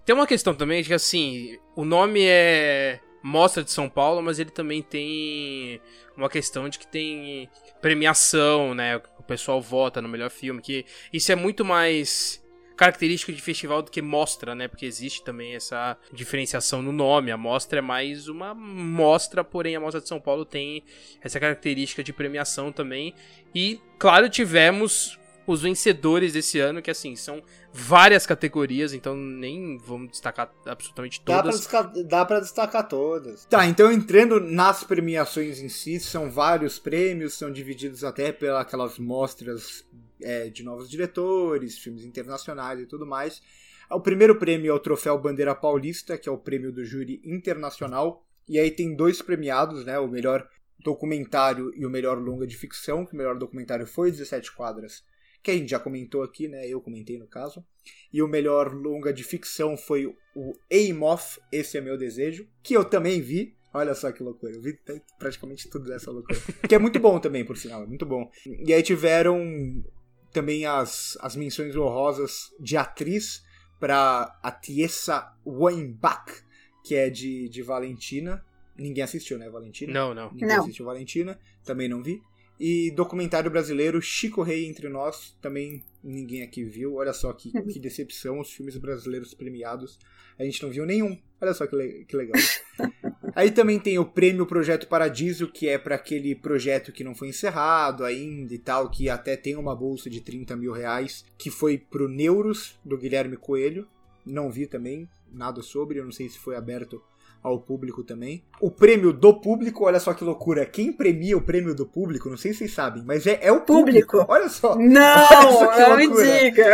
Tem 0.03 0.15
uma 0.15 0.27
questão 0.27 0.53
também 0.53 0.81
de 0.81 0.87
que, 0.87 0.93
assim, 0.93 1.57
o 1.75 1.85
nome 1.85 2.23
é 2.25 2.99
Mostra 3.23 3.63
de 3.63 3.71
São 3.71 3.89
Paulo, 3.89 4.21
mas 4.21 4.39
ele 4.39 4.51
também 4.51 4.81
tem 4.81 5.81
uma 6.15 6.29
questão 6.29 6.69
de 6.69 6.77
que 6.77 6.87
tem 6.87 7.49
premiação, 7.85 8.73
né? 8.73 8.97
O 9.19 9.21
pessoal 9.21 9.61
vota 9.61 10.01
no 10.01 10.09
melhor 10.09 10.31
filme, 10.31 10.59
que 10.59 10.87
isso 11.13 11.31
é 11.31 11.35
muito 11.35 11.63
mais 11.63 12.43
característico 12.75 13.31
de 13.31 13.39
festival 13.39 13.83
do 13.83 13.91
que 13.91 14.01
mostra, 14.01 14.55
né? 14.55 14.67
Porque 14.67 14.87
existe 14.87 15.23
também 15.23 15.53
essa 15.53 15.95
diferenciação 16.11 16.81
no 16.81 16.91
nome. 16.91 17.29
A 17.29 17.37
mostra 17.37 17.77
é 17.77 17.81
mais 17.83 18.27
uma 18.27 18.55
mostra, 18.55 19.43
porém 19.43 19.75
a 19.75 19.79
Mostra 19.79 20.01
de 20.01 20.07
São 20.07 20.19
Paulo 20.19 20.45
tem 20.45 20.83
essa 21.21 21.39
característica 21.39 22.03
de 22.03 22.11
premiação 22.11 22.71
também. 22.71 23.13
E, 23.53 23.79
claro, 23.99 24.27
tivemos 24.29 25.19
os 25.47 25.61
vencedores 25.61 26.33
desse 26.33 26.59
ano, 26.59 26.81
que 26.81 26.89
assim, 26.89 27.15
são 27.15 27.41
várias 27.71 28.25
categorias, 28.25 28.93
então 28.93 29.15
nem 29.15 29.77
vamos 29.77 30.11
destacar 30.11 30.51
absolutamente 30.65 31.21
todas. 31.21 31.67
Dá 32.05 32.25
pra, 32.25 32.39
destacar 32.39 32.87
todas. 32.87 33.45
Tá, 33.45 33.65
então 33.65 33.91
entrando 33.91 34.39
nas 34.39 34.83
premiações 34.83 35.59
em 35.59 35.69
si, 35.69 35.99
são 35.99 36.29
vários 36.29 36.79
prêmios, 36.79 37.33
são 37.33 37.51
divididos 37.51 38.03
até 38.03 38.31
pelas 38.31 38.97
mostras 38.97 39.85
é, 40.21 40.49
de 40.49 40.63
novos 40.63 40.89
diretores, 40.89 41.77
filmes 41.77 42.03
internacionais 42.03 42.79
e 42.79 42.85
tudo 42.85 43.05
mais. 43.05 43.41
O 43.89 43.99
primeiro 43.99 44.37
prêmio 44.37 44.71
é 44.71 44.73
o 44.73 44.79
Troféu 44.79 45.19
Bandeira 45.19 45.53
Paulista, 45.53 46.17
que 46.17 46.27
é 46.27 46.31
o 46.31 46.37
prêmio 46.37 46.71
do 46.71 46.83
júri 46.83 47.21
internacional. 47.23 48.25
E 48.47 48.57
aí 48.57 48.71
tem 48.71 48.95
dois 48.95 49.21
premiados, 49.21 49.85
né? 49.85 49.99
O 49.99 50.07
melhor 50.07 50.47
documentário 50.79 51.71
e 51.75 51.85
o 51.85 51.89
melhor 51.89 52.17
longa 52.17 52.47
de 52.47 52.57
ficção, 52.57 53.05
que 53.05 53.13
o 53.13 53.17
melhor 53.17 53.37
documentário 53.37 53.85
foi 53.85 54.11
17 54.11 54.55
quadras 54.55 55.03
que 55.45 55.51
a 55.51 55.53
gente 55.53 55.69
já 55.69 55.79
comentou 55.79 56.23
aqui, 56.23 56.47
né? 56.47 56.67
Eu 56.67 56.81
comentei 56.81 57.19
no 57.19 57.27
caso. 57.27 57.63
E 58.11 58.19
o 58.19 58.27
melhor 58.27 58.73
longa 58.73 59.13
de 59.13 59.23
ficção 59.23 59.77
foi 59.77 60.07
o 60.35 60.53
Aim 60.73 60.99
Off, 61.03 61.39
Esse 61.51 61.77
é 61.77 61.81
Meu 61.81 61.95
Desejo, 61.95 62.47
que 62.63 62.75
eu 62.75 62.83
também 62.83 63.21
vi. 63.21 63.55
Olha 63.71 63.93
só 63.93 64.11
que 64.11 64.23
loucura, 64.23 64.53
eu 64.53 64.61
vi 64.61 64.75
praticamente 65.19 65.69
tudo 65.69 65.85
dessa 65.85 66.09
loucura. 66.09 66.39
que 66.67 66.73
é 66.73 66.79
muito 66.79 66.99
bom 66.99 67.19
também, 67.19 67.45
por 67.45 67.57
sinal, 67.57 67.83
é 67.83 67.85
muito 67.85 68.05
bom. 68.05 68.31
E 68.65 68.73
aí 68.73 68.81
tiveram 68.81 69.83
também 70.31 70.65
as, 70.65 71.15
as 71.21 71.35
menções 71.35 71.75
honrosas 71.75 72.51
de 72.59 72.75
atriz 72.75 73.43
para 73.79 74.39
a 74.41 74.51
Tiesa 74.51 75.31
Weinbach, 75.45 76.41
que 76.83 76.95
é 76.95 77.09
de, 77.09 77.47
de 77.49 77.61
Valentina. 77.61 78.43
Ninguém 78.75 79.03
assistiu, 79.03 79.37
né, 79.37 79.47
Valentina? 79.47 79.93
Não, 79.93 80.13
não. 80.13 80.31
Ninguém 80.31 80.47
não. 80.47 80.63
assistiu 80.63 80.85
Valentina, 80.85 81.39
também 81.63 81.87
não 81.87 82.01
vi. 82.01 82.19
E 82.59 82.91
documentário 82.91 83.51
brasileiro, 83.51 84.01
Chico 84.01 84.41
Rei 84.41 84.65
Entre 84.65 84.87
Nós, 84.87 85.35
também 85.41 85.83
ninguém 86.03 86.41
aqui 86.41 86.63
viu. 86.63 86.95
Olha 86.95 87.13
só 87.13 87.33
que, 87.33 87.51
que 87.71 87.79
decepção, 87.79 88.39
os 88.39 88.51
filmes 88.51 88.77
brasileiros 88.77 89.33
premiados. 89.33 89.99
A 90.39 90.43
gente 90.43 90.61
não 90.63 90.69
viu 90.69 90.85
nenhum. 90.85 91.17
Olha 91.41 91.53
só 91.53 91.67
que, 91.67 91.75
le 91.75 92.05
que 92.05 92.15
legal. 92.15 92.41
Aí 93.35 93.51
também 93.51 93.77
tem 93.77 93.99
o 93.99 94.05
Prêmio 94.05 94.45
Projeto 94.45 94.87
Paradiso, 94.87 95.51
que 95.51 95.67
é 95.67 95.77
para 95.77 95.95
aquele 95.95 96.33
projeto 96.33 96.93
que 96.93 97.03
não 97.03 97.13
foi 97.13 97.27
encerrado 97.27 98.05
ainda 98.05 98.53
e 98.53 98.57
tal, 98.57 98.89
que 98.89 99.09
até 99.09 99.35
tem 99.35 99.57
uma 99.57 99.75
bolsa 99.75 100.09
de 100.09 100.21
30 100.21 100.55
mil 100.55 100.71
reais, 100.71 101.25
que 101.37 101.51
foi 101.51 101.77
pro 101.77 102.07
Neuros, 102.07 102.79
do 102.83 102.97
Guilherme 102.97 103.35
Coelho. 103.35 103.85
Não 104.25 104.49
vi 104.49 104.65
também 104.65 105.09
nada 105.29 105.61
sobre, 105.61 105.99
eu 105.99 106.05
não 106.05 106.13
sei 106.13 106.29
se 106.29 106.39
foi 106.39 106.55
aberto 106.55 107.03
ao 107.45 107.59
público 107.59 108.03
também. 108.03 108.43
O 108.59 108.71
prêmio 108.71 109.13
do 109.13 109.33
público, 109.39 109.85
olha 109.85 109.99
só 109.99 110.13
que 110.13 110.23
loucura. 110.23 110.65
Quem 110.65 110.91
premia 110.91 111.37
o 111.37 111.41
prêmio 111.41 111.75
do 111.75 111.85
público, 111.85 112.29
não 112.29 112.37
sei 112.37 112.51
se 112.51 112.59
vocês 112.59 112.73
sabem, 112.73 113.03
mas 113.05 113.27
é, 113.27 113.39
é 113.41 113.51
o 113.51 113.61
público. 113.61 114.11
público. 114.11 114.31
Olha 114.31 114.49
só. 114.49 114.75
Não, 114.75 115.79
não 115.79 115.97
me 115.97 116.07
diga. 116.07 116.65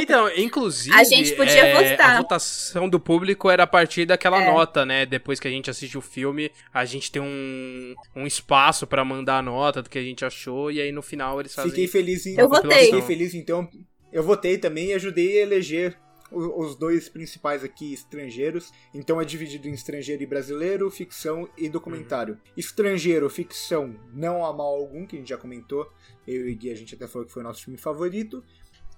Então, 0.00 0.28
inclusive. 0.36 0.94
A 0.94 1.04
gente 1.04 1.32
podia 1.34 1.66
é, 1.66 1.92
votar. 1.92 2.16
A 2.16 2.18
votação 2.18 2.88
do 2.88 2.98
público 2.98 3.48
era 3.48 3.62
a 3.62 3.66
partir 3.66 4.06
daquela 4.06 4.42
é. 4.42 4.46
nota, 4.46 4.84
né? 4.84 5.06
Depois 5.06 5.38
que 5.38 5.46
a 5.46 5.50
gente 5.50 5.70
assiste 5.70 5.96
o 5.96 6.00
filme, 6.00 6.50
a 6.72 6.84
gente 6.84 7.12
tem 7.12 7.22
um, 7.22 7.94
um 8.16 8.26
espaço 8.26 8.86
para 8.86 9.04
mandar 9.04 9.38
a 9.38 9.42
nota 9.42 9.82
do 9.82 9.88
que 9.88 9.98
a 9.98 10.02
gente 10.02 10.24
achou, 10.24 10.70
e 10.70 10.80
aí 10.80 10.90
no 10.90 11.02
final 11.02 11.40
eles 11.40 11.54
fazem. 11.54 11.70
Fiquei 11.70 11.86
feliz 11.86 12.26
em. 12.26 12.38
Eu 12.38 12.48
votei. 12.48 12.86
Fiquei 12.86 13.02
feliz, 13.02 13.34
então. 13.34 13.68
Eu 14.12 14.22
votei 14.22 14.56
também 14.56 14.88
e 14.88 14.94
ajudei 14.94 15.38
a 15.38 15.42
eleger 15.42 15.98
os 16.30 16.74
dois 16.74 17.08
principais 17.08 17.64
aqui 17.64 17.92
estrangeiros. 17.92 18.72
Então 18.94 19.20
é 19.20 19.24
dividido 19.24 19.68
em 19.68 19.72
estrangeiro 19.72 20.22
e 20.22 20.26
brasileiro, 20.26 20.90
ficção 20.90 21.48
e 21.56 21.68
documentário. 21.68 22.34
Uhum. 22.34 22.40
Estrangeiro, 22.56 23.28
ficção, 23.30 23.94
não 24.12 24.44
há 24.44 24.52
mal 24.52 24.74
algum, 24.74 25.06
que 25.06 25.16
a 25.16 25.18
gente 25.18 25.28
já 25.28 25.38
comentou. 25.38 25.90
Eu 26.26 26.48
e 26.48 26.54
Gui, 26.54 26.70
a 26.70 26.76
gente 26.76 26.94
até 26.94 27.06
falou 27.06 27.26
que 27.26 27.32
foi 27.32 27.42
o 27.42 27.46
nosso 27.46 27.64
filme 27.64 27.78
favorito. 27.78 28.44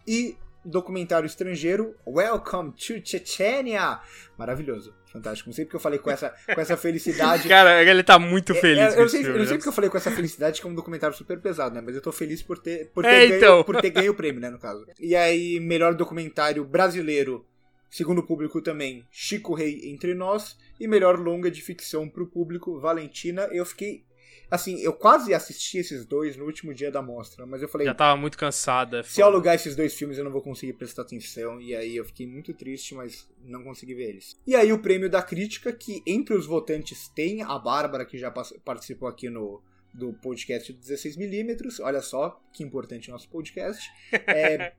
E 0.07 0.37
documentário 0.65 1.27
estrangeiro, 1.27 1.95
Welcome 2.07 2.73
to 2.73 3.05
Chechnya! 3.05 4.01
Maravilhoso, 4.37 4.95
fantástico. 5.11 5.49
Não 5.49 5.55
sei 5.55 5.65
porque 5.65 5.77
eu 5.77 5.81
falei 5.81 5.99
com 5.99 6.11
essa, 6.11 6.35
com 6.55 6.61
essa 6.61 6.77
felicidade. 6.77 7.47
Cara, 7.49 7.83
ele 7.83 8.03
tá 8.03 8.19
muito 8.19 8.53
é, 8.53 8.55
feliz. 8.55 8.95
É, 8.95 9.01
eu, 9.01 9.09
sei, 9.09 9.27
eu 9.27 9.39
não 9.39 9.47
sei 9.47 9.57
porque 9.57 9.69
eu 9.69 9.73
falei 9.73 9.91
com 9.91 9.97
essa 9.97 10.11
felicidade, 10.11 10.61
que 10.61 10.67
é 10.67 10.71
um 10.71 10.75
documentário 10.75 11.17
super 11.17 11.39
pesado, 11.41 11.75
né? 11.75 11.81
Mas 11.81 11.95
eu 11.95 12.03
tô 12.03 12.13
feliz 12.13 12.43
por 12.43 12.59
ter, 12.59 12.91
por 12.93 13.05
ter, 13.05 13.11
é, 13.11 13.27
ganho, 13.27 13.37
então. 13.39 13.65
por 13.65 13.81
ter 13.81 13.91
ganho 13.91 14.13
o 14.13 14.15
prêmio, 14.15 14.41
né, 14.41 14.51
no 14.51 14.59
caso. 14.59 14.87
E 14.99 15.15
aí, 15.15 15.61
melhor 15.61 15.95
documentário 15.95 16.65
brasileiro, 16.65 17.47
segundo 17.91 18.19
o 18.19 18.27
público 18.27 18.63
também, 18.63 19.05
Chico 19.11 19.55
Rei 19.55 19.91
Entre 19.91 20.15
Nós. 20.15 20.57
E 20.79 20.89
melhor 20.89 21.19
longa 21.19 21.51
de 21.51 21.61
ficção 21.61 22.09
pro 22.09 22.27
público, 22.27 22.81
Valentina. 22.81 23.43
Eu 23.53 23.67
fiquei 23.67 24.03
assim, 24.51 24.81
eu 24.81 24.93
quase 24.93 25.35
assisti 25.35 25.79
esses 25.79 26.05
dois 26.05 26.37
no 26.37 26.45
último 26.45 26.73
dia 26.73 26.91
da 26.91 27.03
mostra, 27.03 27.47
mas 27.47 27.63
eu 27.63 27.69
falei. 27.69 27.87
Já 27.87 27.95
tava 27.95 28.21
muito 28.21 28.39
cansada. 28.39 29.03
Se 29.03 29.21
eu 29.21 29.27
alugar 29.27 29.55
esses 29.55 29.75
dois 29.75 29.95
filmes, 29.95 30.19
eu 30.19 30.25
não 30.25 30.31
vou 30.31 30.43
conseguir 30.43 30.75
prestar 30.75 31.03
atenção. 31.03 31.61
E 31.61 31.75
aí 31.75 31.97
eu 31.97 32.05
fiquei 32.05 32.27
muito 32.27 32.55
triste, 32.55 32.95
mas 32.95 33.29
não 33.45 33.63
consegui 33.63 33.95
ver 33.95 34.11
eles. 34.11 34.41
E 34.47 34.55
aí 34.55 34.73
o 34.73 34.79
prêmio 34.79 35.11
da 35.11 35.23
crítica, 35.23 35.73
que 35.73 36.03
entre 36.07 36.35
os 36.35 36.47
votantes 36.47 37.09
tem 37.09 37.43
a 37.43 37.59
Bárbara, 37.59 38.05
que 38.05 38.19
já 38.19 38.31
participou 38.31 39.09
aqui 39.09 39.29
no, 39.29 39.63
do 39.93 40.13
podcast 40.13 40.73
16mm. 40.73 41.81
Olha 41.83 42.01
só 42.01 42.41
que 42.53 42.63
importante 42.63 43.09
o 43.09 43.13
nosso 43.13 43.29
podcast. 43.29 43.91
É, 44.27 44.75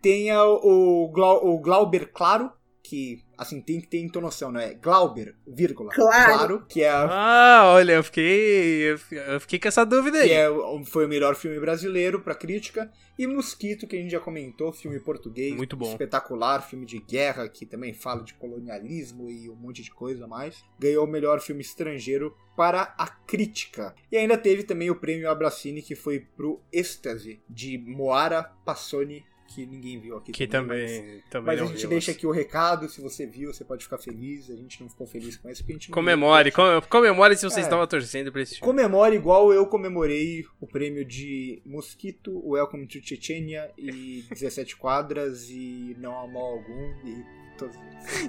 tem 0.00 0.32
o, 0.32 1.08
o 1.12 1.58
Glauber 1.58 2.10
Claro, 2.12 2.52
que, 2.82 3.22
assim, 3.38 3.60
tem 3.60 3.80
que 3.80 3.86
ter 3.86 4.00
entonação, 4.00 4.50
não 4.50 4.60
é? 4.60 4.74
Glauber, 4.74 5.36
vírgula. 5.46 5.92
Claro. 5.94 6.34
claro 6.34 6.66
que 6.68 6.82
é 6.82 6.90
a... 6.90 7.08
Ah, 7.08 7.72
olha, 7.72 7.92
eu 7.92 8.02
fiquei. 8.02 8.90
Eu 8.90 9.40
fiquei 9.40 9.60
com 9.60 9.68
essa 9.68 9.86
dúvida 9.86 10.18
aí. 10.18 10.28
Que 10.28 10.34
é, 10.34 10.48
foi 10.84 11.06
o 11.06 11.08
melhor 11.08 11.36
filme 11.36 11.58
brasileiro 11.60 12.20
pra 12.20 12.34
crítica. 12.34 12.90
E 13.16 13.26
Mosquito, 13.26 13.86
que 13.86 13.96
a 13.96 13.98
gente 14.00 14.10
já 14.10 14.20
comentou, 14.20 14.72
filme 14.72 14.98
português. 14.98 15.54
Muito 15.54 15.76
bom. 15.76 15.90
Espetacular, 15.90 16.60
filme 16.62 16.84
de 16.84 16.98
guerra, 16.98 17.48
que 17.48 17.64
também 17.64 17.92
fala 17.92 18.22
de 18.22 18.34
colonialismo 18.34 19.30
e 19.30 19.48
um 19.48 19.54
monte 19.54 19.82
de 19.82 19.90
coisa 19.90 20.24
a 20.24 20.28
mais. 20.28 20.64
Ganhou 20.78 21.04
o 21.04 21.08
melhor 21.08 21.40
filme 21.40 21.62
estrangeiro 21.62 22.34
para 22.56 22.94
a 22.98 23.06
crítica. 23.06 23.94
E 24.10 24.16
ainda 24.16 24.36
teve 24.36 24.64
também 24.64 24.90
o 24.90 24.96
prêmio 24.96 25.30
Abracine, 25.30 25.80
que 25.80 25.94
foi 25.94 26.20
pro 26.20 26.60
Êxtase, 26.72 27.40
de 27.48 27.78
Moara 27.78 28.42
Passoni 28.64 29.24
que 29.48 29.64
ninguém 29.64 29.98
viu 29.98 30.16
aqui. 30.16 30.30
Que 30.30 30.46
também. 30.46 30.82
Mas, 30.82 31.24
também 31.30 31.56
mas 31.56 31.62
a 31.62 31.66
gente 31.66 31.80
viu, 31.80 31.88
deixa 31.88 32.12
aqui 32.12 32.26
o 32.26 32.30
recado. 32.30 32.88
Se 32.88 33.00
você 33.00 33.26
viu, 33.26 33.52
você 33.52 33.64
pode 33.64 33.82
ficar 33.82 33.98
feliz. 33.98 34.50
A 34.50 34.54
gente 34.54 34.82
não 34.82 34.90
ficou 34.90 35.06
feliz 35.06 35.36
com 35.36 35.48
isso 35.48 35.62
porque 35.62 35.72
a 35.72 35.76
gente 35.76 35.90
Comemore, 35.90 36.52
com, 36.52 36.62
comemore 36.88 37.36
se 37.36 37.44
você 37.44 37.60
é, 37.60 37.62
estava 37.62 37.86
torcendo 37.86 38.30
pra 38.30 38.42
esse. 38.42 38.60
Comemore 38.60 39.16
igual 39.16 39.52
eu 39.52 39.66
comemorei 39.66 40.44
o 40.60 40.66
prêmio 40.66 41.04
de 41.04 41.62
Mosquito, 41.64 42.46
Welcome 42.46 42.86
to 42.86 42.98
Chechnya 43.02 43.70
e 43.78 44.24
17 44.30 44.76
quadras 44.76 45.48
e 45.48 45.96
Não 45.98 46.18
Há 46.18 46.26
Mal 46.26 46.44
Algum 46.44 47.06
e 47.06 47.24
todos, 47.56 47.76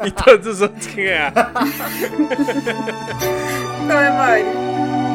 e 0.05 0.11
todos 0.11 0.47
os 0.47 0.61
outros 0.61 0.87
que 0.87 1.03
ganharam. 1.03 1.35
Comemore. 3.87 5.08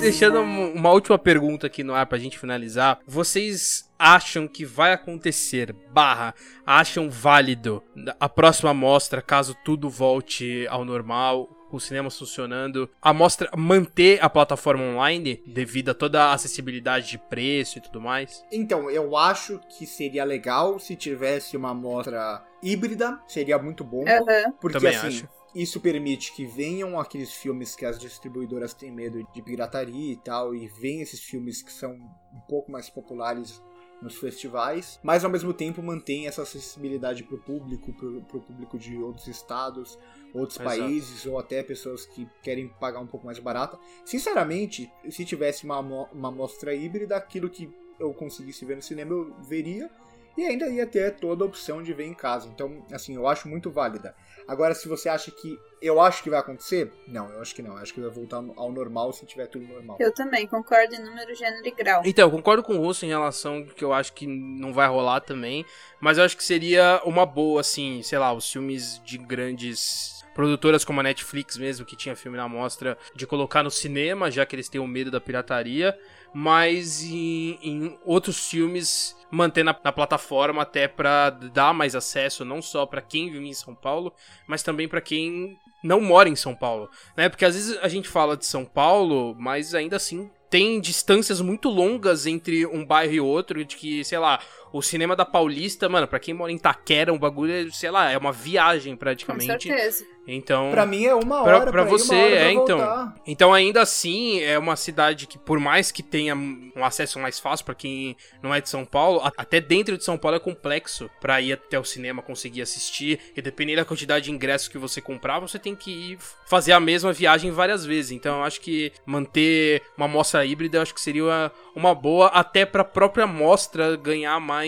Deixando 0.00 0.40
uma 0.40 0.90
última 0.90 1.18
pergunta 1.18 1.66
aqui 1.66 1.84
no 1.84 1.94
ar 1.94 2.06
pra 2.06 2.18
gente 2.18 2.38
finalizar. 2.38 2.98
Vocês 3.06 3.88
acham 3.98 4.48
que 4.48 4.64
vai 4.64 4.92
acontecer, 4.92 5.74
barra, 5.92 6.34
acham 6.66 7.10
válido 7.10 7.82
a 8.18 8.28
próxima 8.28 8.72
mostra, 8.72 9.20
caso 9.20 9.54
tudo 9.64 9.90
volte 9.90 10.66
ao 10.68 10.84
normal, 10.84 11.48
com 11.70 11.76
o 11.76 11.80
cinema 11.80 12.10
funcionando, 12.10 12.90
a 13.00 13.12
mostra 13.12 13.48
manter 13.56 14.18
a 14.22 14.28
plataforma 14.28 14.82
online 14.82 15.42
devido 15.46 15.90
a 15.90 15.94
toda 15.94 16.24
a 16.24 16.32
acessibilidade 16.32 17.08
de 17.08 17.18
preço 17.18 17.78
e 17.78 17.80
tudo 17.80 18.00
mais? 18.00 18.44
Então, 18.50 18.90
eu 18.90 19.16
acho 19.16 19.60
que 19.68 19.86
seria 19.86 20.24
legal 20.24 20.78
se 20.78 20.96
tivesse 20.96 21.56
uma 21.56 21.72
mostra 21.72 22.42
híbrida, 22.62 23.20
seria 23.28 23.58
muito 23.58 23.84
bom. 23.84 24.00
Uhum. 24.00 24.52
Porque 24.60 24.78
Também 24.78 24.96
assim, 24.96 25.06
acho. 25.06 25.39
Isso 25.54 25.80
permite 25.80 26.32
que 26.32 26.46
venham 26.46 26.98
aqueles 26.98 27.32
filmes 27.32 27.74
que 27.74 27.84
as 27.84 27.98
distribuidoras 27.98 28.72
têm 28.72 28.92
medo 28.92 29.26
de 29.34 29.42
pirataria 29.42 30.12
e 30.12 30.16
tal, 30.16 30.54
e 30.54 30.68
venham 30.68 31.02
esses 31.02 31.20
filmes 31.20 31.62
que 31.62 31.72
são 31.72 31.92
um 31.92 32.40
pouco 32.48 32.70
mais 32.70 32.88
populares 32.88 33.60
nos 34.00 34.16
festivais, 34.16 34.98
mas 35.02 35.24
ao 35.24 35.30
mesmo 35.30 35.52
tempo 35.52 35.82
mantém 35.82 36.26
essa 36.26 36.42
acessibilidade 36.42 37.22
para 37.22 37.36
o 37.36 37.38
público, 37.38 37.92
para 37.92 38.38
o 38.38 38.40
público 38.40 38.78
de 38.78 38.96
outros 38.96 39.26
estados, 39.26 39.98
outros 40.32 40.58
Exato. 40.58 40.78
países 40.78 41.26
ou 41.26 41.38
até 41.38 41.62
pessoas 41.62 42.06
que 42.06 42.26
querem 42.42 42.68
pagar 42.68 43.00
um 43.00 43.06
pouco 43.06 43.26
mais 43.26 43.38
barata. 43.38 43.78
Sinceramente, 44.04 44.90
se 45.10 45.24
tivesse 45.24 45.64
uma, 45.64 45.80
uma 45.80 46.30
mostra 46.30 46.74
híbrida, 46.74 47.16
aquilo 47.16 47.50
que 47.50 47.70
eu 47.98 48.14
conseguisse 48.14 48.64
ver 48.64 48.76
no 48.76 48.82
cinema 48.82 49.12
eu 49.12 49.34
veria 49.42 49.90
e 50.36 50.44
ainda 50.44 50.66
ia 50.68 50.86
ter 50.86 51.16
toda 51.16 51.44
a 51.44 51.46
opção 51.46 51.82
de 51.82 51.92
ver 51.92 52.04
em 52.04 52.14
casa. 52.14 52.48
Então, 52.48 52.84
assim, 52.92 53.14
eu 53.14 53.26
acho 53.26 53.48
muito 53.48 53.70
válida. 53.70 54.14
Agora, 54.46 54.74
se 54.74 54.88
você 54.88 55.08
acha 55.08 55.30
que 55.30 55.58
eu 55.80 56.00
acho 56.00 56.22
que 56.22 56.30
vai 56.30 56.40
acontecer, 56.40 56.92
não, 57.06 57.30
eu 57.30 57.40
acho 57.40 57.54
que 57.54 57.62
não. 57.62 57.72
Eu 57.72 57.78
acho 57.78 57.94
que 57.94 58.00
vai 58.00 58.10
voltar 58.10 58.36
ao 58.56 58.72
normal 58.72 59.12
se 59.12 59.24
tiver 59.24 59.46
tudo 59.46 59.66
normal. 59.66 59.96
Eu 60.00 60.12
também 60.12 60.46
concordo 60.46 60.94
em 60.94 61.02
número, 61.02 61.34
gênero 61.34 61.66
e 61.66 61.70
grau. 61.70 62.02
Então, 62.04 62.26
eu 62.26 62.30
concordo 62.30 62.62
com 62.62 62.74
o 62.74 62.82
Russo 62.82 63.04
em 63.04 63.08
relação 63.08 63.64
que 63.64 63.84
eu 63.84 63.92
acho 63.92 64.12
que 64.12 64.26
não 64.26 64.72
vai 64.72 64.88
rolar 64.88 65.20
também, 65.20 65.64
mas 66.00 66.18
eu 66.18 66.24
acho 66.24 66.36
que 66.36 66.44
seria 66.44 67.00
uma 67.04 67.24
boa, 67.24 67.60
assim, 67.60 68.02
sei 68.02 68.18
lá, 68.18 68.32
os 68.32 68.50
filmes 68.50 69.00
de 69.04 69.18
grandes 69.18 70.20
produtoras 70.34 70.84
como 70.84 71.00
a 71.00 71.02
Netflix 71.02 71.56
mesmo, 71.56 71.84
que 71.84 71.96
tinha 71.96 72.16
filme 72.16 72.36
na 72.36 72.48
mostra, 72.48 72.96
de 73.14 73.26
colocar 73.26 73.62
no 73.62 73.70
cinema, 73.70 74.30
já 74.30 74.46
que 74.46 74.54
eles 74.54 74.68
têm 74.68 74.80
o 74.80 74.86
medo 74.86 75.10
da 75.10 75.20
pirataria, 75.20 75.98
mas 76.32 77.02
em, 77.02 77.58
em 77.62 77.98
outros 78.04 78.48
filmes 78.48 79.16
manter 79.30 79.64
na, 79.64 79.76
na, 79.82 79.92
plataforma 79.92 80.62
até 80.62 80.88
para 80.88 81.30
dar 81.30 81.72
mais 81.72 81.94
acesso 81.94 82.44
não 82.44 82.60
só 82.60 82.84
para 82.84 83.00
quem 83.00 83.30
vive 83.30 83.48
em 83.48 83.54
São 83.54 83.74
Paulo, 83.74 84.12
mas 84.46 84.62
também 84.62 84.88
para 84.88 85.00
quem 85.00 85.56
não 85.82 86.00
mora 86.00 86.28
em 86.28 86.36
São 86.36 86.54
Paulo, 86.54 86.90
né? 87.16 87.28
Porque 87.28 87.44
às 87.44 87.54
vezes 87.54 87.78
a 87.80 87.88
gente 87.88 88.08
fala 88.08 88.36
de 88.36 88.44
São 88.44 88.64
Paulo, 88.64 89.34
mas 89.38 89.74
ainda 89.74 89.96
assim 89.96 90.30
tem 90.50 90.80
distâncias 90.80 91.40
muito 91.40 91.68
longas 91.68 92.26
entre 92.26 92.66
um 92.66 92.84
bairro 92.84 93.12
e 93.12 93.20
outro, 93.20 93.64
de 93.64 93.76
que, 93.76 94.04
sei 94.04 94.18
lá, 94.18 94.40
o 94.72 94.82
cinema 94.82 95.16
da 95.16 95.24
Paulista, 95.24 95.88
mano, 95.88 96.06
pra 96.06 96.18
quem 96.18 96.34
mora 96.34 96.52
em 96.52 96.58
Taquera, 96.58 97.12
um 97.12 97.18
bagulho, 97.18 97.72
sei 97.72 97.90
lá, 97.90 98.10
é 98.10 98.18
uma 98.18 98.32
viagem 98.32 98.96
praticamente. 98.96 99.68
Com 99.68 99.74
certeza. 99.74 100.04
Então. 100.26 100.70
Pra 100.70 100.86
mim 100.86 101.04
é 101.04 101.14
uma 101.14 101.42
hora. 101.42 101.60
Pra, 101.62 101.72
pra, 101.72 101.84
você, 101.84 102.14
hora 102.14 102.34
é, 102.36 102.52
então. 102.52 102.78
Voltar. 102.78 103.14
Então, 103.26 103.52
ainda 103.52 103.82
assim, 103.82 104.40
é 104.40 104.58
uma 104.58 104.76
cidade 104.76 105.26
que, 105.26 105.38
por 105.38 105.58
mais 105.58 105.90
que 105.90 106.02
tenha 106.02 106.36
um 106.36 106.84
acesso 106.84 107.18
mais 107.18 107.38
fácil 107.38 107.64
para 107.64 107.74
quem 107.74 108.16
não 108.42 108.54
é 108.54 108.60
de 108.60 108.68
São 108.68 108.84
Paulo, 108.84 109.20
até 109.36 109.60
dentro 109.60 109.96
de 109.96 110.04
São 110.04 110.16
Paulo 110.16 110.36
é 110.36 110.40
complexo 110.40 111.10
pra 111.20 111.40
ir 111.40 111.54
até 111.54 111.78
o 111.78 111.84
cinema 111.84 112.22
conseguir 112.22 112.62
assistir. 112.62 113.18
E 113.36 113.42
dependendo 113.42 113.78
da 113.78 113.84
quantidade 113.84 114.26
de 114.26 114.30
ingressos 114.30 114.68
que 114.68 114.78
você 114.78 115.00
comprar, 115.00 115.40
você 115.40 115.58
tem 115.58 115.74
que 115.74 115.90
ir 115.90 116.18
fazer 116.46 116.72
a 116.72 116.80
mesma 116.80 117.12
viagem 117.12 117.50
várias 117.50 117.84
vezes. 117.84 118.12
Então, 118.12 118.38
eu 118.38 118.44
acho 118.44 118.60
que 118.60 118.92
manter 119.04 119.82
uma 119.96 120.06
mostra 120.06 120.44
híbrida, 120.44 120.78
eu 120.78 120.82
acho 120.82 120.94
que 120.94 121.00
seria 121.00 121.24
uma, 121.24 121.52
uma 121.74 121.94
boa, 121.94 122.28
até 122.28 122.64
pra 122.64 122.84
própria 122.84 123.26
mostra 123.26 123.96
ganhar 123.96 124.38
mais. 124.38 124.59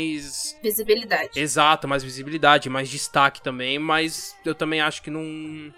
Visibilidade. 0.62 1.38
Exato, 1.38 1.88
mais 1.88 2.02
visibilidade, 2.02 2.68
mais 2.68 2.88
destaque 2.88 3.42
também. 3.42 3.78
Mas 3.78 4.34
eu 4.44 4.54
também 4.54 4.80
acho 4.80 5.02
que 5.02 5.10
não 5.10 5.22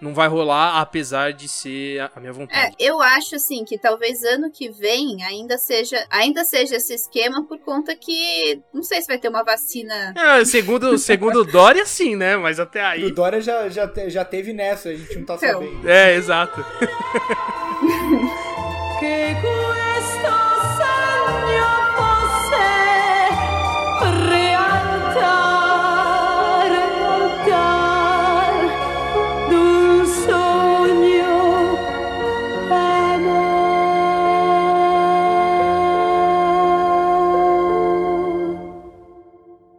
não 0.00 0.14
vai 0.14 0.28
rolar, 0.28 0.80
apesar 0.80 1.32
de 1.32 1.48
ser 1.48 2.00
a 2.14 2.20
minha 2.20 2.32
vontade. 2.32 2.74
É, 2.78 2.84
eu 2.84 3.00
acho 3.00 3.36
assim 3.36 3.64
que 3.64 3.78
talvez 3.78 4.22
ano 4.22 4.50
que 4.50 4.70
vem 4.70 5.22
ainda 5.24 5.58
seja, 5.58 6.04
ainda 6.10 6.44
seja 6.44 6.76
esse 6.76 6.94
esquema 6.94 7.44
por 7.44 7.58
conta 7.58 7.94
que 7.96 8.60
não 8.72 8.82
sei 8.82 9.00
se 9.00 9.06
vai 9.06 9.18
ter 9.18 9.28
uma 9.28 9.42
vacina. 9.42 10.14
É, 10.16 10.44
segundo, 10.44 10.96
segundo 10.98 11.40
o 11.40 11.44
Dória, 11.44 11.86
sim, 11.86 12.16
né? 12.16 12.36
Mas 12.36 12.60
até 12.60 12.82
aí. 12.82 13.04
O 13.04 13.14
Dória 13.14 13.40
já, 13.40 13.68
já, 13.68 13.90
já 14.08 14.24
teve 14.24 14.52
nessa, 14.52 14.90
a 14.90 14.96
gente 14.96 15.18
não 15.18 15.24
tá 15.24 15.34
então. 15.34 15.60
sabendo. 15.60 15.88
É, 15.88 16.14
exato. 16.14 16.64